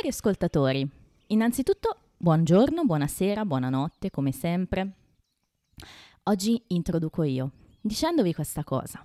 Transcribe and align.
Cari 0.00 0.12
ascoltatori, 0.14 0.90
innanzitutto 1.26 1.94
buongiorno, 2.16 2.86
buonasera, 2.86 3.44
buonanotte, 3.44 4.08
come 4.08 4.32
sempre. 4.32 4.92
Oggi 6.22 6.58
introduco 6.68 7.22
io, 7.22 7.50
dicendovi 7.82 8.32
questa 8.32 8.64
cosa. 8.64 9.04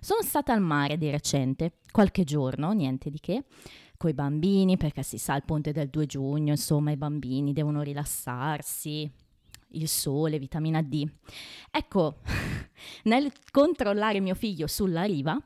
Sono 0.00 0.22
stata 0.22 0.52
al 0.52 0.60
mare 0.60 0.98
di 0.98 1.08
recente, 1.08 1.74
qualche 1.92 2.24
giorno, 2.24 2.72
niente 2.72 3.10
di 3.10 3.20
che, 3.20 3.44
coi 3.96 4.12
bambini, 4.12 4.76
perché 4.76 5.04
si 5.04 5.18
sa 5.18 5.36
il 5.36 5.44
ponte 5.44 5.70
del 5.70 5.88
2 5.88 6.06
giugno, 6.06 6.50
insomma 6.50 6.90
i 6.90 6.96
bambini 6.96 7.52
devono 7.52 7.82
rilassarsi, 7.82 9.08
il 9.68 9.86
sole, 9.86 10.40
vitamina 10.40 10.82
D. 10.82 11.08
Ecco, 11.70 12.16
nel 13.04 13.30
controllare 13.52 14.18
mio 14.18 14.34
figlio 14.34 14.66
sulla 14.66 15.04
riva, 15.04 15.40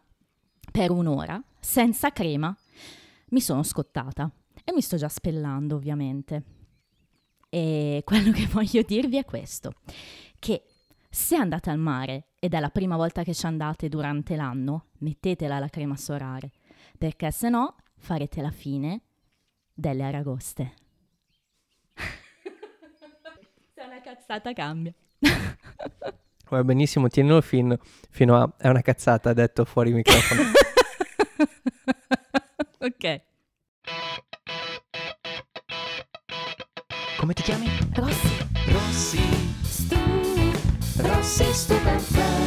per 0.73 0.91
un'ora, 0.91 1.39
senza 1.61 2.11
crema, 2.11 2.57
mi 3.31 3.41
sono 3.41 3.63
scottata 3.63 4.31
e 4.65 4.73
mi 4.73 4.81
sto 4.81 4.97
già 4.97 5.09
spellando 5.09 5.77
ovviamente. 5.77 6.43
E 7.49 8.03
quello 8.07 8.33
che 8.33 8.47
voglio 8.47 8.83
dirvi 8.83 9.17
è 9.17 9.25
questo, 9.25 9.73
che 10.39 10.65
se 11.09 11.37
andate 11.37 11.71
al 11.71 11.79
mare 11.79 12.29
ed 12.39 12.55
è 12.55 12.61
la 12.61 12.71
prima 12.71 12.97
volta 12.97 13.25
che 13.25 13.35
ci 13.35 13.47
andate 13.47 13.89
durante 13.89 14.37
l'anno, 14.37 14.87
mettetela 14.99 15.59
la 15.59 15.69
crema 15.69 15.97
solare, 15.97 16.53
perché 16.97 17.31
se 17.31 17.49
no 17.49 17.77
farete 17.97 18.41
la 18.41 18.51
fine 18.51 19.03
delle 19.73 20.05
aragoste. 20.05 20.75
se 23.75 23.83
una 23.83 24.01
cazzata 24.01 24.53
cambia. 24.53 24.95
Va 26.49 26.65
benissimo, 26.65 27.09
tienilo 27.09 27.41
fin, 27.41 27.77
fino 28.11 28.37
a... 28.37 28.53
È 28.57 28.69
una 28.69 28.83
cazzata, 28.83 29.31
ha 29.31 29.35
detto 29.35 29.65
fuori 29.65 29.93
microfono. 29.93 30.51
ok. 32.81 33.21
Come 37.19 37.35
ti 37.35 37.43
chiami? 37.43 37.67
Rossi. 37.95 38.47
Rossi, 38.69 39.21
Stu. 39.63 39.97
Rossi 40.97 41.45
Stupid 41.53 41.99
Friends. 41.99 42.39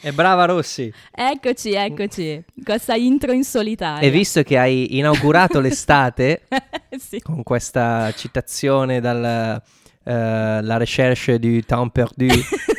E 0.00 0.12
brava 0.12 0.46
Rossi. 0.46 0.90
Eccoci, 1.10 1.72
eccoci. 1.72 2.44
Questa 2.64 2.94
intro 2.94 3.32
in 3.32 3.44
solitaria. 3.44 4.06
E 4.06 4.10
visto 4.10 4.42
che 4.42 4.56
hai 4.56 4.96
inaugurato 4.96 5.60
l'estate 5.60 6.46
sì. 6.98 7.20
con 7.20 7.42
questa 7.42 8.12
citazione 8.12 9.00
dalla 9.00 9.62
la 10.08 10.76
recherche 10.76 11.36
du 11.40 11.58
temps 11.66 11.90
perdu 11.92 12.26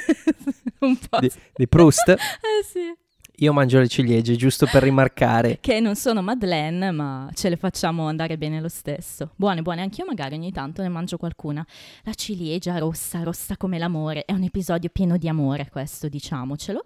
Un 0.81 0.97
po'. 0.97 1.19
di, 1.19 1.31
di 1.55 1.67
Proust, 1.67 2.07
Eh 2.09 2.63
sì. 2.63 2.93
io 3.39 3.53
mangio 3.53 3.79
le 3.79 3.87
ciliegie 3.87 4.35
giusto 4.35 4.65
per 4.71 4.83
rimarcare. 4.83 5.57
Che 5.61 5.79
non 5.79 5.95
sono 5.95 6.21
Madeleine, 6.21 6.91
ma 6.91 7.29
ce 7.33 7.49
le 7.49 7.55
facciamo 7.57 8.07
andare 8.07 8.37
bene 8.37 8.59
lo 8.61 8.69
stesso. 8.69 9.31
Buone, 9.35 9.61
buone, 9.61 9.81
anch'io 9.81 10.05
magari 10.05 10.35
ogni 10.35 10.51
tanto 10.51 10.81
ne 10.81 10.89
mangio 10.89 11.17
qualcuna. 11.17 11.65
La 12.03 12.13
ciliegia 12.13 12.77
rossa, 12.77 13.23
rossa 13.23 13.57
come 13.57 13.77
l'amore. 13.77 14.25
È 14.25 14.33
un 14.33 14.43
episodio 14.43 14.89
pieno 14.91 15.17
di 15.17 15.27
amore 15.27 15.69
questo, 15.71 16.07
diciamocelo. 16.09 16.83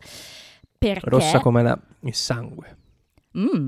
Perché... 0.78 1.10
Rossa 1.10 1.40
come 1.40 1.62
la- 1.64 1.80
il 2.02 2.16
sangue. 2.16 2.78
Mm. 3.38 3.68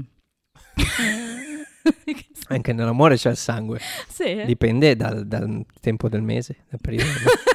Anche 2.48 2.74
nell'amore 2.74 3.16
c'è 3.18 3.30
il 3.30 3.38
sangue. 3.38 3.80
sì. 4.08 4.44
Dipende 4.46 4.96
dal, 4.96 5.26
dal 5.28 5.66
tempo 5.80 6.10
del 6.10 6.22
mese, 6.22 6.66
dal 6.70 6.80
periodo. 6.82 7.10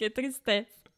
che 0.00 0.12
tristezza. 0.12 0.88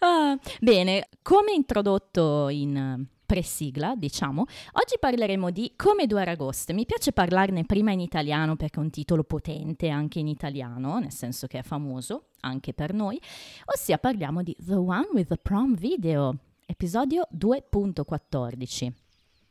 Ah, 0.00 0.36
bene, 0.60 1.08
come 1.22 1.52
introdotto 1.52 2.48
in 2.48 2.76
eh, 2.76 3.06
presigla, 3.24 3.94
diciamo, 3.94 4.40
oggi 4.72 4.96
parleremo 4.98 5.50
di 5.50 5.74
Come 5.76 6.08
due 6.08 6.22
aragoste. 6.22 6.72
Mi 6.72 6.84
piace 6.84 7.12
parlarne 7.12 7.64
prima 7.64 7.92
in 7.92 8.00
italiano 8.00 8.56
perché 8.56 8.80
è 8.80 8.82
un 8.82 8.90
titolo 8.90 9.22
potente 9.22 9.88
anche 9.90 10.18
in 10.18 10.26
italiano, 10.26 10.98
nel 10.98 11.12
senso 11.12 11.46
che 11.46 11.60
è 11.60 11.62
famoso 11.62 12.30
anche 12.40 12.74
per 12.74 12.92
noi, 12.92 13.20
ossia 13.66 13.98
parliamo 13.98 14.42
di 14.42 14.56
The 14.58 14.74
One 14.74 15.08
with 15.12 15.28
the 15.28 15.36
Prom 15.36 15.76
Video, 15.76 16.36
episodio 16.66 17.28
2.14. 17.38 18.92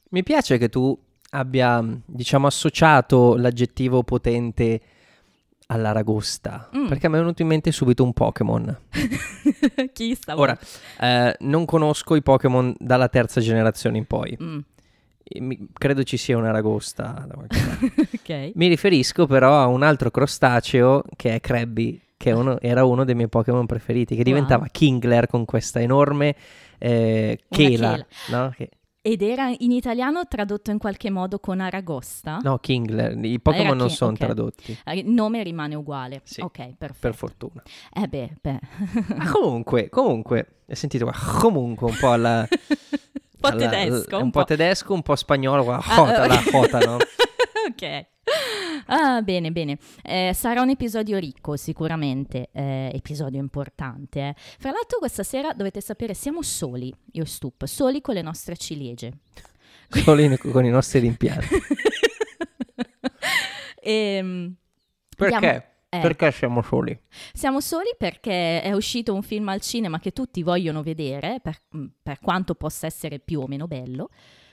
Mi 0.10 0.24
piace 0.24 0.58
che 0.58 0.68
tu 0.68 0.98
abbia, 1.30 1.82
diciamo, 2.06 2.46
associato 2.46 3.38
l'aggettivo 3.38 4.04
potente 4.04 4.82
all'aragosta, 5.72 6.70
Mm. 6.76 6.88
perché 6.88 7.08
mi 7.08 7.16
è 7.16 7.20
venuto 7.20 7.42
in 7.42 7.48
mente 7.48 7.72
subito 7.72 8.04
un 8.04 8.14
Pokémon. 8.14 8.78
Chi 9.94 10.16
sta 10.16 10.38
Ora, 10.38 10.58
eh, 11.00 11.36
non 11.40 11.66
conosco 11.66 12.16
i 12.16 12.22
Pokémon 12.22 12.76
dalla 12.78 13.08
terza 13.08 13.40
generazione 13.42 13.98
in 13.98 14.06
poi. 14.06 14.38
Mm, 14.42 14.60
mi- 15.40 15.68
credo 15.74 16.04
ci 16.04 16.18
sia 16.18 16.38
un 16.38 16.46
aragosta 16.46 17.26
da 17.28 17.34
qualche 17.34 17.58
parte. 17.66 18.08
ok. 18.50 18.52
Mi 18.56 18.68
riferisco 18.68 19.26
però 19.28 19.62
a 19.62 19.68
un 19.68 19.84
altro 19.84 20.12
crostaceo 20.12 21.04
che 21.16 21.36
è 21.36 21.40
Krabby, 21.40 22.00
che 22.18 22.32
uno- 22.32 22.60
era 22.60 22.84
uno 22.84 23.04
dei 23.06 23.16
miei 23.16 23.30
Pokémon 23.30 23.66
preferiti, 23.66 24.16
che 24.16 24.22
Wow. 24.24 24.32
diventava 24.34 24.68
Kingler 24.70 25.28
con 25.28 25.46
questa 25.46 25.80
enorme 25.80 26.36
eh, 26.78 27.40
chela. 27.50 27.92
chela. 27.92 28.06
No? 28.44 28.54
Che- 28.56 28.70
Ed 29.04 29.24
era 29.24 29.52
in 29.58 29.72
italiano 29.72 30.28
tradotto 30.28 30.70
in 30.70 30.78
qualche 30.78 31.10
modo 31.10 31.40
con 31.40 31.60
aragosta? 31.60 32.38
no, 32.44 32.60
Kingler. 32.60 33.18
I 33.26 33.40
Pokémon 33.40 33.66
Era 33.70 33.76
non 33.76 33.90
sono 33.90 34.12
ok. 34.12 34.18
tradotti, 34.20 34.78
Eh, 34.86 34.98
Il 35.00 35.10
nome 35.10 35.42
rimane 35.42 35.74
uguale. 35.74 36.22
Sì. 36.24 36.40
Ok, 36.42 36.58
perfetto. 36.78 36.94
per 37.00 37.16
fortuna. 37.16 37.64
Eh 37.92 38.08
beh, 38.08 38.36
beh. 38.40 38.60
Ma 39.18 39.32
comunque, 39.32 39.90
comunque, 39.90 40.48
hai 40.70 40.76
sentito 40.76 41.06
qua? 41.06 41.16
Comunque 41.40 41.90
un 41.90 41.98
po' 42.00 42.12
alla... 42.12 42.48
un 42.48 43.40
po' 43.40 43.48
alla- 43.48 43.70
tedesco. 43.70 44.18
un, 44.20 44.30
po', 44.30 44.44
tedesco, 44.44 44.94
un 44.94 45.02
po' 45.02 45.16
spagnolo, 45.16 45.64
qua, 45.64 45.82
Ah, 45.84 46.24
eh. 46.24 46.28
la 46.28 46.36
jota, 46.52 46.78
no? 46.78 46.98
ok. 47.72 48.06
Ah, 48.94 49.22
bene, 49.22 49.52
bene. 49.54 49.78
Eh, 50.04 50.32
sarà 50.34 50.62
un 50.62 50.70
episodio 50.70 51.18
ricco, 51.18 51.56
sicuramente. 51.56 52.50
eh, 52.52 52.92
episodio 52.94 53.40
importante. 53.40 54.20
eh. 54.20 54.34
Fra 54.36 54.72
l'altro, 54.72 55.00
questa 55.00 55.24
sera 55.24 55.54
dovete 55.54 55.80
sapere, 55.80 56.14
siamo 56.14 56.42
soli, 56.42 56.94
io 57.14 57.24
e 57.24 57.26
Stup, 57.26 57.64
soli 57.66 58.02
con 58.02 58.16
le 58.16 58.22
nostre 58.22 58.58
ciliegie. 58.58 59.14
Solo 59.88 60.22
in- 60.22 60.38
con 60.38 60.66
i 60.66 60.70
nostri 60.70 61.00
rimpianti. 61.00 61.48
Ehm, 63.84 64.54
Perché? 65.18 65.34
Andiamo- 65.34 65.64
eh. 65.90 66.00
Perché 66.02 66.32
siamo 66.32 66.62
soli? 66.62 66.98
Siamo 67.34 67.60
soli 67.62 67.90
perché 67.98 68.62
è 68.62 68.72
uscito 68.74 69.14
un 69.16 69.24
film 69.24 69.50
al 69.50 69.60
cinema 69.60 70.00
che 70.00 70.12
tutti 70.12 70.44
vogliono 70.44 70.84
vedere, 70.84 71.40
per, 71.42 71.58
mm, 71.76 71.86
per 72.04 72.20
quanto 72.20 72.54
possa 72.54 72.86
essere 72.86 73.18
più 73.20 73.40
o 73.42 73.48
meno 73.48 73.66
bello, 73.68 74.10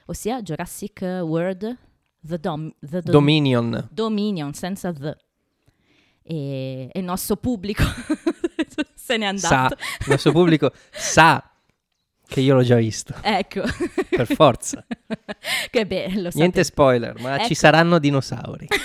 ossia 0.06 0.41
Jurassic 0.41 1.00
World 1.03 1.77
The, 2.21 2.39
Dom- 2.39 2.75
the 2.81 3.01
Dom- 3.03 3.12
Dominion. 3.12 3.89
Dominion, 3.91 4.53
senza 4.55 4.93
The. 4.93 5.17
E, 6.23 6.91
e 6.93 6.99
il 6.99 7.05
nostro 7.05 7.37
pubblico 7.37 7.83
se 8.95 9.17
n'è 9.17 9.25
andato. 9.25 9.47
Sa, 9.49 9.69
il 10.01 10.06
nostro 10.09 10.33
pubblico 10.33 10.73
sa 10.91 11.43
che 12.27 12.41
io 12.41 12.55
l'ho 12.55 12.62
già 12.62 12.77
visto, 12.77 13.15
Ecco, 13.23 13.62
per 14.11 14.27
forza. 14.27 14.84
che 15.71 15.87
bello. 15.87 16.28
Niente 16.34 16.62
spoiler, 16.65 17.19
ma 17.21 17.37
Ecco. 17.37 17.47
ci 17.47 17.55
saranno 17.55 17.99
dinosauri. 17.99 18.67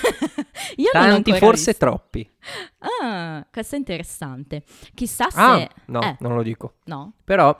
Io 0.76 0.88
Tanti, 0.92 1.32
forse 1.34 1.72
visto. 1.72 1.84
troppi. 1.86 2.28
Ah, 3.02 3.46
questo 3.52 3.74
è 3.74 3.78
interessante. 3.78 4.62
Chissà 4.94 5.28
se... 5.30 5.38
Ah, 5.40 5.68
no, 5.86 6.00
eh, 6.00 6.16
non 6.20 6.34
lo 6.34 6.42
dico. 6.42 6.76
no? 6.84 7.12
Però 7.22 7.54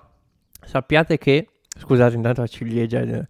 sappiate 0.65 1.19
che, 1.19 1.49
scusate 1.79 2.17
intanto 2.17 2.41
la 2.41 2.47
ciliegia, 2.47 3.01
eh, 3.01 3.27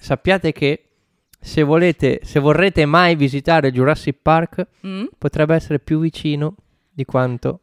sappiate 0.00 0.50
che 0.52 0.95
se 1.38 1.62
volete, 1.62 2.20
se 2.22 2.40
vorrete 2.40 2.84
mai 2.86 3.14
visitare 3.16 3.70
Jurassic 3.72 4.18
Park, 4.22 4.66
Mm? 4.86 5.04
potrebbe 5.18 5.54
essere 5.54 5.78
più 5.78 5.98
vicino 6.00 6.54
di 6.92 7.04
quanto... 7.04 7.60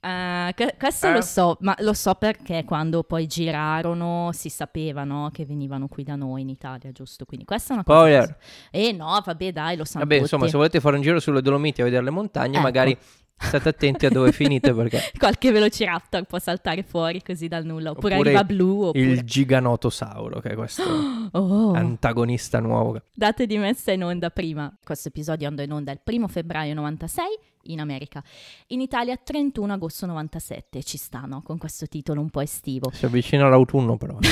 Ah, 0.00 0.52
que- 0.54 0.76
questo 0.78 1.08
Eh. 1.08 1.12
lo 1.12 1.20
so, 1.20 1.56
ma 1.60 1.74
lo 1.80 1.92
so 1.92 2.14
perché 2.14 2.64
quando 2.64 3.02
poi 3.02 3.26
girarono 3.26 4.30
si 4.32 4.48
sapeva 4.48 5.02
no, 5.02 5.30
che 5.32 5.44
venivano 5.44 5.88
qui 5.88 6.04
da 6.04 6.14
noi 6.14 6.42
in 6.42 6.48
Italia, 6.48 6.92
giusto? 6.92 7.24
Quindi 7.24 7.44
questa 7.44 7.70
è 7.70 7.74
una 7.74 7.84
cosa... 7.84 7.98
Spoiler. 7.98 8.26
so. 8.28 8.36
Eh 8.70 8.92
no, 8.92 9.20
vabbè 9.24 9.52
dai, 9.52 9.76
lo 9.76 9.84
sanno 9.84 10.04
Vabbè, 10.04 10.20
tutti. 10.20 10.22
insomma, 10.34 10.48
se 10.48 10.56
volete 10.56 10.78
fare 10.80 10.94
un 10.96 11.02
giro 11.02 11.18
sulle 11.18 11.42
Dolomiti 11.42 11.80
a 11.80 11.84
vedere 11.84 12.04
le 12.04 12.10
montagne, 12.10 12.54
Ecco. 12.54 12.62
magari 12.62 12.96
state 13.38 13.68
attenti 13.68 14.06
a 14.06 14.10
dove 14.10 14.32
finite 14.32 14.74
perché 14.74 15.00
Qualche 15.16 15.52
velociraptor 15.52 16.24
può 16.24 16.38
saltare 16.38 16.82
fuori 16.82 17.22
così 17.22 17.48
dal 17.48 17.64
nulla, 17.64 17.90
oppure, 17.90 18.14
Oppure 18.14 18.30
arriva 18.30 18.44
blu, 18.44 18.82
oppure... 18.86 19.04
il 19.04 19.22
giganotosauro, 19.22 20.40
che 20.40 20.50
è 20.50 20.54
questo 20.54 20.82
Oh, 21.32 21.72
antagonista 21.72 22.58
nuovo. 22.60 23.00
date 23.12 23.46
di 23.46 23.58
messa 23.58 23.92
in 23.92 24.02
onda 24.02 24.30
prima. 24.30 24.74
Questo 24.82 25.08
episodio 25.08 25.46
andò 25.48 25.62
in 25.62 25.72
onda 25.72 25.92
il 25.92 26.00
primo 26.02 26.26
febbraio 26.28 26.74
96 26.74 27.26
in 27.64 27.80
America. 27.80 28.22
In 28.68 28.80
Italia 28.80 29.16
31 29.16 29.72
agosto 29.72 30.06
97, 30.06 30.82
ci 30.82 30.96
stanno 30.96 31.42
con 31.42 31.58
questo 31.58 31.86
titolo 31.86 32.20
un 32.20 32.30
po' 32.30 32.40
estivo. 32.40 32.90
Si 32.92 33.04
avvicina 33.04 33.48
l'autunno 33.48 33.96
però. 33.96 34.18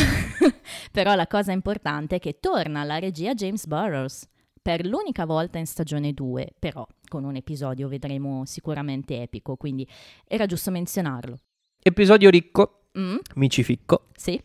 Però 0.91 1.15
la 1.15 1.27
cosa 1.27 1.53
importante 1.53 2.17
è 2.17 2.19
che 2.19 2.39
torna 2.41 2.81
alla 2.81 2.99
regia 2.99 3.35
James 3.35 3.67
Burroughs 3.67 4.27
per 4.61 4.85
l'unica 4.85 5.27
volta 5.27 5.59
in 5.59 5.67
stagione 5.67 6.13
2, 6.13 6.55
però 6.59 6.85
con 7.09 7.25
un 7.25 7.37
episodio 7.37 7.89
vedremo 7.89 8.45
sicuramente 8.45 9.23
epico, 9.23 9.57
quindi 9.57 9.87
era 10.27 10.47
giusto 10.47 10.71
menzionarlo. 10.71 11.39
Episodio 11.83 12.31
ricco, 12.31 12.81
Mm, 12.99 13.17
micificco, 13.35 14.07
sì, 14.17 14.41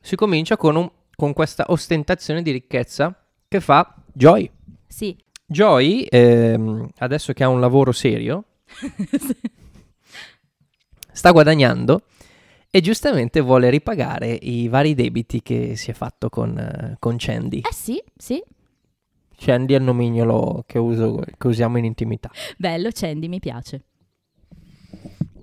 si 0.00 0.16
comincia 0.16 0.56
con, 0.56 0.76
un- 0.76 0.90
con 1.14 1.34
questa 1.34 1.66
ostentazione 1.68 2.40
di 2.42 2.50
ricchezza 2.52 3.14
che 3.46 3.60
fa 3.60 3.94
Joy. 4.14 4.50
Sì, 4.86 5.14
Joy, 5.44 6.06
ehm, 6.08 6.88
adesso 6.98 7.34
che 7.34 7.44
ha 7.44 7.48
un 7.48 7.60
lavoro 7.60 7.92
serio, 7.92 8.44
sta 11.12 11.30
guadagnando 11.32 12.02
e 12.70 12.80
giustamente 12.80 13.40
vuole 13.40 13.68
ripagare 13.68 14.30
i 14.32 14.68
vari 14.68 14.94
debiti 14.94 15.42
che 15.42 15.76
si 15.76 15.90
è 15.90 15.94
fatto 15.94 16.28
con, 16.28 16.56
eh, 16.56 16.96
con 16.98 17.16
Candy. 17.16 17.58
eh 17.60 17.72
sì, 17.74 18.02
sì, 18.16 18.42
Candy 19.42 19.72
è 19.72 19.78
il 19.78 19.82
nomignolo 19.84 20.64
che, 20.66 20.78
uso- 20.78 21.22
che 21.38 21.46
usiamo 21.46 21.78
in 21.78 21.84
intimità. 21.86 22.30
bello, 22.58 22.90
Candy, 22.92 23.26
mi 23.28 23.40
piace. 23.40 23.84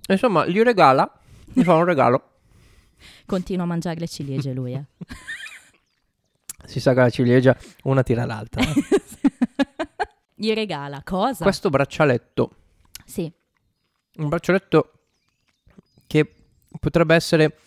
Insomma, 0.07 0.45
gli 0.45 0.61
regala, 0.61 1.11
gli 1.45 1.63
fa 1.63 1.73
un 1.73 1.83
regalo. 1.83 2.31
Continua 3.25 3.63
a 3.63 3.67
mangiare 3.67 3.99
le 3.99 4.07
ciliegie 4.07 4.53
lui, 4.53 4.73
eh. 4.73 4.83
Si 6.67 6.79
sa 6.79 6.93
che 6.93 6.99
la 6.99 7.09
ciliegia 7.09 7.57
una 7.83 8.03
tira 8.03 8.25
l'altra. 8.25 8.61
eh. 8.61 8.73
Gli 10.35 10.53
regala 10.53 11.01
cosa? 11.03 11.43
Questo 11.43 11.69
braccialetto, 11.69 12.51
Sì, 13.05 13.31
un 14.17 14.27
braccialetto 14.29 14.91
che 16.05 16.31
potrebbe 16.79 17.15
essere 17.15 17.57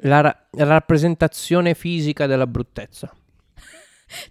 la, 0.00 0.20
ra- 0.20 0.46
la 0.52 0.64
rappresentazione 0.64 1.74
fisica 1.74 2.26
della 2.26 2.46
bruttezza. 2.48 3.14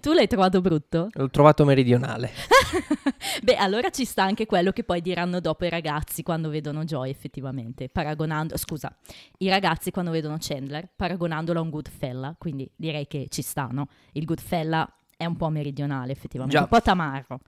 Tu 0.02 0.14
l'hai 0.14 0.28
trovato 0.28 0.62
brutto? 0.62 1.10
L'ho 1.14 1.30
trovato 1.30 1.66
meridionale. 1.66 2.32
Beh, 3.44 3.56
allora 3.56 3.90
ci 3.90 4.06
sta 4.06 4.24
anche 4.24 4.46
quello 4.46 4.72
che 4.72 4.84
poi 4.84 5.02
diranno 5.02 5.40
dopo 5.40 5.66
i 5.66 5.70
ragazzi 5.70 6.24
quando 6.24 6.50
vedono 6.50 6.84
Joy, 6.84 7.10
effettivamente, 7.10 7.90
paragonando, 7.90 8.58
scusa, 8.58 8.96
i 9.40 9.50
ragazzi 9.50 9.92
quando 9.92 10.12
vedono 10.12 10.38
Chandler, 10.40 10.90
paragonandolo 10.96 11.60
a 11.60 11.62
un 11.62 11.70
Goodfella, 11.70 12.36
quindi 12.38 12.70
direi 12.76 13.08
che 13.08 13.28
ci 13.30 13.42
sta, 13.42 13.68
no? 13.72 13.88
Il 14.14 14.26
Goodfella 14.26 14.88
è 15.18 15.26
un 15.26 15.36
po' 15.38 15.50
meridionale, 15.50 16.12
effettivamente, 16.12 16.58
Già. 16.58 16.64
un 16.64 16.70
po' 16.70 16.82
tamarro. 16.82 17.40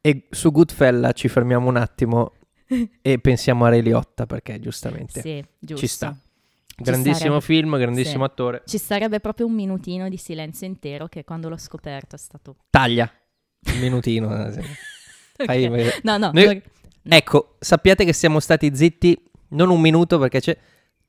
E 0.00 0.26
su 0.30 0.50
Goodfella 0.50 1.12
ci 1.12 1.28
fermiamo 1.28 1.68
un 1.68 1.76
attimo 1.76 2.32
e 3.02 3.18
pensiamo 3.18 3.64
a 3.64 3.68
Ray 3.68 3.82
Liotta 3.82 4.26
perché 4.26 4.58
giustamente 4.58 5.20
Sì, 5.20 5.44
giusto. 5.58 5.76
ci 5.76 5.86
sta. 5.86 6.16
Grandissimo 6.76 7.40
film, 7.40 7.76
grandissimo 7.78 8.24
sì. 8.24 8.30
attore. 8.30 8.62
Ci 8.66 8.78
sarebbe 8.78 9.20
proprio 9.20 9.46
un 9.46 9.52
minutino 9.52 10.08
di 10.08 10.16
silenzio 10.16 10.66
intero 10.66 11.06
che 11.08 11.24
quando 11.24 11.48
l'ho 11.48 11.56
scoperto 11.58 12.16
è 12.16 12.18
stato... 12.18 12.56
Taglia. 12.70 13.10
Un 13.72 13.78
minutino. 13.78 14.46
eh, 14.46 14.52
sì. 14.52 14.60
Fai-. 15.44 15.68
No, 16.02 16.16
no, 16.18 16.30
Noi- 16.32 16.46
per- 16.46 16.70
Ecco, 17.04 17.56
sappiate 17.58 18.04
che 18.04 18.12
siamo 18.12 18.38
stati 18.38 18.74
zitti 18.74 19.20
non 19.48 19.70
un 19.70 19.80
minuto 19.80 20.18
perché 20.18 20.40
c'è 20.40 20.56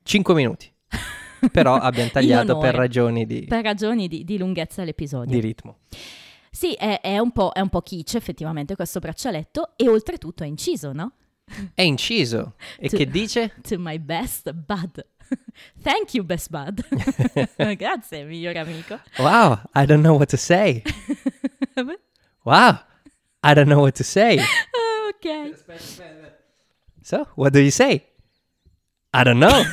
5 0.02 0.34
minuti. 0.34 0.70
Però 1.52 1.74
abbiamo 1.74 2.10
tagliato 2.10 2.58
per 2.58 2.74
ragioni 2.74 3.26
di, 3.26 3.44
per 3.44 3.62
ragioni 3.62 4.08
di, 4.08 4.24
di 4.24 4.38
lunghezza 4.38 4.80
dell'episodio. 4.80 5.32
di 5.32 5.40
ritmo. 5.40 5.78
Sì, 6.50 6.72
è, 6.72 7.00
è 7.00 7.18
un 7.18 7.32
po', 7.32 7.52
è 7.52 7.60
un 7.60 7.68
po' 7.68 7.82
kitsch 7.82 8.14
effettivamente 8.14 8.76
questo 8.76 8.98
braccialetto 8.98 9.72
e 9.76 9.88
oltretutto 9.88 10.42
è 10.42 10.46
inciso, 10.46 10.92
no? 10.92 11.12
È 11.74 11.82
inciso. 11.82 12.54
E 12.78 12.88
Tu- 12.90 12.96
che 12.96 13.06
dice? 13.06 13.54
To 13.62 13.76
my 13.78 13.98
best 13.98 14.52
bud. 14.52 15.04
Thank 15.82 16.14
you, 16.14 16.22
best 16.22 16.50
bud. 16.50 16.84
Grazie, 17.78 18.24
migliore 18.24 18.58
amico. 18.58 19.00
Wow, 19.18 19.60
I 19.74 19.86
don't 19.86 20.02
know 20.02 20.14
what 20.14 20.28
to 20.30 20.36
say. 20.36 20.82
Wow, 22.44 22.80
I 23.42 23.54
don't 23.54 23.68
know 23.68 23.80
what 23.80 23.94
to 23.94 24.04
say. 24.04 24.38
Ok. 25.08 25.54
So, 27.02 27.26
what 27.36 27.54
do 27.54 27.60
you 27.60 27.70
say? 27.70 28.04
I 29.14 29.24
don't 29.24 29.38
know. 29.38 29.64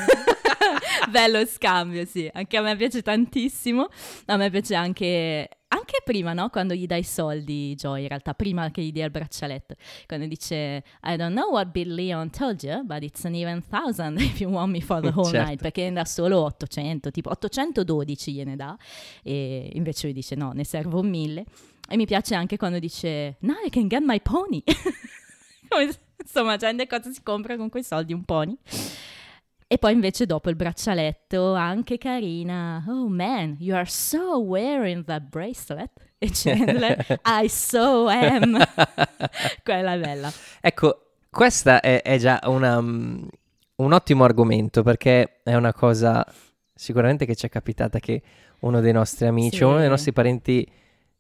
Bello 1.12 1.46
scambio, 1.46 2.06
sì. 2.06 2.30
Anche 2.34 2.56
a 2.56 2.62
me 2.62 2.78
piace 2.78 3.02
tantissimo. 3.02 3.90
A 4.28 4.38
me 4.38 4.50
piace 4.50 4.76
anche... 4.76 5.50
Anche 5.94 6.04
prima, 6.06 6.32
no? 6.32 6.50
Quando 6.50 6.74
gli 6.74 6.86
dai 6.86 7.04
soldi, 7.04 7.76
Joy, 7.76 8.04
in 8.04 8.08
realtà, 8.08 8.34
prima 8.34 8.72
che 8.72 8.82
gli 8.82 8.94
dia 8.94 9.04
il 9.04 9.12
braccialetto. 9.12 9.76
Quando 10.08 10.26
dice, 10.26 10.84
I 11.04 11.18
don't 11.18 11.34
know 11.34 11.52
what 11.52 11.68
Bill 11.68 11.94
Leon 11.94 12.30
told 12.30 12.64
you, 12.64 12.86
but 12.86 13.04
it's 13.04 13.26
an 13.26 13.36
even 13.36 13.62
thousand 13.68 14.18
if 14.22 14.40
you 14.40 14.50
want 14.50 14.72
me 14.72 14.80
for 14.80 15.02
the 15.02 15.12
whole 15.14 15.30
Certo. 15.30 15.46
night. 15.46 15.62
Perché 15.62 15.84
ne 15.90 15.92
dà 15.96 16.06
solo 16.06 16.44
800, 16.44 17.12
tipo 17.12 17.30
812 17.32 18.32
gliene 18.32 18.56
dà. 18.56 18.78
E 19.22 19.70
invece 19.74 20.06
lui 20.06 20.14
dice, 20.16 20.36
no, 20.36 20.54
ne 20.54 20.64
servo 20.64 21.02
1000. 21.04 21.44
E 21.90 21.98
mi 21.98 22.06
piace 22.06 22.36
anche 22.36 22.56
quando 22.56 22.80
dice, 22.80 23.36
now 23.40 23.58
I 23.66 23.70
can 23.70 23.88
get 23.90 24.02
my 24.02 24.22
pony. 24.22 24.64
Insomma, 26.24 26.56
gente 26.56 26.88
cosa 26.88 27.12
si 27.12 27.22
compra 27.22 27.58
con 27.58 27.68
quei 27.68 27.84
soldi? 27.84 28.14
Un 28.14 28.24
pony. 28.24 28.56
E 29.72 29.78
poi 29.78 29.94
invece 29.94 30.26
dopo 30.26 30.50
il 30.50 30.58
braccialetto, 30.58 31.54
anche 31.54 31.98
carina. 31.98 32.84
Oh 32.90 33.08
man, 33.08 33.56
you 33.60 33.74
are 33.74 33.86
so 33.86 34.38
wearing 34.40 35.06
that 35.06 35.22
bracelet. 35.30 35.92
E 36.18 36.30
Chandler, 36.34 37.22
I 37.24 37.48
so 37.48 38.08
am. 38.10 38.58
Quella 39.64 39.94
è 39.94 39.98
bella. 40.00 40.30
Ecco, 40.60 41.14
questa 41.30 41.80
è, 41.80 42.02
è 42.02 42.18
già 42.18 42.42
una, 42.48 42.82
mm, 42.82 43.28
un 43.78 43.94
ottimo 43.94 44.26
argomento 44.26 44.84
perché 44.84 45.40
è 45.42 45.56
una 45.56 45.72
cosa 45.72 46.26
sicuramente 46.76 47.26
che 47.26 47.38
ci 47.38 47.46
è 47.46 47.50
capitata 47.50 48.00
che 48.00 48.22
uno 48.60 48.82
dei 48.82 48.92
nostri 48.92 49.26
amici 49.28 49.56
Sì. 49.56 49.64
o 49.64 49.70
uno 49.70 49.80
dei 49.80 49.88
nostri 49.88 50.12
parenti 50.12 50.70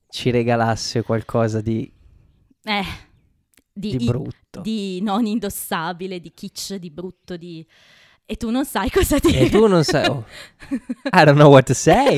ci 0.09 0.29
regalasse 0.29 1.03
qualcosa 1.03 1.61
di, 1.61 1.89
Eh, 2.63 2.83
di, 3.71 3.95
di 3.95 4.05
brutto. 4.05 4.59
di 4.59 4.99
non 5.01 5.25
indossabile, 5.25 6.19
di 6.19 6.33
kitsch, 6.33 6.75
di 6.75 6.91
brutto, 6.91 7.37
di... 7.37 7.65
E 8.31 8.37
tu 8.37 8.49
non 8.49 8.63
sai 8.63 8.89
cosa 8.95 9.17
dire. 9.19 9.39
E 9.39 9.49
tu 9.49 9.67
non 9.67 9.83
sai... 9.83 10.07
oh, 10.07 10.23
I 11.11 11.25
don't 11.25 11.35
know 11.35 11.51
what 11.51 11.65
to 11.65 11.73
say. 11.73 12.17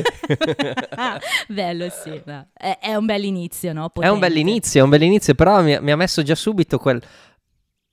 Ah, 0.90 1.20
bello, 1.48 1.88
sì. 1.88 2.22
no. 2.24 2.50
È, 2.52 2.78
è 2.80 2.94
un 2.94 3.04
bel 3.04 3.24
inizio, 3.24 3.72
no? 3.72 3.80
È 3.80 3.82
un 3.82 3.90
Potente. 3.90 4.18
bell'inizio, 4.20 4.80
è 4.80 4.84
un 4.84 4.90
bell'inizio, 4.90 5.34
però 5.34 5.60
mi, 5.60 5.76
mi 5.80 5.90
ha 5.90 5.96
messo 5.96 6.22
già 6.22 6.36
subito 6.36 6.78
quel... 6.78 7.02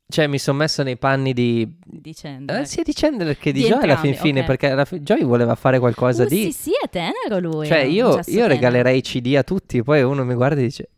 Cioè, 0.08 0.28
mi 0.28 0.38
sono 0.38 0.60
messo 0.60 0.84
nei 0.84 0.98
panni 0.98 1.34
di... 1.34 1.68
Di 1.84 2.14
Chandler. 2.14 2.60
Eh, 2.60 2.66
sia 2.66 2.84
di 2.84 2.94
Chandler 2.94 3.36
che 3.40 3.52
di, 3.52 3.62
Di 3.62 3.70
Joy 3.70 3.82
alla 3.82 3.98
fin 3.98 4.14
fine, 4.14 4.42
ok. 4.42 4.46
perché 4.46 4.70
alla 4.70 4.86
fi- 4.86 5.00
Joy 5.00 5.24
voleva 5.24 5.56
fare 5.56 5.80
qualcosa 5.80 6.26
Uh, 6.26 6.28
di... 6.28 6.52
Sì, 6.52 6.52
sì, 6.52 6.72
è 6.80 6.90
tenero 6.90 7.40
lui. 7.40 7.66
Cioè, 7.66 7.86
un 7.86 7.92
io, 7.92 8.20
io 8.28 8.46
regalerei 8.46 9.00
i 9.00 9.02
CD 9.02 9.34
a 9.36 9.42
tutti, 9.42 9.82
poi 9.82 10.04
uno 10.04 10.24
mi 10.24 10.36
guarda 10.36 10.60
e 10.60 10.64
dice... 10.64 10.90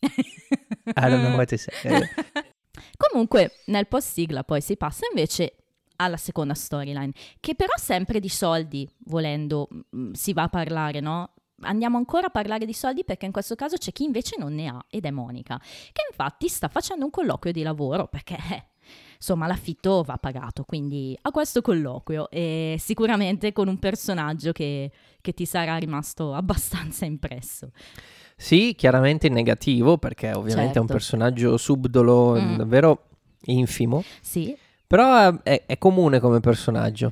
I 0.00 1.08
don't 1.08 1.22
know 1.22 1.36
what 1.36 1.48
to 1.48 1.56
say. 1.56 1.72
Eh, 2.76 3.08
Comunque, 3.08 3.52
nel 3.66 3.86
post 3.86 4.12
sigla 4.12 4.44
poi 4.44 4.60
si 4.60 4.76
passa 4.76 5.06
invece 5.10 5.63
alla 5.96 6.16
seconda 6.16 6.54
storyline, 6.54 7.12
che 7.40 7.54
però 7.54 7.72
sempre 7.76 8.20
di 8.20 8.28
soldi, 8.28 8.88
volendo, 9.06 9.68
mm, 9.96 10.12
si 10.12 10.32
va 10.32 10.42
a 10.44 10.48
parlare, 10.48 11.00
no? 11.00 11.30
Andiamo 11.60 11.96
ancora 11.96 12.26
a 12.26 12.30
parlare 12.30 12.66
di 12.66 12.74
soldi 12.74 13.04
perché 13.04 13.26
in 13.26 13.32
questo 13.32 13.54
caso 13.54 13.76
c'è 13.76 13.92
chi 13.92 14.04
invece 14.04 14.36
non 14.38 14.54
ne 14.54 14.66
ha 14.66 14.84
ed 14.90 15.04
è 15.06 15.10
Monica, 15.10 15.56
che 15.58 16.02
infatti 16.10 16.48
sta 16.48 16.68
facendo 16.68 17.04
un 17.04 17.10
colloquio 17.10 17.52
di 17.52 17.62
lavoro 17.62 18.08
perché 18.08 18.36
eh, 18.50 18.64
insomma 19.16 19.46
l'affitto 19.46 20.02
va 20.02 20.18
pagato, 20.18 20.64
quindi 20.64 21.16
a 21.22 21.30
questo 21.30 21.62
colloquio 21.62 22.28
e 22.28 22.76
sicuramente 22.80 23.52
con 23.52 23.68
un 23.68 23.78
personaggio 23.78 24.50
che, 24.52 24.90
che 25.20 25.32
ti 25.32 25.46
sarà 25.46 25.76
rimasto 25.76 26.34
abbastanza 26.34 27.04
impresso. 27.04 27.70
Sì, 28.36 28.74
chiaramente 28.76 29.28
in 29.28 29.32
negativo, 29.32 29.96
perché 29.96 30.32
ovviamente 30.32 30.76
è 30.76 30.80
un 30.80 30.86
Certo. 30.88 30.92
personaggio 30.92 31.56
subdolo, 31.56 32.32
Mm. 32.40 32.56
davvero 32.56 33.08
infimo, 33.44 34.02
Sì, 34.20 34.54
però 34.94 35.42
è, 35.42 35.64
è 35.66 35.76
comune 35.76 36.20
come 36.20 36.38
personaggio. 36.38 37.10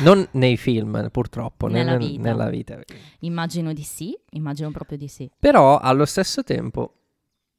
Non 0.00 0.28
nei 0.32 0.58
film, 0.58 1.08
purtroppo, 1.10 1.66
Nella 1.66 1.92
nel- 1.96 2.06
vita. 2.08 2.22
nella 2.22 2.50
vita. 2.50 2.78
immagino 3.20 3.72
di 3.72 3.82
sì, 3.82 4.14
immagino 4.32 4.70
proprio 4.70 4.98
di 4.98 5.08
sì. 5.08 5.30
Però 5.38 5.78
allo 5.78 6.04
stesso 6.04 6.44
tempo 6.44 6.94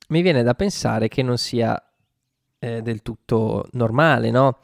mi 0.09 0.21
viene 0.21 0.43
da 0.43 0.53
pensare 0.53 1.07
che 1.07 1.23
non 1.23 1.39
sia 1.39 1.81
eh, 2.59 2.81
del 2.83 3.01
tutto 3.01 3.67
normale, 3.71 4.29
no? 4.29 4.59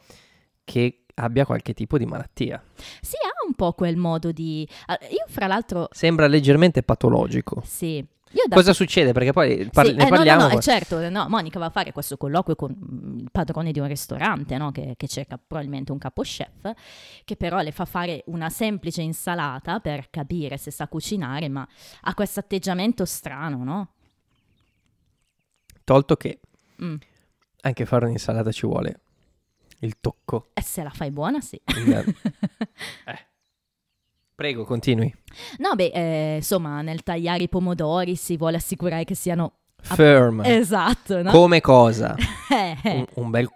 Che 0.62 1.04
abbia 1.14 1.44
qualche 1.44 1.74
tipo 1.74 1.98
di 1.98 2.06
malattia. 2.06 2.62
Sì, 3.00 3.16
ha 3.16 3.46
un 3.48 3.54
po' 3.54 3.72
quel 3.72 3.96
modo 3.96 4.30
di... 4.30 4.66
ah, 4.86 4.98
Io 5.10 5.24
fra 5.26 5.48
l'altro... 5.48 5.88
Sembra 5.90 6.28
leggermente 6.28 6.84
patologico. 6.84 7.62
Sì. 7.66 8.06
Cosa 8.50 8.72
succede? 8.72 9.12
Perché 9.12 9.32
poi 9.32 9.68
par- 9.72 9.86
Sì, 9.86 9.94
ne 9.94 10.06
eh, 10.06 10.08
parliamo. 10.08 10.40
No, 10.42 10.46
no, 10.48 10.52
no, 10.52 10.58
eh, 10.58 10.62
certo, 10.62 10.98
eh, 11.00 11.08
no, 11.08 11.28
Monica 11.28 11.58
va 11.58 11.66
a 11.66 11.70
fare 11.70 11.92
questo 11.92 12.16
colloquio 12.16 12.56
con 12.56 12.70
mm, 12.76 13.18
il 13.20 13.28
padrone 13.30 13.72
di 13.72 13.80
un 13.80 13.86
ristorante, 13.86 14.56
no, 14.58 14.70
che, 14.70 14.94
che 14.96 15.08
cerca 15.08 15.38
probabilmente 15.38 15.92
un 15.92 15.98
capo 15.98 16.22
chef, 16.22 16.72
che 17.24 17.36
però 17.36 17.60
le 17.60 17.72
fa 17.72 17.84
fare 17.84 18.22
una 18.26 18.50
semplice 18.50 19.02
insalata 19.02 19.80
per 19.80 20.10
capire 20.10 20.56
se 20.58 20.70
sa 20.70 20.88
cucinare, 20.88 21.48
ma 21.48 21.66
ha 22.02 22.14
questo 22.14 22.40
atteggiamento 22.40 23.04
strano, 23.04 23.64
no? 23.64 23.88
Tolto 25.84 26.16
che 26.16 26.40
Mm. 26.82 26.94
anche 27.62 27.86
fare 27.86 28.04
un'insalata 28.04 28.52
ci 28.52 28.66
vuole 28.66 29.00
il 29.80 29.96
tocco. 30.00 30.50
E 30.54 30.62
se 30.62 30.82
la 30.82 30.90
fai 30.90 31.10
buona, 31.10 31.40
sì. 31.40 31.60
Eh. 33.06 33.26
Prego, 34.38 34.64
continui. 34.64 35.12
no, 35.58 35.74
beh, 35.74 35.90
eh, 35.92 36.36
insomma, 36.36 36.80
nel 36.80 37.02
tagliare 37.02 37.42
i 37.42 37.48
pomodori 37.48 38.14
si 38.14 38.36
vuole 38.36 38.56
assicurare 38.58 39.02
che 39.02 39.16
siano... 39.16 39.54
Firm. 39.80 40.42
Esatto, 40.44 41.22
no? 41.22 41.32
Come 41.32 41.60
cosa? 41.60 42.14
Eh, 42.48 42.76
eh. 42.84 42.96
Un, 42.98 43.06
un 43.14 43.30
bel 43.30 43.50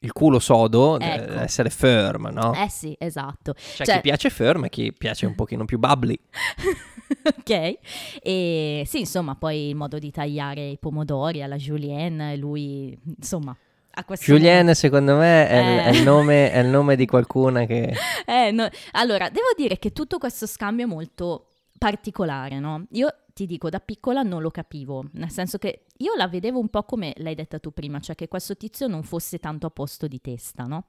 il 0.00 0.12
culo 0.12 0.40
sodo, 0.40 0.96
deve 0.96 1.24
Ecco. 1.24 1.38
essere 1.38 1.70
firm, 1.70 2.30
no? 2.32 2.52
Eh 2.52 2.68
sì, 2.68 2.96
esatto. 2.98 3.52
C'è 3.52 3.84
cioè- 3.84 3.94
chi 3.96 4.00
piace 4.00 4.28
firm 4.28 4.64
e 4.64 4.70
chi 4.70 4.92
piace 4.92 5.26
un 5.26 5.36
pochino 5.36 5.64
più 5.64 5.78
bubbly. 5.78 6.18
ok, 7.38 7.78
e 8.22 8.82
sì, 8.86 8.98
insomma, 8.98 9.36
poi 9.36 9.68
il 9.68 9.76
modo 9.76 10.00
di 10.00 10.10
tagliare 10.10 10.66
i 10.70 10.78
pomodori 10.78 11.42
alla 11.42 11.56
Julien, 11.56 12.34
lui, 12.38 12.98
insomma, 13.04 13.56
a 13.92 14.04
questo 14.04 14.24
Julien, 14.32 14.74
secondo 14.74 15.16
me, 15.16 15.48
è, 15.48 15.56
il- 15.58 15.78
Eh. 15.78 15.84
è 15.84 15.88
il 15.96 16.02
nome, 16.02 16.50
è 16.52 16.58
il 16.60 16.68
nome 16.68 16.96
di 16.96 17.06
qualcuna 17.06 17.64
che... 17.66 17.94
Eh, 18.26 18.50
no, 18.50 18.68
Allora, 18.92 19.28
devo 19.28 19.48
dire 19.56 19.78
che 19.78 19.92
tutto 19.92 20.18
questo 20.18 20.46
scambio 20.46 20.84
è 20.84 20.88
molto 20.88 21.46
particolare, 21.78 22.58
no? 22.58 22.86
Io 22.92 23.08
ti 23.32 23.46
dico, 23.46 23.68
da 23.70 23.80
piccola 23.80 24.22
non 24.22 24.42
lo 24.42 24.50
capivo, 24.50 25.06
nel 25.12 25.30
senso 25.30 25.56
che 25.58 25.84
io 25.98 26.14
la 26.14 26.28
vedevo 26.28 26.58
un 26.58 26.68
po' 26.68 26.82
come 26.84 27.12
l'hai 27.16 27.34
detta 27.34 27.58
tu 27.58 27.72
prima, 27.72 27.98
cioè 28.00 28.14
che 28.14 28.28
questo 28.28 28.56
tizio 28.56 28.86
non 28.86 29.02
fosse 29.02 29.38
tanto 29.38 29.66
a 29.66 29.70
posto 29.70 30.06
di 30.06 30.20
testa, 30.20 30.64
no? 30.64 30.84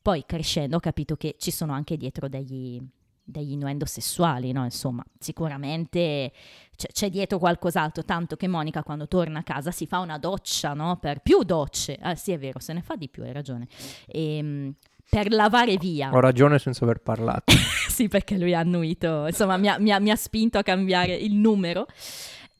Poi 0.00 0.24
crescendo 0.26 0.76
ho 0.76 0.80
capito 0.80 1.16
che 1.16 1.34
ci 1.38 1.50
sono 1.50 1.72
anche 1.72 1.96
dietro 1.96 2.28
degli, 2.28 2.80
degli 3.24 3.52
innuendo 3.52 3.86
sessuali, 3.86 4.52
no? 4.52 4.64
Insomma, 4.64 5.02
sicuramente 5.18 6.30
c'è, 6.76 6.88
c'è 6.92 7.10
dietro 7.10 7.38
qualcos'altro, 7.38 8.04
tanto 8.04 8.36
che 8.36 8.46
Monica 8.46 8.82
quando 8.82 9.08
torna 9.08 9.40
a 9.40 9.42
casa 9.42 9.70
si 9.70 9.86
fa 9.86 10.00
una 10.00 10.18
doccia, 10.18 10.74
no? 10.74 10.98
Per 10.98 11.20
più 11.20 11.42
docce. 11.42 11.96
Ah 12.00 12.14
sì, 12.14 12.32
è 12.32 12.38
vero, 12.38 12.58
se 12.60 12.72
ne 12.74 12.82
fa 12.82 12.96
di 12.96 13.08
più, 13.08 13.22
hai 13.22 13.32
ragione. 13.32 13.66
Ehm, 14.06 14.74
per 15.08 15.32
lavare 15.32 15.76
via. 15.76 16.10
Ho 16.12 16.20
ragione 16.20 16.58
senza 16.58 16.84
aver 16.84 16.98
parlato. 16.98 17.52
Sì, 17.94 18.08
perché 18.08 18.36
lui 18.36 18.52
ha 18.52 18.58
annuito, 18.58 19.26
insomma, 19.26 19.56
mi 19.56 19.68
ha, 19.68 19.78
mi 19.78 19.92
ha- 19.92 20.00
mi 20.00 20.10
ha 20.10 20.16
spinto 20.16 20.58
a 20.58 20.64
cambiare 20.64 21.14
il 21.14 21.32
numero 21.32 21.86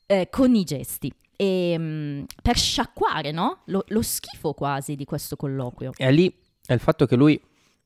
eh, 0.07 0.29
con 0.31 0.55
i 0.55 0.63
gesti. 0.63 1.13
E, 1.35 1.75
mm, 1.77 2.23
per 2.41 2.57
sciacquare, 2.57 3.33
no? 3.33 3.63
Lo, 3.65 3.83
lo 3.89 4.03
schifo 4.03 4.53
quasi 4.53 4.95
di 4.95 5.05
questo 5.05 5.35
colloquio. 5.35 5.91
E 5.97 6.13
lì 6.13 6.33
è 6.65 6.73
il 6.73 6.79
fatto 6.79 7.07
che 7.07 7.17
lui 7.17 7.41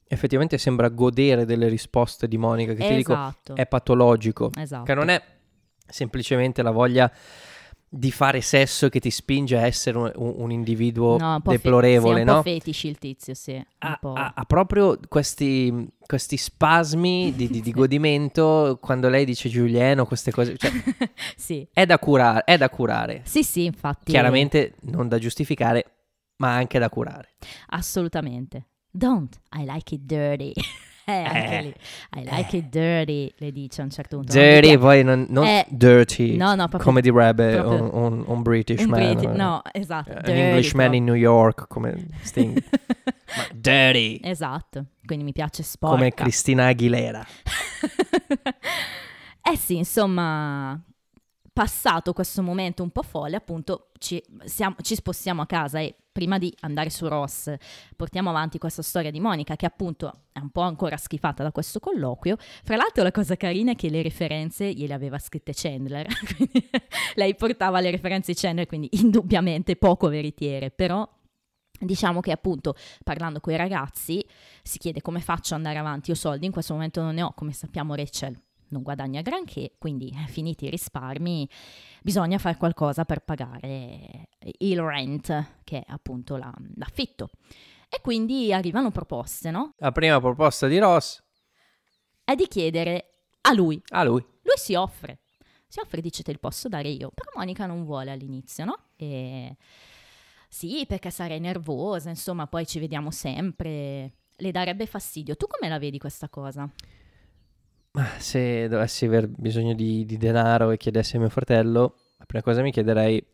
effettivamente 0.08 0.58
sembra 0.58 0.88
godere 0.88 1.44
delle 1.44 1.68
risposte 1.68 2.26
di 2.28 2.36
Monica, 2.38 2.72
che 2.74 2.86
ti 2.88 2.96
dico 2.96 3.12
esatto. 3.12 3.54
è 3.54 3.66
patologico. 3.66 4.50
esatto. 4.58 4.84
Che 4.84 4.94
non 4.94 5.08
è 5.08 5.22
semplicemente 5.86 6.62
la 6.62 6.70
voglia 6.70 7.10
di 7.90 8.10
fare 8.10 8.42
sesso 8.42 8.90
che 8.90 9.00
ti 9.00 9.10
spinge 9.10 9.56
a 9.56 9.64
essere 9.64 9.96
un, 9.96 10.12
un- 10.36 10.50
individuo 10.52 11.16
No, 11.16 11.36
un 11.36 11.40
po' 11.40 11.52
fe- 11.52 11.56
deplorevole, 11.56 12.16
sì, 12.16 12.20
un 12.20 12.26
no? 12.26 12.34
po' 12.34 12.42
fetish 12.42 12.82
il 12.84 12.98
tizio, 12.98 13.32
sì. 13.32 13.64
Ha, 13.78 13.98
ha- 14.02 14.32
ha 14.34 14.44
proprio 14.44 14.98
questi, 15.08 15.88
questi 16.04 16.36
spasmi 16.36 17.32
di, 17.34 17.48
di- 17.48 17.62
di 17.62 17.70
godimento 17.72 18.76
quando 18.78 19.08
lei 19.08 19.24
dice 19.24 19.48
Giuliano, 19.48 20.04
queste 20.04 20.30
cose. 20.32 20.56
Cioè, 20.58 20.70
sì. 21.34 21.66
è, 21.72 21.86
da 21.86 21.98
curare, 21.98 22.44
è 22.44 22.58
da 22.58 22.68
curare. 22.68 23.22
sì, 23.24 23.42
sì, 23.42 23.64
infatti. 23.64 24.10
Chiaramente 24.10 24.74
non 24.82 25.08
da 25.08 25.18
giustificare, 25.18 25.84
ma 26.36 26.54
anche 26.56 26.78
da 26.78 26.90
curare. 26.90 27.36
Assolutamente. 27.68 28.66
Don't, 28.98 29.38
I 29.56 29.64
like 29.64 29.94
it 29.94 30.00
dirty. 30.06 30.52
eh, 31.06 31.12
anche 31.12 31.56
Eh. 31.58 31.62
lì. 31.62 31.74
I 32.16 32.24
like 32.24 32.56
it 32.56 32.64
dirty, 32.68 33.32
le 33.38 33.52
dice 33.52 33.80
a 33.80 33.84
un 33.84 33.90
certo 33.90 34.16
punto. 34.16 34.32
Dirty, 34.32 34.76
poi 34.76 35.04
non, 35.04 35.24
non 35.28 35.46
Eh, 35.46 35.64
dirty, 35.68 36.36
No, 36.36 36.48
no, 36.56 36.66
proprio 36.68 36.80
come 36.82 37.00
direbbe 37.00 37.58
un, 37.60 37.88
un- 37.92 38.24
un 38.26 38.42
British 38.42 38.82
un 38.82 38.90
man. 38.90 39.00
Briti- 39.14 39.26
eh, 39.26 39.36
No, 39.36 39.62
esatto. 39.72 40.10
An 40.10 40.22
dirty 40.24 40.40
Englishman 40.40 40.94
in 40.94 41.04
New 41.04 41.14
York, 41.14 41.66
come 41.68 42.08
Sting. 42.22 42.60
dirty, 43.54 44.18
Esatto, 44.22 44.86
quindi 45.04 45.24
mi 45.24 45.32
piace 45.32 45.62
sporca. 45.62 45.94
come 45.96 46.12
Cristina 46.12 46.66
Aguilera. 46.66 47.24
eh 49.42 49.56
sì, 49.56 49.76
insomma, 49.76 50.78
passato 51.58 52.12
questo 52.12 52.40
momento 52.40 52.84
un 52.84 52.90
po' 52.90 53.02
folle, 53.02 53.34
appunto, 53.34 53.88
ci, 53.98 54.22
siamo- 54.44 54.76
ci 54.80 54.94
spostiamo 54.94 55.42
a 55.42 55.46
casa 55.46 55.80
e 55.80 55.92
prima 56.12 56.38
di 56.38 56.54
andare 56.60 56.88
su 56.88 57.08
Ross 57.08 57.52
portiamo 57.96 58.30
avanti 58.30 58.58
questa 58.58 58.82
storia 58.82 59.10
di 59.10 59.18
Monica 59.18 59.56
che 59.56 59.66
appunto 59.66 60.26
è 60.30 60.38
un 60.38 60.50
po' 60.50 60.60
ancora 60.60 60.96
schifata 60.96 61.42
da 61.42 61.50
questo 61.50 61.80
colloquio. 61.80 62.36
Fra 62.38 62.76
l'altro 62.76 63.02
la 63.02 63.10
cosa 63.10 63.34
carina 63.34 63.72
è 63.72 63.74
che 63.74 63.90
le 63.90 64.02
referenze 64.02 64.72
gliele 64.72 64.94
aveva 64.94 65.18
scritte 65.18 65.50
Chandler, 65.52 66.06
lei 67.16 67.34
portava 67.34 67.80
le 67.80 67.90
referenze 67.90 68.34
di 68.34 68.38
Chandler, 68.38 68.66
quindi 68.66 68.90
indubbiamente 68.92 69.74
poco 69.74 70.08
veritiere, 70.08 70.70
però... 70.70 71.06
Diciamo 71.80 72.18
che 72.18 72.32
appunto 72.32 72.74
parlando 73.04 73.38
con 73.38 73.52
i 73.52 73.56
ragazzi 73.56 74.20
si 74.64 74.78
chiede 74.78 75.00
come 75.00 75.20
faccio 75.20 75.54
ad 75.54 75.60
andare 75.60 75.78
avanti, 75.78 76.10
io 76.10 76.16
soldi 76.16 76.44
in 76.44 76.50
questo 76.50 76.72
momento 76.72 77.00
non 77.02 77.14
ne 77.14 77.22
ho, 77.22 77.32
come 77.34 77.52
sappiamo 77.52 77.94
Rachel 77.94 78.36
non 78.70 78.82
guadagna 78.82 79.20
granché, 79.22 79.74
quindi 79.78 80.10
eh, 80.10 80.26
finiti 80.28 80.66
i 80.66 80.70
risparmi 80.70 81.48
bisogna 82.02 82.38
fare 82.38 82.56
qualcosa 82.56 83.04
per 83.04 83.20
pagare 83.24 84.28
il 84.58 84.80
rent, 84.80 85.60
che 85.64 85.78
è 85.80 85.84
appunto 85.88 86.36
la- 86.36 86.54
l'affitto. 86.76 87.30
E 87.88 88.00
quindi 88.02 88.52
arrivano 88.52 88.90
proposte, 88.90 89.50
no? 89.50 89.72
La 89.78 89.92
prima 89.92 90.20
proposta 90.20 90.66
di 90.66 90.78
Ross 90.78 91.22
È 92.22 92.34
di 92.34 92.46
chiedere 92.46 93.22
a 93.42 93.54
lui. 93.54 93.80
a 93.90 94.04
lui. 94.04 94.20
Lui 94.20 94.56
si 94.56 94.74
offre. 94.74 95.20
Si 95.66 95.80
offre 95.80 96.00
dice 96.02 96.22
te 96.22 96.32
li 96.32 96.38
posso 96.38 96.68
dare 96.68 96.88
io. 96.88 97.10
Però 97.14 97.30
Monica 97.34 97.64
non 97.66 97.84
vuole 97.84 98.10
all'inizio, 98.10 98.64
no? 98.64 98.78
E... 98.96 99.56
Sì, 100.48 100.84
perché 100.86 101.10
sarei 101.10 101.40
nervosa, 101.40 102.08
insomma, 102.08 102.46
poi 102.46 102.66
ci 102.66 102.78
vediamo 102.78 103.10
sempre. 103.10 104.14
Le 104.36 104.50
darebbe 104.50 104.86
fastidio. 104.86 105.36
Tu 105.36 105.46
come 105.46 105.68
la 105.70 105.78
vedi 105.78 105.98
questa 105.98 106.28
cosa? 106.28 106.70
Ma 107.92 108.06
se 108.18 108.68
dovessi 108.68 109.06
aver 109.06 109.28
bisogno 109.28 109.74
di, 109.74 110.04
di 110.04 110.16
denaro 110.16 110.70
e 110.70 110.76
chiedessi 110.76 111.16
a 111.16 111.20
mio 111.20 111.28
fratello, 111.28 111.94
la 112.18 112.24
prima 112.26 112.42
cosa 112.42 112.62
mi 112.62 112.70
chiederei, 112.70 113.24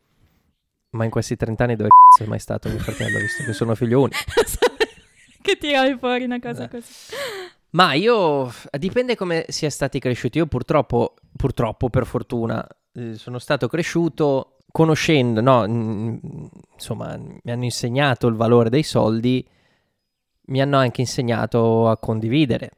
ma 0.91 1.05
in 1.05 1.11
questi 1.11 1.37
30 1.37 1.65
anni 1.65 1.77
dove 1.77 1.89
c***o 1.89 2.25
è 2.25 2.27
mai 2.27 2.39
stato 2.39 2.69
mio 2.69 2.79
fratello, 2.79 3.19
visto 3.19 3.43
che 3.45 3.53
sono 3.53 3.75
figlio 3.75 4.03
unico? 4.03 4.19
che 5.43 5.57
tiravi 5.59 5.99
fuori 5.99 6.25
una 6.25 6.39
cosa 6.41 6.65
Eh. 6.65 6.69
così. 6.69 6.93
Ma 7.71 7.93
io, 7.95 8.53
dipende 8.79 9.17
come 9.17 9.45
sia 9.49 9.69
stati 9.69 9.99
cresciuti. 9.99 10.39
Io 10.39 10.47
purtroppo, 10.47 11.15
purtroppo 11.37 11.91
per 11.91 12.07
fortuna, 12.07 12.65
eh, 12.93 13.15
sono 13.15 13.41
stato 13.41 13.67
cresciuto 13.67 14.59
conoscendo, 14.71 15.41
no, 15.41 15.67
mm, 15.67 16.17
insomma, 16.75 17.17
mi 17.17 17.51
hanno 17.51 17.65
insegnato 17.65 18.29
il 18.29 18.37
valore 18.37 18.71
dei 18.71 18.85
soldi, 18.85 19.45
mi 20.47 20.61
hanno 20.63 20.77
anche 20.77 21.01
insegnato 21.01 21.89
a 21.89 21.97
condividere. 21.99 22.71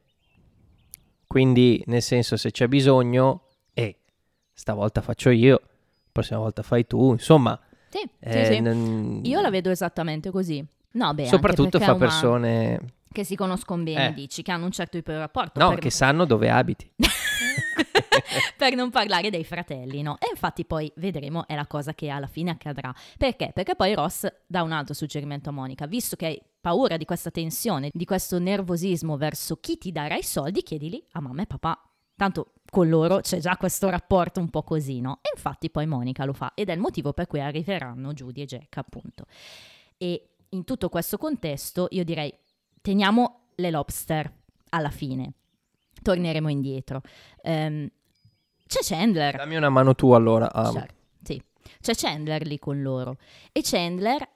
Quindi, 1.27 1.83
nel 1.87 2.01
senso, 2.01 2.37
se 2.37 2.51
c'è 2.51 2.67
bisogno, 2.67 3.43
e 3.73 3.99
stavolta 4.53 5.01
faccio 5.01 5.29
io, 5.29 5.59
la 5.61 6.09
prossima 6.11 6.39
volta 6.39 6.63
fai 6.63 6.87
tu, 6.87 7.11
insomma, 7.11 7.59
Sì, 7.89 7.99
sì, 7.99 8.09
eh, 8.27 8.45
sì. 8.45 8.59
non- 8.61 9.21
Io 9.23 9.41
la 9.41 9.49
vedo 9.49 9.69
esattamente 9.69 10.31
così. 10.31 10.65
No, 10.93 11.13
beh, 11.13 11.27
soprattutto 11.27 11.77
fa 11.79 11.93
umano, 11.93 11.97
persone 11.99 12.79
che 13.11 13.23
si 13.23 13.35
conoscono 13.35 13.83
bene, 13.83 14.09
Eh. 14.09 14.13
dici, 14.13 14.41
che 14.41 14.51
hanno 14.51 14.65
un 14.65 14.71
certo 14.71 14.97
tipo 14.97 15.11
di 15.11 15.17
rapporto. 15.17 15.59
no, 15.59 15.69
per... 15.69 15.79
che 15.79 15.89
sanno 15.89 16.25
dove 16.25 16.49
abiti. 16.49 16.89
per 18.57 18.75
non 18.75 18.89
parlare 18.89 19.29
dei 19.29 19.43
fratelli, 19.43 20.01
no? 20.01 20.17
E 20.19 20.27
infatti 20.31 20.65
poi 20.65 20.91
vedremo 20.95 21.47
è 21.47 21.55
la 21.55 21.65
cosa 21.67 21.93
che 21.93 22.09
alla 22.09 22.27
fine 22.27 22.51
accadrà. 22.51 22.93
Perché? 23.17 23.51
Perché 23.53 23.75
poi 23.75 23.93
Ross 23.93 24.27
dà 24.45 24.63
un 24.63 24.71
altro 24.71 24.93
suggerimento 24.93 25.49
a 25.49 25.51
Monica, 25.51 25.85
visto 25.87 26.15
che 26.15 26.41
paura 26.67 26.97
di 26.97 27.05
questa 27.05 27.31
tensione, 27.31 27.91
di 27.93 28.03
questo 28.03 28.39
nervosismo 28.39 29.15
verso 29.15 29.55
chi 29.55 29.77
ti 29.77 29.93
darà 29.93 30.17
i 30.17 30.23
soldi, 30.23 30.63
chiedili 30.63 31.01
a 31.13 31.21
mamma 31.21 31.43
e 31.43 31.45
papà. 31.45 31.81
Tanto 32.13 32.55
con 32.69 32.89
loro 32.89 33.21
c'è 33.21 33.39
già 33.39 33.55
questo 33.55 33.89
rapporto 33.89 34.41
un 34.41 34.49
po' 34.49 34.63
così, 34.63 34.99
no? 34.99 35.19
E 35.21 35.29
infatti 35.33 35.69
poi 35.69 35.85
Monica 35.85 36.25
lo 36.25 36.33
fa 36.33 36.51
ed 36.55 36.67
è 36.67 36.73
il 36.73 36.81
motivo 36.81 37.13
per 37.13 37.25
cui 37.27 37.39
arriveranno 37.39 38.11
Judy 38.11 38.41
e 38.41 38.45
Jack, 38.45 38.75
appunto. 38.75 39.27
E 39.95 40.31
in 40.49 40.65
tutto 40.65 40.89
questo 40.89 41.17
contesto 41.17 41.87
io 41.91 42.03
direi 42.03 42.37
teniamo 42.81 43.51
le 43.55 43.71
lobster 43.71 44.29
alla 44.71 44.89
fine. 44.89 45.35
Torneremo 46.01 46.49
indietro. 46.49 47.01
Ehm, 47.43 47.89
c'è 48.67 48.79
Chandler. 48.81 49.37
Dammi 49.37 49.55
una 49.55 49.69
mano 49.69 49.95
tu 49.95 50.11
allora. 50.11 50.51
ah. 50.51 50.69
Certo, 50.69 50.95
sì. 51.23 51.41
C'è 51.79 51.93
Chandler 51.95 52.45
lì 52.45 52.59
con 52.59 52.81
loro. 52.81 53.15
E 53.53 53.61
Chandler... 53.63 54.35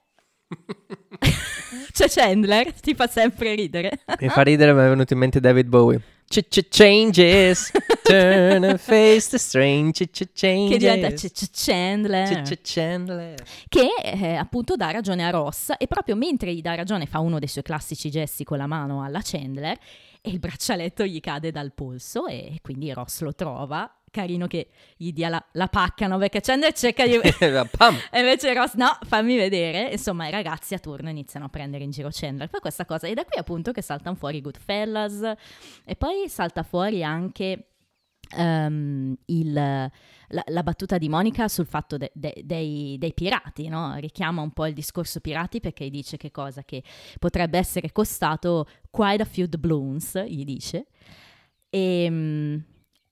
c'è 1.91 2.07
Chandler, 2.09 2.73
ti 2.73 2.93
fa 2.93 3.07
sempre 3.07 3.55
ridere. 3.55 4.03
Mi 4.19 4.29
fa 4.29 4.41
ridere, 4.41 4.73
mi 4.73 4.81
è 4.81 4.89
venuto 4.89 5.13
in 5.13 5.19
mente 5.19 5.39
David 5.39 5.67
Bowie. 5.67 6.01
Ch-ch-changes, 6.31 7.71
turn 8.03 8.63
and 8.63 8.77
face 8.77 9.29
the 9.29 9.37
strange 9.37 10.05
ch-ch-changes. 10.05 10.71
che 10.71 10.77
diventa 10.77 11.29
Chandler. 11.51 12.41
Ch-ch-chandler. 12.41 13.43
che 13.67 13.87
eh, 14.01 14.35
appunto 14.35 14.77
dà 14.77 14.91
ragione 14.91 15.25
a 15.25 15.29
Ross 15.29 15.73
e 15.77 15.87
proprio 15.87 16.15
mentre 16.15 16.53
gli 16.53 16.61
dà 16.61 16.73
ragione 16.75 17.05
fa 17.05 17.19
uno 17.19 17.37
dei 17.37 17.49
suoi 17.49 17.63
classici 17.63 18.09
gesti 18.09 18.45
con 18.45 18.57
la 18.57 18.67
mano 18.67 19.03
alla 19.03 19.19
Chandler 19.21 19.77
e 20.21 20.29
il 20.29 20.39
braccialetto 20.39 21.03
gli 21.03 21.19
cade 21.19 21.51
dal 21.51 21.73
polso 21.73 22.27
e 22.27 22.59
quindi 22.61 22.93
Ross 22.93 23.21
lo 23.21 23.33
trova. 23.33 24.00
Carino 24.11 24.45
che 24.45 24.67
gli 24.97 25.11
dia 25.13 25.29
la, 25.29 25.43
la 25.53 25.67
pacca, 25.67 26.05
no? 26.07 26.17
Perché 26.17 26.41
Chandler 26.41 26.73
cerca 26.73 27.05
di... 27.05 27.13
E 28.11 28.19
invece 28.19 28.53
Ross, 28.53 28.75
no, 28.75 28.97
fammi 29.03 29.37
vedere. 29.37 29.89
Insomma, 29.91 30.27
i 30.27 30.31
ragazzi 30.31 30.73
a 30.73 30.79
turno 30.79 31.09
iniziano 31.09 31.45
a 31.45 31.49
prendere 31.49 31.83
in 31.83 31.91
giro 31.91 32.09
Chandler 32.11 32.49
per 32.49 32.59
questa 32.59 32.85
cosa. 32.85 33.07
Ed 33.07 33.17
è 33.17 33.25
qui 33.25 33.39
appunto 33.39 33.71
che 33.71 33.81
saltano 33.81 34.15
fuori 34.15 34.41
Goodfellas. 34.41 35.33
E 35.85 35.95
poi 35.95 36.27
salta 36.27 36.63
fuori 36.63 37.03
anche 37.03 37.71
ehm, 38.37 39.15
il, 39.25 39.53
la, 39.53 40.43
la 40.45 40.63
battuta 40.63 40.97
di 40.97 41.09
Monica 41.09 41.47
sul 41.47 41.65
fatto 41.65 41.97
de- 41.97 42.11
de- 42.13 42.41
dei, 42.43 42.97
dei 42.97 43.13
pirati, 43.13 43.67
no? 43.67 43.95
richiama 43.95 44.41
un 44.41 44.51
po' 44.51 44.65
il 44.65 44.73
discorso 44.73 45.19
pirati 45.19 45.59
perché 45.59 45.89
dice 45.89 46.17
che 46.17 46.31
cosa 46.31 46.63
che 46.63 46.83
potrebbe 47.19 47.57
essere 47.57 47.91
costato 47.91 48.67
quite 48.89 49.21
a 49.21 49.25
few 49.25 49.47
doubloons, 49.47 50.21
gli 50.25 50.43
dice. 50.43 50.87
E 51.69 52.07
mm, 52.09 52.57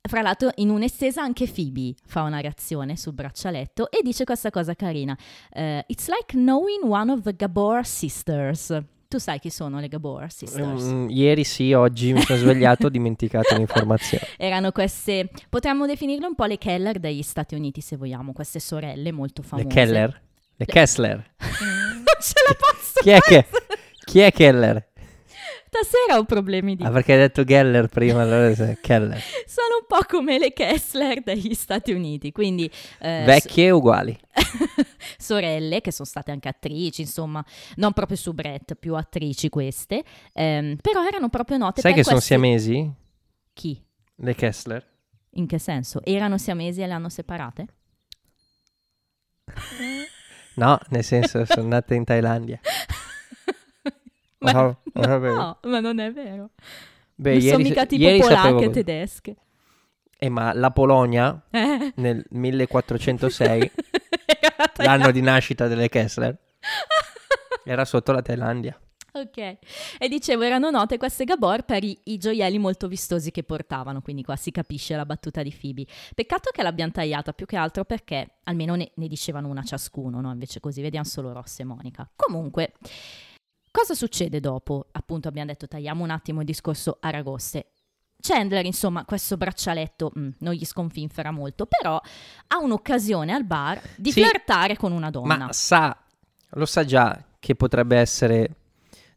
fra 0.07 0.21
l'altro 0.21 0.49
in 0.55 0.69
un'estesa 0.69 1.21
anche 1.21 1.45
Phoebe 1.47 1.93
fa 2.05 2.21
una 2.23 2.39
reazione 2.39 2.95
sul 2.95 3.13
braccialetto 3.13 3.91
e 3.91 4.01
dice 4.01 4.23
questa 4.23 4.49
cosa 4.49 4.73
carina. 4.75 5.17
eh, 5.51 5.83
It's 5.87 6.07
like 6.07 6.35
knowing 6.35 6.83
one 6.83 7.11
of 7.11 7.21
the 7.21 7.35
Gabor 7.35 7.85
sisters. 7.85 8.77
Tu 9.07 9.17
sai 9.17 9.39
chi 9.39 9.49
sono 9.49 9.79
le 9.79 9.87
Gabor 9.87 10.31
sisters? 10.31 10.83
Mm, 10.83 11.09
ieri 11.09 11.43
sì, 11.43 11.73
oggi 11.73 12.13
mi 12.13 12.21
sono 12.21 12.37
svegliato, 12.37 12.85
ho 12.85 12.89
dimenticato 12.91 13.55
l'informazione. 13.55 14.23
Erano 14.37 14.71
queste, 14.71 15.29
potremmo 15.49 15.87
definirle 15.87 16.27
un 16.27 16.35
po' 16.35 16.45
le 16.45 16.59
Keller 16.59 16.99
degli 16.99 17.23
Stati 17.23 17.55
Uniti 17.55 17.81
se 17.81 17.97
vogliamo, 17.97 18.33
queste 18.33 18.59
sorelle 18.59 19.11
molto 19.11 19.41
Le 19.41 19.47
famose. 19.47 19.67
Keller? 19.67 20.21
Le 20.55 20.65
Kessler? 20.65 21.15
non 21.39 22.03
ce 22.21 22.33
la 22.47 22.55
posso 22.55 22.99
Chi 23.01 23.09
è 23.09 23.19
che-. 23.19 23.47
Chi 24.05 24.19
è 24.19 24.31
Keller? 24.31 24.88
Stasera 25.71 26.17
ho 26.17 26.23
problemi 26.23 26.75
di... 26.75 26.83
Ah, 26.83 26.89
perché 26.89 27.11
hai 27.13 27.19
detto 27.19 27.43
Geller 27.43 27.87
prima, 27.89 28.23
allora 28.23 28.49
Keller. 28.81 29.19
Sono 29.45 29.77
un 29.81 29.85
po' 29.87 29.99
come 30.07 30.39
le 30.39 30.51
Kessler 30.51 31.21
degli 31.21 31.53
Stati 31.53 31.91
Uniti, 31.91 32.31
quindi... 32.31 32.69
eh, 32.99 33.21
Vecchie 33.23 33.65
e 33.67 33.71
uguali. 33.71 34.17
sorelle 35.19 35.79
che 35.81 35.91
sono 35.91 36.07
state 36.07 36.31
anche 36.31 36.47
attrici, 36.49 37.01
insomma, 37.01 37.45
non 37.75 37.93
proprio 37.93 38.17
su 38.17 38.33
Brett, 38.33 38.73
più 38.73 38.95
attrici 38.95 39.49
queste, 39.49 40.03
ehm, 40.33 40.77
però 40.77 41.05
erano 41.05 41.29
proprio 41.29 41.57
note 41.57 41.81
Sai 41.81 41.93
che 41.93 42.01
sono 42.03 42.15
questi- 42.15 42.33
siamesi? 42.33 42.91
Chi? 43.53 43.79
Le 44.15 44.33
Kessler? 44.35 44.83
In 45.33 45.45
che 45.45 45.59
senso? 45.59 46.01
Erano 46.03 46.39
siamesi 46.39 46.81
e 46.81 46.87
le 46.87 46.93
hanno 46.93 47.09
separate? 47.09 47.67
No, 50.55 50.79
nel 50.89 51.03
senso 51.03 51.45
sono 51.45 51.67
nate 51.67 51.93
in 51.93 52.03
Thailandia. 52.05 52.59
ma, 54.39 54.77
vabbè. 54.93 55.33
no, 55.33 55.57
ma 55.63 55.79
non 55.79 55.99
è 55.99 56.11
vero. 56.11 56.49
Beh, 57.15 57.31
non 57.33 57.41
sono 57.41 57.51
ieri, 57.57 57.63
mica 57.69 57.85
tipo 57.85 58.03
ieri 58.03 58.19
polacche 58.19 58.51
così. 58.53 58.69
tedesche. 58.71 59.35
Eh, 60.17 60.29
ma 60.29 60.53
la 60.53 60.71
Polonia 60.71 61.41
Eh. 61.49 61.93
nel 61.95 62.25
1406, 62.29 63.71
Era 64.25 64.71
l'anno 64.83 65.11
di 65.11 65.21
nascita 65.21 65.67
delle 65.67 65.87
Kessler, 65.89 66.37
era 67.63 67.85
sotto 67.85 68.11
la 68.11 68.21
Thailandia. 68.21 68.79
Ok, 69.11 69.37
e 69.97 70.07
dicevo, 70.07 70.43
erano 70.43 70.69
note 70.69 70.97
queste 70.97 71.23
Gabor 71.25 71.63
per 71.63 71.83
i, 71.83 71.97
i 72.05 72.17
gioielli 72.17 72.59
molto 72.59 72.87
vistosi 72.87 73.31
che 73.31 73.43
portavano, 73.43 74.01
quindi 74.01 74.23
qua 74.23 74.35
si 74.35 74.51
capisce 74.51 74.95
la 74.95 75.05
battuta 75.05 75.41
di 75.41 75.53
Phoebe. 75.57 75.85
Peccato 76.13 76.51
che 76.53 76.61
l'abbiano 76.61 76.91
tagliata 76.91 77.33
più 77.33 77.45
che 77.47 77.55
altro 77.57 77.85
perché 77.85 78.35
almeno 78.43 78.75
ne, 78.75 78.91
ne 78.93 79.07
dicevano 79.07 79.47
una 79.47 79.63
ciascuno, 79.63 80.21
no? 80.21 80.31
Invece 80.31 80.59
così 80.59 80.81
vediamo 80.81 81.05
solo 81.05 81.33
Ross 81.33 81.59
e 81.59 81.63
Monica. 81.63 82.07
Comunque, 82.15 82.73
cosa 83.71 83.93
succede 83.93 84.39
dopo? 84.39 84.87
Appunto 84.91 85.27
abbiamo 85.27 85.47
detto 85.47 85.67
tagliamo 85.67 86.03
un 86.03 86.09
attimo 86.09 86.39
il 86.41 86.45
discorso 86.45 86.97
Aragoste. 86.99 87.67
Chandler, 88.21 88.65
insomma, 88.65 89.05
questo 89.05 89.37
braccialetto 89.37 90.11
mm, 90.17 90.29
non 90.39 90.53
gli 90.53 90.65
sconfinfera 90.65 91.31
molto, 91.31 91.65
però 91.65 91.95
ha 92.47 92.57
un'occasione 92.57 93.31
al 93.33 93.45
bar 93.45 93.81
di 93.95 94.11
Sì. 94.11 94.21
flirtare 94.21 94.75
con 94.75 94.91
una 94.91 95.09
donna. 95.09 95.37
Ma 95.37 95.53
sa, 95.53 95.97
lo 96.49 96.65
sa 96.65 96.83
già 96.83 97.23
che 97.39 97.55
potrebbe 97.55 97.95
essere, 97.97 98.49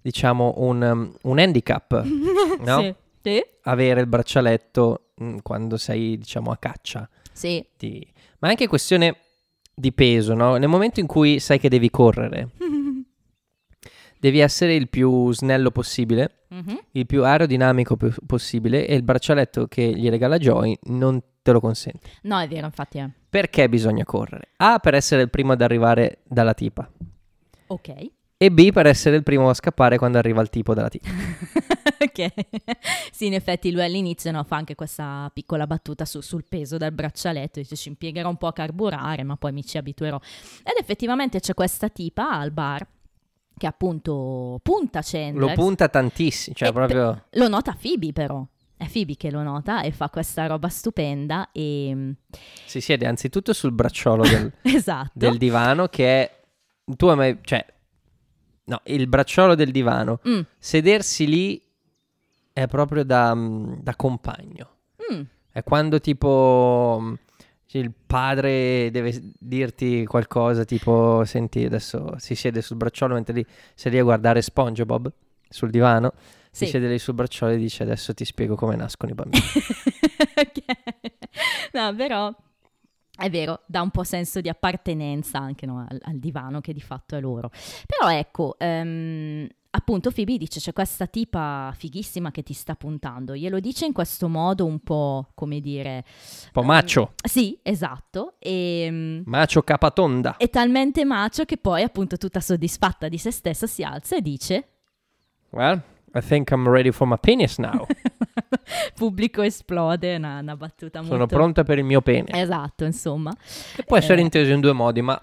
diciamo, 0.00 0.54
un, 0.58 0.82
um, 0.82 1.14
un 1.22 1.38
handicap 1.40 2.00
no? 2.60 2.80
Sì. 2.80 2.94
Sì. 3.22 3.44
avere 3.62 4.00
il 4.00 4.06
braccialetto 4.06 5.10
mm, 5.22 5.38
quando 5.42 5.76
sei, 5.78 6.16
diciamo, 6.18 6.52
a 6.52 6.56
caccia. 6.56 7.08
Sì. 7.32 7.64
di- 7.76 8.06
Ma 8.38 8.48
è 8.48 8.50
anche 8.50 8.68
questione 8.68 9.16
di 9.74 9.92
peso, 9.92 10.34
no? 10.34 10.56
Nel 10.58 10.68
momento 10.68 11.00
in 11.00 11.06
cui 11.08 11.40
sai 11.40 11.58
che 11.58 11.68
devi 11.68 11.90
correre, 11.90 12.50
devi 14.22 14.38
essere 14.38 14.76
il 14.76 14.88
più 14.88 15.32
snello 15.32 15.72
possibile, 15.72 16.44
Mhm. 16.50 16.78
il 16.92 17.06
più 17.06 17.24
aerodinamico 17.24 17.96
po- 17.96 18.14
possibile 18.24 18.86
e 18.86 18.94
il 18.94 19.02
braccialetto 19.02 19.66
che 19.66 19.82
gli 19.82 20.08
regala 20.08 20.38
Joy 20.38 20.78
non 20.84 21.20
te 21.42 21.50
lo 21.50 21.58
consente. 21.58 22.08
No, 22.22 22.38
è 22.38 22.46
vero, 22.46 22.66
infatti 22.66 22.98
è. 22.98 23.10
Perché 23.28 23.68
bisogna 23.68 24.04
correre? 24.04 24.50
A 24.58 24.78
per 24.78 24.94
essere 24.94 25.22
il 25.22 25.30
primo 25.30 25.50
ad 25.52 25.60
arrivare 25.60 26.20
dalla 26.22 26.54
tipa 26.54 26.88
Ok. 27.66 27.94
e 28.36 28.50
B 28.52 28.70
per 28.70 28.86
essere 28.86 29.16
il 29.16 29.24
primo 29.24 29.48
a 29.48 29.54
scappare 29.54 29.98
quando 29.98 30.18
arriva 30.18 30.40
il 30.40 30.50
tipo 30.50 30.72
della 30.72 30.88
tipa. 30.88 31.08
ok. 31.98 32.32
sì, 33.10 33.26
in 33.26 33.34
effetti 33.34 33.72
lui 33.72 33.82
all'inizio 33.82 34.30
no, 34.30 34.44
fa 34.44 34.54
anche 34.54 34.76
questa 34.76 35.28
piccola 35.34 35.66
battuta 35.66 36.04
su- 36.04 36.20
sul 36.20 36.44
peso 36.48 36.76
del 36.76 36.92
braccialetto, 36.92 37.58
dice 37.58 37.74
ci 37.74 37.88
impiegherò 37.88 38.28
un 38.28 38.36
po' 38.36 38.46
a 38.46 38.52
carburare, 38.52 39.24
ma 39.24 39.36
poi 39.36 39.50
mi 39.50 39.64
ci 39.64 39.78
abituerò. 39.78 40.20
Ed 40.62 40.74
effettivamente 40.78 41.40
c'è 41.40 41.54
questa 41.54 41.88
tipa 41.88 42.30
al 42.30 42.52
bar 42.52 42.86
che 43.62 43.68
appunto 43.68 44.58
punta 44.60 45.02
Chandler. 45.04 45.50
Lo 45.50 45.52
punta 45.54 45.88
tantissimo, 45.88 46.56
cioè 46.56 46.68
E 46.68 46.72
proprio... 46.72 47.26
Lo 47.30 47.46
nota 47.46 47.76
Phoebe 47.80 48.12
però. 48.12 48.44
È 48.76 48.88
Phoebe 48.90 49.16
che 49.16 49.30
lo 49.30 49.44
nota 49.44 49.82
e 49.82 49.92
fa 49.92 50.10
questa 50.10 50.46
roba 50.46 50.68
stupenda 50.68 51.50
e... 51.52 52.14
Si 52.66 52.80
siede 52.80 53.06
anzitutto 53.06 53.52
sul 53.52 53.70
bracciolo 53.70 54.24
del, 54.24 54.52
esatto. 54.62 55.12
del 55.12 55.38
divano 55.38 55.86
che 55.86 56.22
è... 56.22 56.40
Tu 56.84 57.06
hai 57.06 57.16
mai... 57.16 57.38
cioè... 57.42 57.64
No, 58.64 58.80
il 58.86 59.06
bracciolo 59.06 59.54
del 59.54 59.70
divano. 59.70 60.18
Mm, 60.26 60.40
Sedersi 60.58 61.26
lì 61.28 61.62
è 62.52 62.66
proprio 62.66 63.04
da, 63.04 63.32
mm, 63.32 63.74
da 63.80 63.94
compagno. 63.94 64.70
mm. 65.12 65.22
È 65.52 65.62
quando 65.62 66.00
tipo 66.00 67.16
mm, 67.78 67.80
il 67.80 67.92
padre 68.06 68.90
deve 68.90 69.18
dirti 69.38 70.04
qualcosa, 70.04 70.64
tipo 70.64 71.22
senti 71.24 71.64
adesso 71.64 72.14
si 72.18 72.34
siede 72.34 72.62
sul 72.62 72.76
bracciolo 72.76 73.14
mentre 73.14 73.34
lì 73.34 73.46
sei 73.74 73.92
lì 73.92 73.98
a 73.98 74.02
guardare 74.02 74.42
SpongeBob 74.42 75.10
sul 75.48 75.70
divano, 75.70 76.12
Sì. 76.50 76.64
si 76.64 76.70
siede 76.70 76.88
lì 76.88 76.98
sul 76.98 77.14
bracciolo 77.14 77.52
e 77.52 77.56
dice 77.56 77.82
adesso 77.82 78.12
ti 78.14 78.24
spiego 78.24 78.54
come 78.54 78.76
nascono 78.76 79.12
i 79.12 79.14
bambini. 79.14 79.42
Ok. 80.34 80.62
No, 81.72 81.94
però 81.94 82.34
è 83.16 83.28
vero, 83.28 83.60
dà 83.66 83.82
un 83.82 83.90
po' 83.90 84.02
senso 84.04 84.40
di 84.40 84.48
appartenenza 84.48 85.38
anche 85.38 85.66
no, 85.66 85.84
al, 85.88 85.98
al 86.02 86.18
divano 86.18 86.60
che 86.60 86.72
di 86.72 86.80
fatto 86.80 87.16
è 87.16 87.20
loro. 87.20 87.50
Però 87.86 88.10
ecco, 88.10 88.54
ehm, 88.58 89.46
appunto 89.74 90.10
Phoebe 90.10 90.36
dice 90.36 90.60
c'è 90.60 90.72
questa 90.72 91.06
tipa 91.06 91.72
fighissima 91.76 92.30
che 92.30 92.42
ti 92.42 92.52
sta 92.52 92.74
puntando, 92.74 93.34
glielo 93.34 93.60
dice 93.60 93.86
in 93.86 93.92
questo 93.92 94.28
modo 94.28 94.64
un 94.66 94.80
po' 94.80 95.30
come 95.34 95.60
dire... 95.60 96.04
Un 96.44 96.50
po' 96.52 96.62
macio, 96.62 97.12
Sì, 97.22 97.58
esatto, 97.62 98.34
e... 98.38 98.88
mm, 98.90 99.22
macio 99.24 99.62
capatonda. 99.62 100.36
È 100.36 100.48
talmente 100.50 101.04
macio 101.04 101.44
che 101.44 101.56
poi 101.56 101.82
appunto 101.82 102.16
tutta 102.16 102.40
soddisfatta 102.40 103.08
di 103.08 103.18
se 103.18 103.30
stessa 103.30 103.66
si 103.66 103.82
alza 103.82 104.16
e 104.16 104.20
dice... 104.20 104.68
Well, 105.50 105.80
I 106.14 106.20
think 106.20 106.50
I'm 106.50 106.68
ready 106.68 106.90
for 106.90 107.06
my 107.06 107.18
penis 107.18 107.56
now. 107.58 107.86
Pubblico 108.94 109.42
esplode, 109.42 110.16
una, 110.16 110.40
una 110.40 110.56
battuta 110.56 111.00
molto... 111.00 111.14
Sono 111.14 111.26
pronta 111.26 111.64
per 111.64 111.78
il 111.78 111.84
mio 111.84 112.02
pene. 112.02 112.28
Esatto, 112.30 112.84
insomma. 112.84 113.34
Che 113.74 113.82
può 113.84 113.96
essere 113.96 114.20
eh. 114.20 114.24
inteso 114.24 114.52
in 114.52 114.60
due 114.60 114.72
modi, 114.72 115.00
ma... 115.00 115.20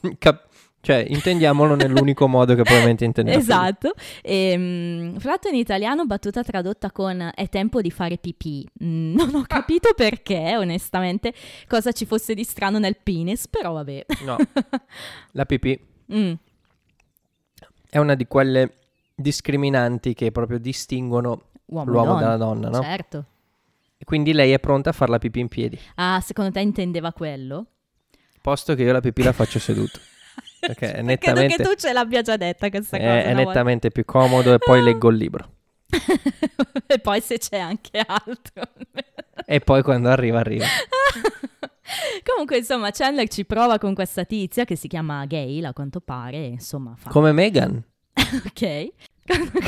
cap- 0.18 0.48
cioè, 0.82 1.04
intendiamolo 1.08 1.74
nell'unico 1.74 2.26
modo 2.26 2.54
che 2.54 2.62
probabilmente 2.62 3.04
intendiamo. 3.04 3.38
Esatto. 3.38 3.92
E, 4.22 5.12
fra 5.18 5.30
l'altro 5.30 5.50
in 5.50 5.56
italiano 5.56 6.06
battuta 6.06 6.42
tradotta 6.42 6.90
con 6.90 7.30
è 7.34 7.48
tempo 7.48 7.80
di 7.82 7.90
fare 7.90 8.16
pipì. 8.16 8.66
Mm, 8.82 9.14
non 9.14 9.34
ho 9.34 9.44
capito 9.46 9.92
perché, 9.94 10.56
onestamente, 10.56 11.34
cosa 11.68 11.92
ci 11.92 12.06
fosse 12.06 12.32
di 12.34 12.44
strano 12.44 12.78
nel 12.78 12.96
penis, 13.02 13.46
però 13.48 13.72
vabbè. 13.74 14.06
No, 14.24 14.36
la 15.32 15.44
pipì 15.46 15.88
Mm, 16.12 16.32
è 17.88 17.98
una 17.98 18.14
di 18.14 18.26
quelle 18.26 18.72
discriminanti 19.14 20.14
che 20.14 20.32
proprio 20.32 20.58
distinguono 20.58 21.42
uomo, 21.66 21.90
l'uomo 21.90 22.12
donna. 22.14 22.20
dalla 22.20 22.36
donna, 22.36 22.68
no? 22.68 22.82
Certo. 22.82 23.24
E 23.98 24.04
quindi 24.04 24.32
lei 24.32 24.50
è 24.52 24.58
pronta 24.58 24.90
a 24.90 24.92
fare 24.92 25.10
la 25.10 25.18
pipì 25.18 25.40
in 25.40 25.48
piedi, 25.48 25.78
Ah, 25.96 26.20
secondo 26.20 26.50
te 26.52 26.60
intendeva 26.60 27.12
quello? 27.12 27.66
posto 28.42 28.74
che 28.74 28.82
io 28.82 28.92
la 28.92 29.00
pipì 29.00 29.22
la 29.22 29.32
faccio 29.32 29.58
seduto. 29.58 30.00
Perché 30.60 30.86
è 30.86 30.92
Credo 30.92 31.06
nettamente, 31.06 31.56
che 31.56 31.62
tu 31.62 31.74
ce 31.74 31.92
l'abbia 31.92 32.22
già 32.22 32.36
detta 32.36 32.68
questa 32.70 32.96
è, 32.96 33.00
cosa. 33.00 33.12
è 33.12 33.24
una 33.26 33.34
volta. 33.34 33.48
nettamente 33.48 33.90
più 33.90 34.04
comodo 34.04 34.54
e 34.54 34.58
poi 34.58 34.82
leggo 34.82 35.08
il 35.08 35.16
libro. 35.16 35.50
e 36.86 36.98
poi 36.98 37.20
se 37.20 37.38
c'è 37.38 37.58
anche 37.58 38.02
altro. 38.06 38.62
E 39.44 39.60
poi 39.60 39.82
quando 39.82 40.08
arriva, 40.08 40.38
arriva. 40.38 40.66
Comunque, 42.24 42.58
insomma, 42.58 42.90
Chandler 42.90 43.28
ci 43.28 43.44
prova 43.44 43.78
con 43.78 43.94
questa 43.94 44.24
tizia 44.24 44.64
che 44.64 44.76
si 44.76 44.86
chiama 44.86 45.24
Gail, 45.26 45.64
a 45.64 45.72
quanto 45.72 46.00
pare, 46.00 46.46
insomma 46.46 46.94
fa... 46.96 47.10
Come 47.10 47.32
Megan. 47.32 47.82
ok. 48.46 48.88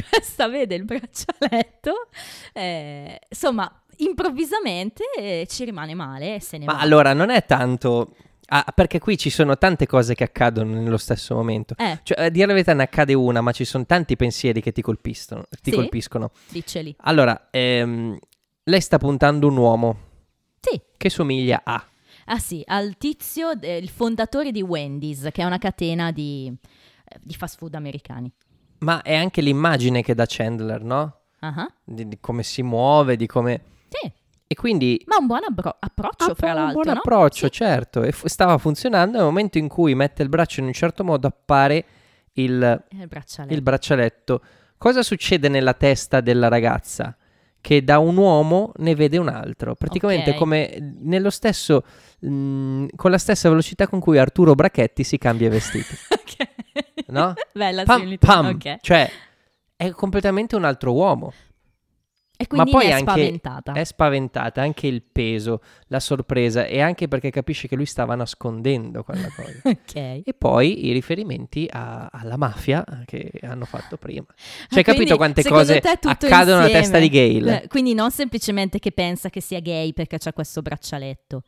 Questa 0.09 0.49
vede 0.49 0.75
il 0.75 0.85
braccialetto, 0.85 2.09
eh, 2.53 3.21
insomma, 3.29 3.83
improvvisamente 3.99 5.05
eh, 5.17 5.47
ci 5.49 5.65
rimane 5.65 5.95
male 5.95 6.37
e 6.37 6.41
se 6.41 6.59
ne 6.59 6.65
Ma 6.65 6.75
va. 6.75 6.79
allora 6.81 7.13
non 7.13 7.31
è 7.31 7.45
tanto... 7.45 8.15
Ah, 8.55 8.67
perché 8.75 8.99
qui 8.99 9.17
ci 9.17 9.31
sono 9.31 9.57
tante 9.57 9.87
cose 9.87 10.15
che 10.15 10.25
accadono 10.25 10.75
nello 10.75 10.99
stesso 10.99 11.35
momento. 11.35 11.75
Eh, 11.79 12.01
Cioè, 12.03 12.27
a 12.27 12.29
dire 12.29 12.47
la 12.47 12.53
verità 12.53 12.75
ne 12.75 12.83
accade 12.83 13.15
una, 13.15 13.41
ma 13.41 13.51
ci 13.53 13.65
sono 13.65 13.87
tanti 13.87 14.15
pensieri 14.15 14.61
che 14.61 14.73
ti 14.73 14.83
colpiscono. 14.83 15.45
Ti 15.63 15.71
Sì? 15.71 15.77
colpiscono. 15.77 16.31
diceli. 16.51 16.95
Allora, 17.01 17.49
ehm, 17.51 18.19
lei 18.65 18.81
sta 18.83 18.99
puntando 18.99 19.47
un 19.49 19.57
uomo 19.57 19.97
che 20.99 21.09
somiglia 21.11 21.63
a. 21.65 21.85
Ah 22.27 22.39
sì, 22.39 22.63
al 22.67 22.97
tizio, 22.99 23.59
eh, 23.61 23.79
il 23.79 23.89
fondatore 23.89 24.53
di 24.53 24.63
Wendy's, 24.63 25.29
che 25.33 25.43
è 25.43 25.45
una 25.45 25.59
catena 25.59 26.13
di, 26.13 26.47
eh, 27.09 27.19
di 27.23 27.35
fast 27.35 27.57
food 27.57 27.75
americani. 27.75 28.31
Ma 28.81 29.03
è 29.03 29.15
anche 29.15 29.41
l'immagine 29.41 30.03
che 30.03 30.15
dà 30.15 30.25
Chandler, 30.29 30.83
no? 30.85 31.21
Ah. 31.41 31.67
Di, 31.83 32.07
di 32.07 32.19
come 32.21 32.43
si 32.45 32.63
muove, 32.63 33.17
di 33.17 33.27
come... 33.27 33.63
Sì, 33.89 34.13
E 34.53 34.55
quindi... 34.55 35.03
ma 35.07 35.17
un 35.19 35.27
buon 35.27 35.45
abbro- 35.49 35.77
approccio, 35.79 36.33
ha 36.33 36.35
fra 36.35 36.49
un 36.51 36.55
l'altro, 36.57 36.81
buon 36.83 36.93
no? 36.95 37.01
approccio, 37.01 37.47
Sì. 37.47 37.53
certo. 37.53 38.03
E 38.03 38.13
fu- 38.13 38.29
stava 38.29 38.59
funzionando 38.59 39.17
nel 39.17 39.27
momento 39.27 39.57
in 39.57 39.67
cui 39.69 39.95
mette 39.95 40.23
il 40.23 40.29
braccio 40.29 40.61
in 40.61 40.67
un 40.67 40.73
certo 40.75 41.05
modo 41.05 41.27
appare 41.27 41.85
il, 42.35 42.85
Il 42.91 43.07
braccialetto. 43.09 43.55
il 43.55 43.63
braccialetto. 43.63 44.43
Cosa 44.77 45.03
succede 45.03 45.49
nella 45.49 45.73
testa 45.73 46.21
della 46.21 46.49
ragazza? 46.49 47.17
Che 47.61 47.83
da 47.85 47.99
un 47.99 48.17
uomo 48.17 48.73
ne 48.77 48.95
vede 48.95 49.17
un 49.17 49.29
altro. 49.29 49.75
Praticamente 49.75 50.31
Ok. 50.31 50.37
come 50.37 50.95
nello 51.01 51.31
stesso... 51.31 51.85
mm, 52.27 52.89
con 52.97 53.11
la 53.11 53.19
stessa 53.19 53.49
velocità 53.49 53.87
con 53.89 54.01
cui 54.01 54.19
Arturo 54.19 54.55
Brachetti 54.55 55.03
si 55.05 55.17
cambia 55.17 55.47
i 55.47 55.51
vestiti. 55.51 55.95
Ok. 56.23 57.05
No? 57.09 57.35
Bella 57.53 57.85
Pam, 57.85 57.99
similitudine, 58.01 58.43
pam. 58.43 58.55
ok. 58.55 58.79
Cioè, 58.81 59.11
è 59.77 59.91
completamente 59.91 60.57
un 60.57 60.65
altro 60.65 60.93
uomo. 60.93 61.33
E 62.35 62.47
quindi 62.49 62.73
Ma 62.73 62.79
poi 62.79 62.89
è 62.89 62.93
anche- 62.93 63.05
spaventata. 63.05 63.73
È 63.73 63.85
spaventata 63.85 64.63
anche 64.63 64.89
il 64.89 65.03
peso, 65.03 65.61
la 65.89 66.01
sorpresa 66.01 66.65
e 66.65 66.81
anche 66.81 67.07
perché 67.07 67.31
capisce 67.31 67.69
che 67.69 67.77
lui 67.77 67.87
stava 67.87 68.17
nascondendo 68.17 69.05
quella 69.05 69.29
cosa. 69.35 69.61
Ok. 69.71 69.95
e 69.95 70.35
poi 70.37 70.87
i 70.87 70.93
riferimenti 70.93 71.69
a- 71.71 72.09
alla 72.11 72.37
mafia 72.37 72.85
che 73.05 73.31
hanno 73.43 73.65
fatto 73.65 73.97
prima. 73.97 74.25
Cioè, 74.35 74.67
Ah, 74.71 74.77
hai 74.77 74.83
capito 74.83 75.17
quante 75.17 75.45
cose 75.45 75.77
accadono 75.79 76.63
insieme? 76.63 76.81
testa 76.81 76.99
di 76.99 77.09
Gail? 77.09 77.49
Eh, 77.49 77.65
Quindi 77.69 77.95
non 77.95 78.11
semplicemente 78.11 78.81
che 78.81 78.91
pensa 78.91 79.31
che 79.31 79.41
sia 79.41 79.61
gay 79.61 79.93
perché 79.93 80.19
c'ha 80.19 80.33
questo 80.33 80.63
braccialetto. 80.63 81.43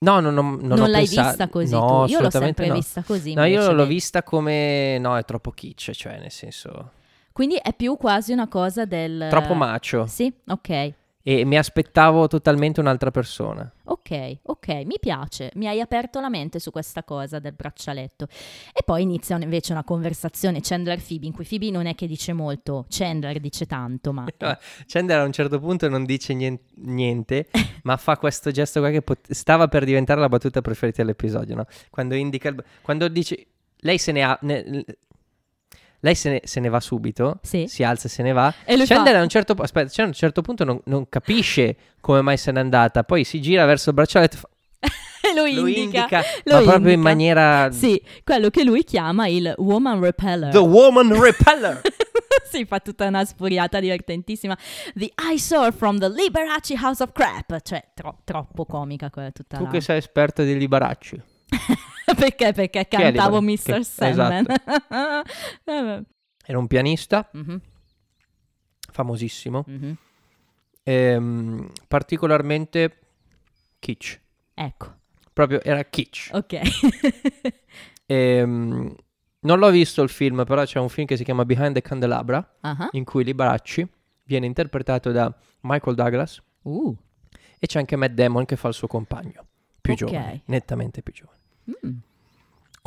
No, 0.00 0.18
no, 0.20 0.30
no, 0.30 0.42
non, 0.42 0.58
Non, 0.62 0.90
l'hai 0.90 1.04
pensato- 1.04 1.28
vista 1.28 1.48
così 1.48 1.72
no, 1.74 2.04
tu. 2.06 2.12
Io 2.12 2.20
l'ho 2.20 2.30
sempre 2.30 2.66
no. 2.68 2.74
vista 2.74 3.02
così. 3.02 3.34
No, 3.34 3.44
io 3.44 3.70
l'ho 3.72 3.86
vista 3.86 4.22
come... 4.24 4.96
No, 4.98 5.16
è 5.16 5.24
troppo 5.24 5.50
kitsch, 5.52 5.90
cioè 5.92 6.18
nel 6.18 6.30
senso... 6.32 6.92
Quindi 7.38 7.54
è 7.54 7.72
più 7.72 7.96
quasi 7.96 8.32
una 8.32 8.48
cosa 8.48 8.84
del... 8.84 9.28
Troppo 9.30 9.54
macio. 9.54 10.06
Sì, 10.08 10.32
ok. 10.48 10.92
E 11.22 11.44
mi 11.44 11.56
aspettavo 11.56 12.26
totalmente 12.26 12.80
un'altra 12.80 13.12
persona. 13.12 13.70
Ok, 13.84 14.38
ok, 14.42 14.68
mi 14.84 14.96
piace, 14.98 15.52
mi 15.54 15.68
hai 15.68 15.80
aperto 15.80 16.18
la 16.18 16.28
mente 16.30 16.58
su 16.58 16.72
questa 16.72 17.04
cosa 17.04 17.38
del 17.38 17.52
braccialetto. 17.52 18.26
E 18.72 18.82
poi 18.84 19.02
inizia 19.02 19.36
un- 19.36 19.42
invece 19.42 19.70
una 19.70 19.84
conversazione 19.84 20.58
Chandler-Phoebe, 20.60 21.26
in 21.26 21.32
cui 21.32 21.44
Phoebe 21.44 21.70
non 21.70 21.86
è 21.86 21.94
che 21.94 22.08
dice 22.08 22.32
molto, 22.32 22.86
Chandler 22.88 23.38
dice 23.38 23.66
tanto, 23.66 24.12
ma... 24.12 24.24
Chandler 24.88 25.20
a 25.20 25.24
un 25.24 25.30
certo 25.32 25.60
punto 25.60 25.88
non 25.88 26.04
dice 26.04 26.34
nien- 26.34 26.58
niente, 26.78 27.50
ma 27.84 27.96
fa 27.98 28.16
questo 28.18 28.50
gesto 28.50 28.80
qua 28.80 28.90
che 28.90 29.02
pot- 29.02 29.30
stava 29.30 29.68
per 29.68 29.84
diventare 29.84 30.18
la 30.18 30.28
battuta 30.28 30.60
preferita 30.60 31.02
dell'episodio, 31.02 31.54
no? 31.54 31.66
Quando 31.88 32.16
indica 32.16 32.48
il... 32.48 32.64
Quando 32.82 33.06
dice... 33.06 33.46
Lei 33.82 33.98
se 33.98 34.10
ne 34.10 34.22
ha... 34.24 34.36
ne- 34.42 34.84
lei 36.00 36.14
se 36.14 36.30
ne, 36.30 36.40
se 36.44 36.60
ne 36.60 36.68
va 36.68 36.80
subito, 36.80 37.38
Sì. 37.42 37.66
si 37.68 37.82
alza 37.82 38.06
e 38.06 38.10
se 38.10 38.22
ne 38.22 38.32
va. 38.32 38.52
E 38.64 38.76
lui 38.76 38.86
Chandler 38.86 39.14
fa- 39.14 39.20
a 39.20 39.22
un 39.22 39.28
certo, 39.28 39.54
pu- 39.54 39.62
aspetta, 39.62 39.86
Chandler 39.88 40.06
a 40.06 40.08
un 40.08 40.14
certo 40.14 40.42
punto 40.42 40.64
non, 40.64 40.80
non 40.84 41.08
capisce 41.08 41.76
come 42.00 42.20
mai 42.22 42.36
se 42.36 42.52
n'è 42.52 42.60
andata, 42.60 43.02
poi 43.04 43.24
si 43.24 43.40
gira 43.40 43.64
verso 43.66 43.88
il 43.90 43.94
braccialetto 43.94 44.36
e 44.36 44.38
fa- 44.38 44.48
E 45.20 45.34
lo 45.34 45.42
lo 45.42 45.46
indica. 45.66 45.80
indica, 45.80 46.22
lo 46.44 46.54
ma 46.54 46.60
proprio 46.62 46.76
in 46.76 46.84
indica. 46.94 46.98
maniera... 47.02 47.72
Sì, 47.72 48.00
quello 48.24 48.50
che 48.50 48.64
lui 48.64 48.84
chiama 48.84 49.26
il 49.26 49.52
woman 49.58 50.00
repeller. 50.00 50.52
The 50.52 50.58
Woman 50.58 51.20
Repeller! 51.20 51.80
si 52.50 52.64
fa 52.64 52.78
tutta 52.80 53.04
una 53.06 53.24
spuriata 53.26 53.78
divertentissima. 53.80 54.56
The 54.94 55.12
eyesore 55.30 55.70
from 55.72 55.98
the 55.98 56.08
Liberace 56.08 56.74
House 56.80 57.02
of 57.02 57.12
Crap. 57.12 57.60
Cioè, 57.60 57.84
tro- 57.94 58.20
troppo 58.24 58.64
comica 58.64 59.10
quella 59.10 59.30
tutta 59.32 59.58
tu 59.58 59.64
la... 59.64 59.70
che 59.70 59.80
sei 59.82 59.98
esperto 59.98 60.42
di 60.44 60.56
Libaracci. 60.56 61.20
perché? 62.16 62.52
Perché 62.52 62.86
cantavo? 62.88 63.40
Mr. 63.40 63.56
Che- 63.62 63.84
Sandman. 63.84 64.46
Vabbè. 65.64 66.02
Era 66.46 66.58
un 66.58 66.66
pianista 66.66 67.28
Mhm, 67.32 67.60
famosissimo. 68.90 69.64
mhm. 69.66 69.96
ehm, 70.82 71.70
particolarmente 71.86 72.98
kitsch. 73.78 74.18
Ecco, 74.54 74.96
Proprio 75.32 75.62
era 75.62 75.84
kitsch. 75.84 76.30
ok. 76.32 76.60
Ehm, 78.10 78.94
non 79.40 79.58
l'ho 79.58 79.70
visto 79.70 80.00
il 80.02 80.08
film, 80.08 80.42
però 80.46 80.64
c'è 80.64 80.78
un 80.78 80.88
film 80.88 81.06
che 81.06 81.18
si 81.18 81.24
chiama 81.24 81.44
Behind 81.44 81.74
the 81.74 81.82
Candelabra, 81.82 82.56
Ah, 82.60 82.88
in 82.92 83.04
cui 83.04 83.22
Libaracci 83.22 83.86
viene 84.24 84.46
interpretato 84.46 85.12
da 85.12 85.30
Michael 85.60 85.94
Douglas 85.94 86.42
uh, 86.62 86.96
e 87.58 87.66
c'è 87.66 87.78
anche 87.78 87.96
Matt 87.96 88.12
Damon 88.12 88.46
che 88.46 88.56
fa 88.56 88.68
il 88.68 88.74
suo 88.74 88.86
compagno, 88.86 89.46
più 89.78 89.92
Ok. 89.92 89.98
giovane, 89.98 90.40
nettamente 90.46 91.02
più 91.02 91.12
giovane. 91.12 91.37
Mm, 91.70 91.96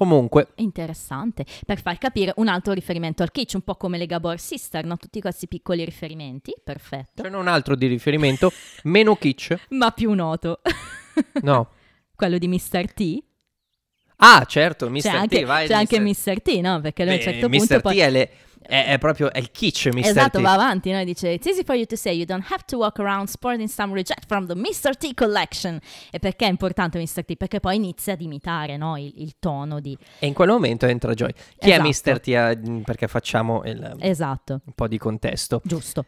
Comunque, 0.02 0.48
interessante. 0.56 1.46
Per 1.64 1.80
far 1.80 2.00
capire 2.00 2.34
un 2.38 2.48
altro 2.48 2.74
riferimento 2.74 3.22
al 3.22 3.30
kitsch, 3.32 3.54
un 3.54 3.62
po' 3.62 3.76
come 3.76 4.00
le 4.00 4.08
Gabor 4.08 4.40
Sister, 4.40 4.84
no? 4.84 4.98
Tutti 4.98 5.22
questi 5.22 5.48
piccoli 5.48 5.86
riferimenti, 5.86 6.54
perfetto. 6.64 7.22
c'è 7.22 7.30
un 7.30 7.48
altro 7.48 7.76
di 7.76 7.86
riferimento, 7.86 8.52
meno 8.86 9.16
kitsch, 9.16 9.56
Ma 9.70 9.92
più 9.92 10.12
noto. 10.14 10.62
no. 11.44 11.70
Quello 12.16 12.40
di 12.40 12.48
Mr. 12.48 12.92
T. 12.94 13.24
Ah, 14.24 14.44
certo, 14.48 14.90
Mr. 14.90 15.02
C'è 15.02 15.10
anche, 15.10 15.42
T, 15.42 15.46
vai. 15.46 15.68
c'è 15.68 15.74
anche 15.74 16.00
Mr. 16.00 16.32
Mr. 16.32 16.42
T, 16.42 16.48
no? 16.62 16.82
Perché 16.82 17.04
lui 17.04 17.14
a 17.14 17.18
un 17.18 17.24
Beh, 17.24 17.32
certo 17.32 17.50
Mr. 17.50 17.58
punto 17.58 17.78
T 17.78 17.82
poi... 17.82 18.00
è, 18.00 18.10
le- 18.10 18.30
è- 18.62 18.86
è 18.94 18.98
proprio 18.98 19.32
è 19.32 19.40
il 19.40 19.52
kitsch, 19.52 19.88
Mr. 19.88 20.06
Esatto, 20.08 20.40
T. 20.40 20.42
va 20.42 20.54
avanti, 20.54 20.92
no? 20.92 21.04
Dice 21.04 21.30
It's 21.30 21.46
easy 21.48 21.64
for 21.64 21.76
you 21.76 21.86
to 21.86 21.96
say 21.96 22.14
you 22.16 22.26
don't 22.26 22.46
have 22.50 22.64
to 22.68 22.78
walk 22.78 23.00
around 23.00 23.28
sporting 23.28 23.68
some 23.68 23.94
reject 23.94 24.26
from 24.28 24.46
the 24.48 24.56
Mr. 24.56 24.96
T 24.96 25.14
collection. 25.14 25.80
E 26.12 26.20
perché 26.20 26.46
è 26.46 26.50
importante 26.50 26.98
Mr. 27.00 27.26
T? 27.26 27.36
Perché 27.36 27.60
poi 27.60 27.76
inizia 27.76 28.14
ad 28.14 28.22
imitare 28.22 28.78
no? 28.78 28.98
il, 28.98 29.12
il 29.18 29.36
tono 29.40 29.80
di... 29.80 29.98
E 30.20 30.28
in 30.28 30.34
quel 30.34 30.50
momento 30.50 30.86
entra 30.86 31.14
Joy. 31.14 31.32
Chi 31.58 31.70
Esatto. 31.72 31.82
è 31.82 32.14
Mr. 32.14 32.20
T? 32.20 32.28
Eh, 32.28 32.82
Perché 32.86 33.08
facciamo 33.08 33.62
il- 33.66 33.96
Esatto, 34.00 34.62
un 34.66 34.74
po' 34.74 34.88
di 34.88 34.98
contesto. 34.98 35.62
giusto, 35.64 36.06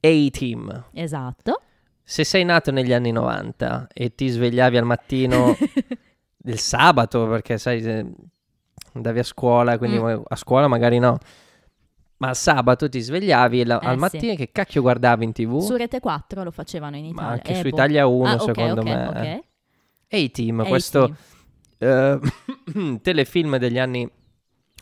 A-Team. 0.00 0.86
esatto. 0.92 1.60
Se 2.04 2.24
sei 2.24 2.44
nato 2.44 2.70
negli 2.72 2.92
anni 2.92 3.12
90 3.12 3.88
e 3.92 4.14
ti 4.14 4.28
svegliavi 4.28 4.76
al 4.76 4.84
mattino 4.84 5.56
del 6.36 6.58
sabato, 6.58 7.26
perché 7.28 7.58
sai, 7.58 7.80
andavi 8.94 9.18
a 9.20 9.22
scuola, 9.22 9.78
quindi 9.78 9.98
Mm. 9.98 10.20
a 10.28 10.36
scuola 10.36 10.66
magari 10.68 10.98
no. 10.98 11.18
Ma 12.22 12.34
sabato 12.34 12.88
ti 12.88 13.00
svegliavi 13.00 13.64
la- 13.64 13.80
Eh, 13.80 13.86
al 13.86 13.94
sì. 13.94 13.98
mattino 13.98 14.34
che 14.36 14.52
cacchio 14.52 14.80
guardavi 14.80 15.24
in 15.24 15.32
tv? 15.32 15.58
Su 15.60 15.74
Rete 15.74 15.98
4 15.98 16.44
lo 16.44 16.52
facevano 16.52 16.94
in 16.96 17.06
Ma 17.06 17.10
Italia. 17.10 17.30
anche 17.32 17.50
Eh, 17.50 17.54
su 17.56 17.62
boh. 17.62 17.68
Italia 17.68 18.06
1 18.06 18.28
Ah, 18.28 18.38
secondo 18.38 18.80
ok, 18.80 18.86
me. 18.86 19.06
ok. 19.08 19.40
A-Team, 20.14 20.60
Eh, 20.60 20.68
questo 20.68 21.06
sì. 21.06 21.84
eh, 21.84 22.20
telefilm 23.02 23.56
degli 23.56 23.78
anni 23.78 24.08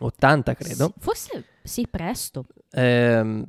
80 0.00 0.54
credo. 0.54 0.84
Sì, 0.86 0.92
Forse 0.98 1.44
sì, 1.62 1.86
presto. 1.88 2.44
Ehm, 2.72 3.42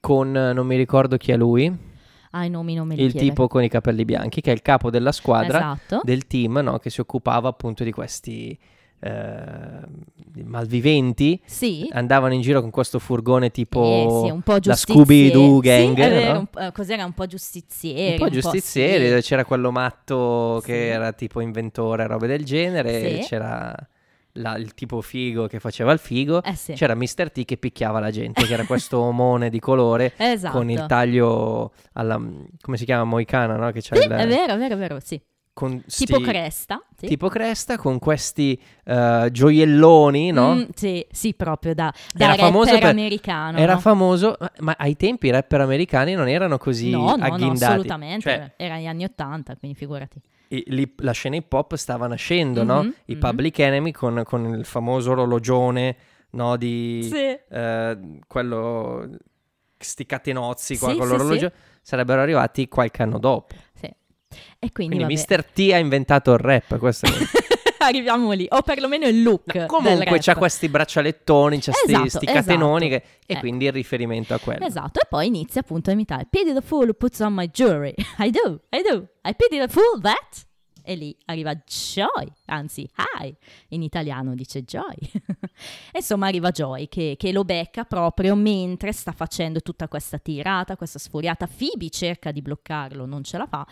con 0.00 0.34
eh, 0.34 0.52
non 0.54 0.66
mi 0.66 0.76
ricordo 0.76 1.18
chi 1.18 1.32
è 1.32 1.36
lui, 1.36 1.94
Ah, 2.30 2.44
i 2.44 2.50
nomi 2.50 2.74
non 2.74 2.86
me 2.86 2.94
li 2.96 3.02
il 3.04 3.10
chiedere. 3.10 3.30
tipo 3.30 3.46
con 3.46 3.62
i 3.62 3.68
capelli 3.68 4.04
bianchi, 4.06 4.40
che 4.40 4.50
è 4.50 4.54
il 4.54 4.62
capo 4.62 4.88
della 4.90 5.12
squadra 5.12 5.58
Esatto. 5.58 6.00
del 6.02 6.26
team 6.26 6.58
no, 6.58 6.78
che 6.78 6.88
si 6.90 7.00
occupava 7.00 7.48
appunto 7.48 7.82
di 7.84 7.92
questi 7.92 8.58
eh, 9.00 10.42
malviventi. 10.44 11.40
Sì. 11.44 11.88
Andavano 11.92 12.34
in 12.34 12.40
giro 12.40 12.60
con 12.60 12.70
questo 12.70 12.98
furgone 12.98 13.50
tipo 13.50 13.82
Eh, 13.82 14.24
sì, 14.26 14.30
un 14.30 14.42
la. 14.60 14.94
Scooby-Doo 14.94 15.58
gang. 15.60 15.94
Sì, 15.96 16.24
no? 16.32 16.38
un 16.40 16.46
po'- 16.46 16.58
eh, 16.60 16.72
cos'era 16.72 17.04
un 17.04 17.12
po' 17.12 17.26
giustizieri. 17.26 18.12
Un 18.20 18.28
po' 18.28 18.30
giustizieri, 18.30 19.08
dove 19.08 19.22
c'era 19.22 19.44
quello 19.44 19.70
matto 19.70 20.60
che 20.64 20.88
era 20.88 21.12
tipo 21.12 21.40
inventore, 21.40 22.06
robe 22.06 22.26
del 22.26 22.44
genere, 22.44 23.24
c'era 23.26 23.74
la- 24.38 24.56
il 24.58 24.74
tipo 24.74 25.00
figo 25.00 25.46
che 25.46 25.60
faceva 25.60 25.92
il 25.92 25.98
figo, 25.98 26.42
Eh 26.42 26.54
sì. 26.54 26.74
c'era 26.74 26.94
Mr. 26.94 27.30
T 27.32 27.44
che 27.46 27.56
picchiava 27.56 28.00
la 28.00 28.10
gente, 28.10 28.44
che 28.44 28.52
era 28.52 28.66
questo 28.66 28.98
omone 28.98 29.48
di 29.48 29.58
colore 29.60 30.12
Esatto. 30.18 30.58
con 30.58 30.68
il 30.70 30.84
taglio 30.86 31.72
alla, 31.94 32.20
come 32.60 32.76
si 32.76 32.84
chiama, 32.84 33.04
moicana, 33.04 33.56
no? 33.56 33.70
Che 33.72 33.80
c'ha 33.80 33.96
Sì, 33.96 34.04
il, 34.06 34.10
è 34.12 34.26
vero, 34.26 34.52
è 34.52 34.58
vero, 34.58 34.74
è 34.74 34.78
vero, 34.78 34.98
sì. 35.02 35.18
Con 35.56 35.82
Tipo 35.86 36.16
sti- 36.16 36.22
cresta. 36.22 36.82
Sì. 36.98 37.06
tipo 37.06 37.28
cresta, 37.30 37.78
con 37.78 37.98
questi 37.98 38.60
eh, 38.84 39.28
gioielloni, 39.32 40.30
no? 40.30 40.54
Mm, 40.56 40.62
sì, 40.74 41.06
sì, 41.10 41.32
proprio 41.32 41.74
da, 41.74 41.90
da 42.12 42.34
Era 42.34 42.48
rapper 42.50 42.78
per- 42.78 42.90
americano. 42.90 43.56
Era 43.56 43.72
no? 43.72 43.80
famoso, 43.80 44.36
ma- 44.58 44.74
ai 44.76 44.96
tempi 44.96 45.28
i 45.28 45.30
rapper 45.30 45.62
americani 45.62 46.12
non 46.12 46.28
erano 46.28 46.58
così 46.58 46.90
No, 46.90 46.98
no, 47.10 47.16
no, 47.16 47.24
agghindati. 47.24 47.64
assolutamente. 47.72 48.20
Cioè, 48.28 48.52
Era 48.56 48.74
negli 48.74 48.86
anni 48.86 49.04
Ottanta, 49.04 49.56
quindi 49.56 49.78
figurati. 49.78 50.20
i- 50.48 50.64
lì 50.66 50.92
la 50.98 51.12
scena 51.12 51.36
hip 51.36 51.50
hop 51.50 51.74
stava 51.76 52.06
nascendo, 52.06 52.62
no? 52.62 52.82
Mhm, 52.82 52.94
I 53.06 53.14
mhm. 53.14 53.20
Public 53.20 53.58
Enemy 53.58 53.92
con, 53.92 54.22
con 54.26 54.44
il 54.58 54.64
famoso 54.66 55.12
orologione, 55.12 55.96
no? 56.32 56.56
Di 56.58 57.00
Sì. 57.10 57.38
eh, 57.48 57.98
quello 58.26 59.08
sti 59.78 60.04
catenozzi 60.06 60.78
qua 60.78 60.90
Sì, 60.90 60.96
con 60.96 61.08
l'orologio 61.08 61.50
sarebbero 61.82 62.20
arrivati 62.20 62.68
qualche 62.68 63.02
anno 63.02 63.18
dopo. 63.18 63.54
E 64.58 64.72
quindi, 64.72 64.96
Quindi. 64.96 65.14
Mr. 65.14 65.44
T 65.44 65.70
ha 65.72 65.78
inventato 65.78 66.32
il 66.32 66.38
rap, 66.38 66.78
questo 66.78 67.06
è- 67.06 67.10
arriviamo 67.78 68.32
lì, 68.32 68.46
o 68.48 68.62
perlomeno 68.62 69.06
il 69.06 69.22
look. 69.22 69.52
del 69.52 69.66
Comunque 69.66 70.18
c'ha 70.18 70.34
questi 70.34 70.68
braccialettoni, 70.68 71.58
c'ha 71.60 71.72
sti, 71.72 71.92
Esatto, 71.92 72.08
sti 72.08 72.26
catenoni 72.26 72.86
esatto. 72.86 73.02
che- 73.26 73.32
e 73.32 73.36
Eh. 73.36 73.38
quindi 73.38 73.66
il 73.66 73.72
riferimento 73.72 74.34
a 74.34 74.38
quello. 74.38 74.64
Esatto, 74.66 75.00
e 75.00 75.06
poi 75.08 75.26
inizia 75.26 75.60
appunto 75.60 75.90
a 75.90 75.92
imitare. 75.92 76.26
Pity 76.28 76.52
the 76.54 76.60
fool 76.62 76.86
who 76.88 76.94
puts 76.94 77.20
on 77.20 77.32
my 77.34 77.48
jewelry. 77.50 77.94
I 78.18 78.30
do, 78.30 78.60
I 78.70 78.82
do. 78.82 79.06
I 79.24 79.34
pity 79.36 79.58
the 79.58 79.68
fool 79.68 80.00
that. 80.00 80.44
E 80.88 80.94
lì 80.94 81.16
arriva 81.24 81.52
Joy, 81.54 82.30
anzi, 82.44 82.88
hi, 83.20 83.34
in 83.70 83.82
italiano 83.82 84.36
dice 84.36 84.62
Joy. 84.62 84.94
Insomma, 85.94 86.28
arriva 86.28 86.50
Joy 86.50 86.86
che, 86.88 87.16
che 87.18 87.32
lo 87.32 87.44
becca 87.44 87.82
proprio 87.84 88.36
mentre 88.36 88.92
sta 88.92 89.10
facendo 89.10 89.60
tutta 89.62 89.88
questa 89.88 90.18
tirata, 90.18 90.76
questa 90.76 91.00
sfuriata. 91.00 91.48
Phoebe 91.48 91.90
cerca 91.90 92.30
di 92.30 92.40
bloccarlo, 92.40 93.04
non 93.04 93.24
ce 93.24 93.36
la 93.36 93.46
fa. 93.46 93.66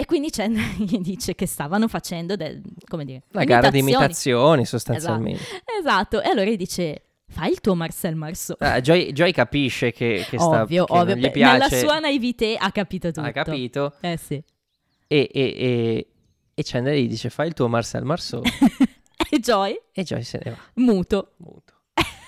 E 0.00 0.04
quindi 0.04 0.30
Chandler 0.30 0.64
gli 0.78 0.98
dice 0.98 1.34
che 1.34 1.46
stavano 1.46 1.88
facendo, 1.88 2.36
del- 2.36 2.62
come 2.86 3.04
dire, 3.04 3.22
Una 3.32 3.42
gara 3.44 3.68
di 3.68 3.80
imitazioni. 3.80 4.04
imitazioni 4.04 4.64
sostanzialmente. 4.64 5.42
Esatto, 5.80 6.22
e 6.22 6.28
allora 6.28 6.48
gli 6.48 6.56
dice, 6.56 7.02
fai 7.26 7.50
il 7.50 7.60
tuo 7.60 7.74
Marcel 7.74 8.14
Marceau. 8.14 8.56
Ah, 8.60 8.80
Joy, 8.80 9.12
Joy 9.12 9.32
capisce 9.32 9.90
che, 9.90 10.24
che 10.28 10.38
sta, 10.38 10.62
ovvio, 10.62 10.84
che 10.84 10.92
non 10.92 11.02
ovvio. 11.02 11.16
gli 11.16 11.20
beh, 11.22 11.30
piace, 11.32 11.58
Nella 11.58 11.68
sua 11.88 11.98
naivete 11.98 12.54
ha 12.56 12.70
capito 12.70 13.08
tutto. 13.10 13.26
ha 13.26 13.32
capito, 13.32 13.94
Eh 14.00 14.16
sì. 14.16 14.34
e, 14.34 14.44
e, 15.08 15.28
e, 15.34 16.06
e 16.54 16.62
Chandler 16.62 16.94
gli 16.96 17.08
dice 17.08 17.28
fai 17.28 17.48
il 17.48 17.54
tuo 17.54 17.66
Marcel 17.66 18.04
Marceau 18.04 18.40
e 19.30 19.40
Joy, 19.40 19.76
e 19.92 20.02
Joy 20.04 20.22
se 20.22 20.40
ne 20.44 20.50
va 20.52 20.58
muto. 20.74 21.32
muto. 21.38 21.72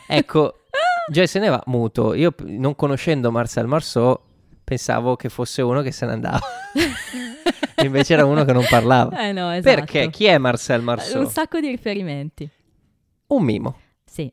Ecco, 0.08 0.62
Joy 1.12 1.28
se 1.28 1.38
ne 1.38 1.48
va 1.50 1.62
muto. 1.66 2.14
Io 2.14 2.34
non 2.46 2.74
conoscendo 2.74 3.30
Marcel 3.30 3.68
Marceau 3.68 4.20
pensavo 4.70 5.16
che 5.16 5.28
fosse 5.28 5.62
uno 5.62 5.82
che 5.82 5.90
se 5.90 6.06
ne 6.06 6.12
andava. 6.12 6.38
Invece 7.82 8.12
era 8.12 8.24
uno 8.24 8.44
che 8.44 8.52
non 8.52 8.64
parlava. 8.68 9.20
Eh 9.26 9.32
no, 9.32 9.50
esatto. 9.50 9.74
Perché? 9.74 10.10
Chi 10.10 10.26
è 10.26 10.38
Marcel 10.38 10.78
Un 10.78 10.84
Marceau? 10.84 11.28
sacco 11.28 11.58
di 11.58 11.66
riferimenti. 11.68 12.48
Un 13.28 13.42
mimo. 13.42 13.76
Sì. 14.04 14.32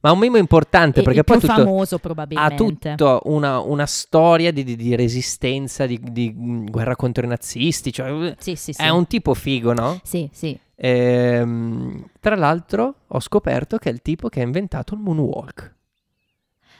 Ma 0.00 0.12
un 0.12 0.18
mimo 0.20 0.36
importante 0.36 1.00
E 1.00 1.02
perché 1.02 1.20
il 1.20 1.24
poi 1.24 1.38
più 1.38 1.48
tutto, 1.48 1.60
famoso 1.64 1.94
ha 1.96 1.98
probabilmente. 1.98 2.54
tutta 2.94 3.18
una, 3.24 3.58
una 3.60 3.86
storia 3.86 4.52
di, 4.52 4.62
di- 4.62 4.76
di 4.76 4.94
resistenza, 4.94 5.86
di, 5.86 5.98
di, 6.00 6.32
mm, 6.32 6.66
guerra 6.66 6.94
contro 6.94 7.24
i 7.24 7.28
nazisti. 7.28 7.92
Cioè, 7.92 8.34
Sì, 8.38 8.54
sì, 8.54 8.72
sì. 8.74 8.80
È 8.80 8.90
un 8.90 9.06
tipo 9.08 9.34
figo, 9.34 9.72
no? 9.72 9.98
Sì, 10.04 10.28
sì. 10.32 10.56
Ehm, 10.76 12.10
tra 12.20 12.36
l'altro 12.36 12.94
ho 13.08 13.20
scoperto 13.20 13.78
che 13.78 13.88
è 13.88 13.92
il 13.92 14.02
tipo 14.02 14.28
che 14.28 14.40
ha 14.40 14.44
inventato 14.44 14.94
il 14.94 15.00
moonwalk. 15.00 15.73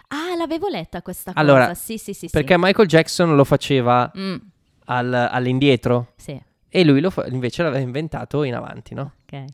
Ah, 0.08 0.34
l'avevo 0.36 0.68
letta 0.68 1.02
questa 1.02 1.32
Allora, 1.34 1.68
cosa. 1.68 1.74
Sì, 1.74 1.98
sì, 1.98 2.12
sì. 2.12 2.28
Perché 2.30 2.56
Michael 2.58 2.88
Jackson 2.88 3.34
lo 3.34 3.44
faceva 3.44 4.10
sì. 4.14 4.20
Mm, 4.20 4.36
al- 4.86 5.14
all'indietro 5.30 6.12
sì, 6.16 6.40
e 6.68 6.84
lui 6.84 7.00
fa- 7.10 7.26
invece 7.26 7.62
l'aveva 7.62 7.82
inventato 7.82 8.42
in 8.42 8.54
avanti, 8.54 8.94
no? 8.94 9.12
ok. 9.26 9.44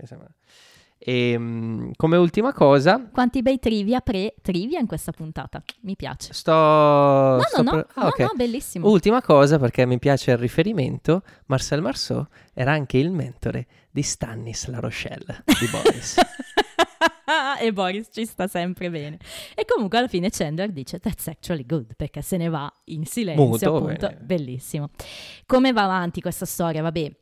E, 1.02 1.90
come 1.96 2.16
ultima 2.18 2.52
cosa, 2.52 3.08
Quanti 3.10 3.40
bei 3.40 3.58
trivia 3.58 4.00
pre-trivia 4.00 4.78
in 4.80 4.86
questa 4.86 5.12
puntata. 5.12 5.62
Mi 5.80 5.96
piace. 5.96 6.34
sto... 6.34 6.52
No, 6.52 7.40
sto 7.48 7.62
no, 7.62 7.70
no, 7.70 7.76
per- 7.76 7.86
ah, 7.94 8.02
no, 8.02 8.08
ok. 8.08 8.18
no, 8.18 8.32
bellissimo. 8.36 8.86
Ultima 8.86 9.22
cosa, 9.22 9.58
perché 9.58 9.86
mi 9.86 9.98
piace 9.98 10.32
il 10.32 10.36
riferimento, 10.36 11.22
Marcel 11.46 11.80
Marceau 11.80 12.26
era 12.52 12.72
anche 12.72 12.98
il 12.98 13.10
mentore 13.12 13.66
di 13.90 14.02
Stannis 14.02 14.66
La 14.68 14.78
Rochelle 14.78 15.42
di 15.46 15.66
Boris. 15.70 16.16
e 17.60 17.72
Boris 17.72 18.08
ci 18.12 18.24
sta 18.24 18.46
sempre 18.46 18.90
bene. 18.90 19.18
E 19.54 19.64
comunque 19.64 19.98
alla 19.98 20.08
fine 20.08 20.30
Chandler 20.30 20.70
dice 20.70 20.98
that's 20.98 21.28
actually 21.28 21.64
good 21.64 21.94
perché 21.96 22.22
se 22.22 22.36
ne 22.36 22.48
va 22.48 22.72
in 22.86 23.04
silenzio 23.06 23.44
Muto, 23.44 23.76
appunto. 23.76 24.06
bene. 24.08 24.20
Bellissimo. 24.20 24.90
Come 25.46 25.72
va 25.72 25.84
avanti 25.84 26.20
questa 26.20 26.46
storia? 26.46 26.82
Vabbè. 26.82 27.16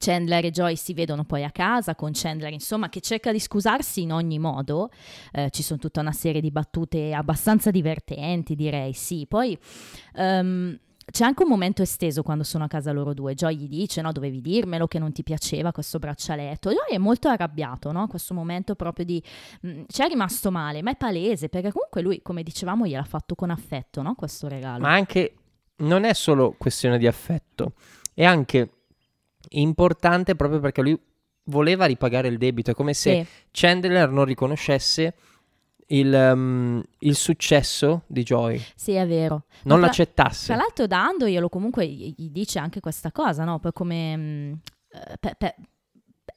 Chandler 0.00 0.44
e 0.44 0.50
Joy 0.52 0.76
si 0.76 0.94
vedono 0.94 1.24
poi 1.24 1.42
a 1.42 1.50
casa 1.50 1.96
con 1.96 2.12
Chandler, 2.14 2.52
insomma, 2.52 2.88
che 2.88 3.00
cerca 3.00 3.32
di 3.32 3.40
scusarsi 3.40 4.02
in 4.02 4.12
ogni 4.12 4.38
modo. 4.38 4.90
Eh, 5.32 5.50
ci 5.50 5.64
sono 5.64 5.80
tutta 5.80 6.00
una 6.00 6.12
serie 6.12 6.40
di 6.40 6.52
battute 6.52 7.12
abbastanza 7.12 7.72
divertenti, 7.72 8.54
direi, 8.54 8.92
sì. 8.92 9.26
Poi 9.28 9.58
ehm, 10.14 10.78
c'è 11.10 11.24
anche 11.24 11.42
un 11.42 11.48
momento 11.48 11.82
esteso 11.82 12.22
quando 12.22 12.44
sono 12.44 12.64
a 12.64 12.68
casa 12.68 12.92
loro 12.92 13.14
due. 13.14 13.34
Joy 13.34 13.56
gli 13.56 13.68
dice: 13.68 14.02
No, 14.02 14.12
dovevi 14.12 14.40
dirmelo 14.40 14.86
che 14.86 14.98
non 14.98 15.12
ti 15.12 15.22
piaceva 15.22 15.72
questo 15.72 15.98
braccialetto. 15.98 16.70
Joy 16.70 16.94
è 16.94 16.98
molto 16.98 17.28
arrabbiato, 17.28 17.92
no? 17.92 18.06
Questo 18.06 18.34
momento 18.34 18.74
proprio 18.74 19.04
di. 19.04 19.22
mh, 19.62 19.82
ci 19.88 20.02
è 20.02 20.08
rimasto 20.08 20.50
male, 20.50 20.82
ma 20.82 20.90
è 20.90 20.96
palese 20.96 21.48
perché 21.48 21.72
comunque 21.72 22.02
lui, 22.02 22.20
come 22.22 22.42
dicevamo, 22.42 22.86
gliel'ha 22.86 23.04
fatto 23.04 23.34
con 23.34 23.50
affetto, 23.50 24.02
no? 24.02 24.14
Questo 24.14 24.48
regalo. 24.48 24.80
Ma 24.80 24.92
anche 24.92 25.34
non 25.76 26.04
è 26.04 26.12
solo 26.12 26.54
questione 26.58 26.98
di 26.98 27.06
affetto, 27.06 27.72
è 28.14 28.24
anche 28.24 28.70
importante 29.50 30.34
proprio 30.34 30.60
perché 30.60 30.82
lui 30.82 31.00
voleva 31.44 31.86
ripagare 31.86 32.28
il 32.28 32.38
debito. 32.38 32.70
È 32.70 32.74
come 32.74 32.94
se 32.94 33.24
Sì, 33.24 33.30
Chandler 33.50 34.10
non 34.10 34.24
riconoscesse 34.24 35.14
il, 35.90 36.12
um, 36.12 36.82
il 37.00 37.14
successo 37.16 38.02
di 38.06 38.22
Joy, 38.22 38.62
sì, 38.74 38.92
è 38.92 39.06
vero. 39.06 39.44
non 39.64 39.78
tra- 39.78 39.86
l'accettasse. 39.86 40.46
Tra 40.46 40.56
l'altro, 40.56 40.86
dandoglielo 40.86 41.48
comunque 41.48 41.86
gli 41.86 42.14
dice 42.30 42.58
anche 42.58 42.80
questa 42.80 43.10
cosa, 43.12 43.44
no? 43.44 43.58
Poi 43.58 43.72
come. 43.72 44.16
mh, 44.16 44.58
eh, 44.92 45.16
pe- 45.18 45.34
pe- 45.38 45.54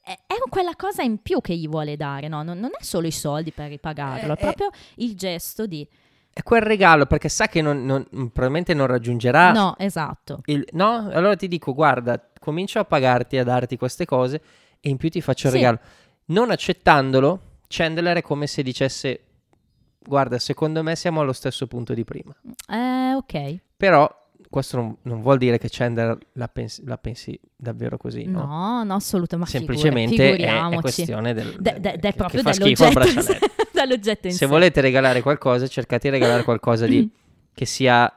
è 0.03 0.17
è 0.25 0.35
quella 0.49 0.75
cosa 0.75 1.03
in 1.03 1.19
più 1.21 1.39
che 1.41 1.55
gli 1.55 1.67
vuole 1.67 1.95
dare, 1.95 2.27
no? 2.27 2.41
Non, 2.43 2.57
non 2.59 2.71
è 2.77 2.83
solo 2.83 3.07
i 3.07 3.11
soldi 3.11 3.51
per 3.51 3.69
ripagarlo, 3.69 4.33
Eh, 4.33 4.35
è 4.35 4.39
proprio 4.39 4.69
il 4.95 5.15
gesto 5.15 5.65
di. 5.65 5.87
È 6.33 6.41
quel 6.43 6.61
regalo 6.61 7.05
perché 7.05 7.27
sa 7.27 7.47
che 7.47 7.61
non- 7.61 7.83
non- 7.85 8.05
probabilmente 8.09 8.73
non 8.73 8.87
raggiungerà 8.87 9.51
No, 9.51 9.75
esatto. 9.77 10.39
il- 10.45 10.65
no? 10.71 11.09
Allora 11.11 11.35
ti 11.35 11.47
dico, 11.49 11.73
guarda, 11.73 12.21
comincio 12.39 12.79
a 12.79 12.85
pagarti, 12.85 13.37
a 13.37 13.43
darti 13.43 13.75
queste 13.77 14.05
cose 14.05 14.41
e 14.79 14.89
in 14.89 14.95
più 14.97 15.09
ti 15.09 15.19
faccio 15.21 15.47
il 15.47 15.53
Sì. 15.53 15.59
regalo. 15.59 15.79
Non 16.27 16.49
accettandolo, 16.51 17.57
Chandler 17.67 18.17
è 18.17 18.21
come 18.21 18.47
se 18.47 18.63
dicesse, 18.63 19.19
guarda, 20.03 20.37
secondo 20.39 20.83
me 20.83 20.95
siamo 20.95 21.21
allo 21.21 21.33
stesso 21.33 21.67
punto 21.67 21.93
di 21.93 22.03
prima. 22.03 22.35
Eh, 22.69 23.13
ok. 23.13 23.59
Però 23.77 24.09
questo 24.49 24.77
non, 24.77 24.97
non 25.03 25.21
vuol 25.21 25.37
dire 25.37 25.57
che 25.57 25.67
Chandler 25.69 26.17
la 26.33 26.47
pensi, 26.49 26.83
la 26.85 26.97
pensi 26.97 27.39
davvero 27.55 27.97
così, 27.97 28.25
no? 28.25 28.45
No, 28.45 28.83
no, 28.83 28.95
assolutamente. 28.95 29.51
Semplicemente 29.51 30.35
è- 30.35 30.69
è, 30.69 30.79
questione 30.79 31.33
del, 31.33 31.55
De- 31.59 31.79
de- 31.79 31.97
de- 31.97 31.99
che 31.99 32.13
proprio 32.13 32.41
fa 32.41 32.51
schifo 32.53 32.85
al 32.85 32.93
dall'oggetto, 33.71 34.27
in 34.27 34.33
Se 34.33 34.39
sé. 34.39 34.45
volete 34.47 34.81
regalare 34.81 35.21
qualcosa, 35.21 35.67
cercate 35.67 36.09
di 36.09 36.15
regalare 36.17 36.43
qualcosa 36.43 36.85
di, 36.85 37.09
che 37.53 37.65
sia 37.65 38.13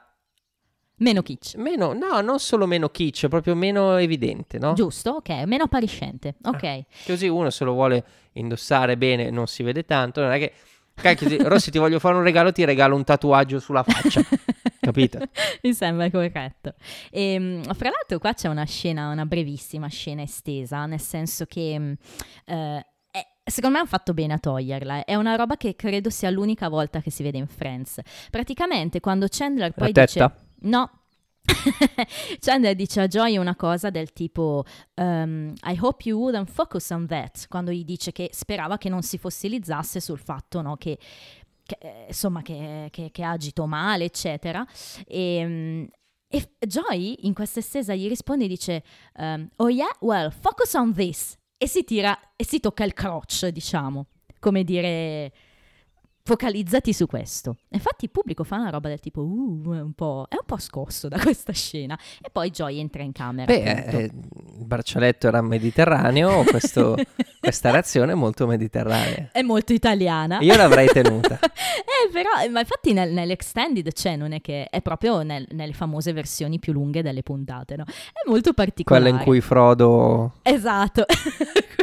Meno 0.96 1.22
kitsch. 1.22 1.56
meno, 1.56 1.92
no, 1.92 2.20
non 2.20 2.38
solo 2.38 2.66
meno 2.66 2.88
kitsch, 2.88 3.26
proprio 3.28 3.54
meno 3.56 3.96
evidente, 3.96 4.58
no? 4.58 4.74
Giusto? 4.74 5.10
Ok, 5.16 5.28
meno 5.44 5.64
appariscente. 5.64 6.36
Ok. 6.44 6.84
Così 7.06 7.26
uno 7.28 7.50
se 7.50 7.64
lo 7.64 7.72
vuole 7.72 8.04
indossare 8.34 8.96
bene, 8.96 9.30
non 9.30 9.46
si 9.48 9.62
vede 9.62 9.84
tanto, 9.84 10.20
non 10.20 10.32
è 10.32 10.38
che... 10.38 10.52
Cacchio, 10.94 11.28
ti- 11.28 11.36
Rossi 11.42 11.70
ti 11.70 11.78
voglio 11.78 11.98
fare 11.98 12.16
un 12.16 12.22
regalo, 12.22 12.52
ti 12.52 12.64
regalo 12.64 12.94
un 12.96 13.04
tatuaggio 13.04 13.58
sulla 13.58 13.82
faccia, 13.82 14.22
capito? 14.80 15.18
Mi 15.62 15.74
sembra 15.74 16.10
corretto. 16.10 16.74
E, 17.10 17.60
fra 17.72 17.90
l'altro 17.90 18.18
qua 18.18 18.32
c'è 18.32 18.48
una 18.48 18.64
scena, 18.64 19.10
una 19.10 19.26
brevissima 19.26 19.88
scena 19.88 20.22
estesa, 20.22 20.86
nel 20.86 21.00
senso 21.00 21.44
che 21.46 21.78
mh, 21.78 21.94
eh, 22.46 22.86
secondo 23.44 23.74
me 23.76 23.80
hanno 23.82 23.90
fatto 23.90 24.14
bene 24.14 24.32
a 24.34 24.38
toglierla. 24.38 25.04
È 25.04 25.14
una 25.14 25.34
roba 25.36 25.56
che 25.56 25.76
credo 25.76 26.10
sia 26.10 26.30
l'unica 26.30 26.68
volta 26.68 27.00
che 27.00 27.10
si 27.10 27.22
vede 27.22 27.38
in 27.38 27.46
Friends. 27.46 28.00
Praticamente 28.30 29.00
quando 29.00 29.26
Chandler 29.28 29.72
poi 29.72 29.92
La 29.92 30.04
dice... 30.04 30.18
tetta? 30.20 30.36
No. 30.60 30.90
Chandler 32.40 32.74
dice 32.74 33.02
a 33.02 33.06
Joy 33.06 33.36
una 33.36 33.54
cosa 33.54 33.90
del 33.90 34.12
tipo 34.12 34.64
um, 34.94 35.52
I 35.64 35.76
hope 35.78 36.08
you 36.08 36.18
wouldn't 36.18 36.50
focus 36.50 36.90
on 36.90 37.06
that 37.06 37.46
quando 37.48 37.70
gli 37.70 37.84
dice 37.84 38.12
che 38.12 38.30
sperava 38.32 38.78
che 38.78 38.88
non 38.88 39.02
si 39.02 39.18
fossilizzasse 39.18 40.00
sul 40.00 40.18
fatto 40.18 40.62
no, 40.62 40.76
che, 40.76 40.98
che, 41.62 41.78
eh, 41.80 42.04
insomma 42.08 42.42
che, 42.42 42.88
che, 42.90 43.10
che 43.10 43.22
agito 43.22 43.66
male 43.66 44.04
eccetera. 44.04 44.66
E, 45.06 45.44
mm, 45.44 45.84
e 46.28 46.48
Joy 46.66 47.18
in 47.20 47.34
questa 47.34 47.60
estesa 47.60 47.94
gli 47.94 48.08
risponde 48.08 48.46
e 48.46 48.48
dice 48.48 48.82
um, 49.18 49.48
oh 49.56 49.68
yeah 49.68 49.94
well 50.00 50.30
focus 50.30 50.74
on 50.74 50.92
this 50.92 51.36
e 51.56 51.68
si 51.68 51.84
tira 51.84 52.32
e 52.36 52.44
si 52.44 52.58
tocca 52.58 52.84
il 52.84 52.94
crotch 52.94 53.46
diciamo. 53.48 54.06
Come 54.40 54.64
dire 54.64 55.32
focalizzati 56.24 56.94
su 56.94 57.06
questo. 57.06 57.58
Infatti 57.68 58.06
il 58.06 58.10
pubblico 58.10 58.44
fa 58.44 58.56
una 58.56 58.70
roba 58.70 58.88
del 58.88 58.98
tipo, 58.98 59.20
uh, 59.20 59.74
è 59.74 59.80
un 59.80 59.92
po', 59.92 60.26
è 60.28 60.36
un 60.36 60.46
po' 60.46 60.56
scosso 60.56 61.08
da 61.08 61.18
questa 61.20 61.52
scena. 61.52 61.98
E 62.20 62.30
poi 62.30 62.50
Joy 62.50 62.78
entra 62.78 63.02
in 63.02 63.12
camera. 63.12 63.44
Beh, 63.44 63.62
eh, 63.62 64.10
il 64.58 64.64
braccialetto 64.66 65.26
era 65.26 65.40
mediterraneo, 65.42 66.42
questo- 66.48 66.96
questa 67.40 67.70
reazione 67.70 68.12
è 68.12 68.14
molto 68.14 68.46
mediterranea. 68.46 69.28
È 69.32 69.42
molto 69.42 69.72
italiana. 69.72 70.38
Io 70.40 70.56
l'avrei 70.56 70.88
tenuta. 70.88 71.38
eh, 71.42 72.10
però, 72.12 72.30
ma 72.50 72.60
infatti 72.60 72.92
nel- 72.92 73.12
nell'extended 73.12 73.92
c'è, 73.92 74.16
non 74.16 74.32
è 74.32 74.40
che 74.40 74.66
è 74.70 74.80
proprio 74.80 75.22
nel- 75.22 75.46
nelle 75.50 75.72
famose 75.74 76.12
versioni 76.12 76.58
più 76.58 76.72
lunghe 76.72 77.02
delle 77.02 77.22
puntate, 77.22 77.76
no? 77.76 77.84
È 77.84 78.28
molto 78.28 78.52
particolare. 78.54 79.02
Quella 79.04 79.18
in 79.18 79.22
cui 79.24 79.40
Frodo 79.40 80.34
Esatto. 80.42 81.04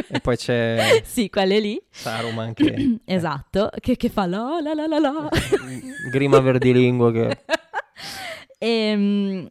e 0.08 0.20
poi 0.20 0.36
c'è 0.36 1.02
sì, 1.06 1.30
quelle 1.30 1.60
lì. 1.60 1.80
Saruman 1.90 2.54
che 2.54 2.98
Esatto, 3.04 3.70
che, 3.80 3.96
che 3.96 4.08
fa 4.08 4.26
la 4.26 4.58
la 4.62 4.74
la 4.74 4.86
la 4.86 4.98
la. 4.98 5.28
grima 6.10 6.40
verdilingue 6.40 7.12
che 7.12 7.38
Ehm, 8.58 9.48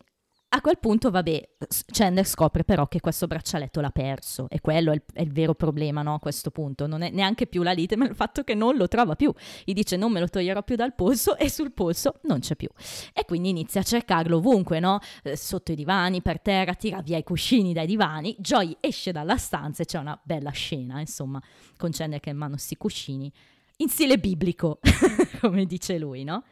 A 0.53 0.59
quel 0.59 0.79
punto, 0.79 1.11
vabbè, 1.11 1.49
Chandler 1.93 2.27
scopre 2.27 2.65
però 2.65 2.85
che 2.89 2.99
questo 2.99 3.25
braccialetto 3.25 3.79
l'ha 3.79 3.89
perso 3.89 4.47
e 4.49 4.59
quello 4.59 4.91
è 4.91 4.95
il, 4.95 5.03
è 5.13 5.21
il 5.21 5.31
vero 5.31 5.55
problema, 5.55 6.01
no? 6.01 6.15
A 6.15 6.19
questo 6.19 6.51
punto 6.51 6.87
non 6.87 7.03
è 7.03 7.09
neanche 7.09 7.47
più 7.47 7.63
la 7.63 7.71
lite, 7.71 7.95
ma 7.97 8.05
il 8.05 8.15
fatto 8.15 8.43
che 8.43 8.53
non 8.53 8.75
lo 8.75 8.89
trova 8.89 9.15
più. 9.15 9.33
Gli 9.63 9.71
dice 9.71 9.95
non 9.95 10.11
me 10.11 10.19
lo 10.19 10.27
toglierò 10.27 10.61
più 10.61 10.75
dal 10.75 10.93
polso 10.93 11.37
e 11.37 11.49
sul 11.49 11.71
polso 11.71 12.19
non 12.23 12.39
c'è 12.39 12.57
più. 12.57 12.67
E 13.13 13.23
quindi 13.23 13.47
inizia 13.47 13.79
a 13.79 13.83
cercarlo 13.85 14.37
ovunque, 14.37 14.81
no? 14.81 14.99
Eh, 15.23 15.37
Sotto 15.37 15.71
i 15.71 15.75
divani, 15.75 16.21
per 16.21 16.41
terra, 16.41 16.73
tira 16.73 17.01
via 17.01 17.17
i 17.17 17.23
cuscini 17.23 17.71
dai 17.71 17.87
divani. 17.87 18.35
Joy 18.37 18.75
esce 18.81 19.13
dalla 19.13 19.37
stanza 19.37 19.83
e 19.83 19.85
c'è 19.85 19.99
una 19.99 20.19
bella 20.21 20.51
scena, 20.51 20.99
insomma, 20.99 21.41
con 21.77 21.91
Chandler 21.91 22.19
che 22.19 22.29
in 22.29 22.37
mano 22.37 22.57
sti 22.57 22.75
cuscini, 22.75 23.31
in 23.77 23.87
stile 23.87 24.17
biblico, 24.17 24.79
come 25.39 25.65
dice 25.65 25.97
lui, 25.97 26.25
no? 26.25 26.43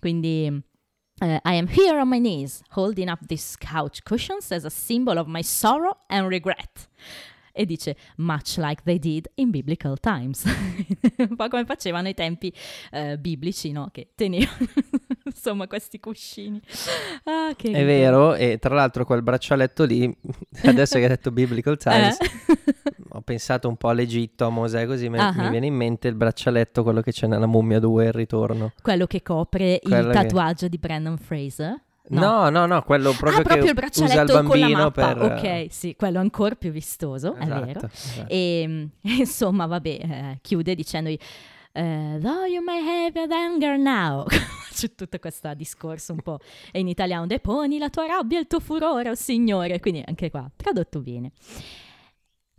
Quindi... 0.00 0.70
Uh, 1.20 1.38
I 1.44 1.54
am 1.54 1.68
here 1.68 1.98
on 1.98 2.08
my 2.08 2.18
knees, 2.18 2.62
holding 2.70 3.08
up 3.08 3.28
these 3.28 3.56
couch 3.56 4.04
cushions 4.04 4.50
as 4.50 4.64
a 4.64 4.70
symbol 4.70 5.18
of 5.18 5.28
my 5.28 5.42
sorrow 5.42 5.98
and 6.10 6.28
regret. 6.28 6.88
E 7.54 7.66
dice, 7.66 7.96
much 8.16 8.56
like 8.56 8.82
they 8.84 8.98
did 8.98 9.28
in 9.34 9.50
biblical 9.50 9.98
times. 10.00 10.44
Un 11.18 11.36
po' 11.36 11.48
come 11.48 11.64
facevano 11.66 12.06
ai 12.08 12.14
tempi 12.14 12.52
eh, 12.90 13.18
biblici, 13.18 13.72
no? 13.72 13.88
Che 13.92 14.12
tenevano, 14.14 14.56
insomma, 15.24 15.66
questi 15.66 16.00
cuscini. 16.00 16.60
Ah, 17.24 17.54
È 17.54 17.84
vero, 17.84 18.34
e 18.34 18.58
tra 18.58 18.74
l'altro 18.74 19.04
quel 19.04 19.22
braccialetto 19.22 19.84
lì, 19.84 20.10
adesso 20.64 20.96
che 20.96 21.02
hai 21.02 21.08
detto 21.08 21.30
Biblical 21.30 21.76
Times, 21.76 22.18
Eh? 22.20 22.26
ho 23.10 23.20
pensato 23.20 23.68
un 23.68 23.76
po' 23.76 23.88
all'Egitto, 23.90 24.46
a 24.46 24.50
Mosè, 24.50 24.86
così 24.86 25.10
mi, 25.10 25.18
Ah. 25.18 25.32
mi 25.36 25.50
viene 25.50 25.66
in 25.66 25.74
mente 25.74 26.08
il 26.08 26.14
braccialetto, 26.14 26.82
quello 26.82 27.02
che 27.02 27.12
c'è 27.12 27.26
nella 27.26 27.46
Mummia 27.46 27.78
2, 27.78 28.06
il 28.06 28.12
ritorno. 28.12 28.72
Quello 28.80 29.06
che 29.06 29.22
copre 29.22 29.78
Quello 29.82 29.98
il 29.98 30.06
che- 30.06 30.12
tatuaggio 30.22 30.68
di 30.68 30.78
Brandon 30.78 31.18
Fraser. 31.18 31.78
No, 32.20 32.48
no, 32.50 32.66
no, 32.66 32.82
quello 32.82 33.12
proprio 33.12 33.40
ah, 33.40 33.42
proprio 33.42 33.68
il 33.68 33.74
braccialetto 33.74 34.42
con 34.42 34.58
la 34.58 34.68
mappa. 34.68 35.14
per... 35.14 35.32
Ok, 35.32 35.66
sì, 35.70 35.94
quello 35.96 36.18
ancora 36.18 36.54
più 36.54 36.70
vistoso, 36.70 37.34
è 37.34 37.42
Esatto, 37.42 37.64
vero. 37.64 37.88
esatto. 37.92 38.28
E 38.28 38.64
mm, 38.66 38.84
insomma, 39.18 39.66
vabbè, 39.66 39.88
eh, 39.88 40.38
chiude 40.40 40.74
dicendogli 40.74 41.18
eh, 41.74 42.18
Though 42.20 42.44
you 42.44 42.62
may 42.62 42.80
have 42.80 43.18
your 43.18 43.32
anger 43.32 43.78
now. 43.78 44.26
C'è 44.72 44.94
tutto 44.94 45.18
questo 45.18 45.52
discorso 45.54 46.12
un 46.12 46.20
po' 46.20 46.38
e 46.70 46.80
in 46.80 46.88
italiano 46.88 47.26
deponi 47.26 47.78
la 47.78 47.90
tua 47.90 48.06
rabbia 48.06 48.38
e 48.38 48.42
il 48.42 48.46
tuo 48.46 48.60
furore, 48.60 49.10
oh 49.10 49.14
signore. 49.14 49.80
Quindi 49.80 50.02
anche 50.04 50.30
qua, 50.30 50.50
tradotto 50.54 51.00
bene. 51.00 51.32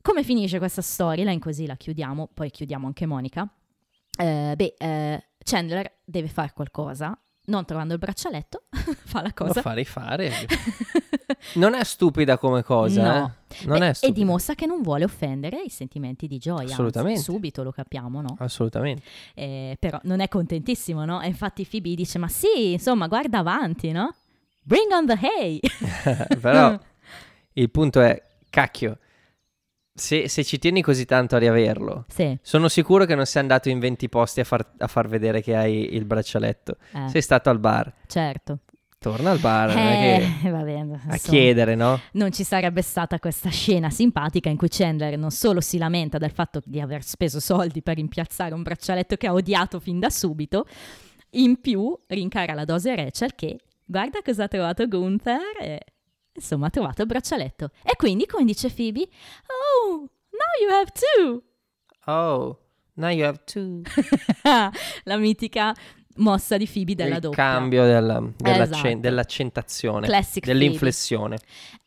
Come 0.02 0.24
finisce 0.24 0.58
questa 0.58 0.82
storyline? 0.82 1.40
Così 1.40 1.66
la 1.66 1.76
chiudiamo, 1.76 2.30
poi 2.34 2.50
chiudiamo 2.52 2.86
anche 2.88 3.06
Monica. 3.06 3.48
Eh, 4.18 4.54
beh, 4.56 4.76
eh, 4.78 5.24
Chandler 5.44 6.00
deve 6.04 6.28
fare 6.28 6.52
qualcosa. 6.54 7.18
Non 7.46 7.66
trovando 7.66 7.92
il 7.94 8.00
braccialetto, 8.00 8.64
fa 8.72 9.22
la 9.22 9.34
Lo 9.36 9.46
cosa. 9.48 9.62
fa 9.62 9.74
rifare. 9.74 10.32
Non 11.56 11.74
è 11.74 11.84
stupida 11.84 12.38
come 12.38 12.64
cosa, 12.64 13.04
No. 13.20 13.36
eh? 13.50 13.66
Non 13.66 13.84
e, 13.84 13.88
è 13.88 13.90
e 13.90 13.94
stupida. 13.96 14.18
dimostra 14.18 14.56
che 14.56 14.66
non 14.66 14.82
vuole 14.82 15.04
offendere 15.04 15.62
i 15.62 15.70
sentimenti 15.70 16.28
di 16.28 16.38
gioia. 16.38 16.62
anzi, 16.62 16.74
Assolutamente. 16.74 17.20
subito 17.22 17.64
lo 17.64 17.72
capiamo, 17.72 18.22
no? 18.22 18.36
Assolutamente. 18.40 19.04
Eh, 19.34 19.76
però 19.80 20.00
non 20.04 20.20
è 20.22 20.28
contentissimo, 20.30 21.04
no? 21.06 21.22
E 21.22 21.28
infatti 21.28 21.66
Phoebe 21.70 21.96
dice, 21.96 22.18
ma 22.18 22.28
sì, 22.30 22.72
insomma, 22.74 23.08
guarda 23.08 23.40
avanti, 23.40 23.92
no? 23.92 24.16
Bring 24.62 24.92
on 24.92 25.06
the 25.06 25.20
hay! 25.22 25.60
Però 26.40 26.80
il 27.54 27.70
punto 27.70 28.00
è, 28.00 28.22
cacchio, 28.50 29.00
se, 29.94 30.28
se 30.28 30.44
ci 30.44 30.58
tieni 30.60 30.82
così 30.82 31.06
tanto 31.06 31.36
a 31.36 31.40
riaverlo, 31.40 32.06
sì, 32.08 32.38
sono 32.42 32.68
sicuro 32.68 33.06
che 33.06 33.16
non 33.16 33.26
sei 33.26 33.42
andato 33.42 33.70
in 33.70 33.80
20 33.80 34.10
posti 34.10 34.40
a 34.40 34.44
far, 34.44 34.66
a 34.78 34.88
far 34.88 35.08
vedere 35.08 35.42
che 35.42 35.56
hai 35.56 35.94
il 35.96 36.06
braccialetto. 36.06 36.78
eh, 36.94 37.10
Sei 37.10 37.22
stato 37.22 37.50
al 37.50 37.60
bar. 37.60 37.94
certo. 38.08 38.60
Torna 39.04 39.32
al 39.32 39.40
bar, 39.40 39.74
che- 39.74 40.30
Eh, 40.46 40.48
va 40.50 40.62
bene, 40.64 40.80
a 40.94 41.14
insomma, 41.14 41.18
chiedere, 41.18 41.76
no? 41.76 42.00
Non 42.14 42.32
ci 42.32 42.46
sarebbe 42.46 42.82
stata 42.82 43.20
questa 43.20 43.50
scena 43.50 43.90
simpatica 43.90 44.48
in 44.50 44.56
cui 44.56 44.70
Chandler 44.70 45.18
non 45.18 45.30
solo 45.30 45.60
si 45.60 45.78
lamenta 45.78 46.18
del 46.18 46.32
fatto 46.32 46.62
di 46.64 46.80
aver 46.80 47.04
speso 47.04 47.42
soldi 47.42 47.82
per 47.82 47.96
rimpiazzare 47.98 48.54
un 48.54 48.62
braccialetto 48.62 49.18
che 49.18 49.28
ha 49.28 49.34
odiato 49.34 49.82
fin 49.82 50.00
da 50.00 50.10
subito, 50.10 50.66
in 51.32 51.60
più 51.60 51.94
rincara 52.08 52.54
la 52.54 52.64
dose 52.64 52.96
Rachel 52.96 53.36
che 53.36 53.60
guarda 53.84 54.22
cosa 54.24 54.44
ha 54.46 54.48
trovato 54.48 54.88
Gunther 54.88 55.40
e 55.60 55.80
insomma 56.34 56.68
ha 56.68 56.70
trovato 56.70 57.02
il 57.02 57.08
braccialetto. 57.08 57.70
E 57.84 57.96
quindi, 57.96 58.26
come 58.26 58.46
dice 58.46 58.70
Phoebe, 58.70 59.02
oh, 59.48 59.98
now 59.98 60.62
you 60.62 60.72
have 60.72 60.92
two! 60.92 61.44
Oh, 62.06 62.58
now 62.96 63.10
you 63.10 63.26
have 63.26 63.40
two. 63.46 63.82
la 65.04 65.18
mitica 65.18 65.74
mossa 66.18 66.58
di 66.58 66.68
Phoebe 66.68 66.96
della 66.96 67.16
il 67.16 67.22
doppia. 67.22 67.44
cambio 67.44 67.86
della, 67.86 68.20
dell'accen- 68.38 68.86
Esatto. 68.86 68.98
dell'accentazione, 69.00 70.08
Classic 70.08 70.46
dell'inflessione. 70.46 71.38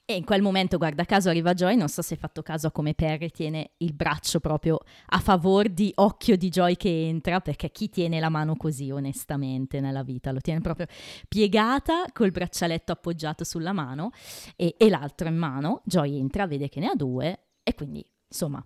E 0.08 0.14
in 0.14 0.22
quel 0.22 0.40
momento, 0.40 0.78
guarda 0.78 1.04
caso, 1.04 1.30
arriva 1.30 1.52
Joy. 1.52 1.74
Non 1.74 1.88
so 1.88 2.00
se 2.00 2.14
hai 2.14 2.20
fatto 2.20 2.40
caso 2.40 2.68
a 2.68 2.70
come 2.70 2.94
Perry 2.94 3.28
tiene 3.30 3.72
il 3.78 3.92
braccio 3.92 4.38
proprio 4.38 4.78
a 5.06 5.18
favore 5.18 5.74
di 5.74 5.90
occhio 5.96 6.36
di 6.36 6.48
Joy 6.48 6.76
che 6.76 7.08
entra, 7.08 7.40
perché 7.40 7.72
chi 7.72 7.90
tiene 7.90 8.20
la 8.20 8.28
mano 8.28 8.54
così 8.54 8.88
onestamente 8.92 9.80
nella 9.80 10.04
vita? 10.04 10.30
Lo 10.30 10.40
tiene 10.40 10.60
proprio 10.60 10.86
piegata 11.26 12.04
col 12.12 12.30
braccialetto 12.30 12.92
appoggiato 12.92 13.42
sulla 13.42 13.72
mano 13.72 14.10
e, 14.54 14.76
e 14.78 14.88
l'altro 14.88 15.26
in 15.26 15.36
mano. 15.36 15.82
Joy 15.84 16.16
entra, 16.20 16.46
vede 16.46 16.68
che 16.68 16.78
ne 16.78 16.86
ha 16.86 16.94
due 16.94 17.40
e 17.64 17.74
quindi, 17.74 18.06
insomma, 18.28 18.64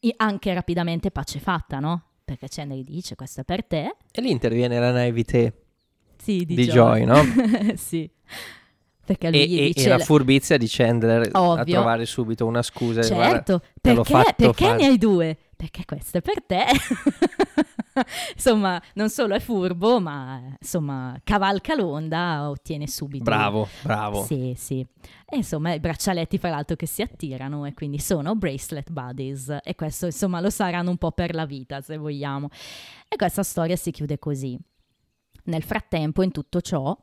eh, 0.00 0.12
anche 0.16 0.52
rapidamente 0.52 1.12
pace 1.12 1.38
fatta, 1.38 1.78
no? 1.78 2.02
Perché 2.24 2.48
Chandler 2.48 2.82
dice 2.82 3.14
questo 3.14 3.42
è 3.42 3.44
per 3.44 3.64
te. 3.64 3.94
E 4.10 4.20
lì 4.20 4.32
interviene 4.32 4.80
la 4.80 4.90
naivete 4.90 5.66
Sì, 6.16 6.44
di, 6.44 6.56
di 6.56 6.66
Joy, 6.66 7.04
no? 7.04 7.22
sì. 7.76 8.10
Perché 9.10 9.28
lui 9.28 9.40
E, 9.40 9.46
gli 9.48 9.72
dice... 9.72 9.86
e 9.86 9.88
la 9.88 9.98
furbizia 9.98 10.56
di 10.56 10.68
Chandler 10.68 11.30
a 11.32 11.42
Ovvio. 11.42 11.74
trovare 11.74 12.06
subito 12.06 12.46
una 12.46 12.62
scusa. 12.62 13.02
Certo, 13.02 13.60
perché, 13.80 14.34
perché 14.36 14.64
fare. 14.66 14.76
ne 14.76 14.86
hai 14.86 14.98
due? 14.98 15.36
Perché 15.56 15.84
questo 15.84 16.18
è 16.18 16.22
per 16.22 16.44
te. 16.44 16.64
insomma, 18.36 18.80
non 18.94 19.10
solo 19.10 19.34
è 19.34 19.40
furbo, 19.40 20.00
ma 20.00 20.54
insomma, 20.60 21.20
cavalca 21.24 21.74
l'onda, 21.74 22.48
ottiene 22.48 22.86
subito. 22.86 23.24
Bravo, 23.24 23.66
bravo. 23.82 24.22
Sì, 24.22 24.54
sì. 24.56 24.86
E 25.26 25.36
insomma, 25.38 25.74
i 25.74 25.80
braccialetti 25.80 26.38
fra 26.38 26.50
l'altro 26.50 26.76
che 26.76 26.86
si 26.86 27.02
attirano 27.02 27.64
e 27.64 27.74
quindi 27.74 27.98
sono 27.98 28.36
bracelet 28.36 28.92
buddies 28.92 29.56
e 29.60 29.74
questo 29.74 30.06
insomma 30.06 30.40
lo 30.40 30.50
saranno 30.50 30.90
un 30.90 30.98
po' 30.98 31.10
per 31.10 31.34
la 31.34 31.46
vita, 31.46 31.80
se 31.80 31.96
vogliamo. 31.96 32.48
E 33.08 33.16
questa 33.16 33.42
storia 33.42 33.74
si 33.74 33.90
chiude 33.90 34.20
così. 34.20 34.56
Nel 35.46 35.64
frattempo, 35.64 36.22
in 36.22 36.30
tutto 36.30 36.60
ciò, 36.60 36.96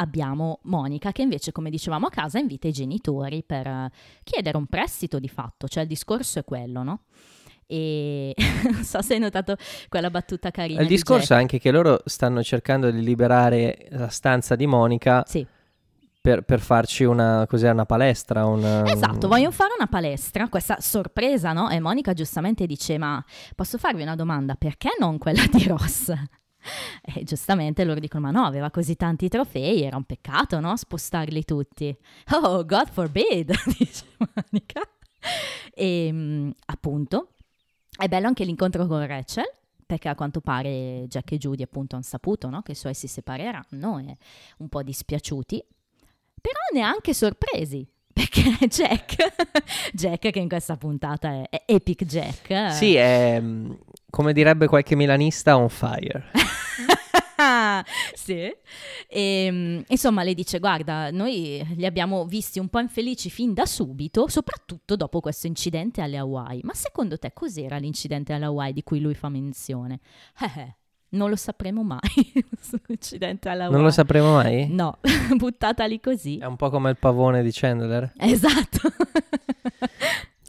abbiamo 0.00 0.60
Monica 0.62 1.12
che 1.12 1.22
invece, 1.22 1.52
come 1.52 1.70
dicevamo 1.70 2.06
a 2.06 2.10
casa, 2.10 2.38
invita 2.38 2.66
i 2.68 2.72
genitori 2.72 3.42
per 3.44 3.66
eh, 3.66 3.90
chiedere 4.24 4.56
un 4.56 4.66
prestito 4.66 5.18
di 5.18 5.28
fatto, 5.28 5.68
cioè 5.68 5.82
il 5.82 5.88
discorso 5.88 6.38
è 6.38 6.44
quello, 6.44 6.82
no? 6.82 7.00
E 7.66 8.34
non 8.70 8.82
so 8.82 9.00
se 9.00 9.14
hai 9.14 9.20
notato 9.20 9.56
quella 9.88 10.10
battuta 10.10 10.50
carina. 10.50 10.80
Il 10.80 10.88
di 10.88 10.94
discorso 10.94 11.32
è 11.32 11.36
Jack. 11.36 11.40
anche 11.40 11.58
che 11.58 11.70
loro 11.70 12.00
stanno 12.04 12.42
cercando 12.42 12.90
di 12.90 13.02
liberare 13.02 13.86
la 13.90 14.08
stanza 14.08 14.56
di 14.56 14.66
Monica 14.66 15.22
Sì, 15.26 15.46
per, 16.20 16.42
per 16.42 16.60
farci 16.60 17.04
una, 17.04 17.46
cos'è, 17.48 17.70
una 17.70 17.86
palestra. 17.86 18.44
Una, 18.46 18.84
esatto, 18.86 19.28
vogliono 19.28 19.52
fare 19.52 19.72
una 19.76 19.86
palestra, 19.86 20.48
questa 20.48 20.78
sorpresa, 20.80 21.52
no? 21.52 21.70
E 21.70 21.80
Monica 21.80 22.12
giustamente 22.12 22.66
dice, 22.66 22.98
ma 22.98 23.24
posso 23.54 23.78
farvi 23.78 24.02
una 24.02 24.16
domanda, 24.16 24.54
perché 24.54 24.90
non 24.98 25.18
quella 25.18 25.44
di 25.50 25.64
Ross? 25.64 26.12
E 27.02 27.24
giustamente 27.24 27.84
loro 27.84 27.98
dicono, 27.98 28.26
ma 28.26 28.30
no, 28.30 28.44
aveva 28.44 28.70
così 28.70 28.94
tanti 28.96 29.28
trofei, 29.28 29.82
era 29.82 29.96
un 29.96 30.04
peccato, 30.04 30.60
no? 30.60 30.76
Spostarli 30.76 31.44
tutti. 31.44 31.96
Oh, 32.32 32.64
God 32.64 32.90
forbid, 32.90 33.52
dice 33.78 34.04
Monica. 34.18 34.80
E 35.74 36.08
mm, 36.12 36.50
appunto, 36.66 37.32
è 37.96 38.06
bello 38.08 38.26
anche 38.26 38.44
l'incontro 38.44 38.86
con 38.86 39.06
Rachel, 39.06 39.44
perché 39.84 40.08
a 40.08 40.14
quanto 40.14 40.40
pare 40.40 41.06
Jack 41.08 41.32
e 41.32 41.38
Judy 41.38 41.62
appunto 41.62 41.96
hanno 41.96 42.04
saputo 42.04 42.48
no? 42.48 42.62
che 42.62 42.72
i 42.72 42.76
suoi 42.76 42.94
si 42.94 43.08
separeranno 43.08 43.98
e 43.98 44.16
un 44.58 44.68
po' 44.68 44.82
dispiaciuti, 44.82 45.64
però 46.40 46.58
neanche 46.72 47.12
sorpresi. 47.14 47.86
Perché 48.12 48.42
Jack, 48.66 49.32
Jack 49.92 50.30
che 50.30 50.38
in 50.38 50.48
questa 50.48 50.76
puntata 50.76 51.30
è, 51.30 51.48
è 51.48 51.62
Epic 51.66 52.04
Jack. 52.04 52.50
eh. 52.50 52.70
Sì, 52.72 52.94
è, 52.94 53.40
mm, 53.40 53.72
come 54.10 54.32
direbbe 54.32 54.66
qualche 54.66 54.94
milanista, 54.94 55.56
on 55.56 55.68
fire. 55.68 56.24
sì. 58.14 58.52
E, 59.08 59.48
mm, 59.50 59.80
insomma, 59.88 60.22
lei 60.22 60.34
dice: 60.34 60.58
Guarda, 60.58 61.10
noi 61.10 61.64
li 61.76 61.86
abbiamo 61.86 62.24
visti 62.26 62.58
un 62.58 62.68
po' 62.68 62.80
infelici 62.80 63.30
fin 63.30 63.54
da 63.54 63.66
subito, 63.66 64.28
soprattutto 64.28 64.96
dopo 64.96 65.20
questo 65.20 65.46
incidente 65.46 66.00
alle 66.02 66.18
Hawaii. 66.18 66.60
Ma 66.64 66.74
secondo 66.74 67.18
te 67.18 67.32
cos'era 67.32 67.76
l'incidente 67.78 68.32
alle 68.32 68.46
Hawaii 68.46 68.72
di 68.72 68.82
cui 68.82 69.00
lui 69.00 69.14
fa 69.14 69.28
menzione? 69.28 70.00
Eh, 70.40 70.60
eh, 70.60 70.74
non 71.10 71.30
lo 71.30 71.36
sapremo 71.36 71.82
mai. 71.82 72.00
L'incidente 72.86 73.48
alle 73.48 73.62
Hawaii. 73.62 73.76
Non 73.76 73.84
lo 73.84 73.90
sapremo 73.90 74.34
mai? 74.34 74.68
No, 74.68 74.98
buttata 75.36 75.86
lì 75.86 76.00
così. 76.00 76.38
È 76.38 76.46
un 76.46 76.56
po' 76.56 76.70
come 76.70 76.90
il 76.90 76.96
pavone 76.98 77.42
di 77.42 77.50
Chandler. 77.52 78.12
Esatto. 78.16 78.92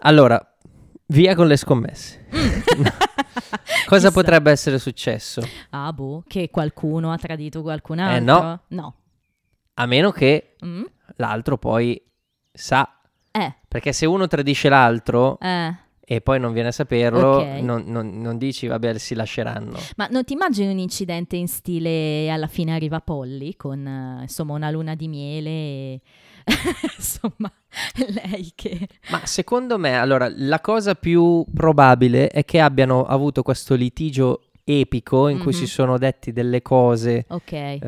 Allora, 0.04 0.51
via 1.12 1.36
con 1.36 1.48
le 1.48 1.58
scommesse. 1.58 2.26
Cosa 3.86 4.08
Chissà. 4.08 4.12
potrebbe 4.12 4.52
essere 4.52 4.80
successo? 4.80 5.42
Ah, 5.72 5.92
boh, 5.92 6.24
che 6.28 6.50
qualcuno 6.50 7.12
ha 7.12 7.18
tradito 7.18 7.62
qualcun 7.62 8.00
Eh, 8.00 8.04
altro? 8.04 8.42
no. 8.42 8.62
No. 8.70 8.96
A 9.76 9.86
meno 9.86 10.12
che, 10.12 10.56
Mm? 10.66 10.84
l'altro 11.18 11.58
poi 11.58 12.02
sa. 12.52 13.00
Eh, 13.32 13.54
Perché 13.68 13.94
se 13.94 14.06
uno 14.06 14.28
tradisce 14.28 14.68
l'altro 14.70 15.38
eh. 15.40 15.74
e 16.00 16.22
poi 16.22 16.40
non 16.40 16.52
viene 16.54 16.70
a 16.70 16.72
saperlo, 16.74 17.38
Ok. 17.40 17.46
non, 17.62 17.84
non- 17.88 18.20
non 18.22 18.38
dici, 18.38 18.68
vabbè, 18.68 18.98
si 18.98 19.16
lasceranno. 19.16 19.78
Ma 19.98 20.08
non 20.12 20.24
ti 20.24 20.34
immagini 20.34 20.72
un 20.72 20.80
incidente 20.80 21.36
in 21.38 21.48
stile 21.48 22.30
alla 22.30 22.48
fine 22.48 22.74
arriva 22.74 23.00
Polly 23.02 23.56
con 23.56 23.86
eh, 23.86 24.22
insomma 24.24 24.54
una 24.54 24.70
luna 24.70 24.96
di 24.96 25.08
miele 25.08 25.50
e 25.50 26.02
insomma 26.98 27.52
lei 28.08 28.52
che 28.56 28.88
Ma 29.10 29.26
secondo 29.26 29.78
me, 29.78 29.98
allora, 29.98 30.32
la 30.34 30.60
cosa 30.62 30.96
più 30.96 31.46
probabile 31.54 32.28
è 32.30 32.44
che 32.46 32.60
abbiano 32.60 33.06
avuto 33.06 33.42
questo 33.44 33.76
litigio 33.76 34.44
epico 34.64 35.28
in 35.28 35.40
cui 35.40 35.52
Mhm. 35.54 35.58
si 35.60 35.68
sono 35.68 35.98
detti 35.98 36.32
delle 36.32 36.62
cose 36.62 37.26
ok 37.28 37.52
eh, 37.52 37.80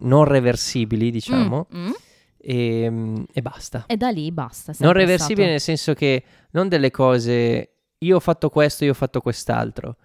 non 0.00 0.24
reversibili, 0.24 1.10
diciamo, 1.10 1.66
Mm, 1.74 1.86
mm. 1.86 1.90
e, 2.38 3.24
e 3.32 3.42
basta. 3.42 3.84
e 3.86 3.96
da 3.96 4.08
lì 4.10 4.30
basta. 4.32 4.72
Non 4.78 4.92
reversibili 4.92 5.34
stato- 5.42 5.50
nel 5.50 5.60
senso 5.60 5.94
che 5.94 6.24
non 6.52 6.68
delle 6.68 6.90
cose, 6.90 7.70
io 7.98 8.16
ho 8.16 8.20
fatto 8.20 8.48
questo, 8.48 8.84
io 8.84 8.90
ho 8.90 8.94
fatto 8.94 9.20
quest'altro. 9.20 9.96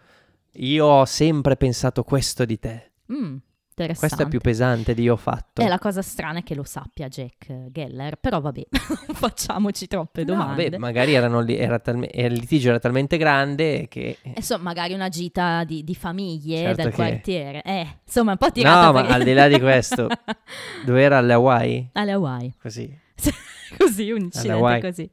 Io 0.60 0.86
ho 0.86 1.06
sempre 1.06 1.56
pensato 1.56 2.04
questo 2.04 2.44
di 2.46 2.58
te. 2.60 2.92
Mm, 3.12 3.36
interessante. 3.84 3.98
Questo 4.16 4.24
è 4.24 4.28
più 4.28 4.40
pesante 4.40 4.94
di 4.94 5.04
io 5.04 5.14
ho 5.14 5.18
fatto. 5.18 5.62
E 5.62 5.68
la 5.68 5.78
cosa 5.80 6.02
strana 6.02 6.40
è 6.40 6.44
che 6.44 6.56
lo 6.56 6.64
sappia 6.64 7.08
Jack 7.08 7.70
Geller, 7.72 8.16
però 8.18 8.42
vabbè, 8.42 8.62
non 9.06 9.14
facciamoci 9.16 9.88
troppe 9.88 10.24
No, 10.24 10.34
domande. 10.34 10.70
beh, 10.72 10.78
magari 10.78 11.14
erano 11.14 11.42
lì- 11.42 11.58
era 11.58 11.80
talme- 11.80 12.10
il 12.14 12.34
litigio 12.34 12.70
era 12.70 12.80
talmente 12.80 13.18
grande 13.18 13.88
che... 13.88 14.18
Insomma, 14.36 14.64
magari 14.64 14.94
una 14.94 15.10
gita 15.10 15.64
di, 15.64 15.84
di 15.84 15.96
famiglie 15.96 16.58
Certo 16.58 16.82
del 16.82 16.90
che- 16.90 16.96
quartiere. 16.96 17.62
Eh, 17.64 17.88
insomma, 18.06 18.32
un 18.32 18.38
po' 18.38 18.52
tirata 18.52 18.86
No, 18.88 18.92
ma 18.94 19.02
per- 19.04 19.12
al 19.12 19.24
di 19.24 19.34
là 19.34 19.48
di 19.48 19.60
questo, 19.60 20.08
dove 20.86 21.02
era 21.02 21.18
alle 21.20 21.34
Hawaii? 21.34 21.90
Alle 21.94 22.12
Hawaii. 22.12 22.54
Così. 22.62 23.06
così, 23.78 24.12
un 24.12 24.22
incidente 24.22 24.58
Hawaii. 24.58 24.82
così. 24.82 25.10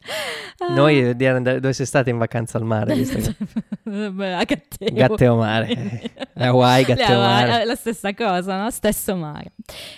Noi 0.70 1.08
eh, 1.08 1.16
di 1.16 1.26
andare- 1.26 1.60
dove 1.60 1.72
sei 1.72 1.86
stata 1.86 2.10
in 2.10 2.18
vacanza 2.18 2.58
al 2.58 2.64
mare? 2.64 2.92
a 2.94 4.44
Gatteo. 4.44 4.92
Gatteo 4.92 5.36
mare. 5.36 6.12
Hawaii, 6.34 6.84
Le 6.84 6.94
Gatteo 6.94 7.18
mare. 7.18 7.64
la 7.64 7.74
stessa 7.74 8.14
cosa, 8.14 8.62
no? 8.62 8.70
Stesso 8.70 9.16
mare. 9.16 9.54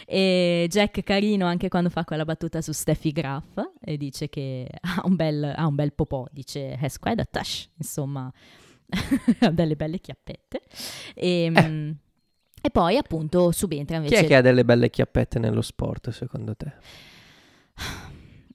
E 0.07 0.67
Jack 0.71 1.03
carino 1.03 1.47
anche 1.47 1.69
quando 1.69 1.91
fa 1.91 2.05
quella 2.05 2.25
battuta 2.25 2.61
su 2.61 2.73
Steffi 2.73 3.13
Graf 3.13 3.71
e 3.81 3.97
dice 3.97 4.29
che 4.29 4.69
ha 4.81 5.03
un 5.05 5.17
bel, 5.17 5.53
ha 5.55 5.67
un 5.67 5.75
bel 5.75 5.93
popò, 5.93 6.25
dice 6.31 6.79
has 6.81 6.99
quite 6.99 7.21
a 7.21 7.27
touch, 7.31 7.69
insomma, 7.77 8.33
ha 9.41 9.51
delle 9.51 9.77
belle 9.77 9.99
chiappette. 9.99 10.63
E, 11.15 11.51
mm, 11.51 11.91
e 12.63 12.71
poi 12.71 12.97
appunto 12.97 13.53
subentra 13.53 13.99
Chi 13.99 14.05
invece... 14.05 14.23
è 14.23 14.27
che 14.27 14.37
ha 14.37 14.41
delle 14.41 14.65
belle 14.65 14.91
chiappette 14.91 15.39
nello 15.39 15.63
sport, 15.63 16.11
secondo 16.11 16.57
te? 16.57 16.73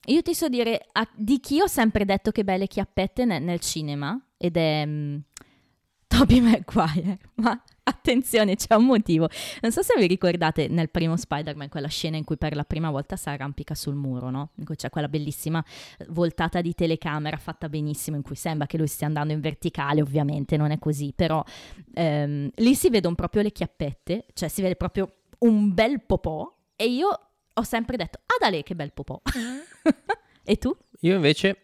Io 0.06 0.22
ti 0.22 0.34
so 0.34 0.48
dire 0.48 0.88
a- 0.92 1.08
di 1.14 1.38
chi 1.38 1.60
ho 1.60 1.66
sempre 1.66 2.04
detto 2.04 2.32
che 2.32 2.42
belle 2.44 2.66
chiappette 2.66 3.24
ne- 3.24 3.38
nel 3.38 3.60
cinema 3.60 4.20
ed 4.36 4.56
è 4.56 4.84
mm, 4.84 5.16
Tobey 6.08 6.40
Maguire. 6.40 7.18
Ma 7.36 7.62
attenzione, 7.84 8.56
c'è 8.56 8.74
un 8.74 8.84
motivo. 8.84 9.28
Non 9.60 9.70
so 9.70 9.82
se 9.82 9.94
vi 9.96 10.06
ricordate 10.06 10.66
nel 10.68 10.90
primo 10.90 11.16
Spider-Man 11.16 11.68
quella 11.68 11.88
scena 11.88 12.16
in 12.16 12.24
cui 12.24 12.36
per 12.36 12.54
la 12.56 12.64
prima 12.64 12.90
volta 12.90 13.16
si 13.16 13.28
arrampica 13.28 13.74
sul 13.74 13.94
muro, 13.94 14.28
no? 14.30 14.50
In 14.56 14.64
cui 14.64 14.74
c'è 14.74 14.90
quella 14.90 15.08
bellissima 15.08 15.64
eh, 15.98 16.06
voltata 16.08 16.60
di 16.60 16.74
telecamera 16.74 17.36
fatta 17.36 17.68
benissimo 17.68 18.16
in 18.16 18.22
cui 18.22 18.36
sembra 18.36 18.66
che 18.66 18.76
lui 18.78 18.88
stia 18.88 19.06
andando 19.06 19.32
in 19.32 19.40
verticale, 19.40 20.02
ovviamente 20.02 20.56
non 20.56 20.70
è 20.72 20.78
così, 20.78 21.12
però 21.14 21.42
ehm, 21.94 22.50
lì 22.56 22.74
si 22.74 22.90
vedono 22.90 23.14
proprio 23.14 23.42
le 23.42 23.52
chiappette, 23.52 24.26
cioè 24.34 24.48
si 24.48 24.62
vede 24.62 24.74
proprio 24.74 25.12
un 25.38 25.72
bel 25.72 26.02
popò 26.02 26.52
e 26.76 26.86
io 26.88 27.08
ho 27.54 27.62
sempre 27.62 27.96
detto, 27.96 28.18
ah 28.26 28.36
da 28.40 28.48
lei 28.50 28.62
che 28.62 28.74
bel 28.74 28.92
popò. 28.92 29.20
e 30.44 30.56
tu? 30.56 30.76
Io 31.00 31.14
invece, 31.14 31.56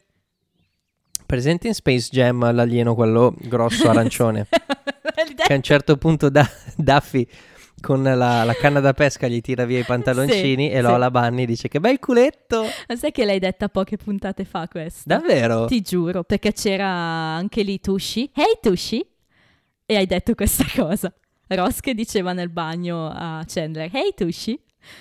presente 1.27 1.69
in 1.69 1.75
Space 1.75 2.09
Jam 2.11 2.53
l'alieno, 2.53 2.95
quello 2.95 3.35
grosso 3.39 3.89
arancione, 3.89 4.49
che 5.47 5.53
a 5.53 5.57
un 5.57 5.63
certo 5.63 5.97
punto 5.97 6.29
da- 6.29 6.49
Daffy 6.77 7.27
con 7.81 8.03
la, 8.03 8.43
la 8.43 8.55
canna 8.55 8.81
da 8.81 8.93
pesca 8.93 9.29
gli 9.29 9.41
tira 9.41 9.65
via 9.65 9.79
i 9.79 9.85
pantaloncini 9.85 10.67
Sì, 10.69 10.73
e 10.73 10.77
sì. 10.77 10.83
Lola 10.83 11.13
Bunny 11.13 11.45
dice 11.45 11.69
che 11.69 11.79
bel 11.79 12.01
culetto. 12.01 12.65
Ma 12.89 12.97
sai 12.97 13.13
che 13.13 13.25
l'hai 13.25 13.39
detta 13.39 13.69
poche 13.69 13.97
puntate 13.97 14.45
fa 14.45 14.67
questa? 14.67 15.17
Davvero? 15.17 15.67
Ti 15.67 15.81
giuro, 15.81 16.25
perché 16.25 16.53
c'era 16.53 16.89
anche 16.89 17.63
lì 17.63 17.79
Tushi. 17.79 18.31
Hey 18.35 18.59
Tushi! 18.61 19.07
E 19.87 19.97
hai 19.97 20.07
detto 20.07 20.35
questa 20.35 20.65
cosa. 20.75 21.13
Ross 21.47 21.79
che 21.81 21.95
diceva 21.95 22.33
nel 22.33 22.51
bagno 22.51 23.09
a 23.09 23.45
Chandler, 23.47 23.89
hey 23.95 24.13
Tushi! 24.15 24.61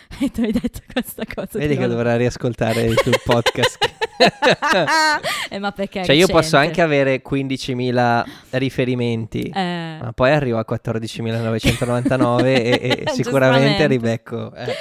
E 0.20 0.32
tu 0.32 0.42
hai 0.42 0.52
detto 0.52 0.80
questa 0.92 1.24
cosa. 1.26 1.60
Vedi 1.60 1.68
di 1.68 1.74
che 1.76 1.82
Lola. 1.82 1.94
dovrà 1.94 2.16
riascoltare 2.16 2.82
il 2.84 2.96
tuo 2.96 3.12
podcast. 3.24 3.78
eh, 5.50 5.60
ma 5.60 5.72
perché 5.72 6.04
cioè 6.04 6.16
io 6.16 6.28
posso 6.28 6.58
anche 6.58 6.82
avere 6.82 7.22
15.000 7.22 8.24
riferimenti. 8.52 9.44
Eh, 9.54 9.98
Ma 10.02 10.12
poi 10.14 10.32
arrivo 10.32 10.58
a 10.58 10.66
14.999 10.68 12.46
e, 12.46 13.04
e 13.06 13.12
sicuramente 13.14 13.86
ribecco. 13.88 14.54
eh. 14.56 14.74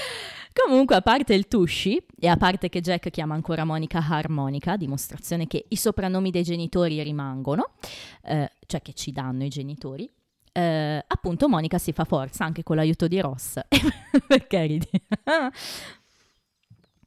Comunque, 0.65 0.97
a 0.97 1.03
parte 1.03 1.35
il 1.35 1.49
Tushi, 1.49 2.03
e 2.19 2.29
a 2.29 2.39
parte 2.39 2.71
che 2.71 2.81
Jack 2.81 3.11
chiama 3.11 3.35
ancora 3.35 3.65
Monica 3.65 3.99
Harmonica, 3.99 4.77
dimostrazione 4.79 5.47
che 5.47 5.67
i 5.69 5.77
soprannomi 5.77 6.31
dei 6.31 6.45
genitori 6.45 7.03
rimangono, 7.03 7.73
eh, 8.25 8.51
cioè 8.65 8.81
che 8.81 8.95
ci 8.95 9.13
danno 9.13 9.45
i 9.45 9.49
genitori, 9.49 10.11
eh, 10.57 11.05
appunto 11.07 11.51
Monica 11.51 11.77
si 11.77 11.93
fa 11.93 12.05
forza 12.05 12.45
anche 12.45 12.63
con 12.63 12.77
l'aiuto 12.77 13.07
di 13.07 13.21
Ross. 13.21 13.61
Perché 14.27 14.65
ridi? 14.65 14.89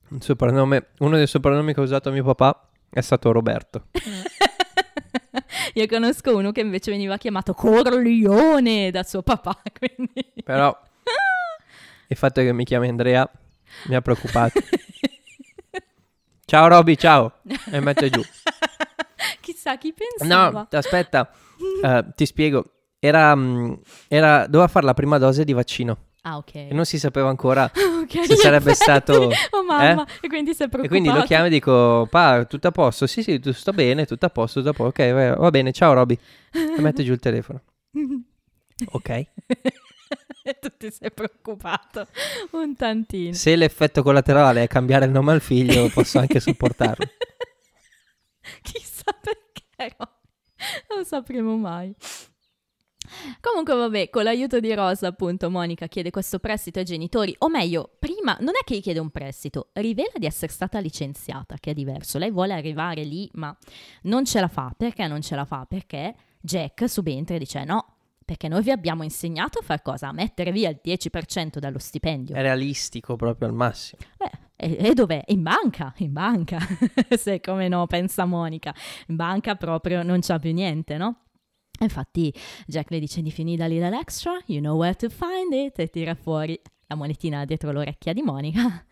Un 0.10 0.22
soprannome- 0.22 0.90
uno 1.00 1.18
dei 1.18 1.26
soprannomi 1.26 1.74
che 1.74 1.80
ha 1.80 1.84
usato 1.84 2.12
mio 2.12 2.24
papà 2.24 2.68
è 2.92 3.02
stato 3.02 3.32
Roberto. 3.32 3.88
Io 5.74 5.88
conosco 5.88 6.36
uno 6.36 6.52
che 6.52 6.62
invece 6.62 6.92
veniva 6.92 7.18
chiamato 7.18 7.54
Corleone 7.56 8.92
da 8.92 9.02
suo 9.02 9.24
papà, 9.24 9.60
quindi... 9.78 10.32
Però 10.44 10.80
il 12.08 12.18
fatto 12.18 12.42
che 12.42 12.54
mi 12.54 12.66
chiami 12.66 12.88
Andrea 12.88 13.28
mi 13.86 13.96
ha 13.96 14.02
preoccupato. 14.02 14.60
Ciao 16.46 16.68
Roby, 16.68 16.96
ciao. 16.96 17.40
E 17.72 17.80
mette 17.80 18.12
giù. 18.12 18.22
Chissà 19.42 19.78
chi 19.78 19.94
pensava. 19.94 20.52
No, 20.52 20.68
aspetta, 20.70 21.32
eh, 21.84 22.06
ti 22.16 22.26
spiego. 22.28 22.74
Era, 23.00 23.34
mm, 23.36 23.74
era- 24.08 24.46
doveva 24.48 24.68
fare 24.68 24.86
la 24.86 24.94
prima 24.94 25.18
dose 25.18 25.46
di 25.46 25.54
vaccino 25.54 25.98
Ah, 26.24 26.36
ok. 26.38 26.56
e 26.56 26.68
non 26.72 26.86
si 26.86 27.00
sapeva 27.00 27.30
ancora. 27.30 27.70
Ok, 28.10 28.26
se 28.26 28.36
sarebbe 28.38 28.64
in 28.64 28.70
effetti. 28.72 28.74
stato- 28.76 29.30
Oh 29.56 29.64
mamma, 29.64 30.06
e 30.22 30.28
quindi 30.28 30.54
sei 30.56 30.66
E 30.66 30.70
preoccupato. 30.70 30.88
quindi 30.88 31.10
lo 31.10 31.24
chiamo 31.26 31.46
e 31.46 31.50
dico, 31.50 32.08
pa, 32.10 32.44
tutto 32.46 32.68
a 32.70 32.72
posto? 32.72 33.06
Sì, 33.08 33.22
sì, 33.22 33.40
tu- 33.40 33.52
sto 33.54 33.72
bene, 33.72 34.06
tutto 34.08 34.26
a 34.26 34.30
posto, 34.30 34.60
tutto 34.60 34.72
a 34.72 34.74
posto. 34.74 35.02
Ok, 35.04 35.12
va, 35.14 35.36
va 35.36 35.50
bene, 35.52 35.72
ciao 35.72 35.94
Roby. 35.94 36.18
E 36.52 36.82
mette 36.82 37.04
giù 37.04 37.12
il 37.14 37.20
telefono. 37.20 37.62
Ok. 38.94 39.10
e 39.10 40.58
tu 40.60 40.70
ti 40.78 40.90
sei 40.90 41.12
preoccupato 41.12 42.08
un 42.52 42.76
tantino. 42.76 43.34
Se 43.34 43.56
l'effetto 43.58 44.02
collaterale 44.02 44.64
è 44.64 44.68
cambiare 44.68 45.06
il 45.06 45.12
nome 45.12 45.34
al 45.34 45.42
figlio, 45.42 45.90
posso 45.90 46.18
anche 46.18 46.40
sopportarlo. 46.40 47.06
Chissà 48.62 49.12
perché, 49.22 49.96
no? 50.00 50.10
non 50.90 51.00
lo 51.00 51.04
sapremo 51.04 51.58
mai. 51.58 51.94
Comunque, 53.40 53.76
vabbè, 53.76 54.10
con 54.10 54.24
l'aiuto 54.24 54.60
di 54.60 54.74
Rosa, 54.74 55.08
appunto, 55.08 55.50
Monica 55.50 55.88
chiede 55.88 56.10
questo 56.10 56.40
prestito 56.40 56.80
ai 56.80 56.86
genitori, 56.86 57.36
o 57.40 57.50
meglio, 57.50 57.90
prima 58.00 58.38
non 58.40 58.54
è 58.60 58.64
che 58.64 58.78
gli 58.78 58.82
chiede 58.82 59.00
un 59.00 59.10
prestito, 59.10 59.70
rivela 59.74 60.14
di 60.16 60.26
essere 60.26 60.52
stata 60.52 60.80
licenziata, 60.80 61.56
che 61.60 61.72
è 61.72 61.74
diverso. 61.74 62.18
Lei 62.18 62.32
vuole 62.32 62.54
arrivare 62.54 63.04
lì, 63.04 63.30
ma 63.34 63.56
non 64.04 64.26
ce 64.26 64.40
la 64.40 64.48
fa. 64.48 64.74
Perché 64.76 65.08
non 65.08 65.22
ce 65.22 65.36
la 65.36 65.46
fa? 65.46 65.66
Perché 65.68 66.16
Jack 66.42 66.90
subentra 66.90 67.36
e 67.36 67.40
dice 67.40 67.64
no, 67.64 67.96
perché 68.30 68.48
noi 68.48 68.62
vi 68.62 68.72
abbiamo 68.72 69.04
insegnato 69.04 69.60
a 69.60 69.64
far 69.64 69.82
cosa? 69.82 70.10
A 70.10 70.12
mettere 70.12 70.52
via 70.52 70.70
il 70.70 70.80
10% 70.84 71.58
dallo 71.58 71.80
stipendio. 71.80 72.36
È 72.36 72.42
realistico 72.42 73.16
proprio 73.16 73.48
al 73.48 73.56
massimo. 73.56 74.02
Beh, 74.18 74.30
e, 74.56 74.78
e 74.80 74.94
dov'è? 74.94 75.24
In 75.28 75.42
banca, 75.42 75.94
in 75.98 76.14
banca. 76.14 76.60
Se 77.18 77.40
come 77.40 77.68
no, 77.68 77.88
pensa 77.88 78.26
Monica. 78.26 78.72
In 79.08 79.16
banca 79.16 79.56
proprio 79.56 80.04
non 80.04 80.20
c'ha 80.20 80.38
più 80.38 80.54
niente, 80.54 80.98
no? 80.98 81.22
Infatti 81.80 82.34
Jack 82.66 82.90
le 82.92 83.00
dice 83.00 83.22
di 83.22 83.32
finire 83.32 83.58
da 83.58 83.68
Little 83.68 83.98
Extra, 83.98 84.40
you 84.46 84.60
know 84.60 84.78
where 84.78 84.96
to 84.96 85.10
find 85.10 85.54
it, 85.54 85.80
e 85.80 85.88
tira 85.88 86.16
fuori 86.16 86.60
la 86.88 86.96
monetina 86.96 87.46
dietro 87.46 87.72
l'orecchia 87.72 88.14
di 88.14 88.22
Monica. 88.22 88.86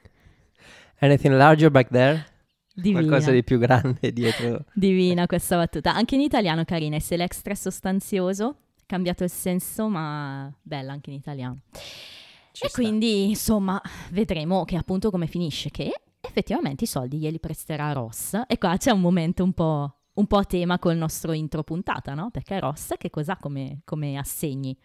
Anything 1.00 1.36
larger 1.36 1.70
back 1.70 1.90
there? 1.90 2.26
Divina, 2.74 3.02
Qualcosa 3.02 3.32
di 3.32 3.44
più 3.44 3.58
grande 3.58 4.14
dietro. 4.14 4.66
divina 4.74 5.26
questa 5.26 5.58
battuta. 5.58 5.96
Anche 5.96 6.16
in 6.16 6.22
italiano 6.22 6.64
carina, 6.64 6.96
è 6.96 7.00
se 7.00 7.18
l'extra 7.18 7.56
sostanzioso, 7.56 8.58
cambiato 8.86 9.24
il 9.24 9.32
senso, 9.32 9.88
ma 9.88 10.52
bella 10.62 10.92
anche 10.92 11.10
in 11.10 11.16
italiano. 11.16 11.58
Ci 11.72 12.64
e 12.64 12.70
sta. 12.70 12.80
quindi, 12.80 13.30
insomma, 13.30 13.82
vedremo 14.12 14.64
che 14.64 14.76
appunto 14.76 15.10
come 15.10 15.26
finisce, 15.26 15.72
che 15.72 15.92
effettivamente 16.22 16.84
i 16.84 16.88
soldi 16.88 17.18
glieli 17.18 17.40
presterà 17.40 17.92
Ross. 17.94 18.40
E 18.48 18.58
qua 18.60 18.78
c'è 18.78 18.92
un 18.92 19.02
momento 19.02 19.44
un 19.44 19.54
po', 19.54 19.97
un 20.18 20.28
po' 20.28 20.38
a 20.38 20.46
tema 20.46 20.80
col 20.80 20.96
nostro 20.96 21.32
intro 21.32 21.64
puntata, 21.64 22.14
no? 22.14 22.30
Perché 22.32 22.60
Ross 22.60 22.94
che 22.98 23.10
cos'ha 23.10 23.38
come, 23.38 23.82
come 23.86 24.18
assegni? 24.18 24.78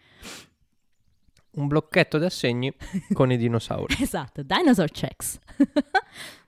Un 1.51 1.67
blocchetto 1.67 2.17
d'assegni 2.17 2.73
con 3.13 3.31
i 3.31 3.37
dinosauri. 3.37 3.95
esatto, 3.99 4.41
dinosaur 4.43 4.89
checks. 4.89 5.39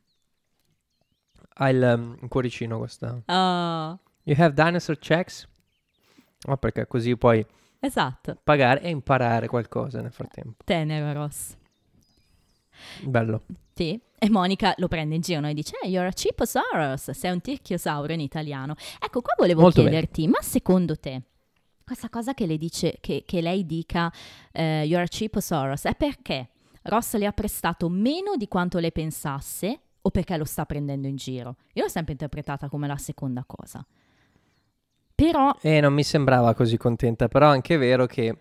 Ha 1.58 1.70
il 1.70 1.82
um, 1.98 2.28
cuoricino 2.28 2.78
questa. 2.78 3.14
Oh, 3.28 4.00
You 4.24 4.36
have 4.38 4.52
dinosaur 4.54 5.00
checks? 5.00 5.48
Ma 6.48 6.58
perché 6.58 6.86
così 6.86 7.16
puoi 7.16 7.46
esatto. 7.80 8.38
pagare 8.44 8.82
e 8.82 8.90
imparare 8.90 9.48
qualcosa 9.48 10.02
nel 10.02 10.12
frattempo. 10.12 10.64
Tenero 10.66 11.14
Ross. 11.14 11.56
Bello. 13.04 13.44
Sì. 13.74 13.98
E 14.18 14.30
Monica 14.30 14.74
lo 14.78 14.88
prende 14.88 15.16
in 15.16 15.22
giro 15.22 15.46
e 15.46 15.54
dice, 15.54 15.76
hey, 15.82 15.92
you're 15.92 16.08
a 16.08 16.12
Chiposaurus, 16.12 17.12
sei 17.12 17.32
un 17.32 17.42
tirchiosauro 17.42 18.14
in 18.14 18.22
italiano. 18.22 18.76
Ecco, 19.00 19.22
qua 19.22 19.34
volevo 19.38 19.62
Molto 19.62 19.84
bene. 19.84 19.92
chiederti, 19.92 20.28
ma 20.28 20.42
secondo 20.42 20.98
te, 20.98 21.22
questa 21.84 22.10
cosa 22.10 22.34
che, 22.34 22.46
le 22.46 22.58
dice, 22.58 22.98
che, 23.02 23.24
che 23.26 23.42
lei 23.42 23.66
dica, 23.66 24.12
eh, 24.52 24.84
you're 24.86 25.04
a 25.04 25.08
Chiposaurus, 25.08 25.84
è 25.84 25.96
perché 25.96 26.50
Ross 26.84 27.16
le 27.18 27.26
ha 27.26 27.32
prestato 27.34 27.90
meno 27.90 28.36
di 28.38 28.48
quanto 28.48 28.80
lei 28.80 28.92
pensasse 28.92 29.80
o 30.02 30.10
perché 30.10 30.38
lo 30.38 30.46
sta 30.46 30.66
prendendo 30.66 31.08
in 31.08 31.16
giro? 31.18 31.58
Io 31.74 31.84
l'ho 31.84 31.90
sempre 31.90 32.14
interpretata 32.14 32.70
come 32.70 32.88
la 32.88 32.98
seconda 32.98 33.44
cosa. 33.46 33.86
Però, 35.14 35.56
E 35.62 35.80
non 35.82 35.94
mi 35.94 36.04
sembrava 36.04 36.54
così 36.54 36.78
contenta, 36.78 37.28
però 37.28 37.48
anche 37.48 37.76
è 37.76 37.78
vero 37.78 38.06
che... 38.06 38.36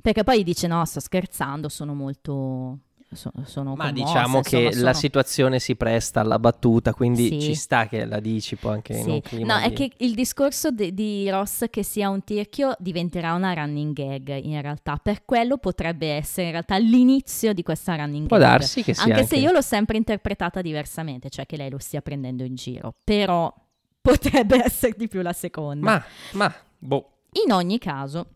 perché 0.00 0.24
poi 0.24 0.42
dice, 0.44 0.66
no, 0.66 0.84
sto 0.84 1.00
scherzando, 1.00 1.68
sono 1.68 1.94
molto... 1.94 2.78
so- 3.12 3.30
sono 3.44 3.74
Ma 3.74 3.88
commossa, 3.90 4.04
diciamo 4.04 4.40
che 4.40 4.56
insomma, 4.56 4.70
la 4.70 4.76
sono- 4.78 4.92
situazione 4.94 5.58
si 5.58 5.76
presta 5.76 6.20
alla 6.20 6.38
battuta, 6.38 6.92
quindi 6.94 7.28
Sì. 7.28 7.40
ci 7.40 7.54
sta 7.54 7.86
che 7.86 8.04
la 8.04 8.20
dici 8.20 8.56
poi 8.56 8.74
anche 8.74 8.92
in 8.94 9.02
Sì. 9.04 9.10
un 9.10 9.20
clima 9.20 9.58
No, 9.58 9.64
è 9.64 9.68
di- 9.68 9.74
che 9.74 9.92
il 9.98 10.14
discorso 10.14 10.70
de- 10.70 10.92
di 10.92 11.28
Ross 11.30 11.64
che 11.70 11.82
sia 11.82 12.08
un 12.08 12.22
tirchio 12.24 12.74
diventerà 12.78 13.34
una 13.34 13.52
running 13.54 13.92
gag 13.94 14.38
in 14.42 14.60
realtà. 14.60 14.96
Per 14.96 15.24
quello 15.24 15.56
potrebbe 15.58 16.08
essere 16.12 16.46
in 16.46 16.52
realtà 16.52 16.76
l'inizio 16.78 17.52
di 17.52 17.62
questa 17.62 17.94
running 17.96 18.26
Può 18.26 18.38
gag. 18.38 18.48
darsi 18.50 18.82
che 18.82 18.92
sia 18.94 19.04
Anche, 19.04 19.20
anche... 19.20 19.26
se 19.34 19.40
io 19.40 19.52
l'ho 19.52 19.60
sempre 19.62 19.96
interpretata 19.96 20.60
diversamente, 20.60 21.28
cioè 21.30 21.46
che 21.46 21.56
lei 21.56 21.70
lo 21.70 21.78
stia 21.78 22.02
prendendo 22.02 22.42
in 22.44 22.54
giro. 22.54 22.94
Però 23.04 23.52
potrebbe 24.06 24.62
essere 24.64 24.94
di 24.96 25.08
più 25.08 25.20
la 25.22 25.32
seconda. 25.32 25.84
Ma, 25.90 26.04
ma, 26.32 26.54
boh. 26.78 27.10
In 27.44 27.52
ogni 27.52 27.78
caso, 27.78 28.28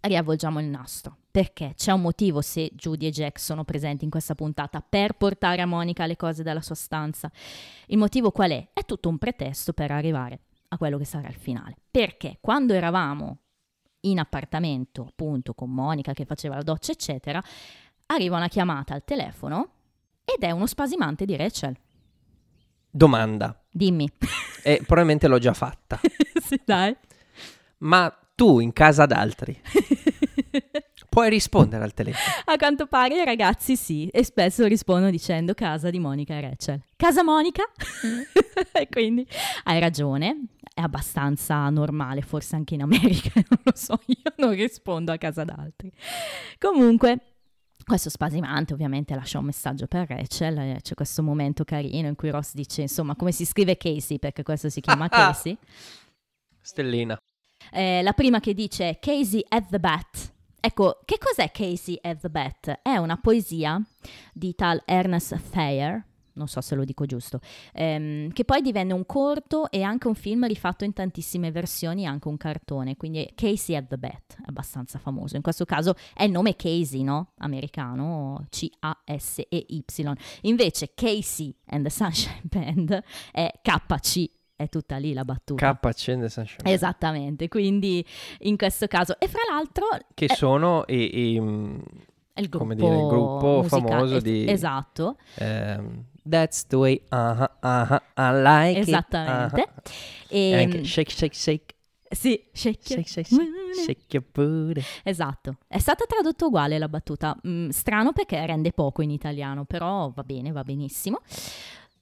riavvolgiamo 0.00 0.60
il 0.60 0.66
nastro. 0.66 1.16
Perché 1.36 1.74
c'è 1.76 1.92
un 1.92 2.00
motivo 2.00 2.40
se 2.40 2.70
Judy 2.72 3.08
e 3.08 3.10
Jack 3.10 3.38
sono 3.38 3.62
presenti 3.62 4.04
in 4.04 4.10
questa 4.10 4.34
puntata 4.34 4.80
per 4.80 5.18
portare 5.18 5.60
a 5.60 5.66
Monica 5.66 6.06
le 6.06 6.16
cose 6.16 6.42
dalla 6.42 6.62
sua 6.62 6.74
stanza. 6.74 7.30
Il 7.88 7.98
motivo 7.98 8.30
qual 8.30 8.52
è? 8.52 8.68
È 8.72 8.86
tutto 8.86 9.10
un 9.10 9.18
pretesto 9.18 9.74
per 9.74 9.90
arrivare 9.90 10.40
a 10.68 10.78
quello 10.78 10.96
che 10.96 11.04
sarà 11.04 11.28
il 11.28 11.34
finale. 11.34 11.76
Perché 11.90 12.38
quando 12.40 12.72
eravamo 12.72 13.40
in 14.00 14.18
appartamento, 14.18 15.04
appunto, 15.10 15.52
con 15.52 15.70
Monica 15.70 16.14
che 16.14 16.24
faceva 16.24 16.54
la 16.54 16.62
doccia, 16.62 16.92
eccetera, 16.92 17.42
arriva 18.06 18.38
una 18.38 18.48
chiamata 18.48 18.94
al 18.94 19.04
telefono 19.04 19.72
ed 20.24 20.42
è 20.42 20.52
uno 20.52 20.66
spasimante 20.66 21.26
di 21.26 21.36
Rachel. 21.36 21.76
Domanda. 22.90 23.62
Dimmi. 23.70 24.10
E 24.62 24.76
probabilmente 24.78 25.28
l'ho 25.28 25.38
già 25.38 25.52
fatta. 25.52 26.00
sì, 26.40 26.58
dai. 26.64 26.96
Ma 27.80 28.10
tu 28.34 28.60
in 28.60 28.72
casa 28.72 29.04
d'altri 29.04 29.60
puoi 31.16 31.30
rispondere 31.30 31.82
al 31.82 31.94
telefono? 31.94 32.34
A 32.44 32.56
quanto 32.58 32.86
pare 32.86 33.22
i 33.22 33.24
ragazzi 33.24 33.74
sì, 33.74 34.06
e 34.08 34.22
spesso 34.22 34.66
rispondono 34.66 35.10
dicendo 35.10 35.54
casa 35.54 35.88
di 35.88 35.98
Monica 35.98 36.34
e 36.34 36.40
Rachel. 36.42 36.82
Casa 36.94 37.24
Monica? 37.24 37.62
e 38.72 38.86
quindi 38.90 39.26
hai 39.64 39.80
ragione, 39.80 40.48
è 40.74 40.82
abbastanza 40.82 41.66
normale, 41.70 42.20
forse 42.20 42.56
anche 42.56 42.74
in 42.74 42.82
America, 42.82 43.30
non 43.48 43.60
lo 43.62 43.72
so, 43.74 43.98
io 44.04 44.30
non 44.36 44.50
rispondo 44.52 45.10
a 45.10 45.16
casa 45.16 45.42
d'altri. 45.42 45.90
Comunque, 46.58 47.18
questo 47.82 48.10
spasimante 48.10 48.74
ovviamente 48.74 49.14
lascia 49.14 49.38
un 49.38 49.46
messaggio 49.46 49.86
per 49.86 50.08
Rachel, 50.08 50.58
eh, 50.58 50.78
c'è 50.82 50.92
questo 50.92 51.22
momento 51.22 51.64
carino 51.64 52.08
in 52.08 52.14
cui 52.14 52.28
Ross 52.28 52.52
dice, 52.52 52.82
insomma, 52.82 53.16
come 53.16 53.32
si 53.32 53.46
scrive 53.46 53.78
Casey, 53.78 54.18
perché 54.18 54.42
questo 54.42 54.68
si 54.68 54.82
chiama 54.82 55.08
Casey. 55.08 55.56
Stellina. 56.60 57.16
Eh, 57.72 58.02
la 58.02 58.12
prima 58.12 58.38
che 58.38 58.52
dice 58.52 58.98
Casey 59.00 59.42
at 59.48 59.70
the 59.70 59.80
Bat. 59.80 60.34
Ecco, 60.66 60.98
che 61.04 61.16
cos'è 61.16 61.52
Casey 61.52 61.96
at 62.02 62.22
the 62.22 62.28
Bat? 62.28 62.80
È 62.82 62.96
una 62.96 63.16
poesia 63.18 63.80
di 64.32 64.52
tal 64.56 64.82
Ernest 64.84 65.38
Thayer, 65.50 66.04
non 66.32 66.48
so 66.48 66.60
se 66.60 66.74
lo 66.74 66.82
dico 66.82 67.06
giusto, 67.06 67.38
ehm, 67.72 68.32
che 68.32 68.44
poi 68.44 68.62
divenne 68.62 68.92
un 68.92 69.06
corto 69.06 69.70
e 69.70 69.82
anche 69.82 70.08
un 70.08 70.16
film 70.16 70.44
rifatto 70.44 70.82
in 70.82 70.92
tantissime 70.92 71.52
versioni, 71.52 72.04
anche 72.04 72.26
un 72.26 72.36
cartone, 72.36 72.96
quindi 72.96 73.30
Casey 73.36 73.76
at 73.76 73.86
the 73.86 73.96
Bat, 73.96 74.38
abbastanza 74.46 74.98
famoso. 74.98 75.36
In 75.36 75.42
questo 75.42 75.64
caso 75.64 75.94
è 76.12 76.24
il 76.24 76.32
nome 76.32 76.56
Casey, 76.56 77.04
no? 77.04 77.34
Americano, 77.38 78.44
C-A-S-E-Y. 78.50 79.84
Invece 80.42 80.94
Casey 80.94 81.54
and 81.66 81.84
the 81.84 81.90
Sunshine 81.90 82.42
Band 82.42 83.04
è 83.30 83.52
KC, 83.62 84.30
è 84.56 84.68
tutta 84.68 84.96
lì 84.96 85.12
la 85.12 85.24
battuta. 85.24 85.76
K 85.78 85.84
accende 85.86 86.28
Sunshine. 86.28 86.70
Esattamente, 86.72 87.46
quindi 87.48 88.04
in 88.40 88.56
questo 88.56 88.86
caso. 88.86 89.18
E 89.20 89.28
fra 89.28 89.40
l'altro 89.50 89.86
Che 90.14 90.24
eh, 90.24 90.34
sono 90.34 90.84
i, 90.88 91.34
i, 91.34 91.40
mm, 91.40 91.78
è 92.32 92.40
il 92.40 92.48
gruppo, 92.48 92.58
come 92.58 92.74
dire, 92.74 92.96
il 93.00 93.06
gruppo 93.06 93.62
famoso 93.68 94.16
es- 94.16 94.22
di- 94.22 94.48
Esatto, 94.48 95.16
ehm, 95.36 96.04
That's 96.28 96.66
the 96.66 96.76
way, 96.76 97.00
uh-huh, 97.08 97.46
uh-huh, 97.62 98.00
I 98.16 98.30
like 98.42 98.80
it, 98.80 98.88
esattamente. 98.88 99.60
uh-huh. 99.60 99.82
E, 100.28 100.50
E 100.50 100.54
anche 100.62 100.84
shake, 100.84 101.10
shake, 101.12 101.34
shake, 101.36 101.74
Sì, 102.10 102.48
shake, 102.52 102.80
shake, 102.82 103.06
shake, 103.08 103.28
shake, 103.28 103.74
shake 104.08 104.20
booty. 104.32 104.80
Esatto, 105.04 105.58
è 105.68 105.78
stata 105.78 106.04
tradotta 106.06 106.46
uguale 106.46 106.78
la 106.78 106.88
battuta, 106.88 107.36
Mm, 107.46 107.68
strano 107.68 108.12
perché 108.12 108.44
rende 108.44 108.72
poco 108.72 109.02
in 109.02 109.10
italiano, 109.10 109.64
però 109.66 110.10
va 110.12 110.22
bene, 110.24 110.50
va 110.50 110.62
benissimo. 110.64 111.20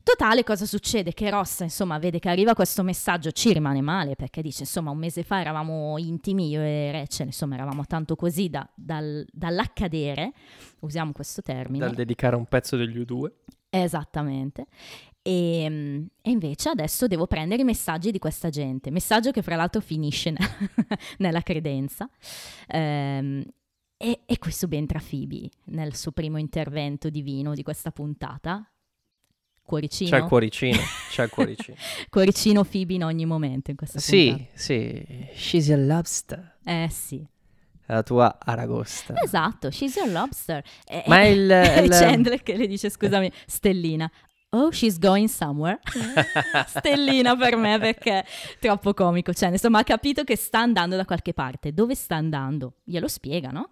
Totale, 0.05 0.45
cosa 0.45 0.67
succede? 0.67 1.15
Che 1.15 1.31
Ross, 1.31 1.61
insomma, 1.61 1.99
vede 1.99 2.19
che 2.19 2.29
arriva 2.29 2.53
questo 2.53 2.83
messaggio, 2.83 3.33
ci 3.33 3.55
rimane 3.55 3.81
male 3.81 4.17
perché 4.17 4.43
dice, 4.43 4.65
insomma, 4.65 4.91
un 4.91 4.99
mese 4.99 5.23
fa 5.23 5.41
eravamo 5.41 5.97
intimi, 5.97 6.51
io 6.51 6.61
e 6.61 6.93
Rachel, 6.93 7.29
insomma, 7.29 7.55
eravamo 7.55 7.87
tanto 7.87 8.15
così 8.15 8.51
da- 8.51 8.69
dal- 8.75 9.27
dall'accadere, 9.33 10.33
usiamo 10.81 11.13
questo 11.13 11.41
termine. 11.41 11.87
Dal 11.87 11.95
dedicare 11.95 12.37
un 12.37 12.45
pezzo 12.45 12.77
degli 12.77 12.99
U2. 12.99 13.31
Esattamente. 13.71 14.67
E, 15.23 15.67
mm, 15.71 16.05
e 16.21 16.31
invece 16.31 16.69
adesso 16.69 17.07
devo 17.07 17.27
prendere 17.27 17.63
i 17.63 17.65
messaggi 17.65 18.11
di 18.11 18.19
questa 18.19 18.51
gente, 18.51 18.91
messaggio 18.91 19.31
che 19.31 19.41
fra 19.41 19.57
l'altro 19.57 19.81
finisce 19.81 20.33
ne- 20.33 20.37
nella 21.17 21.41
credenza. 21.41 22.07
Ehm, 22.69 23.43
e, 23.97 24.21
e 24.27 24.39
qui 24.39 24.53
subentra 24.53 25.01
Phoebe 25.01 25.49
nel 25.69 25.95
suo 25.95 26.13
primo 26.13 26.37
intervento 26.37 27.09
divino 27.09 27.55
di 27.55 27.63
questa 27.63 27.91
puntata. 27.91 28.69
Cuoricino. 29.65 30.11
C'è 30.11 30.17
il 30.19 30.25
cuoricino, 30.25 30.79
c'è 31.11 31.23
il 31.25 31.31
cuoricino. 31.31 31.77
Cuoricino 32.11 32.65
Phoebe 32.65 32.95
in 32.95 33.05
ogni 33.05 33.25
momento 33.25 33.71
in 33.71 33.77
questa 33.77 33.99
puntata. 33.99 34.49
sì, 34.53 35.03
sì. 35.07 35.27
She's 35.35 35.71
a 35.71 35.77
lobster. 35.77 36.57
Eh 36.65 36.89
sì. 36.91 37.27
È 37.87 37.93
la 37.93 38.03
tua 38.03 38.39
aragosta. 38.39 39.15
Esatto, 39.23 39.71
she's 39.71 39.95
your 39.97 40.09
lobster. 40.11 40.63
E- 40.87 41.05
Ma 41.07 41.23
e- 41.23 41.31
il- 41.33 41.51
il- 41.85 41.91
Chandler 41.91 42.43
che 42.43 42.57
le 42.57 42.67
dice, 42.67 42.91
scusami, 42.91 43.31
Stellina. 43.47 44.11
Oh, 44.51 44.71
she's 44.71 44.99
going 44.99 45.29
somewhere. 45.29 45.81
Stellina 46.69 47.35
per 47.37 47.57
me 47.57 47.79
perché 47.79 48.21
è 48.21 48.25
troppo 48.61 48.95
comico. 48.95 49.33
Cioè, 49.33 49.49
insomma, 49.51 49.81
ha 49.81 49.85
capito 49.85 50.25
che 50.25 50.37
sta 50.37 50.61
andando 50.61 50.95
da 50.97 51.05
qualche 51.05 51.33
parte. 51.35 51.73
Dove 51.73 51.95
sta 51.95 52.17
andando? 52.17 52.75
Glielo 52.85 53.09
spiega, 53.09 53.49
no? 53.51 53.71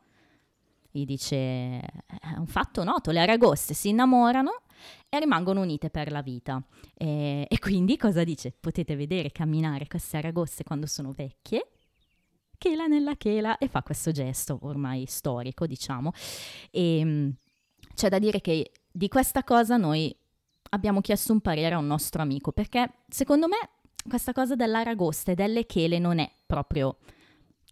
Gli 0.90 1.04
dice, 1.04 1.36
è 1.36 2.34
un 2.36 2.46
fatto 2.48 2.82
noto, 2.84 3.12
le 3.12 3.20
aragoste 3.20 3.72
si 3.74 3.88
innamorano 3.90 4.62
e 5.14 5.20
rimangono 5.20 5.60
unite 5.60 5.90
per 5.90 6.10
la 6.10 6.22
vita. 6.22 6.62
E, 6.94 7.46
e 7.46 7.58
quindi 7.58 7.98
cosa 7.98 8.24
dice? 8.24 8.50
Potete 8.58 8.96
vedere 8.96 9.30
camminare 9.30 9.86
queste 9.86 10.16
aragoste 10.16 10.64
quando 10.64 10.86
sono 10.86 11.12
vecchie 11.12 11.66
chela 12.56 12.86
nella 12.86 13.16
chela 13.16 13.58
e 13.58 13.66
fa 13.66 13.82
questo 13.82 14.12
gesto 14.12 14.58
ormai 14.62 15.04
storico, 15.06 15.66
diciamo. 15.66 16.12
E 16.70 17.04
mh, 17.04 17.34
c'è 17.94 18.08
da 18.08 18.18
dire 18.18 18.40
che 18.40 18.70
di 18.90 19.08
questa 19.08 19.44
cosa 19.44 19.76
noi 19.76 20.16
abbiamo 20.70 21.02
chiesto 21.02 21.32
un 21.32 21.40
parere 21.40 21.74
a 21.74 21.78
un 21.78 21.86
nostro 21.86 22.22
amico 22.22 22.52
perché 22.52 22.88
secondo 23.08 23.48
me 23.48 23.56
questa 24.08 24.32
cosa 24.32 24.54
dell'aragosta 24.54 25.32
e 25.32 25.34
delle 25.34 25.66
chele 25.66 25.98
non 25.98 26.20
è 26.20 26.30
proprio 26.46 26.98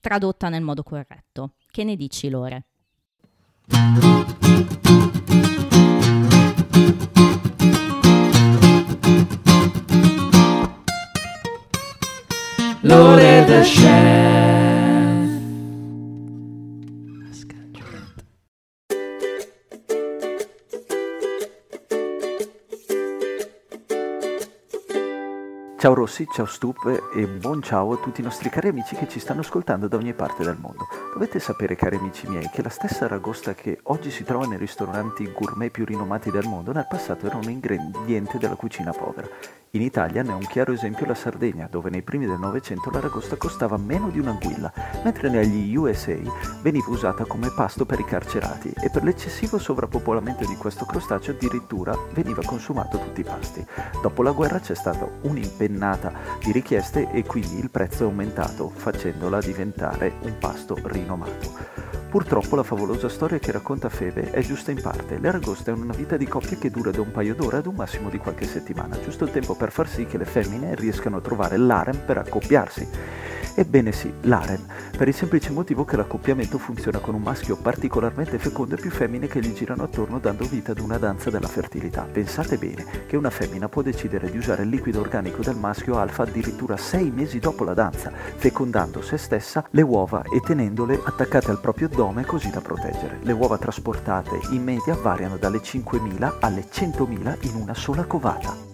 tradotta 0.00 0.50
nel 0.50 0.62
modo 0.62 0.82
corretto. 0.82 1.54
Che 1.70 1.84
ne 1.84 1.96
dici, 1.96 2.28
Lore? 2.28 2.64
The 13.50 13.64
chef. 13.64 14.49
Ciao 25.80 25.94
Rossi, 25.94 26.28
ciao 26.30 26.44
Stup 26.44 27.10
e 27.14 27.26
buon 27.26 27.62
ciao 27.62 27.94
a 27.94 27.96
tutti 27.96 28.20
i 28.20 28.22
nostri 28.22 28.50
cari 28.50 28.68
amici 28.68 28.94
che 28.96 29.08
ci 29.08 29.18
stanno 29.18 29.40
ascoltando 29.40 29.88
da 29.88 29.96
ogni 29.96 30.12
parte 30.12 30.44
del 30.44 30.58
mondo. 30.60 30.86
Dovete 31.14 31.40
sapere, 31.40 31.74
cari 31.74 31.96
amici 31.96 32.28
miei, 32.28 32.50
che 32.52 32.62
la 32.62 32.68
stessa 32.68 33.06
aragosta 33.06 33.54
che 33.54 33.78
oggi 33.84 34.10
si 34.10 34.22
trova 34.22 34.44
nei 34.44 34.58
ristoranti 34.58 35.32
gourmet 35.32 35.70
più 35.70 35.86
rinomati 35.86 36.30
del 36.30 36.46
mondo 36.46 36.72
nel 36.72 36.86
passato 36.86 37.24
era 37.24 37.38
un 37.38 37.48
ingrediente 37.48 38.36
della 38.36 38.56
cucina 38.56 38.92
povera. 38.92 39.26
In 39.74 39.82
Italia 39.82 40.22
ne 40.22 40.30
è 40.30 40.34
un 40.34 40.46
chiaro 40.46 40.72
esempio 40.72 41.06
la 41.06 41.14
Sardegna, 41.14 41.68
dove 41.70 41.90
nei 41.90 42.02
primi 42.02 42.26
del 42.26 42.40
Novecento 42.40 42.90
l'aragosta 42.90 43.36
costava 43.36 43.76
meno 43.76 44.10
di 44.10 44.18
un'anguilla, 44.18 44.72
mentre 45.04 45.30
negli 45.30 45.76
USA 45.76 46.16
veniva 46.60 46.90
usata 46.90 47.24
come 47.24 47.52
pasto 47.54 47.86
per 47.86 48.00
i 48.00 48.04
carcerati 48.04 48.72
e 48.82 48.90
per 48.90 49.04
l'eccessivo 49.04 49.58
sovrappopolamento 49.58 50.44
di 50.44 50.56
questo 50.56 50.84
crostaceo 50.84 51.34
addirittura 51.34 51.96
veniva 52.12 52.42
consumato 52.44 52.98
tutti 52.98 53.20
i 53.20 53.24
pasti. 53.24 53.64
Dopo 54.02 54.24
la 54.24 54.32
guerra 54.32 54.58
c'è 54.58 54.74
stata 54.74 55.08
un'impennata 55.70 56.12
di 56.42 56.52
richieste 56.52 57.10
e 57.12 57.24
quindi 57.24 57.58
il 57.58 57.70
prezzo 57.70 58.02
è 58.02 58.06
aumentato, 58.06 58.68
facendola 58.68 59.40
diventare 59.40 60.14
un 60.22 60.36
pasto 60.38 60.76
rinomato. 60.82 61.78
Purtroppo 62.10 62.56
la 62.56 62.64
favolosa 62.64 63.08
storia 63.08 63.38
che 63.38 63.52
racconta 63.52 63.88
Febe 63.88 64.30
è 64.30 64.40
giusta 64.42 64.72
in 64.72 64.80
parte. 64.82 65.18
Le 65.18 65.28
aragoste 65.28 65.70
hanno 65.70 65.84
una 65.84 65.94
vita 65.94 66.16
di 66.16 66.26
coppia 66.26 66.58
che 66.58 66.70
dura 66.70 66.90
da 66.90 67.00
un 67.00 67.12
paio 67.12 67.36
d'ore 67.36 67.58
ad 67.58 67.66
un 67.66 67.76
massimo 67.76 68.10
di 68.10 68.18
qualche 68.18 68.46
settimana, 68.46 68.98
giusto 69.00 69.24
il 69.24 69.30
tempo 69.30 69.54
per 69.54 69.70
far 69.70 69.88
sì 69.88 70.06
che 70.06 70.18
le 70.18 70.24
femmine 70.24 70.74
riescano 70.74 71.18
a 71.18 71.20
trovare 71.20 71.56
l'harem 71.56 72.00
per 72.04 72.18
accoppiarsi. 72.18 72.88
Ebbene 73.54 73.92
sì, 73.92 74.12
l'harem, 74.22 74.64
per 74.96 75.08
il 75.08 75.14
semplice 75.14 75.50
motivo 75.50 75.84
che 75.84 75.96
l'accoppiamento 75.96 76.58
funziona 76.58 76.98
con 76.98 77.14
un 77.14 77.22
maschio 77.22 77.56
particolarmente 77.56 78.38
fecondo 78.38 78.74
e 78.74 78.80
più 78.80 78.90
femmine 78.90 79.26
che 79.26 79.40
gli 79.40 79.52
girano 79.52 79.82
attorno 79.82 80.18
dando 80.18 80.44
vita 80.44 80.72
ad 80.72 80.78
una 80.78 80.98
danza 80.98 81.30
della 81.30 81.48
fertilità. 81.48 82.06
Pensate 82.10 82.56
bene 82.56 82.84
che 83.06 83.16
una 83.16 83.30
femmina 83.30 83.68
può 83.68 83.82
decidere 83.82 84.30
di 84.30 84.38
usare 84.38 84.62
il 84.62 84.68
liquido 84.68 85.00
organico 85.00 85.42
del 85.42 85.56
maschio 85.56 85.98
alfa 85.98 86.22
addirittura 86.22 86.76
sei 86.76 87.10
mesi 87.10 87.38
dopo 87.38 87.64
la 87.64 87.74
danza, 87.74 88.12
fecondando 88.12 89.02
se 89.02 89.16
stessa 89.16 89.64
le 89.70 89.82
uova 89.82 90.22
e 90.22 90.40
tenendole 90.40 91.00
attaccate 91.02 91.50
al 91.50 91.60
proprio 91.60 91.88
addome 91.88 92.24
così 92.24 92.50
da 92.50 92.60
proteggere. 92.60 93.18
Le 93.22 93.32
uova 93.32 93.58
trasportate 93.58 94.38
in 94.50 94.62
media 94.62 94.94
variano 94.94 95.36
dalle 95.36 95.58
5.000 95.58 96.36
alle 96.40 96.66
100.000 96.70 97.36
in 97.40 97.54
una 97.56 97.74
sola 97.74 98.04
covata. 98.04 98.69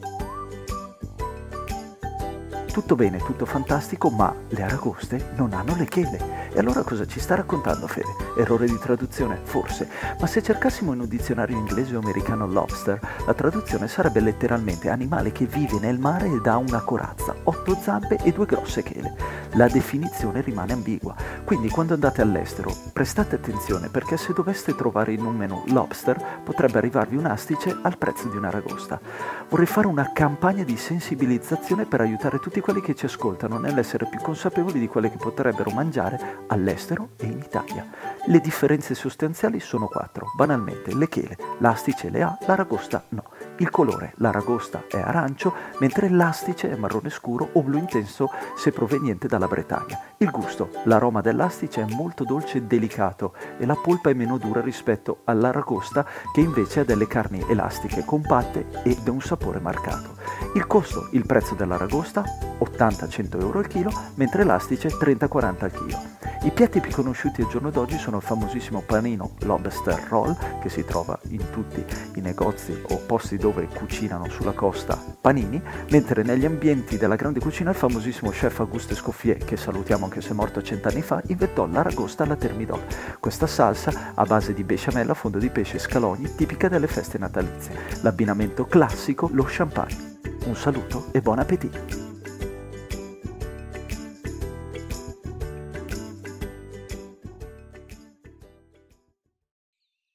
Tutto 2.77 2.95
bene, 2.95 3.17
tutto 3.17 3.47
fantastico, 3.47 4.11
ma 4.11 4.35
le 4.49 4.63
aragoste 4.63 5.31
non 5.37 5.55
hanno 5.55 5.75
le 5.77 5.87
chele. 5.87 6.51
E 6.53 6.59
allora 6.59 6.83
cosa 6.83 7.07
ci 7.07 7.21
sta 7.21 7.35
raccontando 7.35 7.87
Fede? 7.87 8.15
Errore 8.37 8.67
di 8.67 8.79
traduzione? 8.79 9.41
Forse. 9.45 9.89
Ma 10.21 10.27
se 10.27 10.43
cercassimo 10.43 10.93
in 10.93 11.01
un 11.01 11.09
dizionario 11.09 11.57
inglese 11.57 11.97
o 11.97 12.01
americano 12.01 12.47
lobster, 12.47 13.01
la 13.25 13.33
traduzione 13.33 13.89
sarebbe 13.89 14.21
letteralmente 14.21 14.91
animale 14.91 15.33
che 15.33 15.47
vive 15.47 15.79
nel 15.81 15.99
mare 15.99 16.27
ed 16.27 16.47
ha 16.47 16.59
una 16.59 16.83
corazza, 16.83 17.35
otto 17.45 17.79
zampe 17.81 18.19
e 18.23 18.31
due 18.33 18.45
grosse 18.45 18.83
chele. 18.83 19.15
La 19.53 19.69
definizione 19.69 20.43
rimane 20.43 20.75
ambigua. 20.75 21.15
Quindi 21.45 21.71
quando 21.71 21.95
andate 21.95 22.21
all'estero, 22.21 22.71
prestate 22.93 23.37
attenzione 23.37 23.89
perché 23.89 24.19
se 24.19 24.35
doveste 24.35 24.75
trovare 24.75 25.15
in 25.15 25.25
un 25.25 25.35
menu 25.35 25.63
lobster, 25.69 26.23
potrebbe 26.45 26.77
arrivarvi 26.77 27.17
un 27.17 27.25
astice 27.25 27.75
al 27.83 27.97
prezzo 27.97 28.29
di 28.29 28.37
un'aragosta. 28.37 29.01
Vorrei 29.49 29.67
fare 29.67 29.87
una 29.87 30.13
campagna 30.13 30.63
di 30.63 30.77
sensibilizzazione 30.77 31.87
per 31.87 32.03
aiutare 32.03 32.39
tutti 32.39 32.61
quelli 32.67 32.81
che 32.81 32.97
ci 32.97 33.05
ascoltano 33.05 33.59
nell'essere 33.59 34.09
più 34.09 34.19
consapevoli 34.19 34.81
di 34.81 34.89
quelle 34.89 35.09
che 35.09 35.19
potrebbero 35.19 35.71
mangiare 35.71 36.39
all'estero 36.49 37.11
e 37.17 37.27
in 37.27 37.39
Italia. 37.39 37.87
Le 38.27 38.41
differenze 38.41 38.97
sostanziali 38.97 39.61
sono 39.61 39.87
quattro. 39.87 40.33
Banalmente, 40.37 40.93
le 40.93 41.09
chele, 41.09 41.37
l'astice 41.59 42.11
le 42.11 42.23
ha, 42.25 42.37
l'aragosta 42.45 43.05
no. 43.11 43.23
Il 43.59 43.71
colore, 43.71 44.13
l'aragosta 44.17 44.85
è 44.87 44.99
arancio, 44.99 45.55
mentre 45.79 46.11
l'astice 46.11 46.71
è 46.71 46.77
marrone 46.77 47.09
scuro 47.09 47.49
o 47.53 47.63
blu 47.63 47.79
intenso 47.79 48.31
se 48.55 48.71
proveniente 48.71 49.29
dalla 49.29 49.47
Bretagna. 49.47 49.99
Il 50.19 50.31
gusto, 50.31 50.69
l'aroma 50.85 51.23
dell'astice 51.23 51.81
è 51.81 51.95
molto 51.95 52.25
dolce 52.25 52.59
e 52.59 52.63
delicato 52.63 53.33
e 53.57 53.65
la 53.65 53.75
polpa 53.75 54.11
è 54.11 54.13
meno 54.13 54.37
dura 54.37 54.61
rispetto 54.61 55.21
all'aragosta 55.25 56.07
che 56.35 56.41
invece 56.43 56.81
ha 56.81 56.85
delle 56.85 57.07
carni 57.07 57.43
elastiche, 57.49 58.05
compatte 58.05 58.67
e 58.83 58.95
da 59.03 59.11
un 59.11 59.23
sapore 59.23 59.59
marcato. 59.59 60.17
Il 60.55 60.67
costo, 60.67 61.09
il 61.13 61.25
prezzo 61.25 61.55
dell'aragosta 61.55 62.25
80-100 62.59 63.41
euro 63.41 63.61
al 63.61 63.69
chilo, 63.69 63.91
mentre 64.17 64.45
l'astice 64.45 64.89
30-40 64.89 65.65
al 65.65 65.73
chilo. 65.73 66.17
I 66.43 66.51
piatti 66.51 66.81
più 66.81 66.93
conosciuti 66.93 67.41
al 67.41 67.49
giorno 67.49 67.71
d'oggi 67.71 67.99
sono 67.99 68.19
il 68.19 68.23
famosissimo 68.23 68.81
panino 68.81 69.33
lobster 69.41 70.07
roll 70.09 70.37
che 70.61 70.69
si 70.69 70.85
trova 70.85 71.19
in 71.31 71.51
tutti 71.51 71.85
i 72.15 72.21
negozi 72.21 72.81
o 72.91 72.99
posti 72.99 73.37
dove 73.37 73.46
cucinano 73.53 74.29
sulla 74.29 74.53
costa 74.53 74.99
panini, 75.21 75.61
mentre 75.91 76.23
negli 76.23 76.45
ambienti 76.45 76.97
della 76.97 77.17
grande 77.17 77.41
cucina 77.41 77.71
il 77.71 77.77
famosissimo 77.77 78.31
chef 78.31 78.61
Auguste 78.61 78.95
Escoffier, 78.95 79.39
che 79.39 79.57
salutiamo 79.57 80.05
anche 80.05 80.21
se 80.21 80.31
è 80.31 80.35
morto 80.35 80.63
cent'anni 80.63 81.03
fa, 81.03 81.23
inventò 81.27 81.67
l'aragosta 81.67 82.25
alla 82.25 82.37
termidor. 82.37 82.81
Questa 83.21 83.47
salsa 83.47 84.13
a 84.15 84.25
base 84.25 84.55
di 84.55 84.65
besciamella 84.65 85.15
fondo 85.15 85.39
di 85.39 85.51
pesce 85.51 85.77
e 85.77 85.81
scalogni, 85.81 86.35
tipica 86.35 86.69
delle 86.69 86.87
feste 86.87 87.19
natalizie. 87.19 87.75
L'abbinamento 88.03 88.67
classico, 88.67 89.29
lo 89.33 89.45
champagne. 89.47 90.19
Un 90.47 90.57
saluto 90.57 91.07
e 91.13 91.21
buon 91.21 91.39
appetito! 91.39 92.07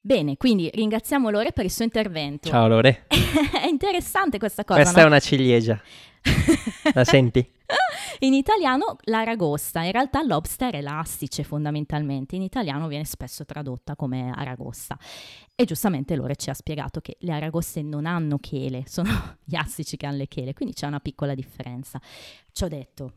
Bene, 0.04 0.36
quindi 0.36 0.68
ringraziamo 0.74 1.30
Lore 1.30 1.52
per 1.52 1.66
il 1.66 1.72
suo 1.72 1.84
intervento. 1.84 2.50
Ciao 2.50 2.68
Lore. 2.68 3.06
è 3.08 3.68
interessante 3.68 4.40
questa 4.40 4.66
cosa. 4.66 4.82
Questa 4.82 5.00
no? 5.00 5.06
è 5.06 5.08
una 5.08 5.20
ciliegia. 5.20 5.80
La 6.96 7.04
senti? 7.04 7.48
In 8.20 8.34
italiano 8.34 8.98
l'aragosta, 9.04 9.82
in 9.82 9.92
realtà 9.92 10.22
lobster 10.24 10.74
è 10.74 10.82
l'astice 10.82 11.44
fondamentalmente, 11.44 12.36
in 12.36 12.42
italiano 12.42 12.88
viene 12.88 13.06
spesso 13.06 13.46
tradotta 13.46 13.96
come 13.96 14.32
aragosta. 14.36 14.98
E 15.56 15.66
giustamente 15.66 16.16
Lore 16.16 16.36
ci 16.36 16.50
ha 16.50 16.54
spiegato 16.54 17.00
che 17.00 17.18
le 17.20 17.32
aragoste 17.32 17.82
non 17.82 18.06
hanno 18.06 18.38
chele, 18.40 18.84
sono 18.90 19.10
gli 19.44 19.56
astici 19.56 19.98
che 19.98 20.06
hanno 20.06 20.18
le 20.18 20.28
chele, 20.28 20.54
quindi 20.54 20.76
c'è 20.76 20.86
una 20.88 21.00
piccola 21.00 21.34
differenza. 21.34 22.00
Ci 22.52 22.64
ho 22.64 22.68
detto, 22.68 23.14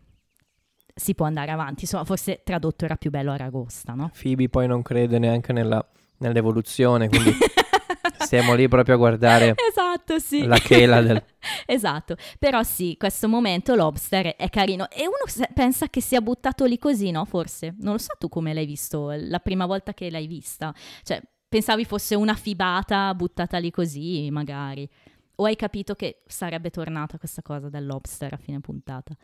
si 0.94 1.14
può 1.14 1.26
andare 1.26 1.50
avanti, 1.50 1.82
insomma 1.82 2.04
forse 2.04 2.42
tradotto 2.44 2.84
era 2.84 2.96
più 2.96 3.10
bello 3.10 3.32
aragosta, 3.32 3.94
no? 3.94 4.10
Phoebe 4.18 4.48
poi 4.48 4.66
non 4.66 4.82
crede 4.82 5.18
neanche 5.18 5.52
nella- 5.52 5.86
nell'evoluzione, 6.26 7.08
quindi 7.08 7.36
stiamo 8.18 8.54
lì 8.54 8.68
proprio 8.68 8.94
a 8.94 8.98
guardare 8.98 9.54
esatto, 9.68 10.18
sì. 10.18 10.44
la 10.44 10.58
chela 10.58 11.00
del... 11.00 11.22
esatto, 11.66 12.16
però 12.38 12.62
sì, 12.62 12.96
questo 12.98 13.28
momento 13.28 13.74
lobster 13.74 14.36
è 14.36 14.48
carino 14.50 14.88
e 14.90 15.02
uno 15.02 15.26
se- 15.26 15.50
pensa 15.54 15.88
che 15.88 16.00
sia 16.00 16.20
buttato 16.20 16.64
lì 16.64 16.78
così, 16.78 17.10
no? 17.10 17.24
Forse, 17.24 17.74
non 17.78 17.92
lo 17.92 17.98
so 17.98 18.14
tu 18.18 18.28
come 18.28 18.54
l'hai 18.54 18.66
visto, 18.66 19.12
la 19.16 19.38
prima 19.38 19.66
volta 19.66 19.94
che 19.94 20.10
l'hai 20.10 20.26
vista, 20.26 20.74
cioè 21.02 21.20
pensavi 21.48 21.84
fosse 21.84 22.14
una 22.14 22.34
fibata 22.34 23.14
buttata 23.14 23.58
lì 23.58 23.70
così, 23.70 24.28
magari, 24.30 24.88
o 25.36 25.44
hai 25.44 25.56
capito 25.56 25.94
che 25.94 26.22
sarebbe 26.26 26.70
tornata 26.70 27.18
questa 27.18 27.42
cosa 27.42 27.68
del 27.68 27.86
lobster 27.86 28.32
a 28.32 28.36
fine 28.36 28.60
puntata? 28.60 29.14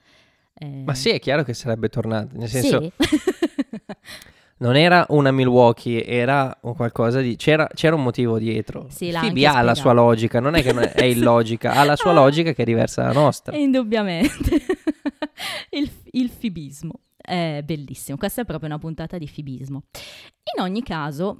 Eh, 0.55 0.83
Ma 0.85 0.95
sì, 0.95 1.11
è 1.11 1.19
chiaro 1.19 1.43
che 1.43 1.55
sarebbe 1.55 1.89
tornato, 1.89 2.37
nel 2.37 2.49
senso... 2.49 2.81
sì. 2.81 2.93
Non 4.61 4.77
era 4.77 5.07
una 5.09 5.31
Milwaukee, 5.31 6.05
era 6.05 6.55
un 6.63 6.75
qualcosa 6.75 7.21
di... 7.21 7.37
C'era, 7.37 7.67
c'era 7.73 7.95
un 7.95 8.03
motivo 8.03 8.39
dietro. 8.39 8.87
Sì, 8.91 9.11
Phoebe 9.11 9.47
ha 9.47 9.63
la 9.63 9.75
sua 9.75 9.93
logica, 9.93 10.39
non 10.39 10.55
è 10.55 10.63
che 10.63 10.75
non 10.75 10.83
è, 10.83 10.93
è 10.93 11.05
illogica, 11.05 11.73
ha 11.73 11.85
la 11.85 11.97
sua 11.97 12.11
Ah. 12.13 12.15
logica 12.15 12.53
che 12.53 12.61
è 12.61 12.65
diversa 12.67 13.01
dalla 13.03 13.15
nostra. 13.19 13.57
Indubbiamente. 13.59 14.61
il, 15.71 15.91
il 16.11 16.29
fibismo. 16.29 16.93
È 17.17 17.63
bellissimo. 17.65 18.19
Questa 18.19 18.43
è 18.43 18.45
proprio 18.45 18.69
una 18.69 18.79
puntata 18.79 19.17
di 19.17 19.27
fibismo. 19.27 19.85
In 20.55 20.63
ogni 20.63 20.83
caso, 20.83 21.39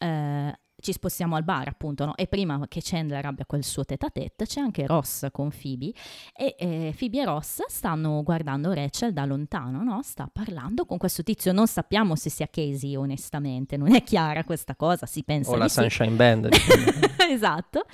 eh, 0.00 0.58
ci 0.86 0.92
spostiamo 0.92 1.34
al 1.34 1.42
bar, 1.42 1.66
appunto, 1.66 2.04
no? 2.04 2.14
E 2.14 2.28
prima 2.28 2.64
che 2.68 2.80
Chandler 2.80 3.26
abbia 3.26 3.44
quel 3.44 3.64
suo 3.64 3.84
tête 3.84 4.06
à 4.06 4.10
tête, 4.10 4.46
c'è 4.46 4.60
anche 4.60 4.86
Ross 4.86 5.26
con 5.32 5.50
Phoebe. 5.50 5.92
E 6.32 6.54
eh, 6.56 6.94
Phoebe 6.96 7.22
e 7.22 7.24
Ross 7.24 7.64
stanno 7.66 8.22
guardando 8.22 8.72
Rachel 8.72 9.12
da 9.12 9.24
lontano, 9.24 9.82
no? 9.82 10.00
Sta 10.04 10.30
parlando 10.32 10.84
con 10.84 10.96
questo 10.96 11.24
tizio. 11.24 11.50
Non 11.50 11.66
sappiamo 11.66 12.14
se 12.14 12.30
sia 12.30 12.46
Casey, 12.46 12.94
onestamente. 12.94 13.76
Non 13.76 13.96
è 13.96 14.04
chiara 14.04 14.44
questa 14.44 14.76
cosa, 14.76 15.06
si 15.06 15.24
pensa 15.24 15.50
O 15.50 15.56
la 15.56 15.66
sì. 15.66 15.80
Sunshine 15.80 16.14
Band. 16.14 16.48
esatto, 17.28 17.84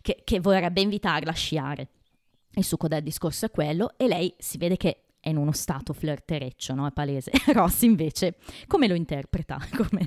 che, 0.00 0.22
che 0.24 0.40
vorrebbe 0.40 0.80
invitarla 0.80 1.30
a 1.30 1.34
sciare. 1.34 1.88
Il 2.54 2.64
succo 2.64 2.88
del 2.88 3.02
discorso 3.02 3.44
è 3.44 3.50
quello 3.50 3.92
e 3.98 4.08
lei 4.08 4.34
si 4.38 4.56
vede 4.56 4.78
che 4.78 5.07
è 5.20 5.28
in 5.30 5.36
uno 5.36 5.52
stato 5.52 5.92
flirtereccio, 5.92 6.74
no? 6.74 6.86
È 6.86 6.90
palese. 6.92 7.30
Ross 7.52 7.82
invece, 7.82 8.34
come 8.66 8.86
lo 8.88 8.94
interpreta? 8.94 9.58
Come, 9.76 10.06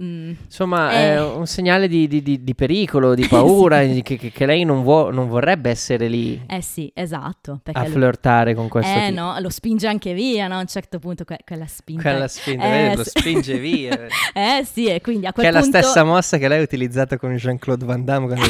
mm, 0.00 0.32
Insomma, 0.44 0.92
Eh. 0.92 1.14
è 1.14 1.22
un 1.22 1.46
segnale 1.46 1.88
di, 1.88 2.06
di- 2.06 2.22
di- 2.22 2.44
di 2.44 2.54
pericolo, 2.54 3.14
di 3.14 3.26
paura, 3.28 3.82
Sì. 3.86 4.02
che, 4.02 4.16
che- 4.16 4.30
che 4.30 4.46
lei 4.46 4.64
non, 4.64 4.82
vuo- 4.82 5.10
non 5.10 5.28
vorrebbe 5.28 5.70
essere 5.70 6.08
lì 6.08 6.40
eh 6.46 6.60
sì, 6.62 6.90
esatto. 6.94 7.60
A 7.72 7.82
lui- 7.82 7.90
flirtare 7.92 8.54
con 8.54 8.68
questo 8.68 8.92
eh 8.98 9.08
tipo. 9.08 9.20
no, 9.20 9.38
lo 9.38 9.48
spinge 9.50 9.86
anche 9.86 10.12
via, 10.14 10.46
no? 10.48 10.56
A 10.56 10.60
un 10.60 10.66
certo 10.66 10.98
punto 10.98 11.24
que- 11.24 11.40
quella 11.44 11.66
spinta. 11.66 12.02
Quella 12.02 12.28
spinta, 12.28 12.64
Eh, 12.64 12.96
lo 12.96 13.04
spinge 13.04 13.58
via. 13.58 14.06
eh 14.34 14.64
sì, 14.70 14.86
e 14.86 15.00
quindi 15.00 15.26
a 15.26 15.32
quel 15.32 15.46
che 15.46 15.50
è 15.50 15.54
la 15.54 15.60
punto... 15.62 15.78
stessa 15.78 16.04
mossa 16.04 16.38
che 16.38 16.48
lei 16.48 16.58
ha 16.60 16.62
utilizzato 16.62 17.16
con 17.16 17.34
Jean-Claude 17.34 17.84
Van 17.84 18.04
Damme 18.04 18.26
quando! 18.26 18.46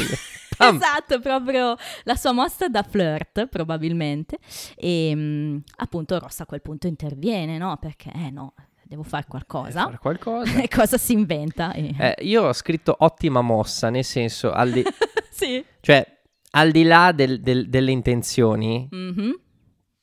Esatto, 0.57 1.19
proprio 1.19 1.75
la 2.03 2.15
sua 2.15 2.31
mossa 2.31 2.67
da 2.67 2.83
flirt, 2.83 3.47
probabilmente. 3.47 4.37
E 4.75 5.11
mm, 5.15 5.57
appunto 5.77 6.17
Ross 6.19 6.39
a 6.39 6.45
quel 6.45 6.61
punto 6.61 6.87
interviene, 6.87 7.57
no? 7.57 7.77
Perché, 7.79 8.11
eh 8.13 8.29
no, 8.31 8.53
devo 8.83 9.03
fare 9.03 9.25
qualcosa. 9.27 9.83
Fare 9.83 9.97
qualcosa. 9.99 10.59
E 10.61 10.67
cosa 10.67 10.97
si 10.97 11.13
inventa? 11.13 11.73
E- 11.73 11.93
Eh, 11.97 12.15
io 12.21 12.43
ho 12.43 12.53
scritto 12.53 12.95
ottima 12.99 13.41
mossa, 13.41 13.89
nel 13.89 14.03
senso, 14.05 14.51
al 14.51 14.71
di, 14.71 14.83
sì. 15.29 15.63
cioè, 15.81 16.05
al 16.51 16.71
di 16.71 16.83
là 16.83 17.11
del- 17.11 17.41
del- 17.41 17.69
delle 17.69 17.91
intenzioni, 17.91 18.87
Mhm. 18.89 19.39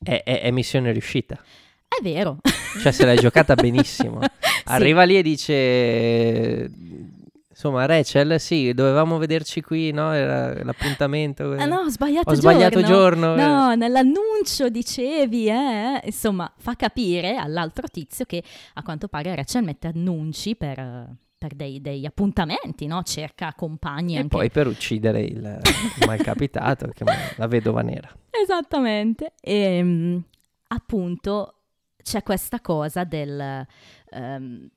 è, 0.03 0.23
è- 0.25 0.41
è 0.43 0.51
missione 0.51 0.93
riuscita. 0.93 1.37
È 1.89 2.03
vero. 2.03 2.39
Cioè, 2.83 2.91
se 2.93 3.05
l'hai 3.05 3.17
giocata 3.17 3.55
benissimo. 3.57 4.21
Sì. 4.21 4.29
Arriva 4.65 5.05
lì 5.05 5.17
e 5.17 5.23
dice... 5.23 6.71
Insomma, 7.65 7.87
Rachel, 7.87 8.39
sì, 8.41 8.75
dovevamo 8.75 9.17
vederci 9.17 9.63
qui, 9.63 9.91
no? 9.91 10.13
Era 10.13 10.63
l'appuntamento. 10.63 11.53
Ah 11.53 11.65
no, 11.65 11.77
ho 11.79 11.89
sbagliato 11.89 12.29
Ho 12.29 12.35
sbagliato 12.35 12.83
giorno. 12.83 13.35
No, 13.35 13.75
nell'annuncio 13.75 14.69
dicevi, 14.69 15.49
eh. 15.49 15.99
Insomma, 16.05 16.53
fa 16.59 16.77
capire 16.77 17.37
all'altro 17.37 17.89
tizio 17.89 18.27
che 18.27 18.43
a 18.75 18.83
quanto 18.83 19.09
pare 19.09 19.35
Rachel 19.35 19.65
mette 19.65 19.87
annunci 19.87 20.57
per, 20.57 21.09
per 21.39 21.55
dei, 21.55 21.81
degli 21.81 22.05
appuntamenti, 22.05 22.87
no? 22.87 23.03
Cerca 23.03 23.55
compagni 23.57 24.17
E 24.17 24.19
anche. 24.19 24.29
poi 24.29 24.51
per 24.51 24.67
uccidere 24.67 25.23
il, 25.23 25.61
malcapitato, 26.07 26.89
che 26.95 27.05
la 27.37 27.47
vedova 27.47 27.81
nera. 27.81 28.15
Esattamente. 28.29 29.33
E 29.41 29.83
mm, 29.83 30.17
appunto 30.69 31.61
c'è 32.03 32.23
questa 32.23 32.61
cosa 32.61 33.05
del... 33.05 33.67
ehm, 34.11 34.69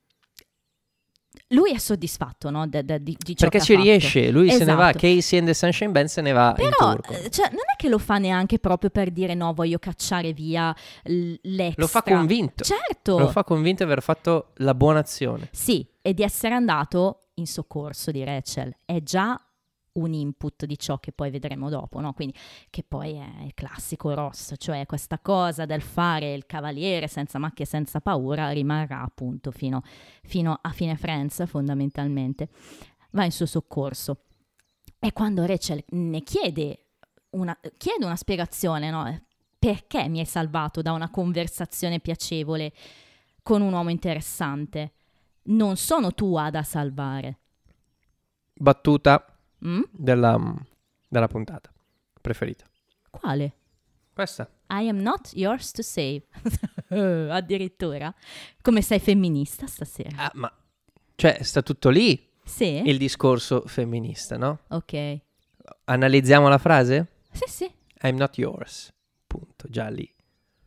lui 1.50 1.74
è 1.74 1.78
soddisfatto, 1.78 2.50
no? 2.50 2.68
de- 2.68 2.84
de- 2.84 3.02
di, 3.02 3.16
di 3.18 3.36
ciò 3.36 3.48
Perché 3.48 3.60
che 3.60 3.64
ci 3.64 3.76
riesce, 3.76 4.32
lui 4.32 4.50
se 4.52 4.66
ne 4.66 4.74
va, 4.74 4.90
Esatto. 4.90 4.98
Casey 5.00 5.40
and 5.40 5.48
the 5.48 5.54
Sunshine 5.54 5.92
Band 5.92 6.08
se 6.08 6.22
ne 6.22 6.32
va 6.32 6.54
Però, 6.56 6.94
eh, 7.10 7.30
cioè, 7.30 7.48
non 7.50 7.62
è 7.72 7.76
che 7.78 7.90
lo 7.90 7.98
fa 7.98 8.18
neanche 8.18 8.60
proprio 8.60 8.90
per 8.90 9.12
dire 9.12 9.34
no, 9.34 9.54
voglio 9.54 9.80
cacciare 9.80 10.34
via 10.34 10.76
l- 11.04 11.34
l'extra. 11.42 11.82
Lo 11.84 11.88
fa 11.88 12.02
convinto. 12.04 12.64
Certo. 12.64 13.18
Lo 13.20 13.28
fa 13.30 13.44
convinto 13.44 13.84
di 13.86 13.92
aver 13.92 14.04
fatto 14.04 14.52
la 14.58 14.74
buona 14.74 15.00
azione. 15.00 15.50
Sì, 15.52 15.88
e 16.02 16.14
di 16.14 16.24
essere 16.24 16.54
andato 16.56 17.28
in 17.36 17.46
soccorso 17.48 18.12
di 18.12 18.24
Rachel. 18.24 18.76
È 18.84 19.02
già 19.02 19.40
un 19.98 20.14
input 20.14 20.66
di 20.66 20.78
ciò 20.78 21.00
che 21.00 21.12
poi 21.12 21.30
vedremo 21.30 21.70
dopo, 21.70 22.00
no? 22.00 22.14
Quindi, 22.14 22.36
che 22.70 22.84
poi 22.84 23.16
è 23.16 23.44
il 23.44 23.54
classico 23.54 24.14
Ross, 24.14 24.54
cioè 24.58 24.86
questa 24.86 25.20
cosa 25.20 25.66
del 25.66 25.82
fare 25.82 26.34
il 26.34 26.46
cavaliere 26.46 27.08
senza 27.08 27.38
macchie 27.40 27.66
e 27.66 27.68
senza 27.68 28.00
paura 28.00 28.50
rimarrà 28.50 29.02
appunto 29.02 29.52
fino, 29.52 29.82
fino 30.24 30.58
a 30.62 30.70
fine 30.72 30.96
Friends, 30.96 31.46
fondamentalmente. 31.48 32.50
Va 33.12 33.24
in 33.24 33.32
suo 33.32 33.46
soccorso. 33.46 34.24
E 35.00 35.14
quando 35.14 35.46
Rachel 35.46 35.84
ne 35.90 36.22
chiede 36.24 36.86
una, 37.32 37.58
chiede 37.78 38.06
una 38.06 38.16
spiegazione, 38.16 38.90
no? 38.90 39.22
Perché 39.60 40.08
mi 40.08 40.20
hai 40.20 40.26
salvato 40.26 40.82
da 40.82 40.92
una 40.92 41.10
conversazione 41.10 42.00
piacevole 42.00 42.74
con 43.42 43.62
un 43.62 43.74
uomo 43.74 43.90
interessante? 43.90 44.94
Non 45.44 45.78
sono 45.78 46.14
tua 46.14 46.50
da 46.50 46.64
salvare. 46.64 47.40
Battuta 48.54 49.37
Mm? 49.66 49.82
della, 49.92 50.54
della 51.08 51.28
puntata 51.28 51.72
preferita. 52.22 52.66
Quale? 53.10 53.54
Questa. 54.14 54.50
I 54.70 54.88
am 54.90 54.98
not 54.98 55.32
yours 55.34 55.72
to 55.72 55.82
save. 55.82 56.24
Addirittura. 57.32 58.14
Come 58.62 58.82
sei 58.82 59.00
femminista 59.00 59.66
stasera? 59.68 60.16
Ah, 60.18 60.32
ma... 60.36 60.52
Cioè, 61.16 61.42
sta 61.42 61.62
tutto 61.62 61.90
lì 61.90 62.30
Sì? 62.44 62.82
il 62.86 62.98
discorso 62.98 63.64
femminista, 63.66 64.38
no? 64.38 64.60
Ok. 64.70 65.20
Analizziamo 65.86 66.48
la 66.48 66.58
frase? 66.58 67.08
Sì, 67.32 67.46
sì. 67.48 67.72
I'm 68.04 68.18
not 68.18 68.38
yours. 68.38 68.94
Punto. 69.26 69.68
Già 69.70 69.88
lì 69.90 70.10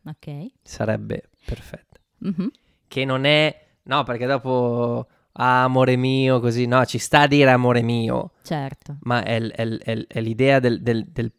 Ok. 0.07 0.47
sarebbe 0.62 1.30
perfetto. 1.45 2.01
Mhm. 2.18 2.51
Che 2.88 3.05
non 3.05 3.24
è... 3.24 3.68
No, 3.84 4.03
perché 4.03 4.26
dopo... 4.26 5.09
Ah, 5.43 5.64
amore 5.64 5.97
mio, 5.97 6.38
così. 6.41 6.66
No, 6.66 6.84
ci 6.84 6.99
sta 6.99 7.20
a 7.22 7.26
dire 7.26 7.51
amore 7.51 7.80
mio. 7.82 8.32
Certo. 8.43 8.99
Ma 9.03 9.22
è, 9.22 9.41
è 9.41 9.66
è 9.78 10.05
è 10.07 10.20
l'idea 10.20 10.59
del- 10.61 10.82
del- 10.82 11.07
del- 11.07 11.32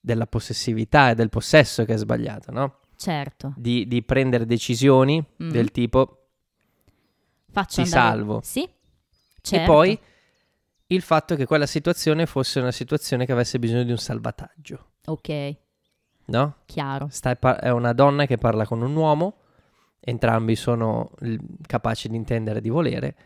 della 0.00 0.26
possessività 0.26 1.10
e 1.10 1.14
del 1.14 1.28
possesso 1.28 1.84
che 1.84 1.94
è 1.94 1.96
sbagliato, 1.96 2.50
no? 2.50 2.78
Certo. 2.96 3.52
Di, 3.56 3.86
di 3.86 4.02
prendere 4.02 4.46
decisioni 4.46 5.24
Mm. 5.42 5.50
del 5.50 5.70
tipo... 5.70 6.16
Faccio 7.52 7.82
Ti 7.82 7.88
andare- 7.88 8.08
salvo. 8.16 8.40
Sì. 8.42 8.62
E 8.62 8.70
Certo. 9.42 9.72
poi 9.72 9.98
il 10.88 11.02
fatto 11.02 11.34
che 11.36 11.46
quella 11.46 11.66
situazione 11.66 12.26
fosse 12.26 12.60
una 12.60 12.72
situazione 12.72 13.26
che 13.26 13.32
avesse 13.32 13.58
bisogno 13.58 13.84
di 13.84 13.90
un 13.90 13.96
salvataggio, 13.98 14.86
Ok, 15.06 15.56
no? 16.26 16.56
chiaro. 16.66 17.08
Par- 17.38 17.58
è 17.60 17.70
una 17.70 17.92
donna 17.92 18.26
che 18.26 18.38
parla 18.38 18.66
con 18.66 18.82
un 18.82 18.94
uomo, 18.94 19.36
entrambi 20.00 20.56
sono 20.56 21.12
l- 21.18 21.36
capaci 21.66 22.08
di 22.08 22.16
intendere 22.16 22.60
di 22.60 22.68
volere, 22.68 23.16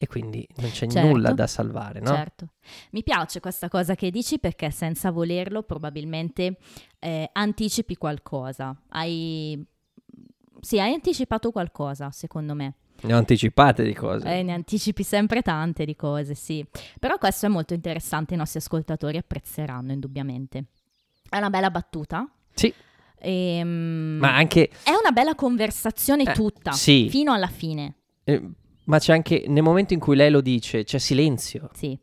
e 0.00 0.06
quindi 0.06 0.46
non 0.58 0.70
c'è 0.70 0.86
Certo. 0.86 1.08
nulla 1.08 1.32
da 1.32 1.48
salvare, 1.48 1.98
no? 1.98 2.14
Certo. 2.14 2.50
Mi 2.92 3.02
piace 3.02 3.40
questa 3.40 3.68
cosa 3.68 3.96
che 3.96 4.12
dici 4.12 4.38
perché 4.38 4.70
senza 4.70 5.10
volerlo 5.10 5.64
probabilmente 5.64 6.58
eh, 7.00 7.28
anticipi 7.32 7.96
qualcosa. 7.96 8.80
Hai... 8.90 9.60
Sì, 10.60 10.78
hai 10.78 10.94
anticipato 10.94 11.50
qualcosa, 11.50 12.12
secondo 12.12 12.54
me. 12.54 12.74
Ne 13.00 13.12
ho 13.12 13.16
anticipate 13.16 13.82
di 13.82 13.94
cose. 13.94 14.38
Eh, 14.38 14.42
ne 14.44 14.52
anticipi 14.52 15.02
sempre 15.02 15.42
tante 15.42 15.84
di 15.84 15.96
cose, 15.96 16.34
sì. 16.34 16.64
Però 17.00 17.18
questo 17.18 17.46
è 17.46 17.48
molto 17.48 17.74
interessante, 17.74 18.34
i 18.34 18.36
nostri 18.36 18.60
ascoltatori 18.60 19.16
apprezzeranno 19.16 19.90
indubbiamente. 19.90 20.66
È 21.28 21.36
una 21.36 21.50
bella 21.50 21.70
battuta. 21.70 22.28
Sì. 22.54 22.72
Ehm, 23.20 24.18
Ma 24.20 24.34
anche... 24.36 24.70
È 24.82 24.90
una 24.90 25.10
bella 25.12 25.34
conversazione 25.34 26.24
Eh, 26.24 26.32
tutta, 26.32 26.72
sì. 26.72 27.08
fino 27.10 27.32
alla 27.32 27.48
fine. 27.48 27.94
eh, 28.24 28.42
ma 28.84 28.98
c'è 28.98 29.12
anche... 29.12 29.44
Nel 29.48 29.62
momento 29.62 29.92
in 29.94 30.00
cui 30.00 30.16
lei 30.16 30.30
lo 30.30 30.40
dice, 30.40 30.84
c'è 30.84 30.98
silenzio. 30.98 31.70
Sì. 31.74 31.98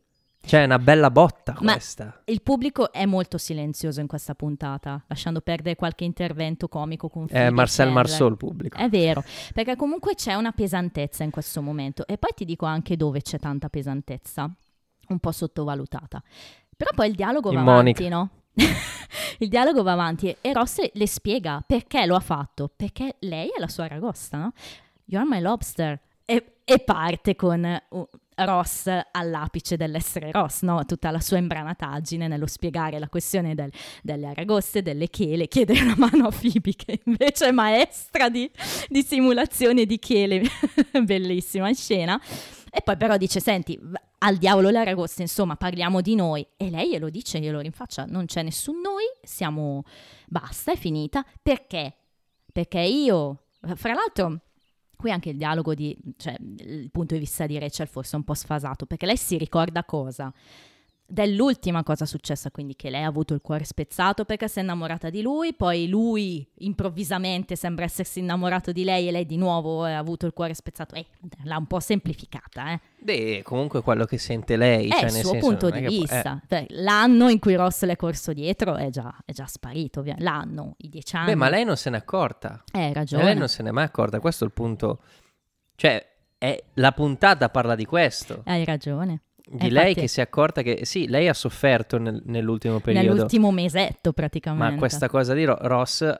C'è 0.46 0.62
una 0.62 0.78
bella 0.78 1.10
botta 1.10 1.56
Ma- 1.60 1.72
questa. 1.72 2.22
Il 2.26 2.40
pubblico 2.40 2.92
è 2.92 3.04
molto 3.04 3.36
silenzioso 3.36 4.00
in 4.00 4.06
questa 4.06 4.36
puntata, 4.36 5.02
lasciando 5.08 5.40
perdere 5.40 5.74
qualche 5.74 6.04
intervento 6.04 6.68
comico 6.68 7.08
con 7.08 7.26
È 7.28 7.46
e 7.46 7.50
Marcel. 7.50 7.90
Marceau 7.90 8.28
il 8.28 8.36
pubblico. 8.36 8.76
È 8.78 8.88
vero, 8.88 9.24
perché 9.52 9.74
comunque 9.74 10.14
c'è 10.14 10.34
una 10.34 10.52
pesantezza 10.52 11.24
in 11.24 11.32
questo 11.32 11.62
momento 11.62 12.06
e 12.06 12.16
poi 12.16 12.30
ti 12.36 12.44
dico 12.44 12.64
anche 12.64 12.96
dove 12.96 13.22
c'è 13.22 13.40
tanta 13.40 13.68
pesantezza, 13.68 14.48
un 15.08 15.18
po' 15.18 15.32
sottovalutata. 15.32 16.22
Però 16.76 16.90
poi 16.94 17.08
il 17.08 17.16
dialogo 17.16 17.50
va 17.50 17.60
In 17.60 17.68
avanti, 17.68 18.08
no? 18.08 18.30
il 19.38 19.48
dialogo 19.48 19.82
va 19.82 19.92
avanti 19.92 20.34
e- 20.40 20.52
Ross 20.52 20.78
le 20.92 21.06
spiega 21.06 21.62
perché 21.66 22.06
lo 22.06 22.16
ha 22.16 22.20
fatto, 22.20 22.70
perché 22.74 23.16
lei 23.20 23.48
è 23.48 23.60
la 23.60 23.68
sua 23.68 23.86
ragosta, 23.86 24.38
no? 24.38 24.52
You're 25.04 25.28
my 25.28 25.40
lobster. 25.40 26.00
E, 26.24 26.56
e 26.64 26.78
parte 26.80 27.36
con 27.36 27.80
uh, 27.90 28.08
Ross 28.34 28.90
all'apice 29.12 29.76
dell'essere 29.76 30.32
Ross, 30.32 30.62
no? 30.62 30.84
Tutta 30.84 31.10
la 31.12 31.20
sua 31.20 31.38
imbranataggine 31.38 32.26
nello 32.26 32.46
spiegare 32.46 32.98
la 32.98 33.08
questione 33.08 33.54
del- 33.54 33.72
delle 34.02 34.26
aragoste, 34.26 34.82
delle 34.82 35.08
chele, 35.08 35.46
chiedere 35.46 35.84
la 35.84 35.94
mano 35.96 36.26
a 36.26 36.30
Phoebe 36.30 36.72
che 36.74 37.00
invece 37.04 37.48
è 37.48 37.52
maestra 37.52 38.28
di, 38.28 38.50
di 38.88 39.02
simulazione 39.02 39.86
di 39.86 39.98
chele, 40.00 40.42
bellissima 41.04 41.72
scena. 41.72 42.20
E 42.76 42.82
poi 42.82 42.98
però 42.98 43.16
dice, 43.16 43.40
senti, 43.40 43.80
al 44.18 44.36
diavolo 44.36 44.68
le 44.68 44.76
aragoste, 44.76 45.22
insomma, 45.22 45.56
parliamo 45.56 46.02
di 46.02 46.14
noi. 46.14 46.46
E 46.58 46.68
lei 46.68 46.90
glielo 46.90 47.08
dice, 47.08 47.40
glielo 47.40 47.60
rinfaccia, 47.60 48.04
non 48.04 48.26
c'è 48.26 48.42
nessun 48.42 48.82
noi, 48.82 49.04
siamo, 49.22 49.82
basta, 50.26 50.72
è 50.72 50.76
finita. 50.76 51.24
Perché? 51.40 51.94
Perché 52.52 52.80
io, 52.80 53.44
fra 53.76 53.94
l'altro, 53.94 54.40
qui 54.94 55.10
anche 55.10 55.30
il 55.30 55.38
dialogo 55.38 55.74
di, 55.74 55.96
cioè 56.18 56.36
il 56.38 56.90
punto 56.90 57.14
di 57.14 57.20
vista 57.20 57.46
di 57.46 57.58
Rachel 57.58 57.88
forse 57.88 58.12
è 58.12 58.16
un 58.16 58.24
po' 58.24 58.34
sfasato, 58.34 58.84
perché 58.84 59.06
lei 59.06 59.16
si 59.16 59.38
ricorda 59.38 59.82
cosa? 59.82 60.30
Dell'ultima 61.08 61.84
cosa 61.84 62.04
successa, 62.04 62.50
quindi 62.50 62.74
che 62.74 62.90
lei 62.90 63.04
ha 63.04 63.06
avuto 63.06 63.32
il 63.32 63.40
cuore 63.40 63.62
spezzato 63.62 64.24
perché 64.24 64.48
si 64.48 64.58
è 64.58 64.62
innamorata 64.62 65.08
di 65.08 65.22
lui, 65.22 65.54
poi 65.54 65.86
lui 65.86 66.44
improvvisamente 66.58 67.54
sembra 67.54 67.84
essersi 67.84 68.18
innamorato 68.18 68.72
di 68.72 68.82
lei 68.82 69.06
e 69.06 69.12
lei 69.12 69.24
di 69.24 69.36
nuovo 69.36 69.84
ha 69.84 69.98
avuto 69.98 70.26
il 70.26 70.32
cuore 70.32 70.52
spezzato. 70.54 70.96
Eh, 70.96 71.06
l'ha 71.44 71.56
un 71.58 71.66
po' 71.66 71.78
semplificata, 71.78 72.72
eh. 72.72 72.80
Beh, 72.98 73.42
comunque 73.44 73.82
quello 73.82 74.04
che 74.04 74.18
sente 74.18 74.56
lei. 74.56 74.88
È 74.88 74.94
cioè, 74.94 75.04
il 75.04 75.12
nel 75.12 75.22
suo 75.22 75.30
senso, 75.30 75.46
punto 75.46 75.70
di 75.70 75.84
eh. 75.84 75.88
vista. 75.88 76.42
Cioè, 76.48 76.66
l'anno 76.70 77.28
in 77.28 77.38
cui 77.38 77.54
Ross 77.54 77.84
le 77.84 77.92
è 77.92 77.96
corso 77.96 78.32
dietro 78.32 78.74
è 78.74 78.90
già, 78.90 79.16
è 79.24 79.30
già 79.30 79.46
sparito, 79.46 80.00
ovvia- 80.00 80.16
l'anno, 80.18 80.74
i 80.78 80.88
dieci 80.88 81.14
anni. 81.14 81.26
Beh, 81.26 81.34
ma 81.36 81.48
lei 81.48 81.64
non 81.64 81.76
se 81.76 81.88
n'è 81.88 81.98
accorta. 81.98 82.64
Eh, 82.72 82.92
ragione. 82.92 83.22
lei 83.22 83.36
non 83.36 83.46
se 83.46 83.62
n'è 83.62 83.70
mai 83.70 83.84
accorta. 83.84 84.18
Questo 84.18 84.42
è 84.42 84.46
il 84.48 84.52
punto. 84.52 85.02
Cioè, 85.76 86.04
è- 86.36 86.64
la 86.74 86.90
puntata 86.90 87.48
parla 87.48 87.76
di 87.76 87.84
questo. 87.84 88.42
Hai 88.44 88.64
ragione. 88.64 89.20
Di 89.48 89.66
Eh, 89.66 89.70
lei 89.70 89.82
infatti- 89.90 90.00
che 90.00 90.08
si 90.08 90.18
è 90.20 90.22
accorta 90.24 90.62
che 90.62 90.80
sì, 90.84 91.06
lei 91.06 91.28
ha 91.28 91.34
sofferto 91.34 91.98
nel- 91.98 92.20
nell'ultimo 92.26 92.80
periodo. 92.80 93.12
Nell'ultimo 93.12 93.52
mesetto 93.52 94.12
praticamente. 94.12 94.72
Ma 94.72 94.78
questa 94.78 95.08
cosa 95.08 95.34
di 95.34 95.44
Ro- 95.44 95.58
Ross, 95.60 96.12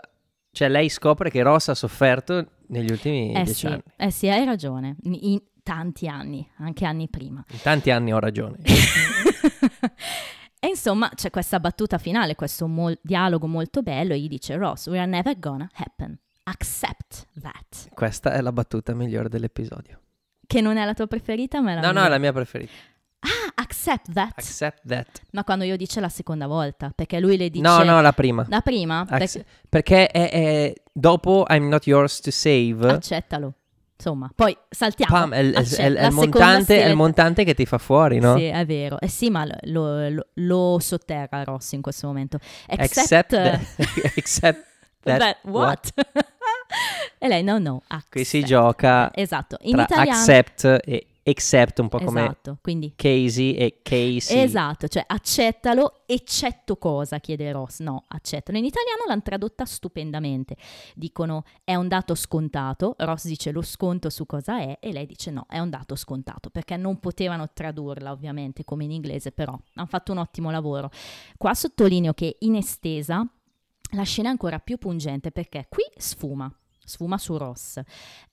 cioè 0.52 0.68
lei 0.68 0.88
scopre 0.88 1.28
che 1.30 1.42
Ross 1.42 1.68
ha 1.68 1.74
sofferto 1.74 2.46
negli 2.68 2.90
ultimi 2.90 3.32
eh 3.34 3.42
dieci 3.42 3.54
sì, 3.54 3.66
anni. 3.66 3.82
eh 3.96 4.10
sì, 4.12 4.28
hai 4.28 4.44
ragione. 4.44 4.96
In, 5.02 5.40
tanti 5.64 6.06
anni, 6.06 6.48
anche 6.58 6.84
anni 6.84 7.08
prima. 7.08 7.44
In 7.50 7.60
tanti 7.62 7.90
anni 7.90 8.12
ho 8.12 8.20
ragione. 8.20 8.58
E 10.58 10.68
insomma 10.68 11.08
c'è 11.14 11.30
questa 11.30 11.60
battuta 11.60 11.98
finale, 11.98 12.34
questo 12.34 12.66
mol- 12.66 12.98
dialogo 13.02 13.46
molto 13.46 13.82
bello, 13.82 14.14
e 14.14 14.18
gli 14.20 14.26
dice 14.26 14.56
Ross, 14.56 14.86
we 14.88 14.98
are 14.98 15.06
never 15.08 15.38
gonna 15.38 15.68
happen. 15.74 16.18
Accept 16.44 17.26
that. 17.40 17.90
Questa 17.92 18.32
è 18.32 18.40
la 18.40 18.52
battuta 18.52 18.94
migliore 18.94 19.28
dell'episodio. 19.28 20.00
Che 20.46 20.60
non 20.60 20.76
è 20.78 20.84
la 20.84 20.94
tua 20.94 21.06
preferita, 21.06 21.60
ma 21.60 21.72
è 21.72 21.74
la 21.74 21.80
No, 21.82 21.86
no, 21.88 21.92
mia. 21.92 22.06
è 22.06 22.08
la 22.08 22.18
mia 22.18 22.32
preferita. 22.32 22.72
Ah, 23.20 23.52
accept 23.62 24.12
that. 24.12 24.32
Accept 24.36 24.82
that. 24.86 25.06
ma 25.32 25.42
quando 25.42 25.64
io 25.64 25.76
dice 25.76 26.00
la 26.00 26.08
seconda 26.08 26.46
volta, 26.46 26.92
perché 26.94 27.18
lui 27.18 27.36
le 27.36 27.50
dice... 27.50 27.62
No, 27.62 27.82
no, 27.82 28.00
la 28.00 28.12
prima. 28.12 28.44
La 28.48 28.60
prima? 28.60 29.00
Acce- 29.08 29.44
perché- 29.68 30.06
perché 30.06 30.06
è, 30.08 30.30
è- 30.30 30.74
dopo 30.92 31.44
I'm 31.48 31.68
not 31.68 31.86
yours 31.86 32.20
to 32.20 32.30
save. 32.30 32.88
accettalo. 32.88 33.52
Insomma, 33.98 34.30
poi 34.34 34.54
saltiamo. 34.68 35.14
Pam, 35.14 35.32
è, 35.32 35.38
il- 35.38 35.54
è 35.54 35.94
è 35.94 36.06
il 36.06 36.12
montante, 36.12 36.82
è 36.82 36.86
il 36.86 36.94
montante 36.96 37.44
che 37.44 37.54
ti 37.54 37.64
fa 37.64 37.78
fuori, 37.78 38.18
no? 38.20 38.36
Sì, 38.36 38.44
è 38.44 38.64
vero. 38.66 39.00
Eh 39.00 39.08
sì, 39.08 39.30
ma 39.30 39.46
lo, 39.62 40.08
lo- 40.10 40.26
lo 40.34 40.76
sotterra 40.80 41.42
Ross 41.44 41.72
in 41.72 41.80
questo 41.80 42.06
momento. 42.06 42.38
Except, 42.68 43.32
Except, 43.32 43.66
that, 43.76 44.12
except 44.16 44.64
that, 45.02 45.18
that 45.18 45.38
what? 45.44 45.92
e 47.18 47.26
lei 47.28 47.42
no, 47.42 47.58
no. 47.58 47.82
Qui 48.10 48.24
si 48.24 48.36
accept. 48.38 48.44
gioca 48.52 49.10
Esatto, 49.14 49.56
in 49.62 49.72
tra 49.76 49.82
italiano. 49.84 50.18
accept 50.18 50.64
e 50.84 51.06
accept, 51.30 51.80
un 51.80 51.88
po' 51.88 51.98
come 51.98 52.22
Esatto, 52.22 52.58
quindi 52.60 52.92
Casey 52.96 53.52
e 53.54 53.80
Casey. 53.82 54.42
Esatto, 54.42 54.88
cioè 54.88 55.04
accettalo, 55.06 56.02
eccetto 56.06 56.76
cosa, 56.76 57.18
chiede 57.18 57.50
Ross. 57.52 57.80
No, 57.80 58.04
accettalo. 58.08 58.58
In 58.58 58.64
italiano 58.64 59.02
l'hanno 59.06 59.22
tradotta 59.22 59.64
stupendamente. 59.64 60.56
Dicono 60.94 61.44
è 61.64 61.74
un 61.74 61.88
dato 61.88 62.14
scontato, 62.14 62.94
Ross 62.98 63.26
dice 63.26 63.50
lo 63.50 63.62
sconto 63.62 64.10
su 64.10 64.26
cosa 64.26 64.60
è 64.60 64.78
e 64.80 64.92
lei 64.92 65.06
dice 65.06 65.30
no, 65.30 65.46
è 65.48 65.58
un 65.58 65.70
dato 65.70 65.96
scontato, 65.96 66.50
perché 66.50 66.76
non 66.76 67.00
potevano 67.00 67.50
tradurla 67.52 68.12
ovviamente 68.12 68.64
come 68.64 68.84
in 68.84 68.92
inglese, 68.92 69.32
però 69.32 69.58
hanno 69.74 69.86
fatto 69.86 70.12
un 70.12 70.18
ottimo 70.18 70.50
lavoro. 70.50 70.90
Qua 71.36 71.54
sottolineo 71.54 72.12
che 72.12 72.36
in 72.40 72.54
estesa 72.54 73.26
la 73.92 74.02
scena 74.02 74.28
è 74.28 74.30
ancora 74.32 74.58
più 74.58 74.78
pungente 74.78 75.30
perché 75.30 75.66
qui 75.68 75.84
sfuma, 75.96 76.52
sfuma 76.86 77.18
su 77.18 77.36
Ross. 77.36 77.80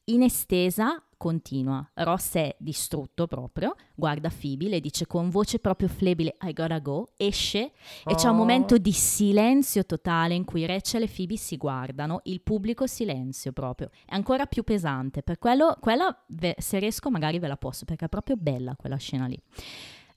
In 0.06 0.22
estesa 0.22 1.02
continua. 1.18 1.90
Ross 1.96 2.34
è 2.34 2.54
distrutto 2.60 3.28
proprio, 3.28 3.76
guarda 3.96 4.30
Phoebe, 4.30 4.68
le 4.68 4.82
dice 4.82 5.08
con 5.08 5.30
voce 5.30 5.60
proprio 5.60 5.88
flebile 5.88 6.36
I 6.42 6.52
gotta 6.52 6.80
go, 6.80 7.08
esce 7.16 7.72
e 8.06 8.16
c'è 8.16 8.28
un 8.28 8.36
Oh. 8.36 8.38
momento 8.40 8.78
di 8.78 8.92
silenzio 8.92 9.86
totale 9.86 10.34
in 10.34 10.44
cui 10.44 10.66
Rachel 10.66 11.04
e 11.04 11.08
Phoebe 11.08 11.38
si 11.38 11.56
guardano, 11.56 12.20
il 12.24 12.42
pubblico 12.42 12.86
silenzio 12.88 13.54
proprio. 13.54 13.90
È 14.06 14.14
ancora 14.16 14.46
più 14.48 14.64
pesante, 14.64 15.24
per 15.24 15.40
quello 15.40 15.78
quella 15.80 16.14
ve- 16.28 16.56
se 16.60 16.80
riesco 16.80 17.10
magari 17.10 17.40
ve 17.40 17.48
la 17.48 17.56
posso 17.58 17.86
perché 17.86 18.06
è 18.06 18.10
proprio 18.10 18.36
bella 18.38 18.76
quella 18.76 18.98
scena 18.98 19.26
lì. 19.26 19.40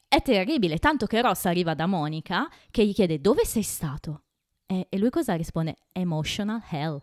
È 0.09 0.21
terribile, 0.23 0.79
tanto 0.79 1.07
che 1.07 1.21
Ross 1.21 1.45
arriva 1.45 1.75
da 1.75 1.87
Monica 1.87 2.49
che 2.73 2.85
gli 2.85 2.93
chiede 2.95 3.21
dove 3.21 3.45
sei 3.45 3.63
stato? 3.63 4.23
E, 4.67 4.87
e 4.89 4.99
lui 4.99 5.11
cosa 5.11 5.35
risponde? 5.35 5.77
Emotional 5.93 6.61
hell. 6.71 7.01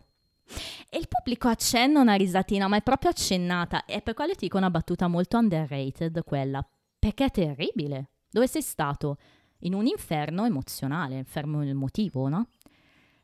E 0.88 0.98
il 0.98 1.08
pubblico 1.08 1.48
accenna 1.48 2.00
una 2.00 2.14
risatina, 2.14 2.68
ma 2.68 2.76
è 2.76 2.82
proprio 2.82 3.10
accennata. 3.10 3.84
E 3.84 4.00
per 4.02 4.14
quello 4.14 4.32
ti 4.32 4.44
dico 4.44 4.56
una 4.56 4.70
battuta 4.70 5.08
molto 5.08 5.38
underrated 5.38 6.24
quella. 6.24 6.66
Perché 6.98 7.26
è 7.26 7.30
terribile. 7.30 8.10
Dove 8.30 8.46
sei 8.46 8.62
stato? 8.62 9.18
In 9.60 9.74
un 9.74 9.86
inferno 9.86 10.44
emozionale, 10.44 11.16
inferno 11.16 11.62
emotivo, 11.62 12.28
no? 12.28 12.48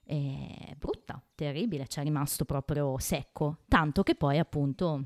È 0.04 0.74
brutta, 0.76 1.22
terribile, 1.34 1.86
ci 1.86 2.00
è 2.00 2.02
rimasto 2.02 2.44
proprio 2.44 2.98
secco. 2.98 3.58
Tanto 3.68 4.02
che 4.02 4.14
poi 4.14 4.38
appunto 4.38 5.04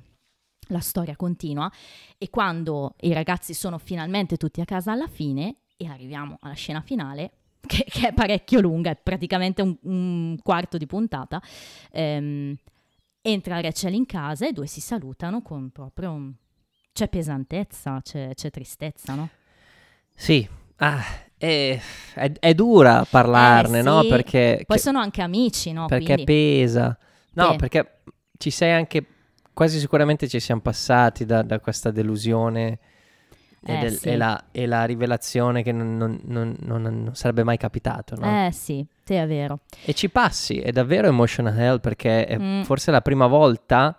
la 0.68 0.80
storia 0.80 1.16
continua 1.16 1.70
e 2.16 2.30
quando 2.30 2.94
i 3.00 3.12
ragazzi 3.12 3.52
sono 3.52 3.78
finalmente 3.78 4.36
tutti 4.36 4.60
a 4.60 4.64
casa 4.64 4.92
alla 4.92 5.08
fine 5.08 5.56
e 5.76 5.86
arriviamo 5.86 6.38
alla 6.40 6.54
scena 6.54 6.80
finale, 6.80 7.32
che, 7.66 7.84
che 7.88 8.08
è 8.08 8.12
parecchio 8.12 8.60
lunga, 8.60 8.90
è 8.90 8.96
praticamente 9.00 9.62
un, 9.62 9.76
un 9.82 10.36
quarto 10.42 10.76
di 10.78 10.86
puntata, 10.86 11.40
ehm, 11.92 12.54
entra 13.22 13.60
Rachel 13.60 13.94
in 13.94 14.06
casa 14.06 14.46
e 14.46 14.50
i 14.50 14.52
due 14.52 14.66
si 14.66 14.80
salutano 14.80 15.42
con 15.42 15.70
proprio... 15.70 16.10
un- 16.12 16.32
C'è 16.92 17.08
pesantezza, 17.08 18.00
c'è, 18.02 18.34
c'è 18.34 18.50
tristezza, 18.50 19.14
no? 19.14 19.28
Sì, 20.14 20.48
ah, 20.76 21.02
è, 21.36 21.80
è- 22.14 22.32
è 22.38 22.54
dura 22.54 23.04
parlarne, 23.04 23.80
Eh, 23.80 23.82
no? 23.82 24.02
sì. 24.02 24.08
Perché, 24.08 24.62
Poi 24.66 24.76
che- 24.76 24.82
sono 24.82 25.00
anche 25.00 25.20
amici, 25.22 25.72
no? 25.72 25.86
perché 25.86 26.04
Quindi, 26.14 26.24
pesa. 26.24 26.96
No, 27.32 27.50
Sì. 27.50 27.56
perché 27.56 28.02
ci 28.38 28.50
sei 28.50 28.70
anche, 28.72 29.04
quasi 29.52 29.78
sicuramente 29.80 30.28
ci 30.28 30.38
siamo 30.38 30.60
passati 30.60 31.24
da, 31.24 31.42
da 31.42 31.58
questa 31.58 31.90
delusione 31.90 32.78
e, 33.64 33.74
Eh, 33.76 33.78
del- 33.80 33.92
sì. 33.98 34.08
e 34.08 34.16
la, 34.16 34.44
e 34.52 34.66
la 34.66 34.84
rivelazione 34.84 35.62
che 35.62 35.72
non, 35.72 35.96
non- 35.96 36.20
non- 36.24 36.56
non- 36.60 37.10
sarebbe 37.14 37.42
mai 37.44 37.56
capitato, 37.56 38.14
no? 38.16 38.46
Eh 38.46 38.52
sì, 38.52 38.84
sì, 39.04 39.14
è 39.14 39.26
vero. 39.26 39.60
E 39.84 39.92
ci 39.94 40.08
passi, 40.10 40.58
è 40.58 40.70
davvero 40.72 41.08
emotional 41.08 41.58
hell 41.58 41.80
perché 41.80 42.26
è 42.26 42.38
Mm. 42.38 42.62
forse 42.62 42.90
la 42.90 43.00
prima 43.00 43.26
volta 43.26 43.98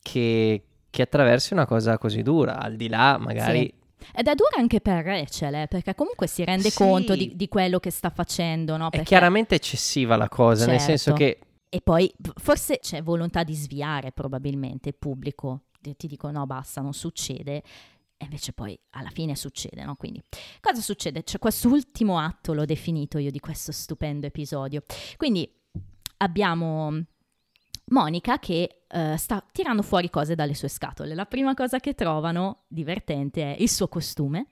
che, 0.00 0.62
che 0.90 1.02
attraversi 1.02 1.52
una 1.52 1.66
cosa 1.66 1.98
così 1.98 2.22
dura, 2.22 2.58
al 2.58 2.76
di 2.76 2.88
là 2.88 3.18
magari... 3.18 3.72
Ed 4.14 4.26
è 4.26 4.34
dura 4.34 4.56
anche 4.58 4.80
per 4.80 5.04
Rachel, 5.04 5.54
eh, 5.54 5.66
perché 5.68 5.94
comunque 5.94 6.26
si 6.26 6.44
rende 6.44 6.70
Sì. 6.70 6.76
conto 6.78 7.14
di, 7.14 7.32
di 7.36 7.46
quello 7.48 7.78
che 7.78 7.90
sta 7.90 8.10
facendo, 8.10 8.76
no? 8.76 8.88
È 8.88 8.90
Perché- 8.90 9.04
chiaramente 9.06 9.54
eccessiva 9.54 10.16
la 10.16 10.28
cosa, 10.28 10.66
nel 10.66 10.78
Certo. 10.78 10.96
senso 10.96 11.12
che 11.12 11.38
E 11.74 11.80
poi 11.80 12.12
forse 12.34 12.80
c'è 12.80 13.00
volontà 13.02 13.44
di 13.44 13.54
sviare 13.54 14.10
probabilmente 14.12 14.88
il 14.90 14.94
pubblico. 14.98 15.60
Ti 15.80 15.96
ti 15.96 16.06
dico 16.06 16.30
no, 16.30 16.44
basta, 16.46 16.80
non 16.82 16.92
succede. 16.92 17.62
E 18.22 18.24
invece 18.24 18.52
poi 18.52 18.78
alla 18.90 19.10
fine 19.10 19.34
succede, 19.34 19.82
no? 19.82 19.96
Quindi 19.96 20.22
cosa 20.60 20.80
succede? 20.80 21.24
C'è 21.24 21.40
quest'ultimo 21.40 22.20
atto, 22.20 22.52
l'ho 22.52 22.64
definito 22.64 23.18
io, 23.18 23.32
di 23.32 23.40
questo 23.40 23.72
stupendo 23.72 24.26
episodio. 24.26 24.84
Quindi 25.16 25.52
abbiamo 26.18 27.02
Monica 27.86 28.38
che 28.38 28.84
eh, 28.86 29.16
sta 29.16 29.44
tirando 29.50 29.82
fuori 29.82 30.08
cose 30.08 30.36
dalle 30.36 30.54
sue 30.54 30.68
scatole. 30.68 31.16
La 31.16 31.26
prima 31.26 31.54
cosa 31.54 31.80
che 31.80 31.94
trovano, 31.94 32.62
divertente, 32.68 33.56
è 33.56 33.60
il 33.60 33.68
suo 33.68 33.88
costume. 33.88 34.46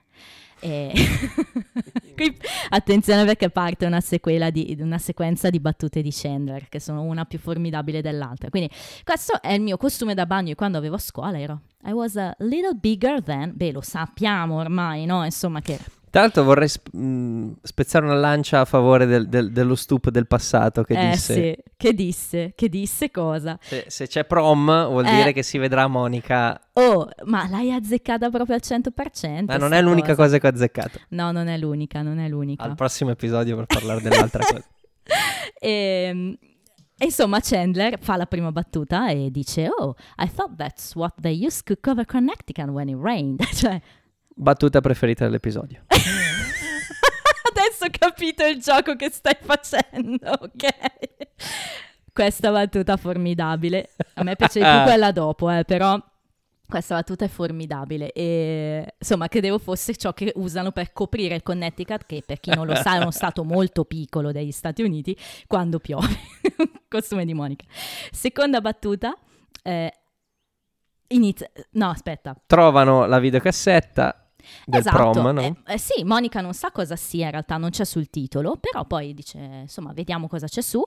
E 0.61 0.93
Qui, 2.14 2.37
attenzione 2.68 3.25
perché 3.25 3.49
parte 3.49 3.87
una 3.87 4.01
sequela 4.01 4.51
di 4.51 4.77
una 4.81 4.99
sequenza 4.99 5.49
di 5.49 5.59
battute 5.59 6.03
di 6.03 6.11
Chandler 6.12 6.68
che 6.68 6.79
sono 6.81 7.03
una 7.03 7.25
più 7.25 7.39
formidabile 7.39 8.03
dell'altra. 8.03 8.51
Quindi 8.51 8.71
questo 9.05 9.41
è 9.41 9.53
il 9.53 9.62
mio 9.62 9.79
costume 9.79 10.12
da 10.12 10.27
bagno 10.27 10.49
di 10.49 10.55
quando 10.55 10.77
avevo 10.77 10.97
a 10.97 10.99
scuola, 10.99 11.41
ero 11.41 11.62
I 11.85 11.93
was 11.93 12.16
a 12.16 12.35
little 12.41 12.75
bigger 12.75 13.23
than, 13.23 13.53
beh 13.55 13.73
lo 13.73 13.81
sappiamo 13.81 14.57
ormai, 14.57 15.07
no? 15.07 15.25
Insomma 15.25 15.62
che 15.62 15.79
Tra 16.11 16.22
l'altro 16.22 16.42
vorrei 16.42 16.66
sp- 16.68 16.92
mh, 16.92 17.58
spezzare 17.62 18.04
una 18.04 18.14
lancia 18.16 18.61
a 18.61 18.64
favore 18.64 19.06
del- 19.06 19.28
del- 19.28 19.52
dello 19.52 19.76
stup 19.76 20.11
del 20.11 20.26
passato 20.26 20.82
che 20.82 20.94
eh 20.94 21.11
disse 21.11 21.34
sì, 21.34 21.56
che 21.76 21.94
disse, 21.94 22.52
che 22.56 22.68
disse 22.68 23.11
cosa? 23.12 23.56
se, 23.62 23.84
se 23.86 24.08
c'è 24.08 24.24
prom 24.24 24.88
vuol 24.88 25.06
Eh. 25.06 25.14
dire 25.14 25.32
che 25.32 25.42
si 25.44 25.56
vedrà 25.58 25.86
Monica, 25.86 26.61
Oh, 26.72 27.08
ma 27.26 27.48
l'hai 27.48 27.72
azzeccata 27.72 28.28
proprio 28.30 28.56
al 28.56 28.62
100%. 28.64 29.44
ma 29.46 29.56
non 29.56 29.72
è 29.72 29.80
l'unica 29.80 30.14
cosa 30.16 30.38
che 30.38 30.46
ho 30.46 30.50
azzeccato. 30.50 30.98
No, 31.11 31.30
non 31.30 31.46
è 31.46 31.56
l'unica, 31.56 32.02
non 32.02 32.18
è 32.18 32.28
l'unica. 32.28 32.64
Al 32.64 32.74
prossimo 32.74 33.11
episodio 33.11 33.54
per 33.56 33.66
parlare 33.66 34.00
dell'altra 34.00 34.42
cosa. 34.44 34.64
e, 35.58 36.38
e 36.98 37.04
insomma 37.04 37.38
Chandler 37.40 37.98
fa 38.00 38.16
la 38.16 38.26
prima 38.26 38.52
battuta 38.52 39.11
e 39.11 39.30
dice 39.30 39.68
Oh, 39.68 39.94
I 40.18 40.28
thought 40.32 40.56
that's 40.56 40.94
what 40.94 41.14
they 41.20 41.34
used 41.34 41.64
to 41.64 41.74
cover 41.80 42.04
Connecticut 42.04 42.68
when 42.68 42.88
it 42.88 42.96
rained. 43.00 43.42
cioè, 43.54 43.80
Battuta 44.41 44.80
preferita 44.80 45.24
dell'episodio. 45.24 45.82
adesso 47.51 47.84
ho 47.84 47.91
capito 47.91 48.47
il 48.47 48.59
gioco 48.59 48.97
che 48.97 49.11
stai 49.11 49.36
facendo, 49.38 50.30
ok? 50.30 50.68
Questa 52.11 52.51
battuta 52.51 52.97
formidabile. 52.97 53.91
A 54.14 54.22
me 54.22 54.36
piace 54.36 54.61
di 54.61 54.64
più 54.64 54.82
quella 54.84 55.12
dopo, 55.12 55.51
eh, 55.51 55.64
però 55.64 56.03
questa 56.66 56.95
battuta 56.95 57.26
è 57.26 57.28
formidabile 57.28 58.12
e 58.12 58.95
insomma 58.99 59.28
credevo 59.28 59.59
fosse 59.59 59.95
ciò 59.97 60.14
che 60.14 60.32
usano 60.36 60.72
per 60.72 60.95
coprire 60.95 61.34
il 61.34 61.43
Connecticut 61.43 62.07
che 62.07 62.22
per 62.24 62.41
chi 62.41 62.55
non 62.55 62.66
lo 62.66 62.76
sa 62.76 62.95
è 62.95 62.99
uno 62.99 63.11
stato 63.11 63.43
molto 63.43 63.84
piccolo 63.84 64.30
degli 64.30 64.53
Stati 64.53 64.80
Uniti 64.82 65.16
quando 65.49 65.80
piove 65.80 66.07
costume 66.88 67.24
di 67.24 67.34
Monica 67.34 67.64
seconda 68.12 68.61
battuta 68.61 69.18
eh, 69.64 69.93
inizia 71.09 71.51
no 71.72 71.88
aspetta 71.88 72.36
Trovano 72.47 73.05
la 73.07 73.18
videocassetta 73.18 74.20
del 74.64 74.80
esatto, 74.80 75.11
prom, 75.11 75.34
no? 75.34 75.40
eh, 75.40 75.55
eh, 75.66 75.78
sì, 75.78 76.05
Monica 76.05 76.40
non 76.40 76.55
sa 76.55 76.70
cosa 76.70 76.96
sia, 76.96 77.26
in 77.26 77.30
realtà 77.32 77.57
non 77.57 77.70
c'è 77.70 77.84
sul 77.84 78.09
titolo, 78.11 78.57
però 78.57 78.84
poi 78.84 79.14
dice, 79.14 79.38
insomma, 79.38 79.92
vediamo 79.92 80.28
cosa 80.28 80.46
c'è 80.46 80.61
su. 80.61 80.82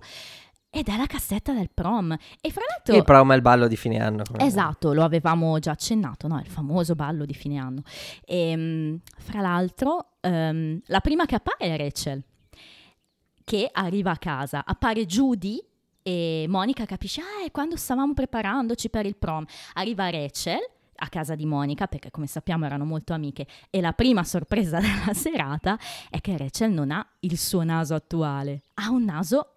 Ed 0.76 0.88
è 0.88 0.98
la 0.98 1.06
cassetta 1.06 1.54
del 1.54 1.70
prom. 1.72 2.18
E 2.42 2.50
fra 2.50 2.64
l'altro... 2.68 2.96
Il 2.96 3.04
prom 3.04 3.32
è 3.32 3.36
il 3.36 3.44
ballo 3.44 3.68
di 3.68 3.78
fine 3.78 4.02
anno. 4.02 4.24
Esatto, 4.40 4.92
lo 4.94 5.04
avevamo 5.04 5.60
già 5.60 5.70
accennato, 5.70 6.28
no? 6.28 6.40
Il 6.40 6.48
famoso 6.48 6.96
ballo 6.96 7.26
di 7.26 7.36
fine 7.36 7.60
anno. 7.60 7.84
E, 8.26 9.00
fra 9.20 9.42
l'altro, 9.42 10.14
ehm, 10.20 10.82
la 10.88 11.00
prima 11.00 11.26
che 11.26 11.36
appare 11.36 11.58
è 11.60 11.78
Rachel, 11.78 12.24
che 13.44 13.70
arriva 13.72 14.12
a 14.12 14.18
casa. 14.18 14.66
Appare 14.66 15.06
Judy 15.06 15.64
e 16.02 16.46
Monica 16.50 16.86
capisce, 16.86 17.22
ah, 17.22 17.46
è 17.46 17.52
quando 17.52 17.78
stavamo 17.78 18.14
preparandoci 18.14 18.90
per 18.90 19.06
il 19.06 19.16
prom. 19.16 19.46
Arriva 19.74 20.10
Rachel, 20.10 20.60
a 21.04 21.10
casa 21.10 21.36
di 21.36 21.46
Monica, 21.46 21.88
perché 21.88 22.12
come 22.12 22.28
sappiamo 22.28 22.66
erano 22.66 22.86
molto 22.86 23.14
amiche, 23.14 23.46
e 23.70 23.82
la 23.82 23.92
prima 23.94 24.24
sorpresa 24.24 24.80
della 24.82 25.14
serata 25.14 25.78
è 26.10 26.20
che 26.22 26.38
Rachel 26.38 26.72
non 26.72 26.92
ha 26.92 27.06
il 27.22 27.38
suo 27.38 27.64
naso 27.64 27.94
attuale, 27.94 28.62
ha 28.76 28.90
un 28.90 29.04
naso 29.04 29.48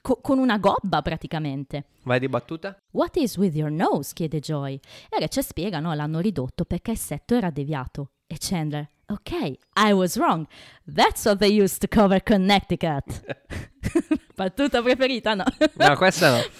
co- 0.00 0.20
con 0.20 0.38
una 0.38 0.58
gobba 0.58 1.02
praticamente. 1.02 1.84
Vai 2.02 2.18
di 2.18 2.28
battuta? 2.28 2.76
What 2.92 3.16
is 3.16 3.36
with 3.36 3.54
your 3.54 3.70
nose? 3.70 4.12
chiede 4.14 4.40
Joy. 4.40 4.78
E 5.08 5.18
Rachel 5.20 5.44
spiega, 5.44 5.78
no, 5.80 5.94
l'hanno 5.94 6.18
ridotto 6.20 6.64
perché 6.64 6.92
il 6.92 6.98
setto 6.98 7.34
era 7.34 7.50
deviato. 7.50 8.10
E 8.26 8.36
Chandler, 8.38 8.88
ok, 9.06 9.30
I 9.76 9.92
was 9.92 10.16
wrong. 10.16 10.46
That's 10.92 11.24
what 11.26 11.38
they 11.38 11.60
used 11.60 11.78
to 11.80 11.86
cover 11.88 12.22
Connecticut. 12.22 13.22
Battuta 14.34 14.82
preferita, 14.82 15.34
no? 15.34 15.44
No, 15.74 15.96
questa 15.96 16.30
no. 16.36 16.42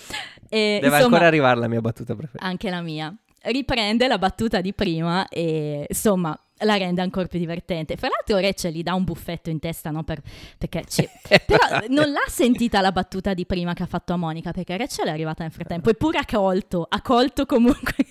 E, 0.53 0.81
Deve 0.83 0.89
insomma, 0.97 1.05
ancora 1.05 1.27
arrivare 1.29 1.59
la 1.61 1.67
mia 1.67 1.81
battuta 1.81 2.15
preferita. 2.15 2.45
anche 2.45 2.69
la 2.69 2.83
mia. 2.83 3.11
Riprende 3.45 4.07
la 4.07 4.19
battuta 4.19 4.61
di 4.61 4.73
prima 4.73 5.27
e 5.29 5.85
insomma 5.89 6.37
la 6.65 6.77
rende 6.77 7.03
ancora 7.03 7.27
più 7.27 7.41
divertente. 7.41 7.97
Fra 7.97 8.07
l'altro 8.09 8.39
Rachel 8.39 8.73
gli 8.73 8.85
dà 8.85 8.95
un 8.95 9.03
buffetto 9.03 9.51
in 9.51 9.59
testa, 9.59 9.91
no? 9.91 10.05
Per- 10.05 10.23
perché 10.59 10.85
ci- 10.87 11.09
Però 11.45 11.81
non 11.89 12.13
l'ha 12.13 12.23
sentita 12.29 12.81
la 12.81 12.93
battuta 12.93 13.35
di 13.35 13.45
prima 13.47 13.75
che 13.75 13.83
ha 13.83 13.87
fatto 13.87 14.13
a 14.13 14.17
Monica, 14.17 14.53
perché 14.53 14.77
Rachel 14.77 15.09
è 15.09 15.11
arrivata 15.11 15.43
nel 15.43 15.51
frattempo, 15.53 15.91
eppure 15.91 16.19
ha 16.19 16.25
colto, 16.25 16.87
ha 16.89 17.03
colto 17.03 17.47
comunque. 17.47 17.95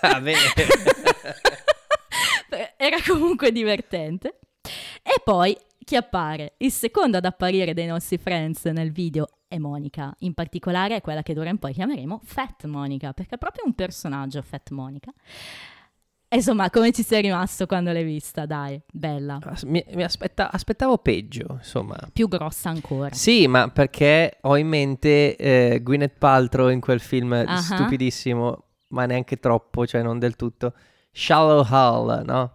Ah, 0.00 0.20
bene. 0.20 0.38
Era 2.76 2.96
comunque 3.06 3.50
divertente. 3.52 4.38
E 5.02 5.20
poi 5.24 5.56
chi 5.84 5.96
appare? 5.96 6.54
Il 6.58 6.70
secondo 6.72 7.16
ad 7.16 7.24
apparire 7.24 7.74
dei 7.74 7.86
nostri 7.86 8.18
friends 8.18 8.64
nel 8.66 8.92
video 8.92 9.28
è 9.48 9.58
Monica. 9.58 10.14
In 10.20 10.34
particolare 10.34 10.96
è 10.96 11.00
quella 11.00 11.22
che 11.22 11.34
d'ora 11.34 11.50
in 11.50 11.58
poi 11.58 11.72
chiameremo 11.72 12.20
Fat 12.24 12.64
Monica, 12.66 13.12
perché 13.12 13.34
è 13.36 13.38
proprio 13.38 13.64
un 13.66 13.74
personaggio 13.74 14.42
Fat 14.42 14.70
Monica. 14.70 15.12
Insomma, 16.28 16.68
come 16.70 16.90
ci 16.90 17.04
sei 17.04 17.22
rimasto 17.22 17.66
quando 17.66 17.92
l'hai 17.92 18.02
vista? 18.02 18.46
Dai, 18.46 18.78
bella. 18.92 19.38
Mi, 19.64 19.82
mi 19.94 20.02
aspetta- 20.02 20.50
aspettavo 20.50 20.98
peggio, 20.98 21.46
insomma. 21.52 21.96
Più 22.12 22.26
grossa 22.28 22.68
ancora. 22.68 23.14
Sì, 23.14 23.46
ma 23.46 23.68
perché 23.70 24.38
ho 24.42 24.56
in 24.56 24.66
mente 24.66 25.36
eh, 25.36 25.80
Gwyneth 25.82 26.18
Paltrow 26.18 26.68
in 26.68 26.80
quel 26.80 26.98
film 27.00 27.32
Ah. 27.32 27.56
stupidissimo, 27.58 28.64
ma 28.88 29.06
neanche 29.06 29.38
troppo, 29.38 29.86
cioè 29.86 30.02
non 30.02 30.18
del 30.18 30.34
tutto. 30.34 30.74
Shallow 31.12 31.64
Hall, 31.70 32.24
no? 32.26 32.52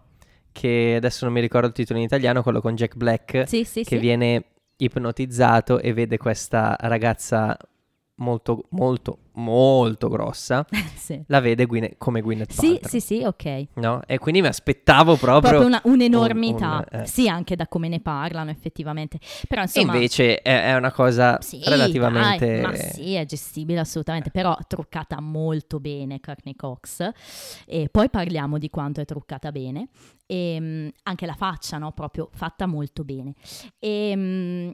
Che 0.52 0.94
adesso 0.96 1.24
non 1.24 1.32
mi 1.34 1.40
ricordo 1.40 1.66
il 1.66 1.72
titolo 1.72 1.98
in 1.98 2.04
italiano, 2.04 2.42
quello 2.42 2.60
con 2.60 2.74
Jack 2.76 2.94
Black, 2.94 3.48
Sì, 3.48 3.64
sì, 3.64 3.80
che 3.84 3.96
sì. 3.96 3.98
viene 3.98 4.44
ipnotizzato 4.76 5.80
e 5.80 5.92
vede 5.92 6.16
questa 6.16 6.76
ragazza 6.80 7.56
molto, 8.16 8.66
molto, 8.70 9.18
molto 9.34 10.08
grossa. 10.08 10.64
sì. 10.94 11.22
La 11.26 11.40
vede 11.40 11.66
Gwyneth- 11.66 11.96
come 11.98 12.20
Gwyneth 12.20 12.52
Sì, 12.52 12.72
Paltrow. 12.72 12.88
sì, 12.90 13.00
sì, 13.00 13.22
ok. 13.24 13.66
No? 13.74 14.00
E 14.06 14.18
quindi 14.18 14.40
mi 14.40 14.46
aspettavo 14.46 15.16
proprio... 15.16 15.40
Proprio 15.50 15.66
una- 15.66 15.80
un'enormità. 15.84 16.84
un- 16.92 17.00
eh. 17.00 17.06
Sì, 17.06 17.28
anche 17.28 17.56
da 17.56 17.66
come 17.66 17.88
ne 17.88 18.00
parlano 18.00 18.50
effettivamente. 18.50 19.18
Però 19.48 19.60
E 19.62 19.64
insomma... 19.64 19.94
invece 19.94 20.40
è, 20.42 20.64
è 20.66 20.74
una 20.76 20.92
cosa 20.92 21.40
Sì, 21.40 21.62
relativamente... 21.64 22.46
dai, 22.46 22.60
ma 22.60 22.74
sì, 22.74 23.14
è 23.14 23.24
gestibile 23.24 23.80
assolutamente, 23.80 24.30
però 24.30 24.56
truccata 24.68 25.20
molto 25.20 25.80
bene 25.80 26.20
Courtney 26.20 26.54
Cox. 26.54 27.08
E 27.66 27.88
poi 27.90 28.08
parliamo 28.10 28.58
di 28.58 28.70
quanto 28.70 29.00
è 29.00 29.04
truccata 29.04 29.50
bene. 29.50 29.88
E 30.26 30.60
mh, 30.60 30.88
anche 31.04 31.26
la 31.26 31.34
faccia, 31.34 31.78
no? 31.78 31.92
Proprio 31.92 32.28
fatta 32.32 32.66
molto 32.66 33.02
bene. 33.04 33.34
E, 33.78 34.14
mh, 34.16 34.70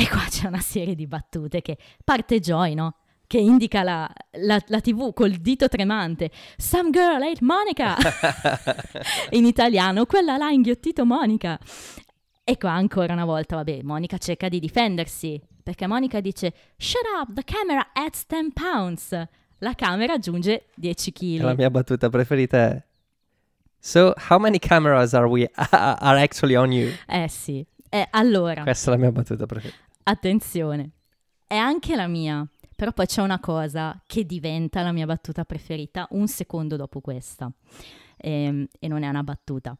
e 0.00 0.08
qua 0.08 0.24
c'è 0.30 0.46
una 0.46 0.60
serie 0.60 0.94
di 0.94 1.06
battute 1.06 1.60
che 1.60 1.76
parte 2.02 2.40
Joy, 2.40 2.72
no? 2.72 2.94
Che 3.26 3.38
indica 3.38 3.82
la, 3.82 4.10
la- 4.32 4.62
la 4.68 4.80
TV 4.80 5.12
col 5.12 5.32
dito 5.32 5.68
tremante. 5.68 6.30
Some 6.56 6.88
girl 6.90 7.20
ate 7.22 7.44
Monica! 7.44 7.96
in 9.30 9.44
italiano, 9.44 10.06
quella 10.06 10.36
là 10.38 10.46
ha 10.46 10.50
inghiottito 10.52 11.04
Monica. 11.04 11.58
E 12.42 12.56
qua 12.56 12.72
ancora 12.72 13.12
una 13.12 13.26
volta, 13.26 13.56
vabbè, 13.56 13.82
Monica 13.82 14.16
cerca 14.16 14.48
di 14.48 14.58
difendersi, 14.58 15.40
perché 15.62 15.86
Monica 15.86 16.20
dice 16.20 16.52
Shut 16.78 17.02
up, 17.20 17.34
the 17.34 17.44
camera 17.44 17.90
adds 17.92 18.24
10 18.26 18.52
pounds. 18.52 19.10
La 19.58 19.74
camera 19.74 20.14
aggiunge 20.14 20.68
10 20.74 21.12
kg. 21.12 21.40
La 21.42 21.54
mia 21.54 21.70
battuta 21.70 22.08
preferita 22.08 22.56
è 22.70 22.82
So, 23.78 24.14
how 24.30 24.38
many 24.38 24.58
cameras 24.58 25.12
are 25.12 25.26
we 25.26 25.48
are 25.70 26.20
actually 26.22 26.54
on 26.56 26.72
you? 26.72 26.90
Eh 27.06 27.28
sì. 27.28 27.64
Eh, 27.88 28.06
allora, 28.10 28.62
Questa 28.62 28.90
è 28.90 28.94
la 28.94 29.00
mia 29.00 29.12
battuta 29.12 29.46
preferita. 29.46 29.78
Attenzione, 30.10 30.90
è 31.46 31.56
anche 31.56 31.96
la 31.96 32.06
mia, 32.06 32.46
però 32.76 32.92
poi 32.92 33.06
c'è 33.06 33.22
una 33.22 33.40
cosa 33.40 34.00
che 34.06 34.24
diventa 34.24 34.82
la 34.82 34.92
mia 34.92 35.06
battuta 35.06 35.44
preferita 35.44 36.06
un 36.10 36.28
secondo 36.28 36.76
dopo 36.76 37.00
questa. 37.00 37.50
Ehm, 38.16 38.66
e 38.78 38.88
non 38.88 39.02
è 39.02 39.08
una 39.08 39.22
battuta. 39.22 39.76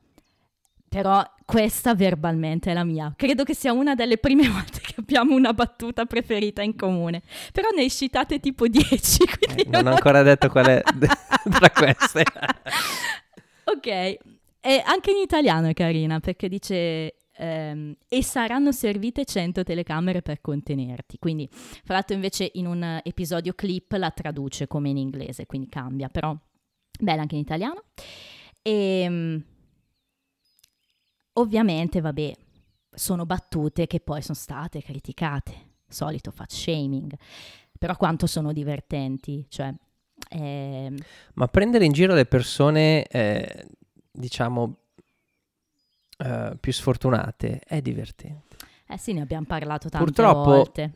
Però 0.89 1.23
questa 1.45 1.95
verbalmente 1.95 2.73
è 2.73 2.75
la 2.75 2.83
mia. 2.83 3.13
Credo 3.17 3.45
che 3.45 3.55
sia 3.55 3.73
una 3.73 3.95
delle 3.95 4.19
prime 4.19 4.49
volte 4.51 4.81
che 4.81 4.95
abbiamo 4.99 5.37
una 5.37 5.53
battuta 5.53 6.05
preferita 6.05 6.63
in 6.63 6.75
comune. 6.75 7.23
Però 7.53 7.69
ne 7.71 7.89
citate 7.89 8.41
tipo 8.41 8.67
10. 8.67 8.89
Quindi 9.39 9.63
Eh, 9.63 9.69
non 9.69 9.87
ho 9.87 9.91
ancora 9.91 10.23
detto 10.23 10.49
qual 10.49 10.67
è 10.67 10.83
tra 11.49 11.71
queste. 11.71 12.25
Ok, 13.65 13.87
e 13.87 14.83
anche 14.85 15.11
in 15.13 15.19
italiano 15.23 15.69
è 15.69 15.75
carina 15.75 16.19
perché 16.19 16.49
dice 16.49 17.15
ehm, 17.41 17.97
e 18.07 18.23
saranno 18.23 18.71
servite 18.71 19.25
100 19.25 19.65
telecamere 19.65 20.21
per 20.21 20.41
contenerti. 20.41 21.19
Quindi, 21.19 21.49
fra 21.51 21.95
l'altro 21.95 22.15
invece 22.15 22.51
in 22.55 22.67
un 22.67 23.01
episodio 23.03 23.55
clip 23.55 23.93
la 23.93 24.11
traduce 24.11 24.67
come 24.67 24.91
in 24.91 24.99
inglese, 24.99 25.47
quindi 25.47 25.69
cambia, 25.69 26.09
però 26.09 26.37
bella 27.01 27.23
anche 27.23 27.37
in 27.37 27.41
italiano. 27.41 27.85
E 28.63 29.43
ovviamente, 31.35 32.01
vabbè, 32.01 32.33
sono 32.93 33.25
battute 33.25 33.87
che 33.87 34.01
poi 34.01 34.21
sono 34.21 34.37
state 34.37 34.83
criticate, 34.83 35.69
solito 35.89 36.31
fat 36.31 36.51
shaming, 36.51 37.15
però 37.79 37.97
quanto 37.97 38.27
sono 38.27 38.53
divertenti, 38.53 39.47
cioè... 39.49 39.73
ehm, 40.29 40.97
Ma 41.35 41.49
prendere 41.49 41.87
in 41.87 41.93
giro 41.93 42.13
le 42.13 42.27
persone, 42.27 43.07
eh, 43.07 43.67
diciamo, 44.13 44.80
eh, 46.23 46.57
più 46.61 46.73
sfortunate 46.73 47.61
è 47.67 47.81
divertente. 47.81 48.57
Eh 48.87 48.99
sì, 48.99 49.13
ne 49.13 49.21
abbiamo 49.23 49.47
parlato 49.47 49.89
tante 49.89 50.05
Purtroppo- 50.05 50.51
volte. 50.51 50.91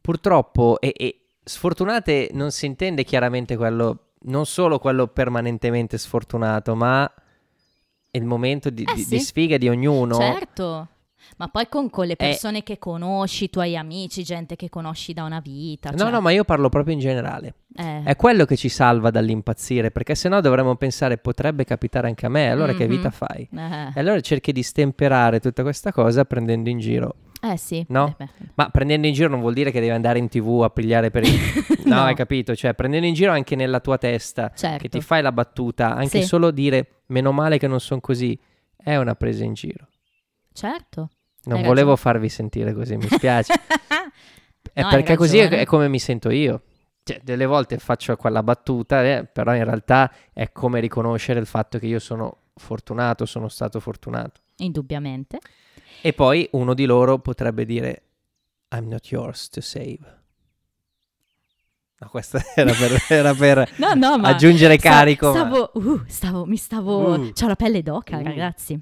Purtroppo, 0.00 0.80
e, 0.80 0.92
e 0.96 1.20
sfortunate 1.42 2.30
non 2.32 2.50
si 2.52 2.66
intende 2.66 3.02
chiaramente 3.04 3.56
quello, 3.56 4.12
non 4.22 4.46
solo 4.46 4.78
quello 4.78 5.08
permanentemente 5.08 5.98
sfortunato, 5.98 6.74
ma 6.76 7.10
il 8.12 8.24
momento 8.24 8.70
di, 8.70 8.84
Eh 8.84 8.94
di- 8.94 9.02
sì. 9.02 9.08
di 9.16 9.20
sfiga 9.20 9.56
di 9.58 9.68
ognuno. 9.68 10.14
Certo, 10.16 10.88
ma 11.38 11.48
poi 11.48 11.68
con, 11.68 11.90
con 11.90 12.06
le 12.06 12.12
Eh. 12.12 12.16
persone 12.16 12.62
che 12.62 12.78
conosci, 12.78 13.44
i 13.44 13.50
tuoi 13.50 13.76
amici, 13.76 14.22
gente 14.22 14.56
che 14.56 14.68
conosci 14.68 15.12
da 15.12 15.24
una 15.24 15.40
vita. 15.40 15.90
No, 15.90 15.96
cioè, 15.98 16.10
no, 16.10 16.20
ma 16.20 16.30
io 16.30 16.44
parlo 16.44 16.68
proprio 16.68 16.94
in 16.94 17.00
generale. 17.00 17.54
eh, 17.78 18.02
È 18.04 18.16
quello 18.16 18.44
che 18.46 18.56
ci 18.56 18.68
salva 18.70 19.10
dall'impazzire, 19.10 19.90
perché 19.90 20.14
sennò 20.14 20.40
dovremmo 20.40 20.76
pensare 20.76 21.18
potrebbe 21.18 21.64
capitare 21.64 22.06
anche 22.08 22.24
a 22.26 22.28
me, 22.30 22.50
allora 22.50 22.72
che 22.72 22.84
Mhm. 22.84 22.90
vita 22.90 23.10
fai? 23.10 23.48
eh, 23.54 23.90
E 23.94 24.00
allora 24.00 24.18
cerchi 24.20 24.52
di 24.52 24.62
stemperare 24.62 25.40
tutta 25.40 25.62
questa 25.62 25.92
cosa 25.92 26.24
prendendo 26.24 26.68
in 26.70 26.78
giro. 26.78 27.16
eh 27.42 27.56
sì. 27.58 27.84
No? 27.90 28.16
eh. 28.18 28.26
Ma 28.54 28.70
prendendo 28.70 29.06
in 29.06 29.12
giro 29.12 29.28
non 29.28 29.40
vuol 29.40 29.52
dire 29.52 29.70
che 29.70 29.78
devi 29.80 29.92
andare 29.92 30.18
in 30.18 30.28
tv 30.28 30.62
a 30.64 30.70
pigliare 30.70 31.10
per 31.10 31.22
il... 31.24 31.30
No, 31.84 31.96
No. 31.96 32.02
hai 32.04 32.14
capito? 32.14 32.56
Cioè 32.56 32.74
prendendo 32.74 33.06
in 33.06 33.14
giro 33.14 33.30
anche 33.30 33.54
nella 33.54 33.78
tua 33.80 33.98
testa, 33.98 34.50
Certo. 34.54 34.78
che 34.78 34.88
ti 34.88 35.00
fai 35.00 35.20
la 35.22 35.30
battuta, 35.32 35.94
anche 35.94 36.22
Sì. 36.22 36.26
solo 36.26 36.50
dire 36.50 37.02
meno 37.08 37.30
male 37.30 37.58
che 37.58 37.68
non 37.68 37.78
sono 37.78 38.00
così, 38.00 38.36
è 38.76 38.96
una 38.96 39.14
presa 39.14 39.44
in 39.44 39.52
giro. 39.52 39.86
Certo. 40.56 41.10
Non 41.44 41.58
volevo 41.60 41.90
ragione. 41.90 41.96
farvi 41.96 42.28
sentire 42.28 42.72
così, 42.72 42.96
mi 42.96 43.06
spiace. 43.10 43.52
è 44.72 44.80
No, 44.82 44.88
perché 44.88 45.14
così 45.16 45.38
è, 45.38 45.48
è 45.48 45.64
come 45.64 45.88
mi 45.88 45.98
sento 45.98 46.30
io. 46.30 46.62
Cioè, 47.02 47.20
delle 47.22 47.46
volte 47.46 47.78
faccio 47.78 48.16
quella 48.16 48.42
battuta, 48.42 49.04
eh, 49.04 49.24
però 49.24 49.54
in 49.54 49.62
realtà 49.64 50.10
è 50.32 50.50
come 50.50 50.80
riconoscere 50.80 51.38
il 51.38 51.46
fatto 51.46 51.78
che 51.78 51.86
io 51.86 52.00
sono 52.00 52.38
fortunato, 52.56 53.26
sono 53.26 53.48
stato 53.48 53.78
fortunato. 53.78 54.40
Indubbiamente. 54.56 55.38
E 56.00 56.12
poi 56.14 56.48
uno 56.52 56.74
di 56.74 56.84
loro 56.84 57.18
potrebbe 57.18 57.64
dire 57.64 58.02
I'm 58.70 58.88
not 58.88 59.06
yours 59.10 59.48
to 59.50 59.60
save. 59.60 59.98
No, 61.98 62.08
questo 62.08 62.38
era 62.56 62.72
per, 62.72 63.02
era 63.08 63.34
per 63.34 63.72
No, 63.78 63.94
no, 63.94 64.18
ma... 64.18 64.28
aggiungere 64.28 64.76
carico. 64.76 65.28
ma- 65.32 65.34
Stavo, 65.38 65.70
uh, 65.74 66.02
stavo, 66.06 66.44
mi 66.44 66.56
stavo... 66.56 67.12
Uh. 67.14 67.32
C'ho 67.32 67.46
la 67.46 67.56
pelle 67.56 67.82
d'oca, 67.82 68.18
Uh. 68.18 68.22
ragazzi. 68.24 68.78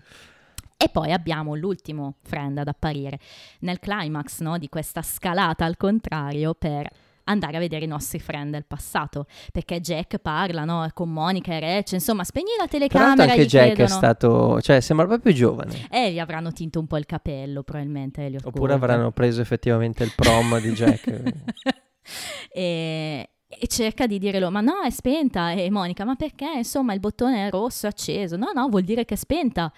E 0.77 0.89
poi 0.89 1.13
abbiamo 1.13 1.55
l'ultimo 1.55 2.17
friend 2.23 2.59
ad 2.59 2.69
apparire 2.69 3.19
nel 3.61 3.79
climax 3.79 4.41
no, 4.41 4.59
di 4.59 4.69
questa 4.69 5.03
scalata 5.03 5.65
al 5.65 5.77
contrario 5.77 6.55
per 6.55 6.91
andare 7.25 7.57
a 7.57 7.61
vedere 7.61 7.85
i 7.85 7.89
nostri 7.89 8.19
friend 8.19 8.53
del 8.53 8.65
passato. 8.67 9.27
Perché 9.53 9.81
Jack 9.81 10.19
parla 10.19 10.65
no, 10.65 10.89
con 10.93 11.11
Monica 11.11 11.53
e 11.53 11.61
Rachel, 11.61 11.95
insomma, 11.99 12.25
spegni 12.25 12.51
la 12.59 12.67
telecamera 12.67 13.33
anche 13.33 13.45
gli 13.45 13.49
Jack 13.49 13.71
è 13.71 13.75
chiedono. 13.75 13.97
stato, 13.97 14.61
cioè 14.61 14.81
sembra 14.81 15.07
proprio 15.07 15.33
giovane. 15.33 15.87
E 15.91 16.13
gli 16.13 16.19
avranno 16.19 16.53
tinto 16.53 16.79
un 16.79 16.87
po' 16.87 16.97
il 16.97 17.07
capello, 17.07 17.63
probabilmente. 17.63 18.37
Oppure 18.43 18.73
avranno 18.73 19.11
preso 19.13 19.41
effettivamente 19.41 20.05
il 20.05 20.13
prom 20.15 20.61
di 20.61 20.73
Jack. 20.73 21.23
e, 22.53 23.29
e 23.49 23.67
cerca 23.69 24.07
di 24.07 24.19
dirlo, 24.19 24.51
ma 24.51 24.61
no, 24.61 24.83
è 24.85 24.91
spenta. 24.91 25.53
E 25.53 25.71
Monica, 25.71 26.05
ma 26.05 26.15
perché? 26.15 26.51
Insomma, 26.57 26.93
il 26.93 27.01
bottone 27.01 27.47
è 27.47 27.51
rosso, 27.51 27.87
acceso. 27.87 28.37
No, 28.37 28.51
no, 28.55 28.69
vuol 28.69 28.83
dire 28.83 29.05
che 29.05 29.15
è 29.15 29.17
spenta. 29.17 29.73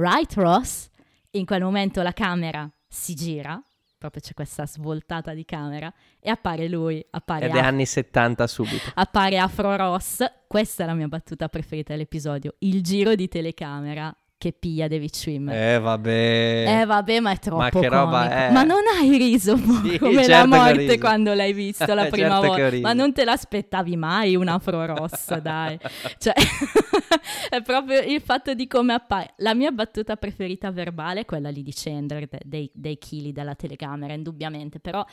Right, 0.00 0.32
Ross? 0.36 0.88
In 1.32 1.44
quel 1.44 1.62
momento 1.62 2.00
la 2.00 2.14
camera 2.14 2.66
si 2.88 3.14
gira, 3.14 3.62
proprio 3.98 4.22
c'è 4.22 4.32
questa 4.32 4.66
svoltata 4.66 5.34
di 5.34 5.44
camera, 5.44 5.92
e 6.18 6.30
appare 6.30 6.68
lui, 6.70 7.04
appare, 7.10 7.44
Ed 7.44 7.54
è 7.54 7.58
Af- 7.58 7.64
anni 7.66 7.84
70 7.84 8.46
subito. 8.46 8.90
appare 8.94 9.36
Afro 9.38 9.76
Ross. 9.76 10.24
Questa 10.46 10.84
è 10.84 10.86
la 10.86 10.94
mia 10.94 11.06
battuta 11.06 11.50
preferita 11.50 11.92
dell'episodio. 11.92 12.54
Il 12.60 12.82
giro 12.82 13.14
di 13.14 13.28
telecamera 13.28 14.10
che 14.40 14.52
piglia 14.58 14.88
David 14.88 15.12
Schwimmer. 15.12 15.54
Eh, 15.54 15.78
vabbè. 15.78 16.80
Eh 16.80 16.84
vabbè, 16.86 17.20
ma 17.20 17.32
è 17.32 17.38
troppo 17.38 17.60
Ma 17.60 17.68
che 17.68 17.88
roba 17.90 18.22
comico. 18.22 18.34
è? 18.34 18.50
Ma 18.50 18.62
non 18.62 18.80
hai 18.98 19.18
riso 19.18 19.54
Sì, 19.58 19.98
come 19.98 20.24
certo 20.24 20.30
la 20.30 20.46
morte 20.46 20.98
quando 20.98 21.34
l'hai 21.34 21.52
visto 21.52 21.84
la 21.92 22.02
Certo 22.08 22.16
prima 22.16 22.38
ho 22.38 22.46
volta. 22.46 22.78
Ma 22.80 22.94
non 22.94 23.12
te 23.12 23.24
l'aspettavi 23.24 23.96
mai 23.96 24.36
un 24.36 24.48
afro 24.48 24.86
rossa, 24.86 25.36
dai. 25.44 25.78
Cioè, 26.16 26.32
è 27.50 27.60
proprio 27.60 28.00
il 28.00 28.22
fatto 28.22 28.54
di 28.54 28.66
come 28.66 28.94
appare. 28.94 29.34
La 29.36 29.52
mia 29.52 29.72
battuta 29.72 30.16
preferita 30.16 30.70
verbale 30.70 31.20
è 31.20 31.24
quella 31.26 31.50
lì 31.50 31.62
di 31.62 31.72
Chandler, 31.74 32.26
de- 32.26 32.40
dei, 32.42 32.70
dei 32.72 32.96
chili 32.96 33.32
della 33.32 33.54
telecamera, 33.54 34.14
indubbiamente. 34.14 34.80
Però 34.80 35.04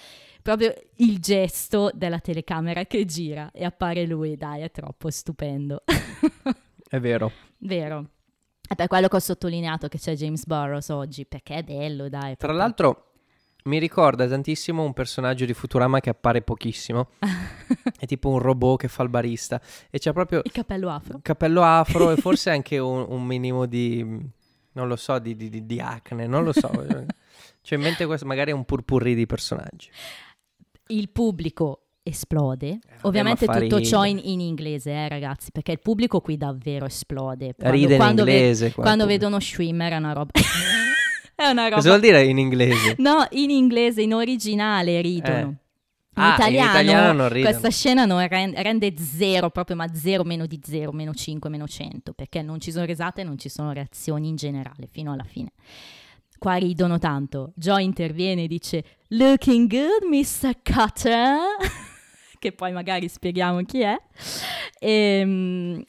proprio 0.41 0.73
il 0.95 1.19
gesto 1.19 1.91
della 1.93 2.19
telecamera 2.19 2.85
che 2.85 3.03
gira 3.03 3.51
e 3.53 3.65
appare 3.65 4.05
lui, 4.05 4.37
dai, 4.37 4.61
è 4.61 4.71
troppo 4.71 5.09
stupendo. 5.09 5.83
È 6.89 6.97
vero. 7.01 7.29
Vero. 7.57 8.11
È 8.67 8.75
per 8.75 8.87
quello 8.87 9.07
che 9.07 9.15
ho 9.15 9.19
sottolineato 9.19 9.87
che 9.87 9.97
c'è 9.97 10.13
James 10.15 10.45
Burrows 10.45 10.89
oggi, 10.89 11.25
perché 11.25 11.55
è 11.55 11.63
bello, 11.63 12.09
dai. 12.09 12.35
Tra 12.35 12.47
proprio- 12.47 12.57
l'altro 12.57 13.03
mi 13.63 13.79
ricorda 13.79 14.27
tantissimo 14.27 14.83
un 14.83 14.93
personaggio 14.93 15.45
di 15.45 15.53
Futurama 15.53 15.99
che 15.99 16.09
appare 16.09 16.41
pochissimo. 16.41 17.09
È 17.99 18.05
tipo 18.05 18.29
un 18.29 18.39
robot 18.39 18.79
che 18.81 18.87
fa 18.87 19.03
il 19.03 19.09
barista. 19.09 19.59
E 19.89 19.99
c'è 19.99 20.13
proprio 20.13 20.41
Il 20.43 20.51
cappello 20.51 20.89
afro. 20.89 21.15
un 21.15 21.21
capello 21.21 21.63
afro 21.63 22.11
e 22.11 22.15
forse 22.17 22.49
anche 22.51 22.77
un, 22.77 23.05
un 23.07 23.23
minimo 23.25 23.65
di... 23.65 24.05
Non 24.73 24.87
lo 24.87 24.95
so, 24.95 25.17
di, 25.19 25.35
di- 25.35 25.49
di- 25.49 25.65
di 25.65 25.79
acne, 25.79 26.27
non 26.27 26.43
lo 26.43 26.53
so. 26.53 26.69
C'è 27.61 27.75
in 27.75 27.81
mente 27.81 28.05
questo, 28.05 28.25
magari 28.25 28.51
un 28.51 28.63
purpurri 28.63 29.15
di 29.15 29.25
personaggi. 29.25 29.89
Il 30.87 31.09
pubblico 31.09 31.86
esplode. 32.07 32.67
Eh, 32.69 32.79
Ovviamente 33.01 33.45
tutto 33.45 33.81
ciò 33.81 34.05
in, 34.05 34.19
in 34.23 34.39
inglese, 34.39 34.91
eh, 34.91 35.07
ragazzi, 35.07 35.51
perché 35.51 35.71
il 35.73 35.79
pubblico 35.79 36.19
qui 36.21 36.37
davvero 36.37 36.85
esplode. 36.85 37.53
Quando, 37.55 37.77
Ride 37.77 37.91
in 37.93 37.99
quando 37.99 38.23
ve- 38.23 38.31
inglese. 38.33 38.71
qua, 38.71 38.83
quando 38.83 39.05
vedono 39.05 39.39
Schwimmer 39.39 39.91
è 39.93 39.97
una 39.97 40.13
roba... 40.13 40.31
è 41.35 41.47
una 41.49 41.63
roba... 41.63 41.75
Cosa 41.75 41.89
vuol 41.89 42.01
dire 42.01 42.23
in 42.23 42.37
inglese? 42.37 42.95
No, 42.97 43.25
in 43.31 43.49
inglese, 43.49 44.01
in 44.01 44.13
originale 44.13 45.01
ridono. 45.01 45.37
Eh. 45.37 45.41
In, 45.43 45.55
Ah, 46.23 46.29
in 46.29 46.33
italiano, 46.33 46.69
italiano 46.71 47.11
non 47.13 47.29
ridono. 47.29 47.49
questa 47.51 47.69
scena 47.69 48.05
non 48.05 48.27
ren- 48.27 48.55
rende 48.57 48.91
zero, 48.97 49.51
proprio 49.51 49.75
ma 49.75 49.87
zero, 49.93 50.23
meno 50.23 50.47
di 50.47 50.59
zero, 50.63 50.91
meno 50.91 51.13
5, 51.13 51.47
meno 51.47 51.67
100, 51.67 52.13
perché 52.13 52.41
non 52.41 52.59
ci 52.59 52.71
sono 52.71 52.85
risate 52.85 53.21
e 53.21 53.23
non 53.23 53.37
ci 53.37 53.49
sono 53.49 53.71
reazioni 53.71 54.27
in 54.27 54.35
generale, 54.35 54.87
fino 54.89 55.11
alla 55.11 55.23
fine. 55.23 55.51
Qua 56.39 56.55
ridono 56.55 56.97
tanto. 56.97 57.51
Joy 57.55 57.83
interviene 57.83 58.43
e 58.43 58.47
dice 58.47 58.83
Looking 59.09 59.69
good, 59.69 60.09
Mr. 60.09 60.57
Cutter. 60.63 61.37
che 62.39 62.51
poi 62.51 62.71
magari 62.71 63.07
spieghiamo 63.07 63.63
chi 63.63 63.81
è. 63.81 63.97
Ehm, 64.79 65.83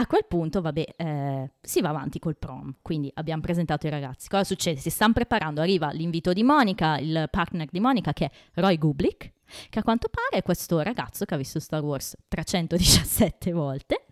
a 0.00 0.06
quel 0.06 0.26
punto, 0.28 0.60
vabbè, 0.60 0.84
eh, 0.96 1.50
si 1.60 1.80
va 1.80 1.88
avanti 1.88 2.20
col 2.20 2.36
prom. 2.36 2.76
Quindi 2.82 3.10
abbiamo 3.14 3.42
presentato 3.42 3.86
i 3.88 3.90
ragazzi. 3.90 4.28
Cosa 4.28 4.44
succede? 4.44 4.78
Si 4.78 4.90
stanno 4.90 5.12
preparando. 5.12 5.60
Arriva 5.60 5.90
l'invito 5.90 6.32
di 6.32 6.44
Monica, 6.44 6.98
il 6.98 7.26
partner 7.30 7.66
di 7.68 7.80
Monica, 7.80 8.12
che 8.12 8.26
è 8.26 8.30
Roy 8.54 8.78
Gublik, 8.78 9.32
che 9.68 9.78
a 9.78 9.82
quanto 9.82 10.08
pare 10.08 10.40
è 10.40 10.42
questo 10.42 10.80
ragazzo 10.80 11.24
che 11.24 11.34
ha 11.34 11.36
visto 11.36 11.58
Star 11.58 11.82
Wars 11.82 12.16
317 12.28 13.50
volte. 13.52 14.07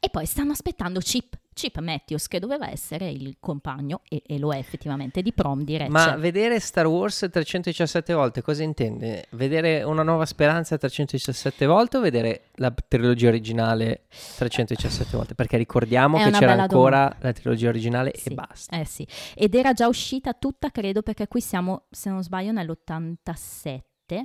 E 0.00 0.08
poi 0.10 0.26
stanno 0.26 0.52
aspettando 0.52 1.00
Chip, 1.00 1.38
Chip 1.54 1.78
Matthews, 1.78 2.26
che 2.28 2.38
doveva 2.38 2.70
essere 2.70 3.08
il 3.08 3.36
compagno, 3.40 4.02
e, 4.08 4.22
e 4.26 4.38
lo 4.38 4.52
è 4.52 4.58
effettivamente, 4.58 5.22
di 5.22 5.32
prom 5.32 5.62
di 5.62 5.76
Rachel. 5.76 5.92
Ma 5.92 6.16
vedere 6.16 6.60
Star 6.60 6.86
Wars 6.86 7.28
317 7.30 8.12
volte 8.12 8.42
cosa 8.42 8.62
intende? 8.62 9.26
Vedere 9.30 9.82
una 9.82 10.02
nuova 10.02 10.26
speranza 10.26 10.76
317 10.76 11.66
volte 11.66 11.96
o 11.96 12.00
vedere 12.00 12.46
la 12.56 12.72
trilogia 12.72 13.28
originale 13.28 14.06
317 14.36 15.16
volte? 15.16 15.34
Perché 15.34 15.56
ricordiamo 15.56 16.18
È 16.18 16.24
che 16.24 16.30
c'era 16.32 16.52
ancora 16.52 16.96
domanda. 16.96 17.16
la 17.20 17.32
trilogia 17.32 17.68
originale 17.68 18.12
Sì, 18.16 18.30
e 18.30 18.34
basta. 18.34 18.80
Eh 18.80 18.84
sì, 18.84 19.06
ed 19.34 19.54
era 19.54 19.72
già 19.72 19.86
uscita 19.86 20.34
tutta, 20.34 20.70
credo, 20.70 21.02
perché 21.02 21.28
qui 21.28 21.40
siamo, 21.40 21.84
se 21.90 22.10
non 22.10 22.22
sbaglio, 22.22 22.52
nell'87 22.52 24.22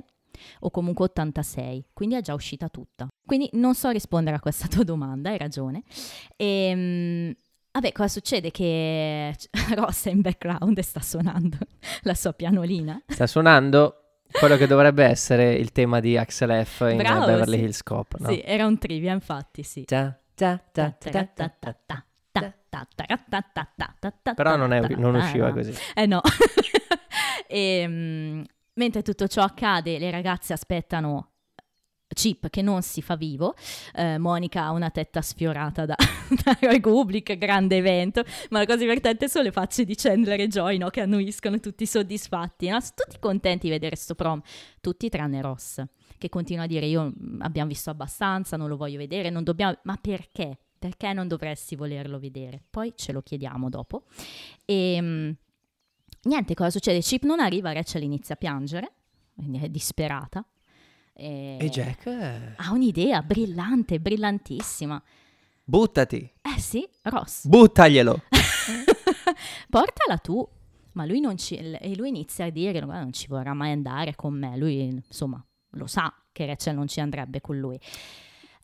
o 0.60 0.70
comunque 0.70 1.06
86, 1.06 1.86
quindi 1.92 2.14
è 2.14 2.20
già 2.20 2.34
uscita 2.34 2.68
tutta. 2.68 3.08
Quindi 3.24 3.48
non 3.52 3.74
so 3.74 3.90
rispondere 3.90 4.36
a 4.36 4.40
questa 4.40 4.66
tua 4.68 4.84
domanda, 4.84 5.30
hai 5.30 5.38
ragione. 5.38 5.82
Ehm, 6.36 7.34
vabbè, 7.72 7.92
cosa 7.92 8.08
succede? 8.08 8.50
Che 8.50 9.34
Ross 9.74 10.06
è 10.06 10.10
in 10.10 10.20
background 10.20 10.76
e 10.78 10.82
sta 10.82 11.00
suonando 11.00 11.58
la 12.02 12.14
sua 12.14 12.32
pianolina. 12.32 13.00
Sta 13.06 13.26
suonando 13.26 13.96
quello 14.32 14.56
che 14.56 14.66
dovrebbe 14.66 15.04
essere 15.04 15.54
il 15.54 15.72
tema 15.72 16.00
di 16.00 16.16
Axel 16.16 16.64
F 16.64 16.86
in 16.90 16.98
Bravo, 16.98 17.26
Beverly 17.26 17.58
sì. 17.58 17.64
Hills 17.64 17.82
Cop, 17.82 18.16
no? 18.18 18.28
Sì, 18.28 18.42
era 18.44 18.66
un 18.66 18.78
trivia, 18.78 19.12
infatti, 19.12 19.62
sì. 19.62 19.84
Ta, 19.84 20.18
ta, 20.34 20.58
ta. 20.70 20.96
Però 24.34 24.56
non, 24.56 24.72
è- 24.72 24.80
non 24.96 25.14
usciva 25.14 25.52
così. 25.52 25.74
Eh 25.94 26.06
no. 26.06 26.20
e, 27.46 27.84
mm, 27.86 28.42
mentre 28.74 29.02
tutto 29.02 29.26
ciò 29.28 29.42
accade, 29.42 29.98
le 29.98 30.10
ragazze 30.10 30.52
aspettano 30.52 31.30
Chip 32.14 32.50
che 32.50 32.62
non 32.62 32.82
si 32.82 33.02
fa 33.02 33.16
vivo, 33.16 33.54
eh, 33.94 34.18
Monica 34.18 34.64
ha 34.64 34.70
una 34.72 34.90
tetta 34.90 35.22
sfiorata 35.22 35.86
da, 35.86 35.94
da 36.44 36.56
Roy 36.60 36.80
Gublik, 36.80 37.36
grande 37.38 37.76
evento, 37.76 38.24
ma 38.50 38.58
la 38.58 38.66
cosa 38.66 38.78
divertente 38.78 39.28
sono 39.28 39.44
le 39.44 39.52
facce 39.52 39.84
di 39.84 39.94
Chandler 39.94 40.40
e 40.40 40.48
Joy 40.48 40.76
no? 40.78 40.90
che 40.90 41.02
annuiscono 41.02 41.60
tutti 41.60 41.86
soddisfatti, 41.86 42.68
no? 42.68 42.80
Sono 42.80 42.92
tutti 42.96 43.18
contenti 43.20 43.66
di 43.66 43.72
vedere 43.72 43.96
sto 43.96 44.14
prom, 44.14 44.40
tutti 44.80 45.08
tranne 45.08 45.40
Ross, 45.40 45.82
che 46.18 46.28
continua 46.28 46.64
a 46.64 46.66
dire 46.66 46.86
io 46.86 47.12
abbiamo 47.38 47.68
visto 47.68 47.90
abbastanza, 47.90 48.56
non 48.56 48.68
lo 48.68 48.76
voglio 48.76 48.98
vedere, 48.98 49.30
non 49.30 49.44
dobbiamo, 49.44 49.78
ma 49.84 49.96
perché? 50.00 50.58
Perché 50.78 51.12
non 51.12 51.28
dovresti 51.28 51.76
volerlo 51.76 52.18
vedere? 52.18 52.62
Poi 52.70 52.94
ce 52.96 53.12
lo 53.12 53.20
chiediamo 53.20 53.68
dopo. 53.68 54.04
E 54.64 54.98
mm, 55.00 55.30
niente, 56.22 56.54
cosa 56.54 56.70
succede? 56.70 57.00
Chip 57.00 57.24
non 57.24 57.40
arriva, 57.40 57.72
Rachel 57.72 58.02
inizia 58.02 58.34
a 58.34 58.38
piangere, 58.38 58.92
quindi 59.34 59.58
è 59.58 59.68
disperata. 59.68 60.44
E, 61.12 61.58
E 61.60 61.68
Jack? 61.68 62.06
ha 62.56 62.72
un'idea 62.72 63.22
brillante, 63.22 64.00
brillantissima. 64.00 65.02
Buttati, 65.64 66.28
Eh 66.42 66.58
sì, 66.58 66.88
Ross, 67.02 67.46
buttaglielo. 67.46 68.22
portala 69.68 70.18
tu. 70.18 70.46
Ma 70.92 71.04
lui 71.04 71.20
non 71.20 71.36
ci... 71.38 71.54
E 71.56 71.94
lui 71.96 72.08
inizia 72.08 72.46
a 72.46 72.50
dire, 72.50 72.80
"Guarda, 72.80 73.02
non 73.02 73.12
ci 73.12 73.28
vorrà 73.28 73.54
mai 73.54 73.70
andare 73.70 74.16
con 74.16 74.34
me. 74.36 74.56
Lui, 74.56 74.82
insomma, 74.86 75.42
lo 75.74 75.86
sa 75.86 76.12
che 76.32 76.46
Rachel 76.46 76.74
non 76.74 76.88
ci 76.88 77.00
andrebbe 77.00 77.40
con 77.40 77.56
lui. 77.58 77.78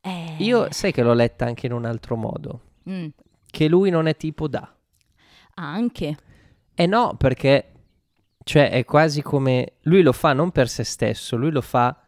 Eh, 0.03 0.35
Io 0.41 0.73
sai 0.73 0.91
che 0.93 1.03
l'ho 1.03 1.13
letta 1.15 1.45
anche 1.47 1.67
in 1.67 1.73
un 1.73 1.85
altro 1.85 2.17
modo, 2.17 2.61
mm, 2.91 3.07
che 3.49 3.69
lui 3.69 3.91
non 3.91 4.09
è 4.09 4.17
tipo 4.17 4.49
da. 4.49 4.69
anche. 5.55 6.17
Eh 6.79 6.87
no, 6.87 7.15
perché 7.17 7.73
cioè 8.45 8.71
è 8.71 8.85
quasi 8.85 9.23
come 9.23 9.73
lui 9.83 10.03
lo 10.03 10.13
fa 10.13 10.33
non 10.33 10.51
per 10.53 10.69
se 10.69 10.85
stesso, 10.85 11.37
lui 11.37 11.51
lo 11.51 11.63
fa 11.63 11.99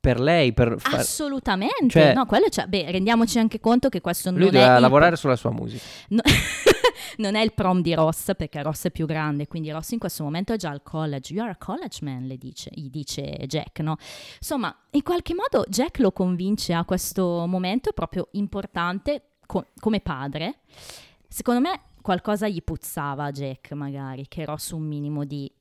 per 0.00 0.20
lei, 0.20 0.52
per 0.52 0.74
far... 0.78 1.00
Assolutamente. 1.00 1.88
Cioè- 1.88 2.12
no, 2.14 2.26
quello 2.26 2.46
c'è. 2.48 2.66
Beh, 2.66 2.90
rendiamoci 2.90 3.38
anche 3.38 3.58
conto 3.58 3.88
che 3.88 4.00
questo 4.00 4.30
lui 4.30 4.40
non 4.40 4.48
è 4.48 4.52
doveva 4.52 4.74
il- 4.76 4.80
lavorare 4.82 5.16
sulla 5.16 5.36
sua 5.36 5.50
musica. 5.50 5.82
No- 6.08 6.22
non 7.18 7.34
è 7.34 7.40
il 7.40 7.52
prom 7.54 7.80
di 7.82 7.94
Ross 7.94 8.34
perché 8.36 8.62
Ross 8.62 8.84
è 8.86 8.90
più 8.90 9.06
grande, 9.06 9.46
quindi 9.48 9.70
Ross 9.70 9.90
in 9.92 9.98
questo 9.98 10.22
momento 10.22 10.52
è 10.52 10.56
già 10.56 10.70
al 10.70 10.82
college. 10.82 11.32
You 11.32 11.42
are 11.42 11.52
a 11.52 11.56
college 11.56 11.98
man, 12.04 12.26
le 12.26 12.36
dice, 12.36 12.70
gli 12.72 12.88
dice 12.90 13.22
Jack, 13.46 13.80
no? 13.80 13.96
Insomma, 14.38 14.76
in 14.90 15.02
qualche 15.02 15.34
modo 15.34 15.64
Jack 15.68 15.98
lo 15.98 16.12
convince 16.12 16.72
a 16.72 16.84
questo 16.84 17.44
momento 17.46 17.92
proprio 17.92 18.28
importante 18.32 19.22
co- 19.46 19.66
come 19.80 20.00
padre. 20.00 20.58
Secondo 21.28 21.60
me 21.60 21.80
qualcosa 22.06 22.46
gli 22.46 22.62
puzzava 22.62 23.24
a 23.24 23.32
Jack, 23.32 23.72
magari, 23.72 24.28
che 24.28 24.44
Ross 24.44 24.70
un 24.70 24.82
minimo 24.82 25.24
di 25.24 25.52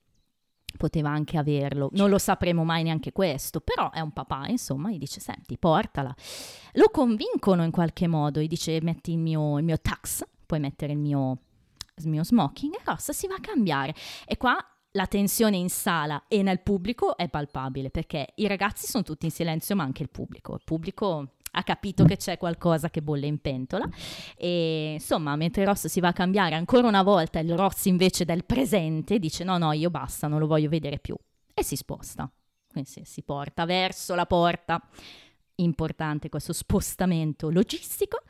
poteva 0.78 1.10
anche 1.10 1.40
averlo. 1.40 1.90
Non 1.94 2.08
lo 2.08 2.20
sapremo 2.20 2.64
mai 2.64 2.84
neanche 2.84 3.12
questo, 3.12 3.62
però 3.62 3.90
è 3.90 4.00
un 4.00 4.12
papà, 4.12 4.46
insomma, 4.50 4.92
gli 4.92 5.00
dice 5.00 5.20
"Senti, 5.20 5.58
portala". 5.58 6.14
Lo 6.74 6.90
convincono 6.92 7.64
in 7.64 7.72
qualche 7.72 8.06
modo, 8.06 8.42
gli 8.42 8.48
dice 8.48 8.80
"Metti 8.84 9.14
il 9.14 9.18
mio, 9.18 9.58
il 9.58 9.64
mio 9.64 9.80
tax, 9.82 10.24
puoi 10.46 10.60
mettere 10.60 10.94
il 10.94 11.00
mio, 11.00 11.40
il 11.96 12.10
mio 12.10 12.24
smoking" 12.24 12.76
e 12.76 12.82
Ross 12.84 13.10
si 13.10 13.26
va 13.26 13.36
a 13.36 13.42
cambiare. 13.42 13.96
E 14.28 14.38
qua 14.38 14.56
la 14.92 15.08
tensione 15.08 15.58
in 15.58 15.70
sala 15.70 16.26
e 16.28 16.44
nel 16.44 16.62
pubblico 16.62 17.18
è 17.18 17.28
palpabile 17.28 17.90
perché 17.90 18.34
i 18.36 18.46
ragazzi 18.46 18.86
sono 18.86 19.04
tutti 19.04 19.26
in 19.26 19.32
silenzio, 19.32 19.76
ma 19.76 19.82
anche 19.82 20.04
il 20.04 20.12
pubblico. 20.12 20.54
Il 20.54 20.62
pubblico 20.64 21.38
ha 21.58 21.64
capito 21.64 22.04
che 22.06 22.18
c'è 22.18 22.38
qualcosa 22.38 22.90
che 22.90 23.02
bolle 23.02 23.28
in 23.28 23.40
pentola 23.40 23.88
e 24.36 24.94
insomma 24.94 25.36
mentre 25.36 25.66
Ross 25.66 25.88
si 25.88 26.00
va 26.00 26.10
a 26.10 26.14
cambiare 26.14 26.56
ancora 26.56 26.88
una 26.88 27.04
volta 27.04 27.40
il 27.40 27.56
Ross 27.56 27.86
invece 27.86 28.26
del 28.26 28.46
presente 28.46 29.20
dice 29.20 29.44
no 29.44 29.58
no 29.58 29.72
io 29.72 29.90
basta 29.90 30.28
non 30.28 30.40
lo 30.40 30.48
voglio 30.48 30.70
vedere 30.70 31.00
più 31.00 31.16
e 31.54 31.64
si 31.64 31.76
sposta 31.76 32.30
quindi 32.76 32.90
si, 32.90 33.02
si 33.06 33.24
porta 33.24 33.64
verso 33.66 34.16
la 34.16 34.26
porta. 34.26 34.82
Importante 35.56 36.28
questo 36.28 36.52
spostamento 36.52 37.50
logistico. 37.50 38.22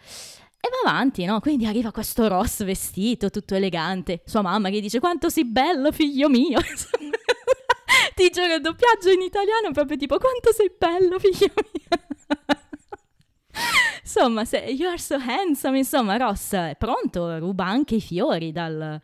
E 0.59 0.69
va 0.69 0.91
avanti, 0.91 1.25
no? 1.25 1.39
Quindi 1.39 1.65
arriva 1.65 1.91
questo 1.91 2.27
Ross 2.27 2.63
vestito, 2.63 3.31
tutto 3.31 3.55
elegante. 3.55 4.21
Sua 4.25 4.41
mamma 4.41 4.69
che 4.69 4.81
dice 4.81 4.99
quanto 4.99 5.29
sei 5.29 5.45
bello, 5.45 5.91
figlio 5.91 6.29
mio. 6.29 6.59
Ti 8.13 8.29
giuro, 8.29 8.53
il 8.53 8.61
doppiaggio 8.61 9.09
in 9.09 9.21
italiano 9.21 9.69
è 9.69 9.71
proprio 9.71 9.97
tipo 9.97 10.17
quanto 10.19 10.53
sei 10.53 10.71
bello, 10.77 11.17
figlio 11.17 11.51
mio. 11.55 12.59
insomma, 14.01 14.45
se, 14.45 14.57
you 14.57 14.87
are 14.89 14.97
so 14.97 15.15
handsome, 15.15 15.77
insomma, 15.77 16.17
Ross 16.17 16.53
è 16.53 16.75
pronto, 16.77 17.37
ruba 17.37 17.65
anche 17.65 17.95
i 17.95 18.01
fiori 18.01 18.51
dal, 18.51 18.99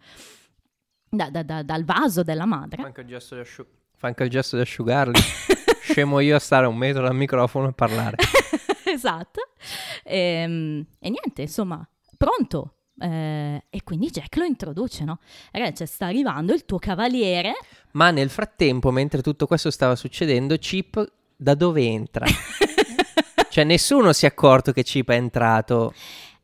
da- 1.09 1.29
da- 1.29 1.43
da- 1.43 1.63
dal 1.63 1.83
vaso 1.83 2.23
della 2.23 2.45
madre. 2.45 2.81
Fa 2.81 2.87
anche 2.87 3.01
il 3.01 3.07
gesto 3.07 3.35
di, 3.35 3.41
asciu- 3.41 3.67
fa 3.95 4.07
anche 4.07 4.23
il 4.23 4.29
gesto 4.29 4.55
di 4.55 4.61
asciugarli. 4.61 5.19
Scemo 5.81 6.19
io 6.19 6.35
a 6.35 6.39
stare 6.39 6.67
un 6.67 6.75
metro 6.77 7.01
dal 7.03 7.15
microfono 7.15 7.69
e 7.69 7.73
parlare. 7.73 8.17
esatto. 8.85 9.41
Ehm, 10.03 10.85
E, 10.99 11.09
niente, 11.09 11.41
insomma, 11.43 11.85
pronto. 12.17 12.75
Eh, 12.99 13.63
e 13.69 13.83
quindi 13.83 14.09
Jack 14.11 14.35
lo 14.37 14.43
introduce, 14.43 15.03
no? 15.03 15.19
Rachel, 15.51 15.87
sta 15.87 16.05
arrivando 16.05 16.53
il 16.53 16.65
tuo 16.65 16.77
cavaliere. 16.77 17.53
Ma 17.93 18.11
nel 18.11 18.29
frattempo, 18.29 18.91
mentre 18.91 19.21
tutto 19.23 19.47
questo 19.47 19.71
stava 19.71 19.95
succedendo, 19.95 20.55
Chip 20.57 21.11
da 21.35 21.55
dove 21.55 21.81
entra? 21.83 22.25
cioè, 23.51 23.63
nessuno 23.65 24.13
si 24.13 24.25
è 24.25 24.29
accorto 24.29 24.71
che 24.71 24.83
Chip 24.83 25.09
è 25.11 25.15
entrato. 25.15 25.93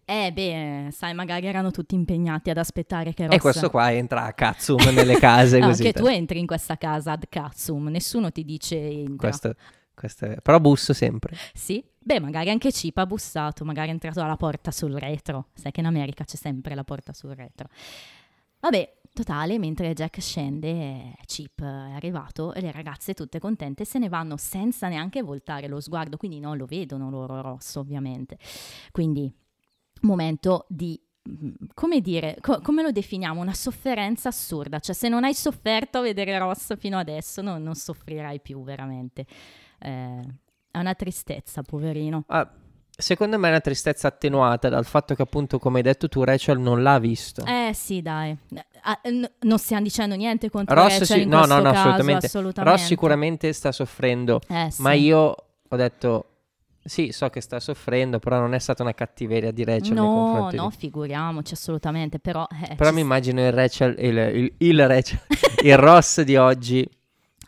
Eh, 0.04 0.32
beh, 0.32 0.88
sai, 0.92 1.14
magari 1.14 1.48
erano 1.48 1.72
tutti 1.72 1.96
impegnati 1.96 2.50
ad 2.50 2.58
aspettare 2.58 3.14
che 3.14 3.26
Ross... 3.26 3.36
E 3.36 3.40
questo 3.40 3.70
qua 3.70 3.92
entra 3.92 4.24
a 4.24 4.34
Katsum 4.34 4.82
nelle 4.94 5.18
case 5.18 5.58
No, 5.60 5.68
così. 5.68 5.84
che 5.84 5.94
tu 5.94 6.06
entri 6.06 6.40
in 6.40 6.46
questa 6.46 6.78
casa 6.78 7.14
ad 7.14 7.26
Katsum, 7.28 7.88
nessuno 7.88 8.32
ti 8.32 8.46
dice 8.46 8.78
entra. 8.78 9.28
Questo, 9.28 9.56
questo 9.94 10.26
è- 10.26 10.38
Però 10.42 10.60
busso 10.60 10.94
sempre. 10.94 11.36
Sì? 11.54 11.84
Beh, 12.00 12.22
magari 12.22 12.50
anche 12.52 12.72
Chip 12.72 12.98
ha 13.00 13.06
bussato, 13.06 13.66
magari 13.66 13.90
è 13.90 13.92
entrato 13.92 14.22
dalla 14.22 14.38
porta 14.38 14.72
sul 14.72 14.94
retro. 14.94 15.48
Sai 15.54 15.72
che 15.72 15.82
in 15.82 15.86
America 15.88 16.24
c'è 16.24 16.38
sempre 16.38 16.74
la 16.74 16.86
porta 16.86 17.12
sul 17.12 17.32
retro. 17.32 17.68
Vabbè, 18.60 18.98
totale, 19.14 19.58
mentre 19.60 19.94
Jack 19.94 20.20
scende, 20.20 20.68
eh, 20.70 21.16
Chip 21.26 21.62
è 21.62 21.92
arrivato 21.94 22.54
e 22.54 22.62
le 22.62 22.72
ragazze 22.72 23.14
tutte 23.14 23.40
contente 23.40 23.86
se 23.86 24.00
ne 24.00 24.10
vanno 24.10 24.38
senza 24.38 24.88
neanche 24.88 25.22
voltare 25.22 25.68
lo 25.68 25.80
sguardo, 25.80 26.18
quindi 26.18 26.40
non 26.40 26.58
lo 26.58 26.66
vedono 26.66 27.10
loro 27.10 27.42
Rosso, 27.42 27.80
ovviamente. 27.80 28.38
Quindi, 28.92 29.32
momento 30.02 30.66
di 30.70 31.00
mm, 31.30 31.54
come 31.74 32.02
dire, 32.02 32.38
co- 32.42 32.62
come 32.62 32.82
lo 32.82 32.92
definiamo? 32.92 33.42
Una 33.42 33.54
sofferenza 33.54 34.30
assurda, 34.30 34.80
cioè 34.80 34.96
se 34.96 35.10
non 35.10 35.24
hai 35.24 35.34
sofferto 35.34 36.00
a 36.00 36.02
vedere 36.02 36.38
Ross 36.38 36.76
fino 36.78 36.98
adesso 36.98 37.42
no- 37.42 37.58
non 37.58 37.76
soffrirai 37.76 38.40
più 38.42 38.64
veramente. 38.64 39.26
Eh, 39.80 40.22
è 40.72 40.80
una 40.80 40.94
tristezza, 40.96 41.62
poverino. 41.64 42.24
Ah, 42.28 42.50
secondo 42.98 43.38
me 43.38 43.48
è 43.48 43.52
una 43.52 43.60
tristezza 43.62 44.08
attenuata 44.08 44.70
dal 44.70 44.86
fatto 44.86 45.14
che, 45.14 45.22
appunto, 45.22 45.60
come 45.60 45.78
hai 45.78 45.84
detto 45.84 46.08
tu, 46.10 46.24
Rachel 46.24 46.60
non 46.60 46.82
l'ha 46.82 46.98
visto. 47.00 47.46
Eh 47.46 47.72
sì, 47.74 48.02
dai. 48.02 48.36
Ah, 48.82 49.00
n- 49.10 49.30
non 49.42 49.58
stiamo 49.60 49.84
dicendo 49.84 50.16
niente 50.16 50.50
contro 50.50 50.74
Ross, 50.76 51.00
Rachel 51.00 51.22
in 51.22 51.30
no, 51.30 51.46
no, 51.46 51.58
no, 51.60 51.72
caso, 51.72 51.78
assolutamente. 51.90 52.26
assolutamente. 52.26 52.78
Ross 52.78 52.88
sicuramente 52.88 53.54
sta 53.54 53.72
soffrendo. 53.72 54.42
Eh, 54.48 54.70
sì. 54.72 54.82
Ma 54.82 54.94
io 54.94 55.36
ho 55.70 55.76
detto, 55.76 56.26
sì, 56.84 57.12
so 57.12 57.30
che 57.30 57.42
sta 57.42 57.60
soffrendo, 57.60 58.18
però 58.20 58.40
non 58.40 58.54
è 58.54 58.60
stata 58.60 58.82
una 58.82 58.94
cattiveria 58.94 59.52
di 59.52 59.64
Rachel 59.64 59.94
No, 59.94 60.50
no, 60.52 60.70
di... 60.70 60.76
figuriamoci 60.76 61.54
assolutamente, 61.54 62.18
però... 62.20 62.48
eh, 62.50 62.76
Però 62.76 62.90
mi 62.90 62.96
sta- 62.98 63.00
immagino 63.06 63.46
il 63.46 63.52
Rachel, 63.52 63.96
il, 64.00 64.18
il, 64.18 64.54
il 64.70 64.88
Rachel, 64.88 65.20
il 65.64 65.78
Ross 65.78 66.22
di 66.22 66.36
oggi, 66.38 66.90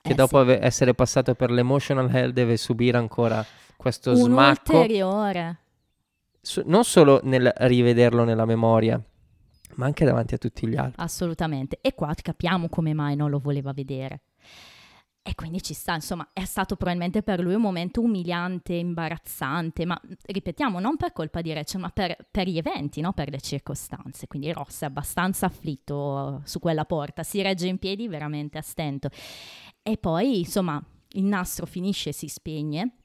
che 0.01 0.11
Eh, 0.11 0.15
dopo 0.15 0.43
sì. 0.45 0.57
essere 0.59 0.93
passato 0.93 1.33
per 1.35 1.51
l'emotional 1.51 2.13
hell 2.13 2.31
deve 2.31 2.57
subire 2.57 2.97
ancora 2.97 3.43
questo 3.79 4.11
Un 4.11 4.17
smacco. 4.17 4.75
ulteriore. 4.75 5.57
su- 6.41 6.63
non 6.65 6.83
solo 6.83 7.21
nel 7.23 7.49
rivederlo 7.59 8.25
nella 8.25 8.43
memoria, 8.43 9.01
ma 9.75 9.85
anche 9.85 10.03
davanti 10.03 10.33
a 10.33 10.37
tutti 10.37 10.67
gli 10.67 10.75
altri. 10.75 11.01
Assolutamente. 11.01 11.79
E 11.81 11.93
qua 11.95 12.13
capiamo 12.13 12.67
come 12.67 12.93
mai 12.93 13.15
non 13.15 13.29
lo 13.29 13.39
voleva 13.39 13.71
vedere. 13.71 14.23
E 15.21 15.33
quindi 15.35 15.61
ci 15.61 15.73
sta, 15.73 15.93
insomma, 15.93 16.27
è 16.33 16.43
stato 16.43 16.75
probabilmente 16.75 17.23
per 17.23 17.39
lui 17.39 17.53
un 17.53 17.61
momento 17.61 18.01
umiliante, 18.01 18.73
imbarazzante, 18.73 19.85
ma 19.85 19.99
ripetiamo, 20.25 20.79
non 20.79 20.97
per 20.97 21.13
colpa 21.13 21.39
di 21.41 21.53
Rachel, 21.53 21.79
ma 21.81 21.89
per, 21.89 22.17
per 22.29 22.47
gli 22.49 22.57
eventi, 22.57 22.99
no? 22.99 23.13
per 23.13 23.29
le 23.29 23.39
circostanze. 23.39 24.27
Quindi 24.27 24.51
Ross 24.51 24.81
è 24.81 24.85
abbastanza 24.85 25.45
afflitto 25.45 26.41
su 26.43 26.59
quella 26.59 26.83
porta, 26.83 27.23
si 27.23 27.41
regge 27.41 27.67
in 27.67 27.77
piedi 27.77 28.09
veramente 28.09 28.57
a 28.57 28.61
stento. 28.61 29.09
E 29.83 29.97
poi, 29.97 30.39
insomma, 30.39 30.83
il 31.13 31.23
nastro 31.23 31.65
finisce, 31.65 32.11
si 32.11 32.27
spegne 32.27 32.98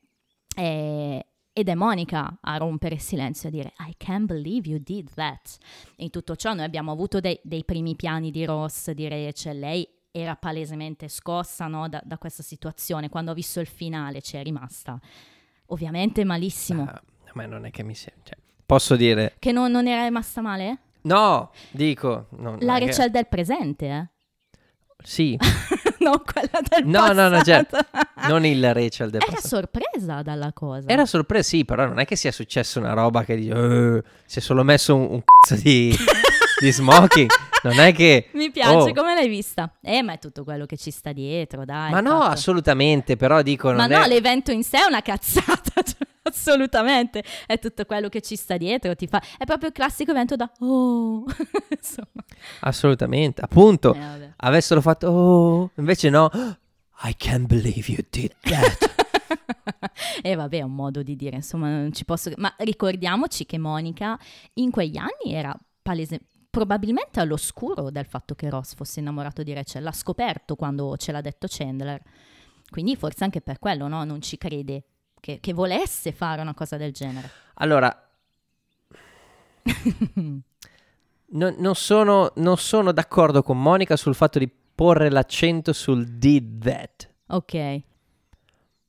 e- 0.55 1.27
ed 1.57 1.69
è 1.69 1.75
Monica 1.75 2.39
a 2.41 2.57
rompere 2.57 2.97
il 2.97 3.01
silenzio 3.01 3.49
e 3.49 3.53
a 3.53 3.55
dire 3.55 3.73
I 3.89 3.95
can't 3.97 4.27
believe 4.27 4.69
you 4.69 4.79
did 4.83 5.09
that. 5.15 5.57
In 5.97 6.11
tutto 6.11 6.35
ciò 6.37 6.53
noi 6.53 6.65
abbiamo 6.65 6.91
avuto 6.91 7.21
dei, 7.21 7.39
dei 7.45 7.65
primi 7.65 7.95
piani 7.95 8.31
di 8.33 8.45
Ross, 8.45 8.91
di 8.91 9.07
Rachel, 9.09 9.59
lei 9.61 9.89
era 10.11 10.35
palesemente 10.37 11.09
scossa 11.09 11.67
no, 11.67 11.89
da, 11.89 12.01
da 12.05 12.19
questa 12.19 12.43
situazione, 12.43 13.09
quando 13.09 13.31
ha 13.31 13.35
visto 13.35 13.61
il 13.61 13.67
finale 13.69 14.21
ci 14.21 14.37
è 14.37 14.43
rimasta 14.43 14.99
ovviamente 15.67 16.25
malissimo. 16.25 16.83
Ah, 16.85 17.03
a 17.27 17.31
me 17.35 17.47
non 17.47 17.65
è 17.65 17.71
che 17.71 17.83
mi 17.83 17.95
sembra. 17.95 18.23
Cioè, 18.25 18.39
posso 18.67 18.97
dire, 18.97 19.35
Che 19.39 19.53
non, 19.53 19.71
non 19.71 19.87
era 19.87 20.05
rimasta 20.05 20.41
male? 20.41 20.79
no, 21.03 21.51
dico, 21.71 22.27
non- 22.39 22.59
La 22.61 22.77
è 22.77 22.79
che- 22.81 22.87
Rachel 22.87 23.11
del 23.11 23.27
presente, 23.29 23.87
eh? 23.87 24.09
Sì, 25.07 25.37
non 26.01 26.23
quella 26.25 26.61
del 26.67 26.87
No, 26.87 27.13
no, 27.13 27.29
no, 27.29 27.43
certo. 27.43 27.77
passato. 27.91 28.29
non 28.33 28.47
il 28.47 28.73
Rachel 28.73 29.11
del 29.11 29.21
Era 29.23 29.33
passato. 29.33 29.49
sorpresa 29.57 30.23
dalla 30.23 30.53
cosa. 30.55 30.89
Era 30.89 31.05
sorpresa, 31.05 31.47
sì, 31.47 31.65
però 31.67 31.87
non 31.87 31.99
è 31.99 32.07
che 32.07 32.17
sia 32.17 32.33
successo 32.33 32.79
una 32.79 32.95
roba 32.95 33.23
che 33.23 33.37
dice, 33.37 33.53
"Eh, 33.53 34.03
si 34.25 34.39
è 34.39 34.43
solo 34.43 34.63
messo 34.63 34.95
un, 34.97 35.07
un 35.11 35.23
cazzo 35.23 35.61
di, 35.63 35.95
di 36.61 36.73
smoking. 36.73 37.29
Non 37.65 37.79
è 37.81 37.93
che... 37.95 38.29
Mi 38.33 38.51
piace, 38.51 38.71
Oh. 38.91 38.93
come 38.95 39.15
l'hai 39.15 39.29
vista? 39.29 39.71
Eh, 39.83 40.03
ma 40.03 40.13
è 40.15 40.19
tutto 40.19 40.43
quello 40.45 40.65
che 40.67 40.77
ci 40.79 40.91
sta 40.91 41.13
dietro, 41.13 41.65
dai. 41.67 41.91
Ma 41.91 42.01
no, 42.01 42.21
fatto. 42.21 42.33
assolutamente, 42.33 43.17
però 43.17 43.41
dico... 43.43 43.71
Ma 43.73 43.87
no, 43.87 44.03
è... 44.03 44.09
l'evento 44.09 44.53
in 44.53 44.63
sé 44.63 44.79
è 44.79 44.85
una 44.87 45.01
cazzata, 45.01 45.73
cioè, 45.83 46.07
assolutamente. 46.23 47.25
È 47.47 47.59
tutto 47.59 47.87
quello 47.87 48.09
che 48.11 48.21
ci 48.21 48.37
sta 48.37 48.59
dietro, 48.59 48.95
ti 48.95 49.07
fa... 49.07 49.19
È 49.39 49.45
proprio 49.47 49.69
il 49.69 49.75
classico 49.75 50.11
evento 50.11 50.37
da... 50.37 50.51
Oh, 50.61 51.25
insomma. 51.71 52.23
Assolutamente, 52.61 53.41
appunto. 53.41 53.95
Eh, 53.95 53.99
vabbè. 53.99 54.33
Avessero 54.45 54.81
fatto... 54.81 55.09
Oh, 55.09 55.71
invece 55.77 56.11
no. 56.11 56.31
I 57.03 57.15
can't 57.17 57.47
believe 57.47 57.91
you 57.91 58.05
did 58.11 58.35
that. 58.43 58.93
e 60.23 60.35
vabbè, 60.35 60.59
è 60.59 60.63
un 60.63 60.75
modo 60.75 61.03
di 61.03 61.17
dire, 61.17 61.37
insomma, 61.37 61.69
non 61.69 61.93
ci 61.93 62.05
posso... 62.05 62.31
Ma 62.37 62.55
ricordiamoci 62.59 63.47
che 63.47 63.59
Monica 63.59 64.19
in 64.55 64.71
quegli 64.71 64.97
anni 64.97 65.35
era 65.35 65.57
palese... 65.83 66.21
probabilmente 66.51 67.21
all'oscuro 67.21 67.91
del 67.91 68.07
fatto 68.07 68.35
che 68.35 68.51
Ross 68.51 68.75
fosse 68.75 69.01
innamorato 69.01 69.43
di 69.43 69.53
Rachel. 69.53 69.83
L'ha 69.83 69.93
scoperto 69.93 70.57
quando 70.57 70.97
ce 70.97 71.13
l'ha 71.13 71.21
detto 71.21 71.47
Chandler. 71.49 72.03
Quindi 72.71 72.97
forse 72.97 73.25
anche 73.25 73.41
per 73.41 73.59
quello, 73.59 73.89
no? 73.89 74.05
Non 74.05 74.21
ci 74.21 74.37
crede 74.37 74.85
che, 75.21 75.39
che 75.41 75.53
volesse 75.53 76.13
fare 76.13 76.43
una 76.43 76.55
cosa 76.55 76.77
del 76.77 76.93
genere. 76.93 77.31
Allora, 77.55 77.97
non, 81.31 81.55
non 81.59 81.75
sono, 81.75 82.33
non 82.37 82.57
sono 82.57 82.93
d'accordo 82.93 83.43
con 83.43 83.61
Monica 83.61 83.97
sul 83.97 84.15
fatto 84.15 84.39
di 84.39 84.51
porre 84.75 85.11
l'accento 85.11 85.73
sul 85.73 86.07
did 86.19 86.63
that, 86.65 87.09
ok. 87.29 87.81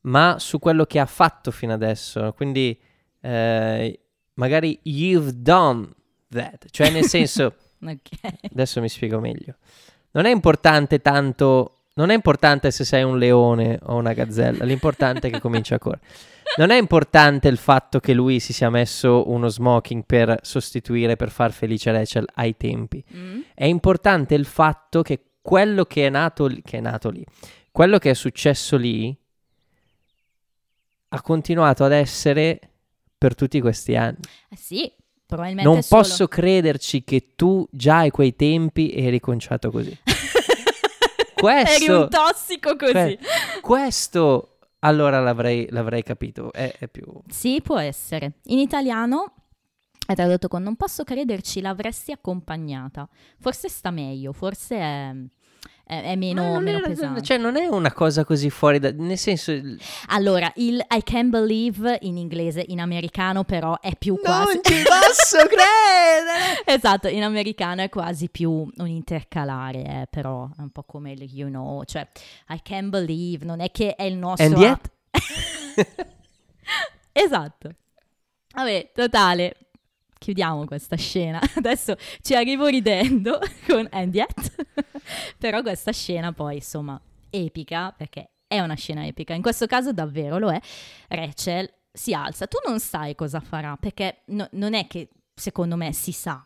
ma 0.02 0.38
su 0.40 0.60
quello 0.60 0.86
che 0.86 1.00
ha 1.00 1.06
fatto 1.06 1.52
fino 1.52 1.74
adesso. 1.74 2.34
Quindi, 2.34 2.80
eh, 3.22 4.00
magari 4.36 4.80
you've 4.84 5.42
done 5.42 5.88
that. 6.30 6.66
Cioè, 6.70 6.92
nel 6.92 7.06
senso, 7.06 7.56
Ok. 7.86 8.10
adesso 8.52 8.82
mi 8.82 8.90
spiego 8.90 9.20
meglio. 9.20 9.56
Non 10.12 10.26
è 10.26 10.32
importante 10.32 11.02
tanto... 11.02 11.75
Non 11.98 12.10
è 12.10 12.14
importante 12.14 12.72
se 12.72 12.84
sei 12.84 13.04
un 13.04 13.18
leone 13.18 13.80
o 13.84 13.96
una 13.96 14.12
gazzella, 14.12 14.66
l'importante 14.66 15.30
è 15.30 15.32
che 15.32 15.40
cominci 15.40 15.74
a 15.74 15.80
correre. 15.80 16.02
Non 16.58 16.70
è 16.70 16.78
importante 16.78 17.48
il 17.48 17.56
fatto 17.56 18.02
che 18.02 18.14
lui 18.14 18.42
si 18.42 18.52
sia 18.52 18.70
messo 18.70 19.30
uno 19.30 19.48
smoking 19.48 20.04
per 20.06 20.40
sostituire, 20.42 21.16
per 21.16 21.32
far 21.32 21.54
felice 21.54 21.94
Rachel 21.94 22.28
ai 22.34 22.58
tempi. 22.58 23.02
Mm? 23.16 23.40
È 23.54 23.64
importante 23.64 24.36
il 24.36 24.46
fatto 24.46 25.04
che 25.04 25.22
quello 25.42 25.86
che 25.86 26.08
è 26.08 26.10
nato, 26.10 26.48
lì- 26.48 26.62
che 26.62 26.80
è 26.80 26.82
nato 26.82 27.10
lì, 27.10 27.26
quello 27.72 27.98
che 27.98 28.10
è 28.10 28.14
successo 28.14 28.76
lì, 28.76 29.18
ha 31.10 31.22
continuato 31.22 31.86
ad 31.86 31.94
essere 31.94 32.60
per 33.18 33.36
tutti 33.36 33.62
questi 33.62 33.96
anni. 33.96 34.20
Eh 34.50 34.58
sì, 34.58 34.92
probabilmente 35.26 35.70
Non 35.70 35.82
posso 35.88 36.28
crederci 36.28 37.06
che 37.06 37.36
tu 37.38 37.66
già 37.72 38.00
ai 38.00 38.10
quei 38.10 38.36
tempi 38.36 38.92
eri 38.94 39.22
conciato 39.22 39.72
così. 39.72 39.98
Questo- 41.36 41.84
Eri 41.84 41.88
un 42.02 42.10
tossico 42.10 42.76
così. 42.76 42.92
Cioè, 42.94 43.18
questo 43.62 44.58
allora 44.80 45.20
l'avrei, 45.20 45.68
l'avrei 45.72 46.04
capito. 46.04 46.52
È, 46.52 46.76
è 46.78 46.88
più. 46.88 47.04
Sì, 47.28 47.60
può 47.62 47.78
essere. 47.80 48.34
In 48.46 48.60
italiano 48.60 49.34
è 50.06 50.14
tradotto 50.14 50.48
con 50.48 50.62
non 50.62 50.76
posso 50.76 51.04
crederci, 51.04 51.62
l'avresti 51.62 52.12
accompagnata. 52.12 53.08
Forse 53.40 53.70
sta 53.70 53.90
meglio, 53.90 54.32
forse 54.34 54.76
è, 54.78 55.12
è, 55.88 56.02
è 56.02 56.16
meno, 56.16 56.54
non 56.54 56.64
meno 56.64 56.80
era- 56.80 56.88
pesante. 56.88 57.22
Cioè, 57.22 57.38
non 57.38 57.58
è 57.58 57.68
una 57.68 57.94
cosa 57.94 58.26
così 58.26 58.50
fuori 58.50 58.80
da... 58.80 58.92
Nel 58.92 59.20
senso... 59.20 59.54
Allora, 60.08 60.52
il 60.56 60.84
I 60.90 61.04
can't 61.04 61.30
believe 61.30 62.00
in 62.02 62.18
inglese, 62.18 62.64
in 62.68 62.80
americano 62.80 63.44
però 63.44 63.80
è 63.80 63.96
più 63.96 64.20
quasi... 64.20 64.60
posso 64.62 65.46
credere! 65.46 66.64
esatto, 66.66 67.08
in 67.08 67.24
americano 67.24 67.84
è 67.84 67.90
quasi 67.90 68.30
più 68.30 68.50
un 68.52 68.88
intercalare, 68.88 69.84
eh, 69.84 70.08
però 70.10 70.50
è 70.58 70.62
un 70.62 70.72
po' 70.72 70.84
come 70.84 71.12
il 71.12 71.22
you 71.32 71.50
know, 71.50 71.84
cioè 71.84 72.08
I 72.50 72.60
can't 72.64 72.90
believe, 72.90 73.46
non 73.46 73.60
è 73.60 73.70
che 73.70 73.94
è 73.94 74.04
il 74.04 74.16
nostro... 74.16 74.46
And 74.46 74.58
yet? 74.58 74.92
esatto. 77.12 77.70
Vabbè, 78.56 78.92
totale. 78.92 79.56
Chiudiamo 80.26 80.66
questa 80.66 80.96
scena. 80.96 81.40
Adesso 81.54 81.96
ci 82.20 82.34
arrivo 82.34 82.66
ridendo 82.66 83.40
con 83.68 83.88
And 83.92 84.12
Yet. 84.12 84.66
Però 85.38 85.62
questa 85.62 85.92
scena 85.92 86.34
poi, 86.34 86.56
insomma, 86.56 87.00
epica, 87.30 87.94
perché 87.96 88.32
è 88.48 88.60
una 88.60 88.74
scena 88.74 89.06
epica. 89.06 89.36
In 89.36 89.44
questo 89.44 89.68
caso 89.68 89.94
davvero 89.94 90.40
lo 90.40 90.52
è. 90.52 90.60
Rachel 91.10 91.72
si 91.92 92.16
alza. 92.16 92.48
Tu 92.48 92.58
non 92.68 92.80
sai 92.80 93.14
cosa 93.14 93.40
farà, 93.40 93.78
perché 93.80 94.22
no- 94.30 94.48
non 94.54 94.74
è 94.74 94.88
che, 94.88 95.10
secondo 95.36 95.76
me, 95.76 95.94
si 95.94 96.12
sa. 96.12 96.44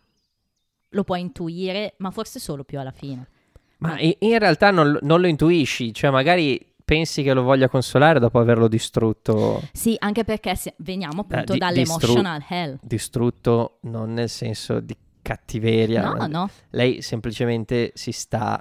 Lo 0.90 1.06
puoi 1.06 1.22
intuire, 1.22 1.94
ma 2.00 2.12
forse 2.12 2.42
solo 2.42 2.66
più 2.66 2.82
alla 2.82 2.92
fine. 2.92 3.30
Ma 3.78 3.98
in, 3.98 4.14
in 4.20 4.40
realtà 4.40 4.72
non, 4.72 5.00
non 5.04 5.22
lo 5.22 5.28
intuisci, 5.28 5.94
cioè 5.94 6.10
magari 6.10 6.69
pensi 6.90 7.22
che 7.22 7.34
lo 7.34 7.44
voglia 7.44 7.70
consolare 7.70 8.20
dopo 8.20 8.40
averlo 8.40 8.68
distrutto. 8.68 9.62
Sì, 9.72 9.96
anche 10.00 10.24
perché 10.24 10.56
se- 10.56 10.74
veniamo 10.78 11.22
appunto 11.22 11.52
Eh, 11.52 11.54
di- 11.54 11.60
dall'emotional 11.60 12.44
hell. 12.50 12.80
Distrutto 12.82 13.78
non 13.82 14.12
nel 14.14 14.28
senso 14.28 14.80
di 14.80 14.98
cattiveria. 15.22 16.14
No, 16.14 16.26
no. 16.26 16.50
Lei 16.72 17.04
semplicemente 17.04 17.92
si 17.94 18.12
sta... 18.12 18.60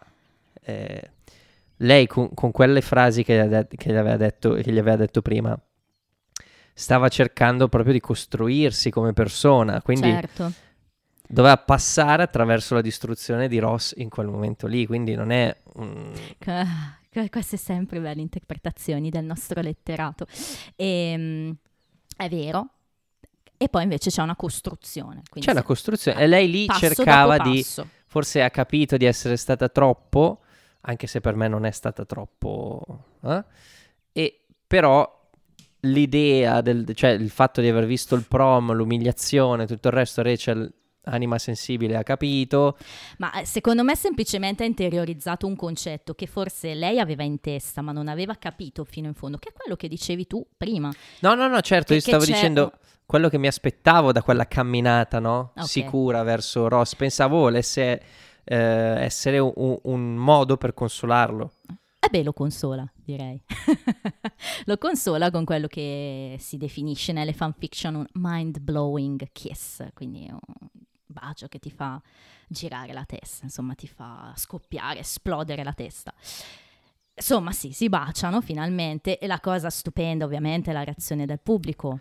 eh, 0.63 1.11
lei 1.79 2.07
con, 2.07 2.35
con 2.35 2.51
quelle 2.51 2.83
frasi 2.83 3.25
che 3.25 3.49
det- 3.49 3.69
che 3.75 3.93
gli 3.93 3.97
aveva 3.97 4.19
detto, 4.19 4.53
che 4.53 4.71
gli 4.73 4.79
aveva 4.79 4.97
detto 4.97 5.23
prima 5.23 5.59
stava 6.75 7.09
cercando 7.09 7.67
proprio 7.69 7.93
di 7.95 8.01
costruirsi 8.01 8.91
come 8.91 9.13
persona, 9.13 9.81
quindi 9.83 10.11
certo. 10.11 10.53
doveva 11.27 11.57
passare 11.57 12.23
attraverso 12.23 12.75
la 12.75 12.83
distruzione 12.83 13.49
di 13.49 13.59
Ross 13.59 13.95
in 13.97 14.09
quel 14.09 14.29
momento 14.29 14.67
lì, 14.69 14.87
quindi 14.87 15.15
non 15.17 15.31
è 15.33 15.57
un... 15.75 16.13
Que- 17.19 17.31
Queste 17.31 17.57
sempre 17.57 18.01
belle 18.01 18.21
interpretazioni 18.21 19.11
del 19.11 19.25
nostro 19.25 19.61
letterato. 19.61 20.27
Ehm, 20.77 21.57
è 22.17 22.29
vero. 22.29 22.69
E 23.57 23.69
poi 23.69 23.83
invece 23.83 24.11
c'è 24.11 24.23
una 24.23 24.37
costruzione. 24.37 25.23
C'è 25.37 25.51
una 25.51 25.65
costruzione 25.65 26.21
e 26.21 26.27
lei 26.27 26.49
lì 26.49 26.67
cercava 26.69 27.39
di... 27.39 27.65
Forse 28.11 28.43
ha 28.43 28.51
capito 28.51 28.97
di 28.97 29.05
essere 29.05 29.37
stata 29.37 29.69
troppo, 29.69 30.41
anche 30.83 31.07
se 31.07 31.21
per 31.21 31.35
me 31.35 31.49
non 31.49 31.67
è 31.67 31.71
stata 31.73 32.05
troppo... 32.05 33.05
eh? 33.23 33.45
E 34.13 34.45
però 34.67 35.31
l'idea, 35.81 36.61
del, 36.61 36.95
cioè 36.95 37.11
il 37.11 37.31
fatto 37.31 37.61
di 37.61 37.69
aver 37.69 37.85
visto 37.85 38.15
il 38.15 38.25
prom, 38.27 38.73
l'umiliazione, 38.73 39.67
tutto 39.67 39.89
il 39.89 39.95
resto, 39.95 40.23
Rachel, 40.23 40.73
anima 41.09 41.39
sensibile, 41.39 41.97
ha 41.97 42.03
capito. 42.03 42.77
Ma 43.19 43.41
eh, 43.41 43.45
secondo 43.45 43.83
me 43.83 43.97
semplicemente 43.97 44.63
ha 44.63 44.67
interiorizzato 44.67 45.47
un 45.47 45.57
concetto 45.57 46.15
che 46.15 46.27
forse 46.27 46.75
lei 46.75 46.99
aveva 47.01 47.23
in 47.23 47.41
testa, 47.41 47.83
ma 47.83 47.93
non 47.93 48.09
aveva 48.09 48.35
capito 48.37 48.85
fino 48.85 49.07
in 49.09 49.15
fondo, 49.15 49.39
che 49.39 49.51
è 49.51 49.53
quello 49.53 49.77
che 49.77 49.89
dicevi 49.89 50.27
tu 50.27 50.47
prima. 50.57 50.93
No, 51.21 51.35
no, 51.35 51.49
no, 51.49 51.61
certo, 51.61 51.89
Che- 51.89 51.95
io 51.95 52.01
stavo 52.01 52.25
dicendo 52.25 52.73
quello 53.07 53.29
che 53.31 53.39
mi 53.39 53.47
aspettavo 53.47 54.13
da 54.13 54.23
quella 54.23 54.47
camminata, 54.47 55.19
no? 55.19 55.53
Ok. 55.57 55.67
Sicura 55.67 56.23
verso 56.23 56.69
Ross. 56.69 56.95
Pensavo 56.95 57.39
volesse 57.39 58.03
eh, 58.45 58.57
essere 58.57 59.39
un, 59.39 59.79
un- 59.83 60.15
modo 60.15 60.57
per 60.57 60.75
consolarlo. 60.75 61.53
E 62.01 62.09
beh, 62.11 62.23
lo 62.23 62.33
consola, 62.33 62.91
direi. 63.05 63.41
lo 64.67 64.79
consola 64.79 65.31
con 65.31 65.45
quello 65.45 65.67
che 65.67 66.37
si 66.39 66.57
definisce 66.57 67.13
nelle 67.13 67.33
fanfiction 67.33 67.95
un 67.97 68.07
mind-blowing 68.13 69.29
kiss, 69.33 69.85
quindi 69.95 70.29
un 70.31 70.39
bacio 71.09 71.49
che 71.49 71.59
ti 71.59 71.71
fa 71.71 72.01
girare 72.47 72.93
la 72.93 73.05
testa, 73.05 73.45
insomma, 73.45 73.75
ti 73.75 73.89
fa 73.89 74.33
scoppiare, 74.37 75.01
esplodere 75.01 75.65
la 75.65 75.73
testa. 75.73 76.15
Insomma, 77.15 77.51
sì, 77.51 77.73
si 77.73 77.89
baciano 77.89 78.41
finalmente 78.41 79.19
e 79.19 79.27
la 79.27 79.41
cosa 79.41 79.71
stupenda 79.71 80.25
ovviamente 80.25 80.71
è 80.71 80.73
la 80.73 80.85
reazione 80.85 81.27
del 81.27 81.41
pubblico. 81.41 81.99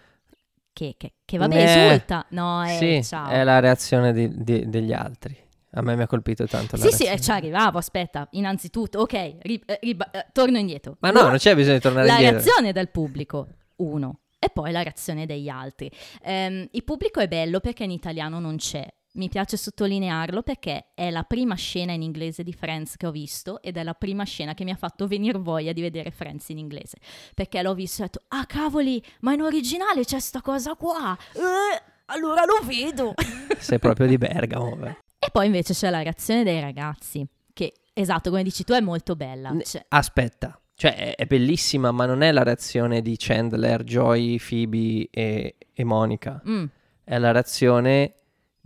Che, 0.71 0.93
che, 0.95 1.13
che 1.25 1.37
vabbè, 1.37 1.55
Eh, 1.55 1.85
esulta. 1.87 2.23
No, 2.29 2.63
eh, 2.63 2.77
sì, 2.77 3.03
ciao. 3.03 3.29
è 3.29 3.43
la 3.43 3.59
reazione 3.59 4.13
di- 4.13 4.43
di- 4.43 4.69
degli 4.69 4.93
altri. 4.93 5.35
A 5.71 5.81
me 5.81 5.95
mi 5.95 6.03
ha 6.03 6.07
colpito 6.07 6.45
tanto 6.45 6.75
la 6.75 6.83
Sì, 6.83 6.89
sì, 6.89 7.03
reazione. 7.05 7.13
eh, 7.15 7.19
ci 7.21 7.31
arrivavo, 7.31 7.77
aspetta, 7.79 8.27
innanzitutto, 8.31 8.99
ok, 8.99 9.37
ri- 9.41 9.63
eh, 9.65 9.79
riba- 9.81 10.11
eh, 10.11 10.27
torno 10.31 10.59
indietro. 10.59 10.97
Ma 10.99 11.09
no, 11.09 11.21
Uno, 11.21 11.29
non 11.29 11.37
c'è 11.37 11.55
bisogno 11.55 11.75
di 11.75 11.81
tornare 11.81 12.05
la 12.05 12.13
indietro. 12.13 12.37
reazione 12.43 12.71
del 12.73 12.89
pubblico, 12.89 13.47
uno, 13.77 14.19
e 14.37 14.49
poi 14.49 14.71
la 14.71 14.83
reazione 14.83 15.25
degli 15.25 15.49
altri. 15.49 15.89
Ehm, 16.21 16.67
il 16.71 16.83
pubblico 16.83 17.19
è 17.21 17.27
bello 17.27 17.59
perché 17.59 17.83
in 17.83 17.91
italiano 17.91 18.39
non 18.39 18.57
c'è. 18.57 18.87
Mi 19.17 19.29
piace 19.29 19.57
sottolinearlo 19.57 20.43
perché 20.43 20.89
è 20.93 21.09
la 21.09 21.23
prima 21.23 21.55
scena 21.55 21.91
in 21.91 22.03
inglese 22.03 22.43
di 22.43 22.53
Friends 22.53 22.95
che 22.97 23.07
ho 23.07 23.11
visto 23.11 23.59
ed 23.63 23.75
è 23.77 23.83
la 23.83 23.95
prima 23.95 24.23
scena 24.23 24.53
che 24.53 24.63
mi 24.63 24.69
ha 24.69 24.75
fatto 24.75 25.07
venire 25.07 25.39
voglia 25.39 25.71
di 25.73 25.81
vedere 25.81 26.11
Friends 26.11 26.49
in 26.49 26.59
inglese. 26.59 26.97
Perché 27.33 27.63
l'ho 27.63 27.73
visto 27.73 28.01
e 28.01 28.05
ho 28.05 28.07
detto, 28.11 28.25
ah 28.29 28.45
cavoli, 28.45 29.03
ma 29.21 29.33
in 29.33 29.41
originale 29.41 30.03
c'è 30.03 30.19
sta 30.19 30.41
cosa 30.41 30.75
qua. 30.75 31.17
Eh, 31.33 31.81
allora 32.05 32.43
lo 32.45 32.59
vedo. 32.63 33.13
Sei 33.57 33.79
proprio 33.79 34.05
di 34.05 34.17
Bergamo. 34.19 34.75
beh. 34.75 34.97
E 35.17 35.29
poi 35.31 35.47
invece 35.47 35.73
c'è 35.73 35.89
la 35.89 36.03
reazione 36.03 36.43
dei 36.43 36.59
ragazzi, 36.59 37.25
che 37.53 37.73
esatto, 37.93 38.29
come 38.29 38.43
dici 38.43 38.63
tu, 38.63 38.73
è 38.73 38.79
molto 38.81 39.15
bella. 39.15 39.51
Cioè, 39.63 39.83
Aspetta, 39.89 40.61
cioè 40.75 40.95
è, 40.95 41.15
è 41.15 41.25
bellissima, 41.25 41.89
ma 41.91 42.05
non 42.05 42.21
è 42.21 42.31
la 42.31 42.43
reazione 42.43 43.01
di 43.01 43.15
Chandler, 43.17 43.83
Joy, 43.83 44.37
Phoebe 44.37 45.07
e, 45.09 45.55
e 45.73 45.83
Monica. 45.83 46.39
mm, 46.47 46.65
È 47.03 47.17
la 47.17 47.31
reazione 47.31 48.13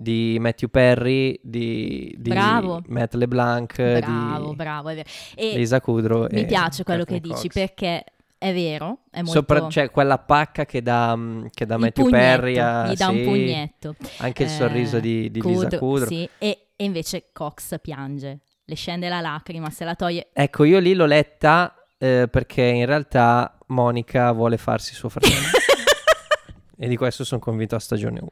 di 0.02 0.38
Matthew 0.40 0.70
Perry, 0.70 1.40
di, 1.42 2.16
di 2.18 2.30
Bravo. 2.30 2.82
Matt 2.88 3.14
LeBlanc, 3.14 3.76
bravo, 3.76 4.50
di 4.50 4.56
bravo, 4.56 4.90
è. 4.90 5.04
E 5.36 5.58
Lisa 5.58 5.80
Kudrow. 5.80 6.28
mi 6.32 6.46
piace 6.46 6.84
quello 6.84 7.04
che 7.04 7.20
Courtney 7.20 7.34
dici 7.36 7.48
Cox. 7.48 7.54
perché 7.54 8.04
è 8.38 8.54
vero, 8.54 9.02
è 9.12 9.18
molto... 9.18 9.34
Sopra, 9.34 9.70
cioè 9.70 9.92
quella 9.92 10.18
pacca 10.18 10.66
che 10.66 10.82
dà, 10.82 11.16
mm, 11.16 11.46
che 11.54 11.68
dà 11.68 11.78
Matthew 11.78 12.06
pugnetto, 12.06 12.26
Perry 12.26 12.58
a, 12.58 12.88
gli 12.88 12.96
dà 12.96 13.10
un 13.10 13.18
sì, 13.18 13.24
pugnetto. 13.24 13.96
Anche 14.18 14.44
il 14.44 14.50
Eh, 14.50 14.52
sorriso 14.52 15.00
di, 15.00 15.30
di 15.30 15.42
Lisa 15.42 15.64
Kudrow, 15.66 15.80
Kudrow. 15.80 16.08
Sì, 16.08 16.28
e, 16.40 16.68
e 16.76 16.84
invece 16.84 17.26
Cox 17.32 17.80
piange, 17.80 18.40
le 18.66 18.76
scende 18.76 19.10
la 19.10 19.22
lacrima, 19.22 19.70
se 19.70 19.86
la 19.86 19.94
toglie... 19.94 20.30
Ecco, 20.34 20.64
io 20.64 20.80
lì 20.80 20.96
l'ho 20.96 21.06
letta 21.06 21.76
eh, 22.00 22.28
perché 22.32 22.64
in 22.64 22.88
realtà 22.88 23.60
Monica 23.68 24.32
vuole 24.32 24.58
farsi 24.58 24.96
suo 24.96 25.10
fratello. 25.10 25.36
e 26.80 26.88
di 26.88 26.98
questo 26.98 27.24
sono 27.24 27.40
convinto 27.40 27.76
a 27.76 27.80
stagione 27.80 28.20
1. 28.20 28.30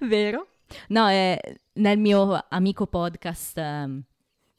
Vero? 0.08 0.46
No, 0.88 1.08
eh, 1.08 1.38
nel 1.74 1.98
mio 1.98 2.38
amico 2.48 2.86
podcast, 2.86 3.58
ehm, 3.58 4.02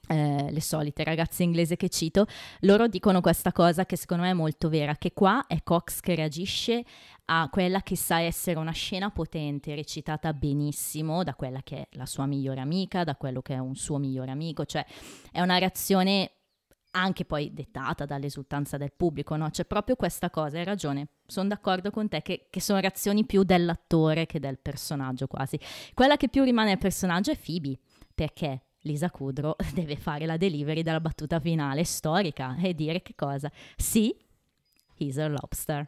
eh, 0.08 0.52
le 0.52 0.62
solite 0.62 1.04
ragazze 1.04 1.44
inglesi 1.44 1.76
che 1.76 1.90
cito, 1.90 2.26
loro 2.62 2.88
dicono 2.88 3.22
questa 3.22 3.52
cosa 3.52 3.86
che 3.86 3.98
secondo 3.98 4.24
me 4.24 4.30
è 4.30 4.34
molto 4.34 4.70
vera, 4.70 4.96
che 4.96 5.14
qua 5.14 5.48
è 5.48 5.64
Cox 5.64 6.00
che 6.00 6.16
reagisce 6.16 6.84
a 7.26 7.50
quella 7.52 7.82
che 7.82 7.96
sa 7.96 8.20
essere 8.20 8.60
una 8.60 8.72
scena 8.72 9.10
potente, 9.10 9.74
recitata 9.74 10.32
benissimo 10.34 11.24
da 11.24 11.34
quella 11.34 11.62
che 11.64 11.78
è 11.78 11.88
la 11.92 12.06
sua 12.06 12.28
migliore 12.28 12.60
amica, 12.62 13.04
da 13.04 13.16
quello 13.16 13.42
che 13.42 13.56
è 13.56 13.58
un 13.58 13.76
suo 13.76 13.98
migliore 13.98 14.32
amico, 14.32 14.66
cioè 14.66 14.86
è 15.32 15.42
una 15.42 15.58
reazione 15.58 16.34
anche 16.96 17.26
poi 17.26 17.54
dettata 17.54 18.06
dall'esultanza 18.06 18.78
del 18.78 18.92
pubblico, 18.96 19.36
no? 19.36 19.50
C'è 19.50 19.66
proprio 19.66 19.96
questa 19.96 20.30
cosa, 20.30 20.58
hai 20.58 20.64
ragione, 20.64 21.08
sono 21.26 21.50
d'accordo 21.50 21.92
con 21.92 22.08
te 22.08 22.22
che, 22.22 22.48
che 22.50 22.62
sono 22.62 22.80
reazioni 22.80 23.26
più 23.26 23.44
dell'attore 23.44 24.26
che 24.26 24.40
del 24.40 24.58
personaggio 24.58 25.28
quasi. 25.28 25.60
Quella 25.94 26.18
che 26.18 26.30
più 26.30 26.44
rimane 26.44 26.72
al 26.72 26.78
personaggio 26.78 27.32
è 27.32 27.38
Phoebe, 27.38 27.78
perché 28.14 28.62
Lisa 28.82 29.12
Kudrow 29.12 29.56
deve 29.74 29.98
fare 29.98 30.26
la 30.26 30.38
delivery 30.38 30.82
della 30.82 31.02
battuta 31.02 31.40
finale 31.40 31.84
storica 31.84 32.56
e 32.62 32.74
dire 32.74 33.02
che 33.02 33.14
cosa? 33.16 33.52
Sì, 33.76 34.16
he's 34.98 35.18
a 35.18 35.28
lobster. 35.28 35.88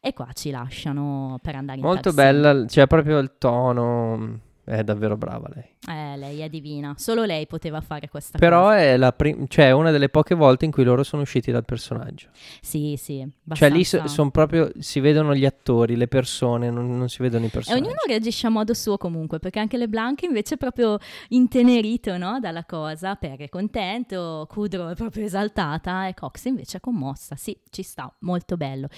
E 0.00 0.12
qua 0.12 0.32
ci 0.32 0.50
lasciano 0.50 1.38
per 1.40 1.54
andare 1.54 1.78
in 1.78 1.84
Molto 1.84 2.12
bella, 2.12 2.66
cioè 2.66 2.86
proprio 2.86 3.18
il 3.18 3.34
tono. 3.38 4.40
È 4.68 4.84
davvero 4.84 5.16
brava 5.16 5.48
lei. 5.54 5.64
Eh, 5.88 6.16
lei 6.18 6.40
è 6.40 6.50
divina, 6.50 6.92
solo 6.98 7.24
lei 7.24 7.46
poteva 7.46 7.80
fare 7.80 8.08
questa 8.10 8.36
Però 8.36 8.64
cosa. 8.64 8.78
è 8.78 8.96
la 8.98 9.12
prim- 9.12 9.46
cioè, 9.48 9.70
una 9.70 9.90
delle 9.90 10.10
poche 10.10 10.34
volte 10.34 10.66
in 10.66 10.70
cui 10.70 10.84
loro 10.84 11.02
sono 11.04 11.22
usciti 11.22 11.50
dal 11.50 11.64
personaggio. 11.64 12.28
Sì, 12.60 12.94
sì, 12.98 13.26
Cioè 13.54 13.70
lì 13.70 13.76
abbastanza. 13.76 14.08
sono 14.08 14.30
proprio, 14.30 14.70
si 14.78 15.00
vedono 15.00 15.34
gli 15.34 15.46
attori, 15.46 15.96
le 15.96 16.06
persone, 16.06 16.70
non, 16.70 16.98
non 16.98 17.08
si 17.08 17.22
vedono 17.22 17.44
i 17.44 17.46
E 17.46 17.50
personaggi. 17.50 17.82
ognuno 17.82 17.96
reagisce 18.06 18.46
a 18.46 18.50
modo 18.50 18.74
suo 18.74 18.98
comunque, 18.98 19.38
perché 19.38 19.58
anche 19.58 19.78
LeBlanc 19.78 20.20
invece 20.22 20.56
è 20.56 20.58
proprio 20.58 20.98
intenerito 21.28 22.18
no, 22.18 22.38
dalla 22.38 22.64
cosa, 22.66 23.14
Perry 23.14 23.44
è 23.44 23.48
contento, 23.48 24.46
Kudrow 24.50 24.90
è 24.90 24.94
proprio 24.94 25.24
esaltata 25.24 26.06
e 26.08 26.12
Cox 26.14 26.44
invece 26.44 26.76
è 26.76 26.80
commossa. 26.80 27.36
Sì, 27.36 27.58
ci 27.70 27.82
sta, 27.82 28.12
molto 28.20 28.58
bello. 28.58 28.88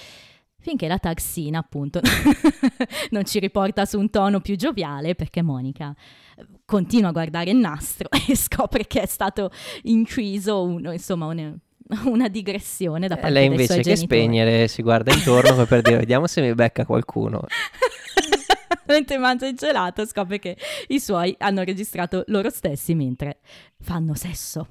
Finché 0.60 0.86
la 0.88 0.98
taxina 0.98 1.58
appunto 1.58 2.00
non 3.10 3.24
ci 3.24 3.38
riporta 3.38 3.84
su 3.84 3.98
un 3.98 4.10
tono 4.10 4.40
più 4.40 4.56
gioviale 4.56 5.14
perché 5.14 5.42
Monica 5.42 5.94
eh, 6.36 6.46
continua 6.64 7.08
a 7.08 7.12
guardare 7.12 7.50
il 7.50 7.56
nastro 7.56 8.08
e 8.28 8.36
scopre 8.36 8.86
che 8.86 9.02
è 9.02 9.06
stato 9.06 9.50
inciso 9.82 10.62
uno, 10.62 10.92
insomma 10.92 11.26
un- 11.26 11.56
una 12.04 12.28
digressione 12.28 13.08
da 13.08 13.14
E 13.16 13.18
parte 13.18 13.32
lei 13.34 13.48
dei 13.48 13.56
invece 13.56 13.76
che 13.76 13.82
genitori. 13.82 14.20
spegnere 14.20 14.68
si 14.68 14.80
guarda 14.82 15.12
intorno 15.12 15.64
per 15.66 15.80
dire 15.82 15.96
vediamo 15.98 16.26
se 16.28 16.40
mi 16.40 16.54
becca 16.54 16.84
qualcuno. 16.86 17.42
Mentre 18.86 19.18
mangia 19.18 19.46
il 19.46 19.56
gelato 19.56 20.04
scopre 20.04 20.38
che 20.38 20.56
i 20.88 20.98
suoi 21.00 21.34
hanno 21.38 21.62
registrato 21.62 22.24
loro 22.26 22.50
stessi 22.50 22.94
mentre 22.94 23.38
fanno 23.80 24.14
sesso. 24.14 24.66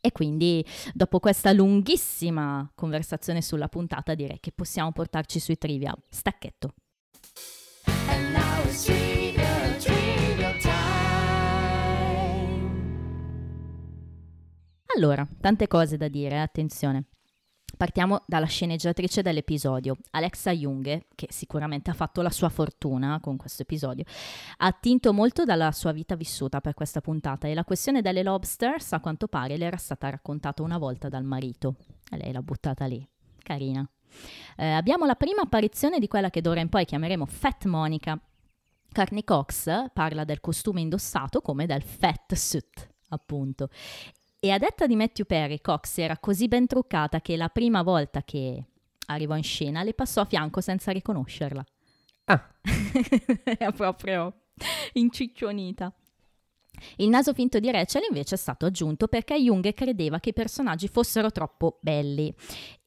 E 0.00 0.12
quindi 0.12 0.64
dopo 0.94 1.20
questa 1.20 1.52
lunghissima 1.52 2.70
conversazione 2.74 3.42
sulla 3.42 3.68
puntata 3.68 4.14
direi 4.14 4.40
che 4.40 4.52
possiamo 4.52 4.92
portarci 4.92 5.38
sui 5.38 5.58
trivia. 5.58 5.94
Stacchetto. 6.08 6.74
And 8.08 8.32
now 8.32 8.64
it's 8.64 8.84
trivia, 8.84 9.76
trivia. 9.78 10.10
Allora, 14.96 15.26
tante 15.40 15.68
cose 15.68 15.96
da 15.96 16.08
dire, 16.08 16.40
attenzione. 16.40 17.06
Partiamo 17.80 18.24
dalla 18.26 18.44
sceneggiatrice 18.44 19.22
dell'episodio, 19.22 19.96
Alexa 20.10 20.50
Jung, 20.50 21.06
che 21.14 21.28
sicuramente 21.30 21.88
ha 21.88 21.94
fatto 21.94 22.20
la 22.20 22.28
sua 22.28 22.50
fortuna 22.50 23.20
con 23.22 23.38
questo 23.38 23.62
episodio. 23.62 24.04
Ha 24.58 24.66
attinto 24.66 25.14
molto 25.14 25.44
dalla 25.44 25.72
sua 25.72 25.90
vita 25.90 26.14
vissuta 26.14 26.60
per 26.60 26.74
questa 26.74 27.00
puntata 27.00 27.48
e 27.48 27.54
la 27.54 27.64
questione 27.64 28.02
delle 28.02 28.22
lobsters, 28.22 28.92
a 28.92 29.00
quanto 29.00 29.28
pare, 29.28 29.56
le 29.56 29.64
era 29.64 29.78
stata 29.78 30.10
raccontata 30.10 30.62
una 30.62 30.76
volta 30.76 31.08
dal 31.08 31.24
marito. 31.24 31.76
E 32.10 32.18
lei 32.18 32.32
l'ha 32.32 32.42
buttata 32.42 32.84
lì. 32.84 33.02
Carina. 33.42 33.88
Eh, 34.58 34.72
abbiamo 34.72 35.06
la 35.06 35.14
prima 35.14 35.40
apparizione 35.40 35.98
di 35.98 36.06
quella 36.06 36.28
che 36.28 36.42
d'ora 36.42 36.60
in 36.60 36.68
poi 36.68 36.84
chiameremo 36.84 37.24
Fat 37.24 37.64
Monica. 37.64 38.20
Courtney 38.92 39.24
Cox 39.24 39.90
parla 39.94 40.24
del 40.24 40.40
costume 40.40 40.82
indossato 40.82 41.40
come 41.40 41.64
del 41.64 41.82
fat 41.82 42.34
suit, 42.34 42.90
appunto. 43.08 43.70
E 44.42 44.50
a 44.50 44.56
detta 44.58 44.86
di 44.86 44.96
Matthew 44.96 45.26
Perry, 45.26 45.60
Cox 45.60 45.98
era 45.98 46.16
così 46.16 46.48
ben 46.48 46.66
truccata 46.66 47.20
che 47.20 47.36
la 47.36 47.50
prima 47.50 47.82
volta 47.82 48.22
che 48.22 48.64
arrivò 49.08 49.36
in 49.36 49.42
scena 49.42 49.82
le 49.82 49.92
passò 49.92 50.22
a 50.22 50.24
fianco 50.24 50.62
senza 50.62 50.92
riconoscerla. 50.92 51.62
Ah, 52.24 52.48
Era 53.44 53.70
proprio 53.72 54.44
inciccionita. 54.94 55.92
Il 56.96 57.10
naso 57.10 57.34
finto 57.34 57.58
di 57.58 57.70
Rachel 57.70 58.04
invece 58.08 58.36
è 58.36 58.38
stato 58.38 58.64
aggiunto 58.64 59.08
perché 59.08 59.34
Jung 59.34 59.74
credeva 59.74 60.20
che 60.20 60.30
i 60.30 60.32
personaggi 60.32 60.88
fossero 60.88 61.30
troppo 61.30 61.78
belli 61.82 62.34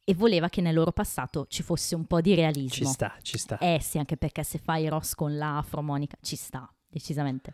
e 0.04 0.16
voleva 0.16 0.50
che 0.50 0.62
nel 0.62 0.74
loro 0.74 0.92
passato 0.92 1.46
ci 1.48 1.62
fosse 1.62 1.94
un 1.94 2.06
po' 2.06 2.20
di 2.20 2.32
ci 2.32 2.36
realismo. 2.36 2.90
sta, 2.90 3.16
ci 3.22 3.38
sta. 3.38 3.60
Eh 3.60 3.80
sì, 3.80 4.00
anche 4.00 4.18
perché 4.18 4.44
se 4.44 4.58
fai 4.58 4.88
Ross 4.88 5.14
con 5.14 5.38
l'afro, 5.38 5.84
Monica, 5.84 6.18
ci 6.20 6.36
sta, 6.36 6.68
decisamente. 6.90 7.54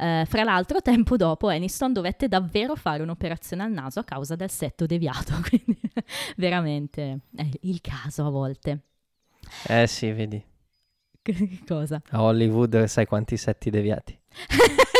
Eh, 0.00 0.24
fra 0.26 0.44
l'altro, 0.44 0.80
tempo 0.82 1.16
dopo, 1.16 1.48
Aniston 1.48 1.92
dovette 1.92 2.26
davvero 2.26 2.74
fare 2.74 3.02
un'operazione 3.02 3.62
al 3.62 3.70
naso 3.70 4.00
a 4.00 4.04
causa 4.04 4.34
del 4.34 4.50
setto 4.50 4.86
deviato, 4.86 5.34
quindi 5.46 5.78
veramente 6.36 7.20
è 7.36 7.46
il 7.62 7.80
caso 7.82 8.26
a 8.26 8.30
volte. 8.30 8.80
Eh 9.66 9.86
sì, 9.86 10.10
vedi. 10.10 10.42
Che 11.22 11.58
Cosa? 11.66 12.00
A 12.12 12.22
Hollywood 12.22 12.84
sai 12.84 13.04
quanti 13.04 13.36
setti 13.36 13.68
deviati. 13.68 14.18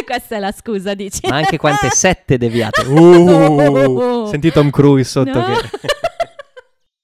Questa 0.05 0.37
è 0.37 0.39
la 0.39 0.53
scusa, 0.53 0.93
dici? 0.93 1.27
Ma 1.27 1.37
anche 1.37 1.57
quante 1.57 1.89
sette 1.89 2.37
deviate. 2.37 2.83
Uh, 2.83 4.27
senti 4.27 4.51
Tom 4.51 4.69
Cruise 4.69 5.09
sotto 5.09 5.39
No. 5.39 5.45
che... 5.45 5.69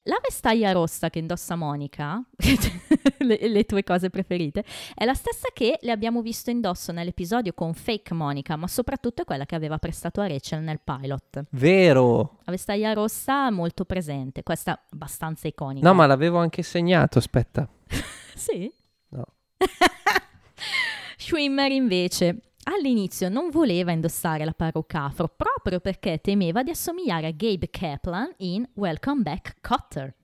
La 0.09 0.20
vestaglia 0.23 0.70
rossa 0.70 1.11
che 1.11 1.19
indossa 1.19 1.57
Monica, 1.57 2.23
le, 3.19 3.49
le 3.49 3.65
tue 3.65 3.83
cose 3.83 4.09
preferite, 4.09 4.65
è 4.95 5.05
la 5.05 5.15
stessa 5.15 5.49
che 5.53 5.78
le 5.81 5.91
abbiamo 5.91 6.23
visto 6.23 6.49
indosso 6.51 6.93
nell'episodio 6.93 7.53
con 7.55 7.74
Fake 7.74 8.15
Monica, 8.15 8.55
ma 8.55 8.69
soprattutto 8.69 9.23
è 9.23 9.24
quella 9.24 9.47
che 9.47 9.57
aveva 9.57 9.78
prestato 9.78 10.20
a 10.20 10.28
Rachel 10.28 10.62
nel 10.62 10.78
pilot. 10.83 11.47
Vero. 11.51 12.39
La 12.45 12.53
vestaglia 12.53 12.93
rossa 12.93 13.51
molto 13.51 13.85
presente, 13.85 14.45
questa 14.45 14.81
abbastanza 14.93 15.49
iconica. 15.49 15.85
No, 15.85 15.93
ma 15.93 16.07
l'avevo 16.07 16.39
anche 16.39 16.62
segnato, 16.62 17.19
aspetta. 17.19 17.69
Sì? 18.37 18.70
No. 19.09 19.24
Schwimmer 21.16 21.73
invece 21.73 22.53
all'inizio 22.67 23.29
non 23.29 23.51
voleva 23.51 23.93
indossare 23.93 24.45
la 24.45 24.53
parrucca 24.53 25.05
afro 25.05 25.29
proprio 25.29 25.81
perché 25.81 26.21
temeva 26.21 26.63
di 26.63 26.71
assomigliare 26.71 27.27
a 27.27 27.33
Gabe 27.33 27.69
Kaplan 27.71 28.33
in 28.39 28.67
Welcome 28.75 29.23
Back 29.23 29.57
Cotter. 29.61 30.15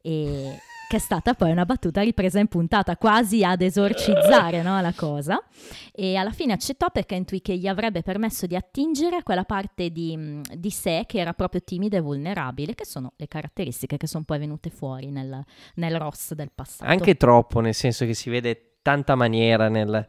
E 0.00 0.58
che 0.92 0.98
è 0.98 1.00
stata 1.00 1.32
poi 1.32 1.50
una 1.50 1.64
battuta 1.64 2.02
ripresa 2.02 2.38
in 2.38 2.48
puntata 2.48 2.98
quasi 2.98 3.42
ad 3.42 3.62
esorcizzare 3.62 4.60
no, 4.60 4.78
la 4.82 4.92
cosa. 4.92 5.42
E 5.90 6.16
alla 6.16 6.32
fine 6.32 6.52
accettò 6.52 6.90
perché 6.90 7.14
intuì 7.14 7.40
che 7.40 7.56
gli 7.56 7.66
avrebbe 7.66 8.02
permesso 8.02 8.44
di 8.44 8.56
attingere 8.56 9.16
a 9.16 9.22
quella 9.22 9.44
parte 9.44 9.88
di, 9.88 10.14
mh, 10.14 10.42
di 10.56 10.70
sé 10.70 11.04
che 11.06 11.18
era 11.18 11.32
proprio 11.32 11.62
timida 11.62 11.96
e 11.96 12.00
vulnerabile 12.00 12.74
che 12.74 12.84
sono 12.84 13.14
le 13.16 13.26
caratteristiche 13.26 13.96
che 13.96 14.06
sono 14.06 14.24
poi 14.24 14.38
venute 14.38 14.68
fuori 14.68 15.10
nel, 15.10 15.42
nel 15.76 15.98
Ross 15.98 16.34
del 16.34 16.50
passato. 16.54 16.90
Anche 16.90 17.16
troppo, 17.16 17.60
nel 17.60 17.74
senso 17.74 18.04
che 18.04 18.12
si 18.12 18.28
vede 18.28 18.74
tanta 18.82 19.14
maniera 19.14 19.70
nel- 19.70 20.06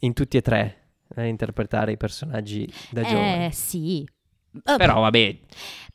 in 0.00 0.14
tutti 0.14 0.36
e 0.36 0.42
tre 0.42 0.87
nell'interpretare 1.14 1.92
i 1.92 1.96
personaggi 1.96 2.70
da 2.90 3.02
giovani. 3.02 3.44
Eh 3.46 3.52
sì. 3.52 4.02
Eh, 4.64 4.76
Però 4.76 5.00
vabbè, 5.00 5.38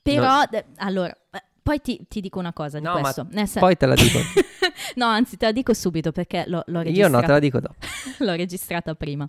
però, 0.02 0.44
de- 0.50 0.66
allora, 0.78 1.12
eh, 1.32 1.44
poi 1.62 1.82
ti, 1.82 2.06
ti 2.08 2.22
dico 2.22 2.40
una 2.40 2.54
cosa 2.54 2.78
di 2.78 2.86
No, 2.86 2.94
ma 2.94 3.02
questo. 3.02 3.28
Nel 3.32 3.48
sen- 3.48 3.62
poi 3.62 3.76
te 3.76 3.86
la 3.86 3.96
dico. 3.96 4.20
no, 4.96 5.06
anzi, 5.06 5.38
te 5.38 5.46
la 5.46 5.52
dico 5.52 5.74
subito 5.74 6.12
perché 6.12 6.44
l'ho, 6.48 6.64
l'ho 6.68 6.80
Io 6.80 6.84
registrata. 6.84 7.16
no, 7.18 7.22
te 7.26 7.32
la 7.32 7.40
dico 7.40 7.60
dopo. 7.60 7.76
l'ho 8.20 8.36
registrata 8.36 8.96
prima. 8.96 9.28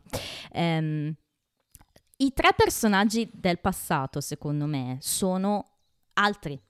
Ehm, 0.52 1.14
I 2.18 2.32
tre 2.32 2.50
personaggi 2.56 3.28
del 3.32 3.58
passato, 3.60 4.20
secondo 4.20 4.66
me, 4.66 4.98
sono 5.00 5.64
altri. 6.14 6.60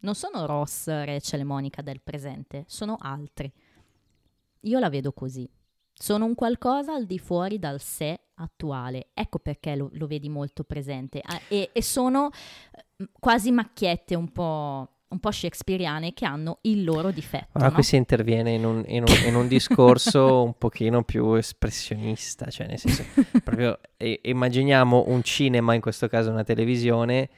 Non 0.00 0.14
sono 0.14 0.46
Ross, 0.46 0.86
Rachel 0.86 1.40
e 1.40 1.44
Monica 1.44 1.82
del 1.82 2.00
presente, 2.00 2.64
sono 2.68 2.96
altri. 3.00 3.52
Io 4.60 4.78
la 4.78 4.88
vedo 4.88 5.12
così. 5.12 5.48
Sono 5.98 6.24
un 6.26 6.34
qualcosa 6.34 6.94
al 6.94 7.06
di 7.06 7.18
fuori 7.18 7.58
dal 7.58 7.80
sé 7.80 8.18
attuale. 8.34 9.08
Ecco 9.14 9.38
perché 9.40 9.74
lo, 9.74 9.88
lo 9.92 10.06
vedi 10.06 10.28
molto 10.28 10.62
presente. 10.64 11.20
Ah, 11.24 11.40
e, 11.48 11.70
e 11.72 11.82
sono 11.82 12.30
eh, 12.30 13.08
quasi 13.18 13.50
macchiette 13.50 14.14
un 14.14 14.30
po', 14.30 14.88
un 15.08 15.18
po' 15.18 15.30
shakespeariane 15.32 16.12
che 16.14 16.24
hanno 16.24 16.58
il 16.62 16.84
loro 16.84 17.10
difetto. 17.10 17.48
Allora 17.54 17.70
no? 17.70 17.74
qui 17.74 17.82
si 17.82 17.96
interviene 17.96 18.52
in 18.52 18.64
un, 18.64 18.84
in 18.86 19.02
un- 19.02 19.26
in 19.26 19.34
un 19.34 19.48
discorso 19.48 20.42
un 20.44 20.54
pochino 20.56 21.02
più 21.02 21.34
espressionista, 21.34 22.48
cioè 22.48 22.68
nel 22.68 22.78
senso, 22.78 23.04
proprio 23.42 23.80
eh, 23.96 24.20
immaginiamo 24.22 25.04
un 25.08 25.22
cinema, 25.24 25.74
in 25.74 25.80
questo 25.80 26.06
caso 26.06 26.30
una 26.30 26.44
televisione, 26.44 27.28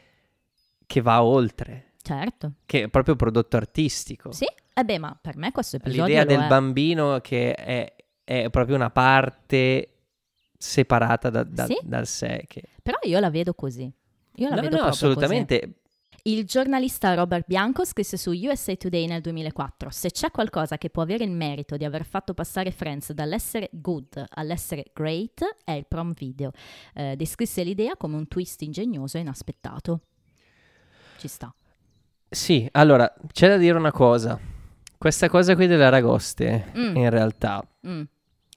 che 0.87 1.01
va 1.01 1.23
oltre, 1.23 1.93
Certo. 2.03 2.53
che 2.67 2.83
è 2.83 2.89
proprio 2.89 3.15
prodotto 3.17 3.57
artistico. 3.57 4.33
Sì, 4.33 4.45
eh 4.75 4.85
beh, 4.85 4.99
ma 4.99 5.17
per 5.19 5.37
me 5.37 5.53
questo 5.53 5.77
episodio 5.77 6.05
L'idea 6.07 6.25
del 6.25 6.41
è. 6.41 6.47
bambino 6.49 7.21
che 7.21 7.55
è, 7.55 7.95
è 8.31 8.49
proprio 8.49 8.77
una 8.77 8.91
parte 8.91 9.89
separata 10.57 11.31
da- 11.31 11.43
da- 11.43 11.67
Sì. 11.67 11.77
dal 11.83 12.07
sé. 12.07 12.45
Che... 12.47 12.63
Però 12.83 12.97
io 13.03 13.19
la 13.19 13.29
vedo 13.31 13.55
così. 13.55 13.93
Io 14.37 14.49
la 14.49 14.55
No, 14.57 14.61
vedo 14.63 14.77
no, 14.77 14.83
assolutamente. 14.85 15.59
così. 15.61 15.75
Il 16.25 16.45
giornalista 16.45 17.15
Robert 17.15 17.47
Bianco 17.47 17.85
scrisse 17.85 18.17
su 18.19 18.31
USA 18.31 18.77
Today 18.77 19.07
nel 19.07 19.21
2004: 19.23 19.91
Se 19.91 20.11
c'è 20.11 20.31
qualcosa 20.31 20.77
che 20.79 20.91
può 20.91 21.03
avere 21.03 21.25
il 21.25 21.31
merito 21.33 21.77
di 21.77 21.85
aver 21.85 22.05
fatto 22.05 22.35
passare 22.35 22.71
Friends 22.71 23.13
dall'essere 23.13 23.69
good 23.73 24.23
all'essere 24.35 24.85
great, 24.93 25.57
è 25.65 25.73
il 25.73 25.87
prom 25.89 26.13
video. 26.13 26.53
Eh, 26.95 27.17
descrisse 27.17 27.65
l'idea 27.65 27.97
come 27.97 28.17
un 28.17 28.29
twist 28.29 28.61
ingegnoso 28.63 29.17
e 29.17 29.21
inaspettato. 29.21 30.03
Ci 31.19 31.27
sta. 31.27 31.53
Sì, 32.29 32.69
allora, 32.73 33.13
c'è 33.33 33.49
da 33.49 33.57
dire 33.57 33.77
una 33.79 33.91
cosa. 33.93 34.39
Questa 34.99 35.29
cosa 35.31 35.55
qui 35.55 35.67
delle 35.67 35.85
aragoste, 35.87 36.71
Mm. 36.77 36.97
in 36.97 37.11
realtà, 37.11 37.67
Mm. 37.89 38.03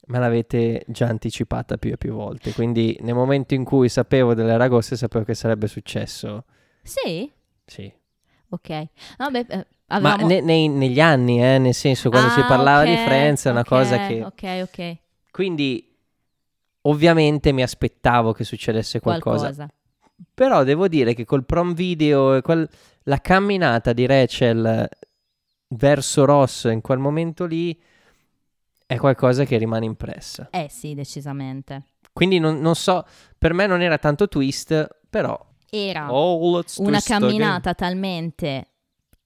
Me 0.08 0.20
l'avete 0.20 0.84
già 0.88 1.08
anticipata 1.08 1.78
più 1.78 1.92
e 1.94 1.98
più 1.98 2.14
volte. 2.14 2.54
Quindi 2.54 2.98
nel 3.02 3.14
momento 3.16 3.54
in 3.54 3.64
cui 3.64 3.90
sapevo 3.90 4.34
delle 4.34 4.54
aragoste, 4.54 4.96
sapevo 4.96 5.24
che 5.24 5.34
sarebbe 5.34 5.68
successo. 5.68 6.46
Sì? 6.82 7.32
Sì. 7.66 7.92
Ok. 8.50 8.88
Vabbè, 9.18 9.46
eh, 9.50 9.56
Ma 9.56 9.66
avevamo... 10.14 10.28
ne- 10.28 10.42
nei- 10.42 10.68
negli 10.68 11.00
anni, 11.00 11.44
eh, 11.44 11.58
nel 11.58 11.74
senso, 11.74 12.10
quando 12.10 12.30
si 12.30 12.40
Ah, 12.42 12.46
parlava 12.46 12.84
di 12.84 12.92
ok, 12.94 13.04
Friends, 13.04 13.46
è 13.46 13.50
una 13.50 13.62
ok, 13.62 13.68
cosa 13.68 14.08
che... 14.08 14.24
Ok, 14.24 14.44
ok. 14.64 14.98
Quindi, 15.32 15.96
ovviamente 16.82 17.52
mi 17.52 17.64
aspettavo 17.64 18.34
che 18.34 18.44
succedesse 18.44 19.00
qualcosa. 19.00 19.46
Qualcosa. 19.54 19.68
Però 20.34 20.64
devo 20.64 20.88
dire 20.88 21.14
che 21.14 21.26
col 21.26 21.46
prom 21.46 21.74
video 21.74 22.36
e 22.36 22.42
quel- 22.42 22.70
la 23.04 23.18
camminata 23.20 23.94
di 23.94 24.06
Rachel 24.06 24.88
verso 25.70 26.26
Ross 26.26 26.66
in 26.66 26.82
quel 26.82 27.00
momento 27.00 27.46
lì 27.46 27.80
è 28.86 28.98
qualcosa 28.98 29.44
che 29.46 29.58
rimane 29.58 29.86
impressa. 29.86 30.48
Eh 30.52 30.68
sì, 30.70 30.94
decisamente. 30.94 31.86
Quindi 32.14 32.40
non, 32.40 32.60
non 32.60 32.76
so, 32.76 33.06
per 33.38 33.54
me 33.54 33.66
non 33.66 33.82
era 33.82 33.98
tanto 33.98 34.28
twist, 34.28 34.88
però... 35.10 35.38
Era 35.70 36.14
Oh, 36.14 36.48
una 36.48 36.62
twist 36.62 36.80
again. 36.80 37.20
camminata 37.20 37.74
talmente 37.74 38.68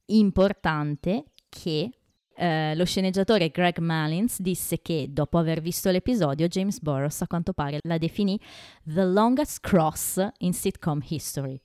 importante 0.06 1.26
che 1.50 1.90
eh, 2.36 2.76
lo 2.76 2.86
sceneggiatore 2.86 3.50
Greg 3.50 3.80
Malins 3.80 4.40
disse 4.42 4.82
che 4.82 5.08
dopo 5.10 5.38
aver 5.38 5.60
visto 5.60 5.90
l'episodio 5.90 6.48
James 6.48 6.80
Burrows 6.80 7.22
a 7.22 7.28
quanto 7.28 7.52
pare 7.54 7.80
la 7.82 7.98
definì 7.98 8.40
the 8.86 9.04
longest 9.04 9.60
cross 9.62 10.26
in 10.40 10.54
sitcom 10.54 11.02
history. 11.08 11.60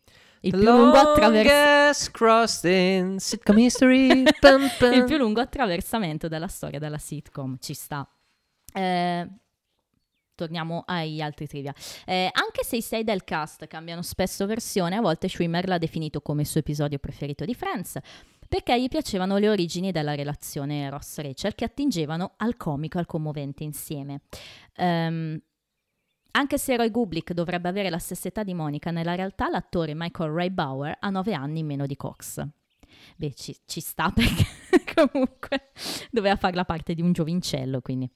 Il 4.93 5.05
più, 5.05 5.16
lungo 5.16 5.40
attraversamento 5.40 6.28
della 6.28 6.48
storia 6.48 6.78
della 6.78 6.98
sitcom. 6.98 7.56
Ci 7.60 7.74
sta. 7.74 8.09
Eh, 8.74 9.28
torniamo 10.35 10.82
agli 10.86 11.20
altri 11.20 11.47
trivia. 11.47 11.73
Eh, 12.05 12.28
anche 12.32 12.64
se 12.64 12.77
i 12.77 12.82
sei 12.82 13.05
del 13.05 13.23
cast 13.23 13.66
cambiano 13.69 14.02
spesso 14.02 14.47
versione, 14.47 14.97
a 14.97 15.01
volte 15.01 15.28
Schwimmer 15.28 15.69
l'ha 15.69 15.78
definito 15.78 16.20
come 16.20 16.43
il 16.43 16.48
suo 16.48 16.60
episodio 16.60 16.98
preferito 16.98 17.44
di 17.44 17.55
Friends, 17.55 17.98
perché 18.48 18.81
gli 18.81 18.89
piacevano 18.89 19.39
le 19.39 19.48
origini 19.48 19.93
della 19.93 20.14
relazione 20.14 20.90
Ross-Rachel 20.90 21.55
che 21.55 21.64
attingevano 21.64 22.35
al 22.39 22.56
comico 22.56 22.97
e 22.97 23.01
al 23.01 23.06
commovente 23.06 23.62
insieme. 23.62 24.23
Ehm, 24.74 25.40
anche 26.33 26.59
se 26.59 26.77
Roy 26.77 26.91
Gublik 26.91 27.33
dovrebbe 27.33 27.69
avere 27.69 27.91
la 27.91 27.99
stessa 27.99 28.29
età 28.29 28.43
di 28.43 28.55
Monica, 28.55 28.91
nella 28.91 29.15
realtà 29.15 29.49
l'attore 29.49 29.95
Michael 29.95 30.33
Ray 30.33 30.51
Bauer 30.51 30.97
ha 30.99 31.11
nove 31.11 31.35
anni 31.35 31.61
in 31.61 31.67
meno 31.67 31.87
di 31.87 31.97
Cox. 31.97 32.47
Beh, 33.17 33.35
ci, 33.35 33.57
ci 33.67 33.81
sta 33.81 34.11
perché 34.15 34.45
comunque 34.95 35.71
doveva 36.11 36.37
fare 36.37 36.55
la 36.55 36.65
parte 36.65 36.95
di 36.95 37.03
un 37.03 37.13
giovincello, 37.13 37.81
quindi... 37.81 38.11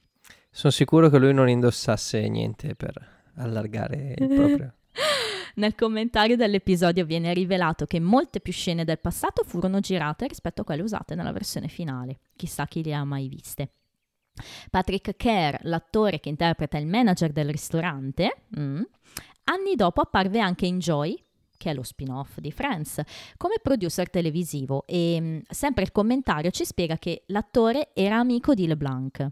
Sono 0.49 0.71
sicuro 0.71 1.09
che 1.09 1.19
lui 1.19 1.33
non 1.33 1.49
indossasse 1.49 2.27
niente 2.27 2.73
per 2.75 2.95
allargare 3.35 4.15
il 4.17 4.27
proprio. 4.27 4.73
Nel 5.55 5.75
commentario 5.75 6.35
dell'episodio 6.35 7.05
viene 7.05 7.33
rivelato 7.33 7.85
che 7.85 7.99
molte 7.99 8.39
più 8.39 8.53
scene 8.53 8.83
del 8.83 8.99
passato 8.99 9.43
furono 9.43 9.79
girate 9.79 10.27
rispetto 10.27 10.61
a 10.61 10.63
quelle 10.63 10.81
usate 10.81 11.15
nella 11.15 11.31
versione 11.31 11.67
finale. 11.67 12.19
Chissà 12.35 12.65
chi 12.65 12.83
le 12.83 12.93
ha 12.93 13.03
mai 13.03 13.27
viste. 13.27 13.69
Patrick 14.69 15.15
Kerr, 15.15 15.55
l'attore 15.61 16.19
che 16.19 16.29
interpreta 16.29 16.77
il 16.77 16.87
manager 16.87 17.31
del 17.31 17.49
ristorante, 17.49 18.43
mm, 18.59 18.81
anni 19.45 19.75
dopo 19.75 20.01
apparve 20.01 20.39
anche 20.39 20.65
in 20.65 20.79
Joy, 20.79 21.21
che 21.57 21.71
è 21.71 21.73
lo 21.73 21.83
spin-off 21.83 22.37
di 22.37 22.51
Friends, 22.51 23.01
come 23.35 23.55
producer 23.61 24.09
televisivo 24.09 24.83
e 24.85 25.17
mm, 25.19 25.39
sempre 25.49 25.83
il 25.83 25.91
commentario 25.91 26.51
ci 26.51 26.65
spiega 26.65 26.97
che 26.97 27.23
l'attore 27.27 27.89
era 27.93 28.17
amico 28.17 28.53
di 28.53 28.67
LeBlanc 28.67 29.31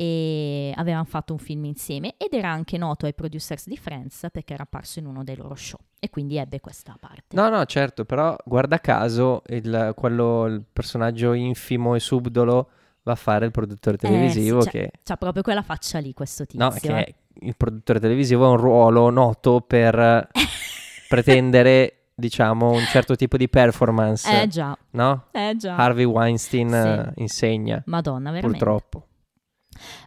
e 0.00 0.72
avevano 0.76 1.04
fatto 1.04 1.34
un 1.34 1.38
film 1.38 1.66
insieme 1.66 2.14
ed 2.16 2.32
era 2.32 2.48
anche 2.48 2.78
noto 2.78 3.04
ai 3.04 3.12
producers 3.12 3.66
di 3.66 3.76
Friends 3.76 4.28
perché 4.32 4.54
era 4.54 4.62
apparso 4.62 4.98
in 4.98 5.04
uno 5.04 5.22
dei 5.22 5.36
loro 5.36 5.54
show 5.54 5.78
e 5.98 6.08
quindi 6.08 6.38
ebbe 6.38 6.58
questa 6.58 6.96
parte. 6.98 7.36
No, 7.36 7.50
no, 7.50 7.62
certo, 7.66 8.06
però 8.06 8.34
guarda 8.46 8.78
caso 8.78 9.42
il, 9.48 9.92
quello, 9.94 10.46
il 10.46 10.64
personaggio 10.72 11.34
infimo 11.34 11.94
e 11.94 12.00
subdolo 12.00 12.70
va 13.02 13.12
a 13.12 13.16
fare 13.16 13.46
il 13.46 13.50
produttore 13.50 13.96
televisivo 13.96 14.58
Eh, 14.60 14.62
sì, 14.62 14.68
che... 14.70 14.90
C'ha 15.02 15.16
proprio 15.16 15.42
quella 15.42 15.62
faccia 15.62 15.98
lì 15.98 16.12
questo 16.14 16.44
tizio. 16.46 16.64
No, 16.64 16.70
che 16.72 17.14
il 17.42 17.56
produttore 17.56 18.00
televisivo 18.00 18.46
ha 18.46 18.50
un 18.50 18.56
ruolo 18.58 19.08
noto 19.10 19.60
per 19.62 20.28
pretendere, 21.08 22.10
diciamo, 22.14 22.70
un 22.70 22.84
certo 22.84 23.16
tipo 23.16 23.36
di 23.36 23.48
performance, 23.48 24.42
Eh 24.42 24.46
già, 24.48 24.76
no? 24.90 25.26
eh 25.32 25.54
già. 25.56 25.76
Harvey 25.76 26.04
Weinstein 26.04 26.68
Sì. 26.68 26.76
eh, 26.76 27.12
insegna, 27.22 27.82
Madonna, 27.86 28.30
veramente. 28.30 28.58
purtroppo. 28.64 29.04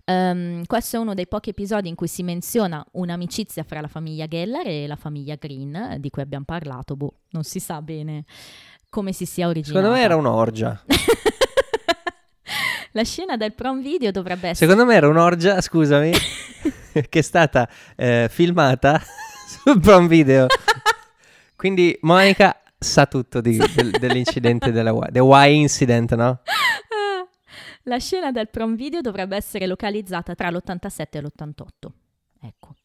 Ehm, 0.06 0.66
questo 0.66 0.98
è 0.98 1.00
uno 1.00 1.14
dei 1.14 1.28
pochi 1.28 1.50
episodi 1.50 1.88
in 1.90 1.96
cui 1.96 2.08
si 2.08 2.22
menziona 2.24 2.86
un'amicizia 2.92 3.64
fra 3.64 3.82
la 3.82 3.88
famiglia 3.88 4.28
Geller 4.28 4.68
e 4.68 4.86
la 4.88 4.96
famiglia 4.98 5.36
Green, 5.36 5.74
eh, 5.76 6.00
di 6.00 6.10
cui 6.10 6.22
abbiamo 6.22 6.46
parlato. 6.46 6.96
Boh, 6.96 7.14
non 7.32 7.44
si 7.44 7.60
sa 7.60 7.82
bene 7.82 8.26
come 8.90 9.12
si 9.14 9.26
sia 9.26 9.48
originata. 9.48 9.80
Secondo 9.84 9.98
me 10.00 10.04
era 10.06 10.16
un'orgia. 10.16 10.80
La 12.96 13.04
scena 13.04 13.38
del 13.38 13.54
prom 13.54 13.82
video 13.82 14.12
dovrebbe 14.12 14.50
essere... 14.50 14.70
Secondo 14.70 14.86
me 14.86 14.96
era 14.96 15.08
un'orgia, 15.08 15.60
scusami, 15.62 16.12
che 17.10 17.20
è 17.20 17.22
stata 17.22 17.68
eh, 17.96 18.28
filmata 18.30 19.02
sul 19.64 19.80
prom 19.80 20.08
video. 20.08 20.46
Quindi 21.56 21.98
Monica 22.02 22.62
sa 22.78 23.08
tutto 23.08 23.42
di- 23.42 23.58
del- 23.58 23.92
dell'incidente 23.92 24.72
della 24.72 24.92
Y, 24.92 25.12
the 25.12 25.20
Y 25.22 25.54
incident, 25.56 26.14
no? 26.14 26.42
La 27.84 27.98
scena 27.98 28.32
del 28.32 28.50
prom 28.50 28.76
video 28.76 29.02
dovrebbe 29.02 29.36
essere 29.36 29.66
localizzata 29.66 30.36
tra 30.36 30.52
l'87 30.52 31.06
e 31.10 31.22
l'88. 31.22 31.64
Ecco. 32.42 32.76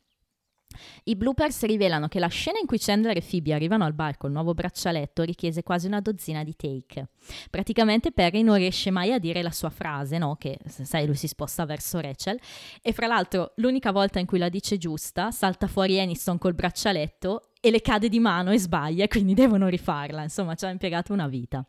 I 1.04 1.16
bloopers 1.16 1.64
rivelano 1.64 2.08
che 2.08 2.18
la 2.18 2.28
scena 2.28 2.58
in 2.58 2.66
cui 2.66 2.78
Chandler 2.78 3.16
e 3.16 3.22
Phoebe 3.22 3.52
arrivano 3.52 3.84
al 3.84 3.94
bar 3.94 4.16
col 4.16 4.30
nuovo 4.30 4.54
braccialetto 4.54 5.22
richiese 5.22 5.62
quasi 5.62 5.86
una 5.86 6.00
dozzina 6.00 6.44
di 6.44 6.54
take. 6.56 7.08
Praticamente 7.50 8.12
Perry 8.12 8.42
non 8.42 8.56
riesce 8.56 8.90
mai 8.90 9.12
a 9.12 9.18
dire 9.18 9.42
la 9.42 9.50
sua 9.50 9.70
frase, 9.70 10.18
no? 10.18 10.36
Che 10.36 10.58
sai, 10.66 11.06
lui 11.06 11.16
si 11.16 11.28
sposta 11.28 11.64
verso 11.64 12.00
Rachel. 12.00 12.38
E 12.82 12.92
fra 12.92 13.06
l'altro, 13.06 13.52
l'unica 13.56 13.92
volta 13.92 14.18
in 14.18 14.26
cui 14.26 14.38
la 14.38 14.48
dice 14.48 14.78
giusta, 14.78 15.30
salta 15.30 15.66
fuori 15.66 16.00
Aniston 16.00 16.38
col 16.38 16.54
braccialetto 16.54 17.50
e 17.60 17.70
le 17.70 17.80
cade 17.80 18.08
di 18.08 18.20
mano 18.20 18.50
e 18.50 18.58
sbaglia, 18.58 19.06
quindi 19.08 19.34
devono 19.34 19.68
rifarla. 19.68 20.22
Insomma, 20.22 20.54
ci 20.54 20.64
ha 20.64 20.70
impiegato 20.70 21.12
una 21.12 21.28
vita. 21.28 21.66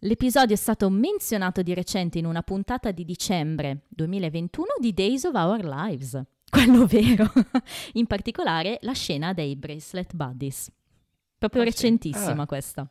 L'episodio 0.00 0.54
è 0.54 0.58
stato 0.58 0.90
menzionato 0.90 1.62
di 1.62 1.72
recente 1.72 2.18
in 2.18 2.26
una 2.26 2.42
puntata 2.42 2.90
di 2.90 3.04
dicembre 3.04 3.86
2021 3.88 4.66
di 4.78 4.92
Days 4.92 5.24
of 5.24 5.34
Our 5.34 5.64
Lives, 5.64 6.22
quello 6.50 6.86
vero, 6.86 7.30
in 7.94 8.06
particolare 8.06 8.78
la 8.82 8.92
scena 8.92 9.32
dei 9.32 9.56
Bracelet 9.56 10.14
Buddies. 10.14 10.70
Proprio 11.38 11.62
Ah, 11.62 11.64
recentissima 11.66 12.42
Ah. 12.42 12.46
questa. 12.46 12.90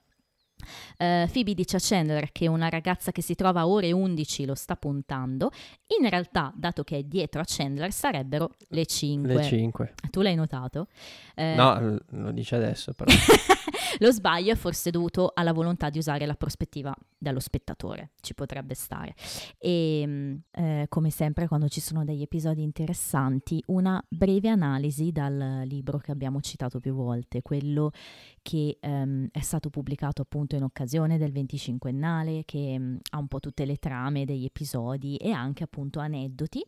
Eh, 0.98 1.28
Phoebe 1.32 1.54
dice 1.54 1.76
a 1.76 1.80
Chandler 1.82 2.32
che 2.32 2.48
una 2.48 2.70
ragazza 2.70 3.12
che 3.12 3.22
si 3.22 3.36
trova 3.36 3.62
a 3.62 3.68
ore 3.68 3.92
11 3.92 4.46
lo 4.46 4.56
sta 4.56 4.76
puntando, 4.76 5.52
in 6.00 6.10
realtà, 6.10 6.52
dato 6.56 6.84
che 6.84 6.98
è 7.00 7.04
dietro 7.04 7.42
a 7.42 7.44
Chandler, 7.46 7.92
sarebbero 7.92 8.52
le 8.70 8.86
5. 8.86 9.34
Le 9.36 9.44
5. 9.44 9.94
Tu 10.10 10.22
l'hai 10.22 10.36
notato? 10.36 10.88
Eh, 11.36 11.54
No, 11.56 12.00
lo 12.12 12.32
dice 12.32 12.56
adesso 12.56 12.94
però. 12.94 13.12
lo 14.00 14.12
sbaglio 14.12 14.52
è 14.52 14.56
forse 14.56 14.92
dovuto 14.92 15.32
alla 15.34 15.54
volontà 15.54 15.90
di 15.90 15.98
usare 15.98 16.26
la 16.26 16.36
prospettiva 16.36 16.96
dello 17.18 17.40
spettatore, 17.40 18.12
ci 18.22 18.34
potrebbe 18.34 18.74
stare. 18.74 19.16
E 19.58 20.06
mh, 20.06 20.42
eh, 20.52 20.86
come 20.90 21.10
sempre 21.10 21.48
quando 21.48 21.68
ci 21.68 21.82
sono 21.82 22.04
degli 22.04 22.22
episodi 22.22 22.62
interessanti, 22.62 23.64
una 23.68 24.04
breve 24.08 24.50
analisi 24.50 25.12
dal 25.12 25.64
libro 25.66 25.98
che 25.98 26.12
abbiamo 26.12 26.42
citato 26.42 26.80
più 26.80 26.94
volte, 26.94 27.42
quello 27.42 27.92
che 28.42 28.78
ehm, 28.80 29.30
è 29.32 29.40
stato 29.40 29.70
pubblicato 29.70 30.22
appunto 30.22 30.56
in 30.56 30.64
occasione 30.64 31.18
del 31.18 31.32
25ennale, 31.32 32.42
che 32.46 32.78
mh, 32.78 33.00
ha 33.12 33.18
un 33.18 33.28
po' 33.28 33.40
tutte 33.40 33.66
le 33.66 33.78
trame 33.78 34.26
degli 34.26 34.46
episodi 34.46 35.18
e 35.18 35.32
anche 35.32 35.64
appunto 35.64 36.00
aneddoti, 36.00 36.64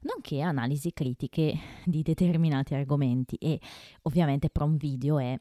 nonché 0.00 0.40
analisi 0.40 0.92
critiche 0.92 1.58
di 1.84 2.02
determinati 2.02 2.74
argomenti 2.74 3.36
e 3.36 3.60
ovviamente 4.02 4.50
Prom 4.50 4.76
Video 4.76 5.18
è 5.18 5.38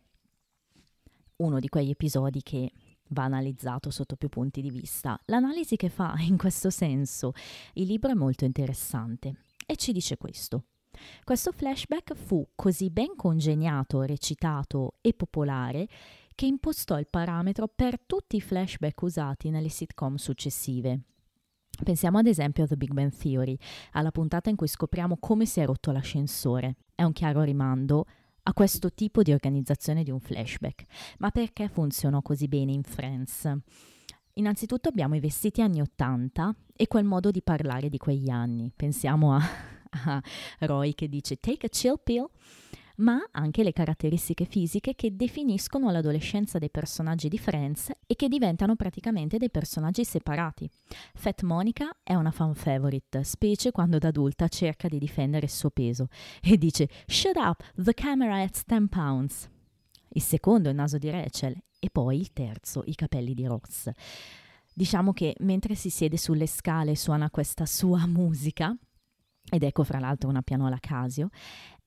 uno 1.38 1.60
di 1.60 1.70
quegli 1.70 1.90
episodi 1.90 2.42
che 2.42 2.72
va 3.10 3.24
analizzato 3.24 3.90
sotto 3.90 4.16
più 4.16 4.30
punti 4.30 4.62
di 4.62 4.70
vista. 4.70 5.20
L'analisi 5.26 5.76
che 5.76 5.90
fa 5.90 6.16
in 6.28 6.38
questo 6.38 6.70
senso 6.70 7.34
il 7.74 7.88
libro 7.88 8.12
è 8.12 8.16
molto 8.16 8.46
interessante 8.46 9.36
e 9.66 9.76
ci 9.76 9.92
dice 9.92 10.18
questo. 10.18 10.64
Questo 11.24 11.52
flashback 11.52 12.16
fu 12.16 12.48
così 12.56 12.90
ben 12.90 13.16
congegnato, 13.16 14.02
recitato 14.02 14.96
e 15.02 15.14
popolare 15.14 15.88
che 16.34 16.46
impostò 16.46 16.98
il 17.00 17.08
parametro 17.08 17.68
per 17.68 18.00
tutti 18.00 18.36
i 18.36 18.42
flashback 18.42 19.02
usati 19.02 19.50
nelle 19.50 19.70
sitcom 19.70 20.16
successive. 20.16 21.02
Pensiamo 21.84 22.18
ad 22.18 22.26
esempio 22.26 22.64
a 22.64 22.68
The 22.68 22.78
Big 22.78 22.92
Bang 22.92 23.16
Theory, 23.16 23.58
alla 23.92 24.12
puntata 24.12 24.50
in 24.50 24.56
cui 24.56 24.68
scopriamo 24.68 25.18
come 25.20 25.46
si 25.46 25.60
è 25.60 25.66
rotto 25.66 25.92
l'ascensore. 25.92 26.78
È 26.96 27.04
un 27.04 27.12
chiaro 27.12 27.44
rimando 27.44 28.06
a 28.48 28.54
questo 28.54 28.94
tipo 28.94 29.24
di 29.24 29.34
organizzazione 29.34 30.04
di 30.04 30.12
un 30.12 30.20
flashback. 30.20 30.86
Ma 31.20 31.32
perché 31.32 31.68
funzionò 31.68 32.22
così 32.22 32.48
bene 32.48 32.72
in 32.72 32.84
Friends? 32.84 33.52
Innanzitutto 34.34 34.88
abbiamo 34.88 35.16
i 35.16 35.20
vestiti 35.20 35.62
anni 35.62 35.82
80 35.82 36.56
e 36.76 36.88
quel 36.88 37.04
modo 37.04 37.30
di 37.30 37.42
parlare 37.42 37.90
di 37.90 37.98
quegli 37.98 38.30
anni. 38.30 38.72
Pensiamo 38.74 39.34
a, 39.34 39.42
a 40.06 40.22
Roy 40.60 40.94
che 40.94 41.10
dice 41.10 41.38
take 41.38 41.66
a 41.66 41.70
chill 41.70 42.00
pill, 42.02 42.30
ma 42.98 43.20
anche 43.32 43.64
le 43.64 43.74
caratteristiche 43.74 44.46
fisiche 44.46 44.96
che 44.96 45.16
definiscono 45.16 45.92
l'adolescenza 45.92 46.58
dei 46.58 46.70
personaggi 46.70 47.28
di 47.28 47.38
Friends 47.38 47.92
e 48.06 48.16
che 48.16 48.28
diventano 48.28 48.76
praticamente 48.76 49.38
dei 49.38 49.50
personaggi 49.50 50.04
separati. 50.04 50.70
Fat 51.14 51.42
Monica 51.44 51.96
è 52.04 52.14
una 52.14 52.32
fan 52.32 52.56
favorite, 52.56 53.24
specie 53.24 53.72
quando 53.72 53.98
da 53.98 54.08
adulta 54.08 54.48
cerca 54.48 54.88
di 54.88 54.98
difendere 54.98 55.46
il 55.46 55.52
suo 55.52 55.70
peso 55.70 56.08
e 56.42 56.58
dice 56.58 56.90
Shut 57.06 57.36
up, 57.36 57.64
the 57.76 57.94
camera 57.94 58.42
at 58.42 58.64
10 58.66 58.88
pounds. 58.88 59.50
Il 60.10 60.22
secondo 60.22 60.68
è 60.68 60.72
il 60.72 60.78
naso 60.78 60.98
di 60.98 61.10
Rachel 61.10 61.56
e 61.80 61.90
poi 61.90 62.18
il 62.20 62.34
terzo 62.34 62.84
i 62.86 62.96
capelli 62.96 63.34
di 63.34 63.46
Ross. 63.46 63.90
Diciamo 64.74 65.14
che 65.14 65.36
mentre 65.40 65.76
si 65.76 65.90
siede 65.90 66.18
sulle 66.18 66.48
scale 66.48 66.92
e 66.92 66.96
suona 66.96 67.30
questa 67.30 67.66
sua 67.66 68.06
musica, 68.08 68.76
ed 69.50 69.64
ecco 69.64 69.84
fra 69.84 70.00
l'altro 70.00 70.30
una 70.30 70.42
pianola 70.42 70.78
Casio, 70.80 71.30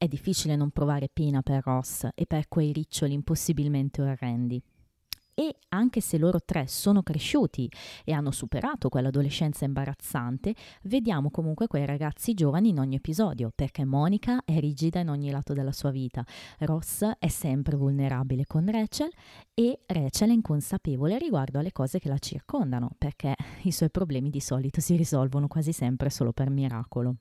è 0.01 0.09
difficile 0.09 0.57
non 0.57 0.71
provare 0.71 1.11
pena 1.13 1.43
per 1.43 1.63
Ross 1.63 2.09
e 2.15 2.25
per 2.25 2.49
quei 2.49 2.73
riccioli 2.73 3.13
impossibilmente 3.13 4.01
orrendi. 4.01 4.63
e 5.41 5.57
anche 5.71 6.03
se 6.03 6.19
loro 6.19 6.41
tre 6.45 6.67
sono 6.67 7.03
cresciuti 7.03 7.71
e 8.05 8.13
hanno 8.13 8.31
superato 8.31 8.91
quell'adolescenza 8.91 9.65
imbarazzante, 9.65 10.55
vediamo 10.83 11.31
comunque 11.31 11.67
quei 11.67 11.87
ragazzi 11.87 12.35
giovani 12.35 12.69
in 12.69 12.79
ogni 12.79 12.97
episodio, 12.97 13.51
perché 13.55 13.87
Monica 13.87 14.43
è 14.45 14.59
rigida 14.59 15.01
in 15.01 15.09
ogni 15.09 15.31
lato 15.31 15.55
della 15.55 15.73
sua 15.73 15.91
vita, 15.91 16.23
Ross 16.59 17.09
è 17.19 17.29
sempre 17.29 17.77
vulnerabile 17.77 18.45
con 18.45 18.71
Rachel 18.71 19.11
e 19.55 19.81
Rachel 19.87 20.29
è 20.29 20.33
inconsapevole 20.33 21.17
riguardo 21.17 21.59
alle 21.59 21.73
cose 21.73 21.99
che 21.99 22.09
la 22.09 22.19
circondano, 22.19 22.91
perché 22.99 23.35
i 23.63 23.73
suoi 23.73 23.91
problemi 23.91 24.29
di 24.29 24.41
solito 24.41 24.83
si 24.83 24.95
risolvono 24.95 25.49
quasi 25.49 25.73
sempre 25.73 26.11
solo 26.11 26.33
per 26.33 26.51
miracolo. 26.51 27.15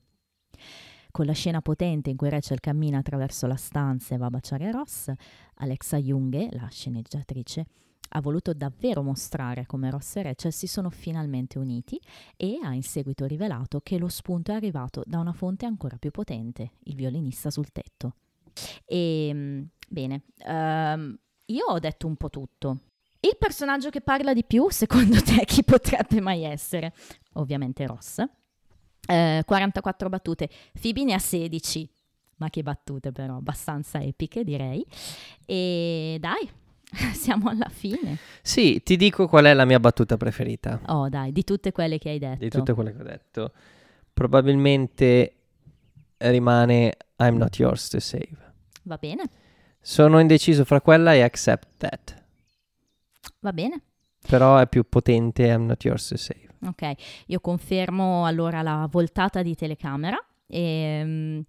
Con 1.10 1.26
la 1.26 1.32
scena 1.32 1.60
potente 1.60 2.10
in 2.10 2.16
cui 2.16 2.28
Rachel 2.28 2.60
cammina 2.60 2.98
attraverso 2.98 3.46
la 3.46 3.56
stanza 3.56 4.14
e 4.14 4.18
va 4.18 4.26
a 4.26 4.30
baciare 4.30 4.70
Ross, 4.70 5.12
Alexa 5.56 5.98
Junghe, 5.98 6.48
la 6.52 6.68
sceneggiatrice, 6.68 7.66
ha 8.12 8.20
voluto 8.20 8.52
davvero 8.52 9.02
mostrare 9.02 9.66
come 9.66 9.90
Ross 9.90 10.16
e 10.16 10.22
Rachel 10.22 10.52
si 10.52 10.66
sono 10.66 10.90
finalmente 10.90 11.58
uniti 11.58 12.00
e 12.36 12.58
ha 12.62 12.74
in 12.74 12.82
seguito 12.82 13.24
rivelato 13.26 13.80
che 13.80 13.98
lo 13.98 14.08
spunto 14.08 14.52
è 14.52 14.54
arrivato 14.54 15.02
da 15.06 15.18
una 15.18 15.32
fonte 15.32 15.66
ancora 15.66 15.96
più 15.96 16.10
potente, 16.10 16.72
il 16.84 16.94
violinista 16.94 17.50
sul 17.50 17.70
tetto. 17.70 18.14
E 18.84 19.30
mm, 19.32 19.62
bene, 19.88 20.22
ehm, 20.38 21.18
io 21.46 21.66
ho 21.66 21.78
detto 21.78 22.06
un 22.06 22.16
po' 22.16 22.30
tutto. 22.30 22.80
Il 23.20 23.36
personaggio 23.38 23.90
che 23.90 24.00
parla 24.00 24.32
di 24.32 24.44
più, 24.44 24.70
secondo 24.70 25.20
te, 25.22 25.44
chi 25.44 25.62
potrebbe 25.62 26.20
mai 26.20 26.44
essere? 26.44 26.94
Ovviamente 27.34 27.86
Ross. 27.86 28.24
Eh, 29.10 29.42
44 29.44 30.08
battute, 30.08 30.48
Phoebe 30.80 31.04
ne 31.04 31.14
ha 31.14 31.18
16, 31.18 31.88
ma 32.36 32.48
che 32.48 32.62
battute 32.62 33.12
però, 33.12 33.36
abbastanza 33.36 34.00
epiche 34.00 34.44
direi. 34.44 34.84
E 35.46 36.16
dai, 36.20 36.48
siamo 37.12 37.48
alla 37.50 37.68
fine. 37.70 38.18
Sì, 38.42 38.82
ti 38.82 38.96
dico 38.96 39.26
qual 39.26 39.44
è 39.46 39.54
la 39.54 39.64
mia 39.64 39.80
battuta 39.80 40.16
preferita. 40.16 40.80
Oh 40.86 41.08
dai, 41.08 41.32
di 41.32 41.44
tutte 41.44 41.72
quelle 41.72 41.98
che 41.98 42.10
hai 42.10 42.18
detto. 42.18 42.38
Di 42.38 42.48
tutte 42.50 42.72
quelle 42.72 42.94
che 42.94 43.00
ho 43.00 43.04
detto. 43.04 43.52
Probabilmente 44.12 45.34
rimane 46.18 46.96
I'm 47.16 47.36
not 47.36 47.58
yours 47.58 47.88
to 47.88 48.00
save. 48.00 48.36
Va 48.84 48.96
bene, 48.96 49.24
Sono 49.80 50.18
indeciso 50.20 50.64
fra 50.64 50.80
quella 50.80 51.14
e 51.14 51.22
Accept 51.22 51.66
That. 51.78 52.22
va 53.40 53.52
bene. 53.52 53.82
Però 54.26 54.58
è 54.58 54.66
più 54.68 54.84
potente 54.88 55.44
I'm 55.46 55.64
not 55.66 55.82
yours 55.84 56.08
to 56.08 56.16
save. 56.16 56.48
Ok, 56.66 56.92
io 57.26 57.40
confermo 57.40 58.26
allora 58.26 58.60
la 58.60 58.86
voltata 58.90 59.42
di 59.42 59.54
telecamera 59.54 60.22
e, 60.46 61.02
mm, 61.04 61.40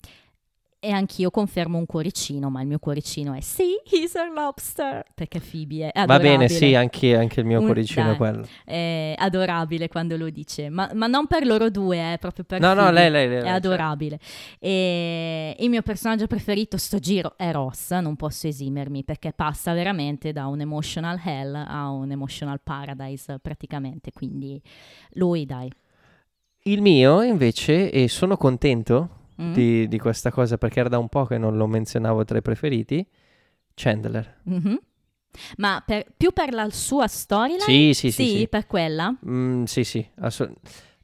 e 0.84 0.90
anch'io 0.90 1.30
confermo 1.30 1.78
un 1.78 1.86
cuoricino, 1.86 2.50
ma 2.50 2.60
il 2.62 2.68
mio 2.68 2.80
cuoricino 2.80 3.34
è 3.36 3.40
sì, 3.42 3.76
he's 3.88 4.16
a 4.16 4.26
lobster, 4.34 5.06
perché 5.14 5.40
Phoebe 5.40 5.92
è 5.92 6.06
Va 6.06 6.16
adorabile. 6.16 6.38
bene, 6.38 6.50
sì, 6.50 6.74
anche, 6.74 7.16
anche 7.16 7.42
il 7.42 7.46
mio 7.46 7.60
Un- 7.60 7.66
cuoricino 7.66 8.06
dai. 8.06 8.14
è 8.14 8.18
quello. 8.18 8.48
È 8.66 9.14
adorabile 9.16 9.88
quando 9.90 10.18
lo 10.18 10.28
dice, 10.32 10.70
ma, 10.70 10.90
ma 10.96 11.06
non 11.06 11.28
per 11.28 11.46
loro 11.46 11.70
due, 11.70 12.14
eh, 12.14 12.18
proprio 12.18 12.46
per 12.46 12.60
No, 12.60 12.70
no, 12.74 12.82
Phoebe. 12.86 12.92
lei, 12.94 13.12
lei, 13.12 13.28
lei, 13.30 13.38
È 13.38 13.42
lei, 13.44 13.52
adorabile. 13.52 14.20
E 14.58 15.56
il 15.60 15.70
mio 15.70 15.84
personaggio 15.84 16.26
preferito 16.26 16.78
sto 16.78 16.98
giro 16.98 17.36
è 17.38 17.52
Ross, 17.52 17.92
non 18.00 18.16
posso 18.16 18.48
esimermi 18.48 19.04
perché 19.04 19.34
passa 19.34 19.74
veramente 19.74 20.32
da 20.32 20.48
un 20.48 20.62
emotional 20.62 21.22
hell 21.24 21.54
a 21.56 21.92
un 21.92 22.10
emotional 22.10 22.60
paradise 22.64 23.38
praticamente, 23.40 24.12
quindi 24.12 24.60
lui 25.12 25.46
dai. 25.46 25.72
Il 26.64 26.82
mio 26.82 27.22
invece, 27.22 27.92
e 27.92 28.08
sono 28.08 28.36
contento 28.36 29.10
Mm? 29.42 29.54
di, 29.54 29.88
di 29.88 29.98
questa 29.98 30.30
cosa 30.32 30.58
perché 30.58 30.80
era 30.82 30.90
da 30.90 30.98
un 31.00 31.10
po' 31.10 31.26
che 31.26 31.38
non 31.38 31.58
lo 31.58 31.66
menzionavo 31.68 32.24
tra 32.26 32.38
i 32.38 32.42
preferiti, 32.42 33.06
Chandler. 33.74 34.40
Mhm. 34.44 34.80
Ma 35.58 35.82
per- 35.86 36.06
più 36.16 36.32
per 36.32 36.54
la 36.54 36.70
sua 36.70 37.08
storyline? 37.08 37.62
Sì, 37.62 37.94
sì, 37.94 38.12
sì, 38.12 38.28
sì. 38.40 38.48
per 38.48 38.68
quella? 38.68 39.16
Mm, 39.28 39.64
sì, 39.64 39.84
sì, 39.84 40.06
assolut- 40.20 40.58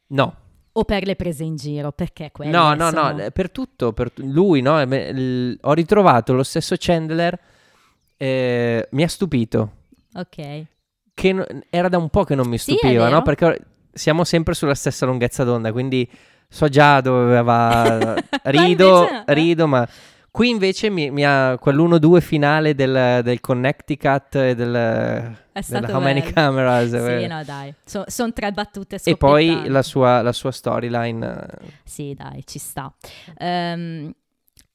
No, 0.07 0.35
O 0.73 0.83
per 0.85 1.05
le 1.07 1.15
prese 1.15 1.43
in 1.43 1.55
giro? 1.55 1.91
Perché 1.91 2.29
quelle 2.31 2.51
no, 2.51 2.75
no, 2.75 2.89
sono- 2.89 3.11
no, 3.13 3.23
eh, 3.23 3.31
per 3.31 3.49
tutto, 3.49 3.93
per 3.93 4.11
tu- 4.11 4.23
lui, 4.27 4.61
no, 4.61 4.85
me- 4.85 5.07
il- 5.07 5.57
ho 5.61 5.73
ritrovato 5.73 6.33
lo 6.33 6.43
stesso 6.43 6.75
Chandler, 6.77 7.39
eh, 8.17 8.87
mi 8.91 9.03
ha 9.03 9.07
stupito, 9.07 9.71
Ok. 10.13 10.65
che 11.13 11.33
no- 11.33 11.45
era 11.71 11.89
da 11.89 11.97
un 11.97 12.09
po' 12.09 12.23
che 12.23 12.35
non 12.35 12.47
mi 12.47 12.57
Sì, 12.59 12.73
stupiva, 12.75 13.05
vero. 13.05 13.15
no? 13.15 13.21
Perché 13.23 13.59
siamo 13.91 14.23
sempre 14.23 14.53
sulla 14.53 14.75
stessa 14.75 15.05
lunghezza 15.07 15.43
d'onda, 15.43 15.71
quindi 15.71 16.07
so 16.47 16.67
già 16.67 17.01
dove 17.01 17.41
va, 17.41 18.15
rido, 18.45 19.01
invece 19.01 19.23
eh. 19.25 19.33
rido, 19.33 19.67
ma 19.67 19.87
qui 20.31 20.49
invece 20.49 20.89
mi, 20.89 21.09
mi 21.09 21.25
ha 21.25 21.57
quell'1-2 21.59 22.19
finale 22.21 22.75
del, 22.75 23.21
del 23.23 23.39
Connecticut 23.39 24.35
e 24.35 24.55
del, 24.55 25.35
della 25.67 25.87
How 25.91 25.99
Many. 25.99 26.21
Cameras. 26.21 26.89
Sì, 26.89 26.95
eh. 26.95 27.27
no, 27.27 27.43
dai. 27.43 27.73
sono 27.83 28.33
tre 28.33 28.51
battute 28.51 28.99
E 29.03 29.17
poi 29.17 29.67
la 29.67 29.81
sua, 29.81 30.21
la 30.21 30.31
sua 30.31 30.51
storyline. 30.51 31.47
Sì, 31.83 32.13
dai, 32.15 32.43
ci 32.45 32.59
sta. 32.59 32.93
Ehm, 33.37 34.13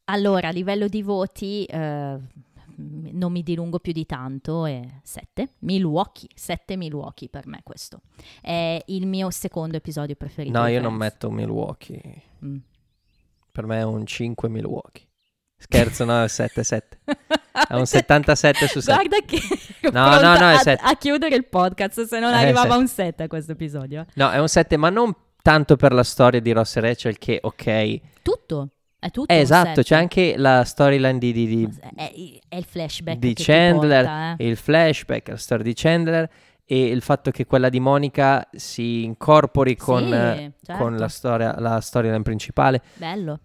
allora, 0.06 0.48
a 0.48 0.50
livello 0.50 0.88
di 0.88 1.02
voti, 1.02 1.66
m- 1.72 2.18
non 3.12 3.32
mi 3.32 3.42
dilungo 3.42 3.78
più 3.78 3.92
di 3.92 4.06
tanto, 4.06 4.66
è 4.66 4.80
7. 5.02 5.54
Milwaukee, 5.60 6.28
7 6.34 6.76
Milwaukee 6.76 7.28
per 7.28 7.46
me 7.46 7.60
questo. 7.62 8.00
È 8.40 8.82
il 8.86 9.06
mio 9.06 9.30
secondo 9.30 9.76
episodio 9.76 10.14
preferito. 10.16 10.58
No, 10.58 10.66
io 10.66 10.80
non 10.80 10.94
metto 10.94 11.30
Milwaukee. 11.30 12.22
Mm. 12.44 12.56
Per 13.52 13.66
me 13.66 13.78
è 13.78 13.82
un 13.84 14.06
5 14.06 14.48
Milwaukee. 14.48 15.06
Scherzo, 15.56 16.04
no, 16.04 16.22
è 16.22 16.26
7-7. 16.26 16.80
È 17.68 17.74
un 17.74 17.86
77 17.86 18.66
su 18.66 18.80
7. 18.82 18.92
Guarda 19.08 19.24
che 19.24 19.38
No, 19.92 20.08
no, 20.20 20.38
no, 20.38 20.48
è 20.50 20.54
a, 20.54 20.58
sette. 20.58 20.82
a 20.84 20.96
chiudere 20.96 21.36
il 21.36 21.46
podcast 21.46 22.04
se 22.06 22.18
non 22.18 22.32
Eh, 22.32 22.36
arrivava 22.36 22.70
sette. 22.70 22.80
un 22.80 22.88
7 22.88 23.22
a 23.22 23.26
questo 23.28 23.52
episodio. 23.52 24.06
No, 24.14 24.30
è 24.30 24.38
un 24.38 24.48
7, 24.48 24.76
ma 24.76 24.90
non 24.90 25.14
tanto 25.40 25.76
per 25.76 25.92
la 25.92 26.02
storia 26.02 26.40
di 26.40 26.50
Ross 26.52 26.76
e 26.76 26.80
Rachel 26.80 27.18
che, 27.18 27.38
ok. 27.40 27.66
È 27.66 28.00
Tutto, 28.22 28.70
è 29.06 29.10
tutto. 29.10 29.32
un 29.34 29.38
esatto, 29.40 29.68
sette. 29.68 29.82
c'è 29.82 29.96
anche 29.96 30.34
la 30.36 30.62
storyline 30.64 31.18
di, 31.18 31.32
di- 31.32 31.46
di- 31.46 31.68
È, 31.96 32.12
è 32.48 32.56
il 32.56 32.64
flashback 32.64 33.18
di 33.18 33.34
Chandler, 33.34 34.04
porta, 34.04 34.36
eh. 34.36 34.46
il 34.48 34.56
flashback, 34.56 35.28
la 35.28 35.36
storia 35.36 35.64
di 35.64 35.72
Chandler 35.74 36.30
e 36.64 36.84
il 36.86 37.02
fatto 37.02 37.32
che 37.32 37.44
quella 37.44 37.68
di 37.68 37.80
Monica 37.80 38.48
si 38.52 39.02
incorpori 39.02 39.74
con, 39.76 40.04
Sì, 40.06 40.12
eh, 40.14 40.52
certo. 40.62 40.82
con 40.82 40.96
la 40.96 41.08
storia 41.08 41.58
la 41.58 41.80
storyline 41.80 42.22
principale. 42.22 42.80
Bello. 42.94 43.40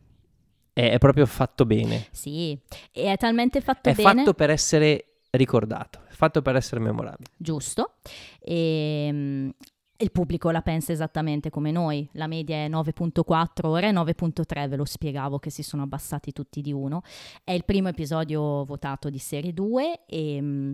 È, 0.74 0.92
è 0.92 0.98
proprio 1.00 1.26
fatto 1.26 1.66
bene. 1.66 2.06
Sì, 2.12 2.58
e 2.92 3.12
è 3.12 3.18
talmente 3.18 3.60
fatto 3.62 3.90
È 3.90 3.94
bene. 3.94 4.14
fatto 4.20 4.34
per 4.36 4.52
essere 4.52 5.06
ricordato, 5.32 6.02
è 6.08 6.14
fatto 6.14 6.44
per 6.44 6.56
essere 6.56 6.80
memorabile. 6.80 7.30
giusto. 7.36 7.94
E, 8.40 9.10
mm, 9.12 9.50
il 9.98 10.12
pubblico 10.12 10.52
la 10.52 10.62
pensa 10.62 10.92
esattamente 10.92 11.50
come 11.50 11.72
noi. 11.72 12.08
La 12.14 12.28
media 12.28 12.58
è 12.58 12.70
9.4, 12.70 13.68
ora 13.68 13.88
è 13.88 13.92
9.3, 13.92 14.70
ve 14.70 14.76
lo 14.76 14.86
spiegavo 14.86 15.40
che 15.40 15.50
si 15.50 15.64
sono 15.64 15.84
abbassati 15.84 16.32
tutti 16.32 16.62
di 16.62 16.72
uno. 16.72 17.02
È 17.44 17.52
il 17.52 17.66
primo 17.66 17.88
episodio 17.88 18.64
votato 18.66 19.10
di 19.10 19.20
serie 19.20 19.54
2 19.54 20.06
e, 20.06 20.42
mm, 20.42 20.74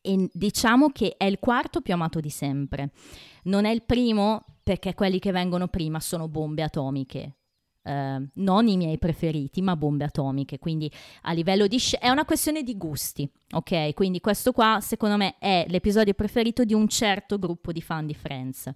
e 0.00 0.30
diciamo 0.32 0.90
che 0.90 1.14
è 1.16 1.24
il 1.24 1.38
quarto 1.38 1.80
più 1.80 1.94
amato 1.94 2.20
di 2.20 2.30
sempre. 2.30 2.90
Non 3.44 3.64
è 3.64 3.70
il 3.70 3.82
primo 3.82 4.44
perché 4.62 4.94
quelli 4.94 5.18
che 5.18 5.30
vengono 5.30 5.68
prima 5.68 6.00
sono 6.00 6.28
bombe 6.28 6.62
atomiche. 6.62 7.36
Eh, 7.86 8.28
non 8.34 8.66
i 8.66 8.76
miei 8.78 8.98
preferiti, 8.98 9.60
ma 9.60 9.76
bombe 9.76 10.04
atomiche. 10.04 10.58
Quindi 10.58 10.90
a 11.22 11.32
livello 11.32 11.66
di 11.66 11.78
sc- 11.78 11.98
è 11.98 12.08
una 12.08 12.24
questione 12.24 12.62
di 12.62 12.76
gusti, 12.76 13.28
ok? 13.52 13.92
Quindi 13.92 14.20
questo 14.20 14.52
qua 14.52 14.78
secondo 14.80 15.16
me 15.16 15.36
è 15.38 15.66
l'episodio 15.68 16.14
preferito 16.14 16.64
di 16.64 16.72
un 16.74 16.88
certo 16.88 17.38
gruppo 17.38 17.72
di 17.72 17.82
fan 17.82 18.06
di 18.06 18.14
Friends. 18.14 18.70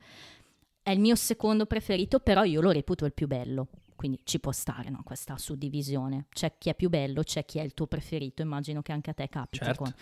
È 0.83 0.91
il 0.91 1.01
mio 1.01 1.15
secondo 1.15 1.67
preferito, 1.67 2.19
però 2.21 2.45
io 2.45 2.61
lo 2.61 2.71
reputo 2.71 3.05
il 3.05 3.13
più 3.13 3.27
bello. 3.27 3.69
Quindi 3.99 4.21
ci 4.23 4.39
può 4.39 4.53
stare 4.53 4.91
no, 4.91 5.01
questa 5.03 5.37
suddivisione. 5.37 6.27
C'è 6.31 6.55
chi 6.57 6.69
è 6.69 6.77
più 6.77 6.89
bello, 6.89 7.25
c'è 7.25 7.45
chi 7.45 7.59
è 7.59 7.63
il 7.63 7.75
tuo 7.75 7.89
preferito. 7.89 8.43
Immagino 8.43 8.81
che 8.81 8.93
anche 8.93 9.11
a 9.11 9.13
te 9.13 9.29
capiti. 9.29 9.65
Certo. 9.65 9.93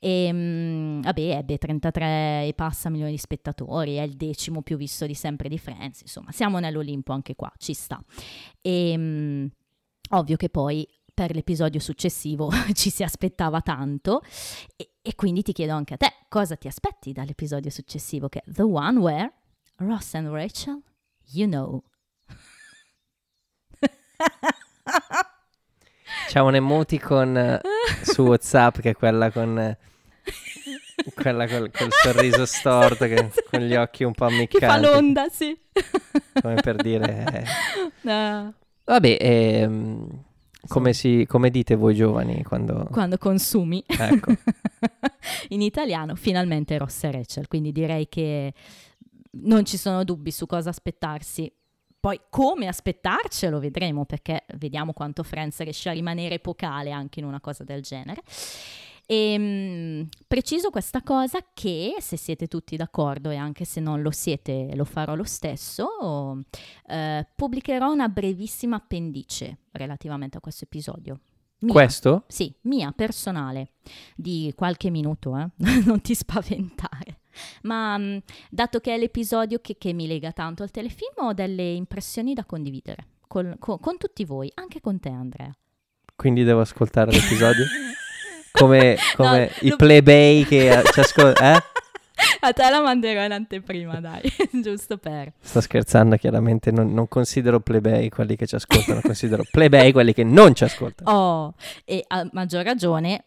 E, 0.00 0.28
mm, 0.32 1.02
vabbè, 1.02 1.36
ebbe 1.36 1.56
33 1.56 2.48
e 2.48 2.52
passa 2.56 2.90
milioni 2.90 3.12
di 3.12 3.18
spettatori, 3.18 3.94
è 3.94 4.02
il 4.02 4.16
decimo 4.16 4.62
più 4.62 4.76
visto 4.76 5.06
di 5.06 5.14
sempre 5.14 5.48
di 5.48 5.56
Friends. 5.56 6.00
Insomma, 6.00 6.32
siamo 6.32 6.58
nell'Olimpo 6.58 7.12
anche 7.12 7.36
qua, 7.36 7.52
ci 7.56 7.74
sta. 7.74 8.02
E 8.60 8.94
mm, 8.98 9.46
ovvio 10.10 10.34
che 10.34 10.48
poi 10.48 10.84
per 11.14 11.32
l'episodio 11.32 11.78
successivo 11.78 12.50
ci 12.74 12.90
si 12.90 13.04
aspettava 13.04 13.60
tanto 13.60 14.20
e, 14.74 14.94
e 15.00 15.14
quindi 15.14 15.42
ti 15.42 15.52
chiedo 15.52 15.74
anche 15.74 15.94
a 15.94 15.96
te 15.96 16.12
cosa 16.28 16.56
ti 16.56 16.66
aspetti 16.66 17.12
dall'episodio 17.12 17.70
successivo 17.70 18.28
che 18.28 18.40
è 18.40 18.50
The 18.50 18.62
One 18.62 18.98
Where 18.98 19.32
Ross 19.78 20.14
and 20.14 20.28
Rachel, 20.28 20.82
you 21.32 21.48
know. 21.48 21.82
C'è 26.28 26.40
un 26.40 26.54
emoticon 26.54 27.36
eh, 27.36 27.60
su 28.02 28.22
WhatsApp 28.22 28.78
che 28.80 28.90
è 28.90 28.94
quella 28.94 29.30
con 29.30 29.58
eh, 29.58 29.78
quella 31.14 31.46
col, 31.46 31.70
col 31.70 31.90
sorriso 31.90 32.44
storto 32.46 33.06
che- 33.06 33.30
con 33.50 33.60
gli 33.60 33.74
occhi 33.74 34.04
un 34.04 34.12
po' 34.12 34.28
Che 34.28 34.58
fa 34.58 34.78
l'onda, 34.78 35.28
sì. 35.28 35.56
come 36.40 36.54
per 36.56 36.76
dire 36.76 37.24
eh. 37.32 37.44
No, 38.02 38.54
Vabbè, 38.84 39.16
ehm, 39.20 40.22
come, 40.68 40.92
si, 40.92 41.24
come 41.28 41.50
dite 41.50 41.74
voi 41.74 41.94
giovani 41.94 42.42
quando 42.42 42.86
Quando 42.90 43.16
consumi. 43.18 43.82
ecco, 43.86 44.32
in 45.48 45.62
italiano, 45.62 46.14
finalmente 46.14 46.76
Ross 46.78 47.04
e 47.04 47.10
Rachel, 47.10 47.48
quindi 47.48 47.72
direi 47.72 48.08
che 48.08 48.52
non 49.32 49.64
ci 49.64 49.76
sono 49.78 50.04
dubbi 50.04 50.30
su 50.30 50.46
cosa 50.46 50.68
aspettarsi. 50.70 51.50
Poi 52.04 52.20
come 52.28 52.66
aspettarcelo 52.66 53.58
vedremo 53.58 54.04
perché 54.04 54.44
vediamo 54.58 54.92
quanto 54.92 55.22
Friends 55.22 55.58
riesce 55.60 55.88
a 55.88 55.92
rimanere 55.92 56.34
epocale 56.34 56.90
anche 56.90 57.20
in 57.20 57.24
una 57.24 57.40
cosa 57.40 57.64
del 57.64 57.80
genere. 57.80 58.20
E 59.06 59.36
mm, 59.38 60.02
preciso 60.28 60.68
questa 60.68 61.02
cosa 61.02 61.38
che 61.54 61.94
se 62.00 62.18
siete 62.18 62.46
tutti 62.46 62.76
d'accordo 62.76 63.30
e 63.30 63.36
anche 63.36 63.64
se 63.64 63.80
non 63.80 64.02
lo 64.02 64.10
siete 64.10 64.72
lo 64.74 64.84
farò 64.84 65.14
lo 65.14 65.24
stesso, 65.24 66.42
eh, 66.88 67.26
pubblicherò 67.34 67.90
una 67.90 68.10
brevissima 68.10 68.76
appendice 68.76 69.60
relativamente 69.70 70.36
a 70.36 70.40
questo 70.40 70.64
episodio. 70.64 71.18
Mia. 71.60 71.72
Questo? 71.72 72.24
Sì, 72.28 72.54
mia, 72.64 72.92
personale, 72.92 73.70
di 74.14 74.52
qualche 74.54 74.90
minuto, 74.90 75.38
eh? 75.38 75.48
non 75.86 76.02
ti 76.02 76.14
spaventare. 76.14 77.20
Ma 77.62 77.96
mh, 77.96 78.22
dato 78.50 78.80
che 78.80 78.94
è 78.94 78.98
l'episodio 78.98 79.58
che, 79.60 79.76
che 79.78 79.92
mi 79.92 80.06
lega 80.06 80.32
tanto 80.32 80.62
al 80.62 80.70
telefilm, 80.70 81.12
ho 81.26 81.32
delle 81.32 81.62
impressioni 81.72 82.34
da 82.34 82.44
condividere 82.44 83.06
col- 83.26 83.56
co- 83.58 83.78
con 83.78 83.96
tutti 83.98 84.24
voi, 84.24 84.50
anche 84.54 84.80
con 84.80 85.00
te 85.00 85.08
Andrea. 85.08 85.50
Quindi 86.16 86.44
devo 86.44 86.60
ascoltare 86.60 87.10
l'episodio? 87.10 87.64
Come, 88.52 88.94
No, 88.94 89.24
come 89.24 89.50
i 89.62 89.70
lo- 89.70 89.76
plebei 89.76 90.44
che 90.44 90.70
eh, 90.70 90.82
ci 90.92 91.00
ascoltano. 91.00 91.56
Eh? 91.56 91.62
A 92.40 92.52
te 92.52 92.70
la 92.70 92.80
manderò 92.80 93.24
in 93.24 93.32
anteprima, 93.32 93.98
dai, 94.00 94.22
giusto 94.62 94.96
per... 94.96 95.32
Sto 95.40 95.60
scherzando, 95.60 96.14
chiaramente. 96.16 96.70
Non, 96.70 96.92
non 96.94 97.08
considero 97.08 97.58
plebei 97.58 98.08
quelli 98.10 98.36
che 98.36 98.46
ci 98.46 98.54
ascoltano, 98.54 99.00
considero 99.00 99.42
plebei 99.50 99.90
quelli 99.90 100.12
che 100.12 100.22
non 100.22 100.54
ci 100.54 100.62
ascoltano. 100.62 101.10
Oh, 101.10 101.54
e 101.84 102.04
a 102.06 102.28
maggior 102.30 102.62
ragione, 102.64 103.24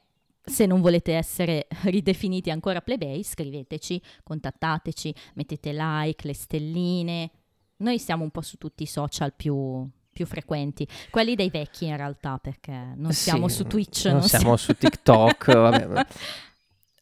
se 0.50 0.66
non 0.66 0.82
volete 0.82 1.14
essere 1.14 1.68
ridefiniti 1.84 2.50
ancora 2.50 2.82
plebei, 2.82 3.24
scriveteci, 3.24 4.02
contattateci, 4.24 5.14
mettete 5.36 5.72
like, 5.74 6.26
le 6.26 6.34
stelline. 6.34 7.32
Noi 7.78 8.00
siamo 8.00 8.24
un 8.24 8.32
po' 8.32 8.42
su 8.42 8.58
tutti 8.58 8.84
i 8.84 8.88
social 8.88 9.34
più, 9.36 9.88
più 10.12 10.26
frequenti, 10.26 10.88
quelli 11.12 11.36
dei 11.36 11.50
vecchi 11.50 11.86
in 11.86 11.96
realtà, 11.98 12.40
perché 12.40 12.72
non 12.96 13.12
siamo 13.12 13.48
Sì, 13.48 13.56
su 13.56 13.64
Twitch, 13.66 14.06
Non, 14.06 14.24
siamo 14.24 14.56
su 14.58 14.74
TikTok. 14.74 15.54
vabbè, 15.54 16.06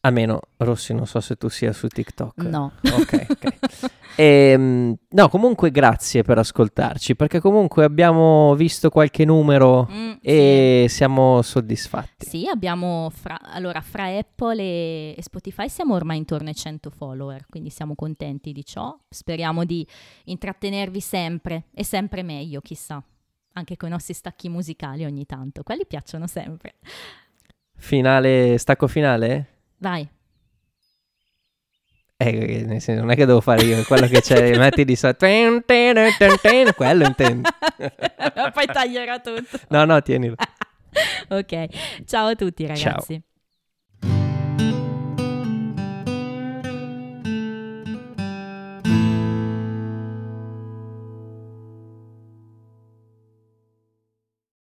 ma- 0.06 0.08
Almeno, 0.08 0.40
Rossi, 0.58 0.94
non 0.94 1.08
so 1.08 1.20
se 1.20 1.36
tu 1.36 1.50
sia 1.50 1.74
su 1.74 1.88
TikTok. 1.88 2.42
No. 2.44 2.72
Ok, 2.84 3.26
ok. 3.30 3.94
Ehm, 4.18 4.96
no, 5.10 5.28
comunque 5.28 5.72
grazie 5.72 6.24
per 6.24 6.38
ascoltarci, 6.38 7.18
perché 7.18 7.42
comunque 7.42 7.84
abbiamo 7.84 8.56
visto 8.56 8.90
qualche 8.90 9.26
numero 9.26 9.90
Mm, 9.92 10.12
e 10.22 10.86
siamo 10.88 11.42
soddisfatti. 11.42 12.26
Sì, 12.26 12.48
abbiamo 12.48 13.12
fra, 13.14 13.38
allora 13.42 13.82
fra 13.82 14.06
Apple 14.06 14.62
e, 14.62 15.16
e 15.18 15.22
Spotify 15.22 15.68
siamo 15.68 15.96
ormai 15.96 16.16
intorno 16.18 16.48
ai 16.48 16.56
100 16.56 16.92
follower, 16.92 17.46
quindi 17.50 17.70
siamo 17.70 17.94
contenti 17.94 18.54
di 18.54 18.64
ciò. 18.64 18.98
Speriamo 19.10 19.66
di 19.66 19.86
intrattenervi 20.26 21.02
sempre 21.02 21.66
e 21.74 21.84
sempre 21.84 22.24
meglio, 22.24 22.62
chissà. 22.62 23.04
Anche 23.58 23.76
con 23.76 23.90
i 23.90 23.92
nostri 23.92 24.14
stacchi 24.14 24.48
musicali 24.48 25.04
ogni 25.04 25.26
tanto, 25.26 25.62
quelli 25.64 25.86
piacciono 25.86 26.26
sempre. 26.26 26.76
Finale, 27.76 28.58
stacco 28.58 28.88
finale? 28.88 29.50
Vai. 29.78 30.08
Eh, 32.18 32.64
nel 32.66 32.82
senso, 32.82 33.02
non 33.02 33.12
è 33.12 33.16
che 33.16 33.26
devo 33.26 33.42
fare 33.42 33.64
io, 33.64 33.84
quello 33.84 34.08
che 34.08 34.22
c'è, 34.22 34.56
metti 34.58 34.86
di 34.86 34.96
sotto. 34.96 35.26
Quello 35.26 37.06
intendo. 37.06 37.50
Poi 38.54 38.66
taglierò 38.66 39.20
tutto. 39.22 39.60
No, 39.70 39.86
no, 39.86 40.02
tienilo. 40.02 40.36
Ok, 41.28 41.68
ciao 42.06 42.28
a 42.28 42.36
tutti 42.36 42.66
ragazzi. 42.66 43.22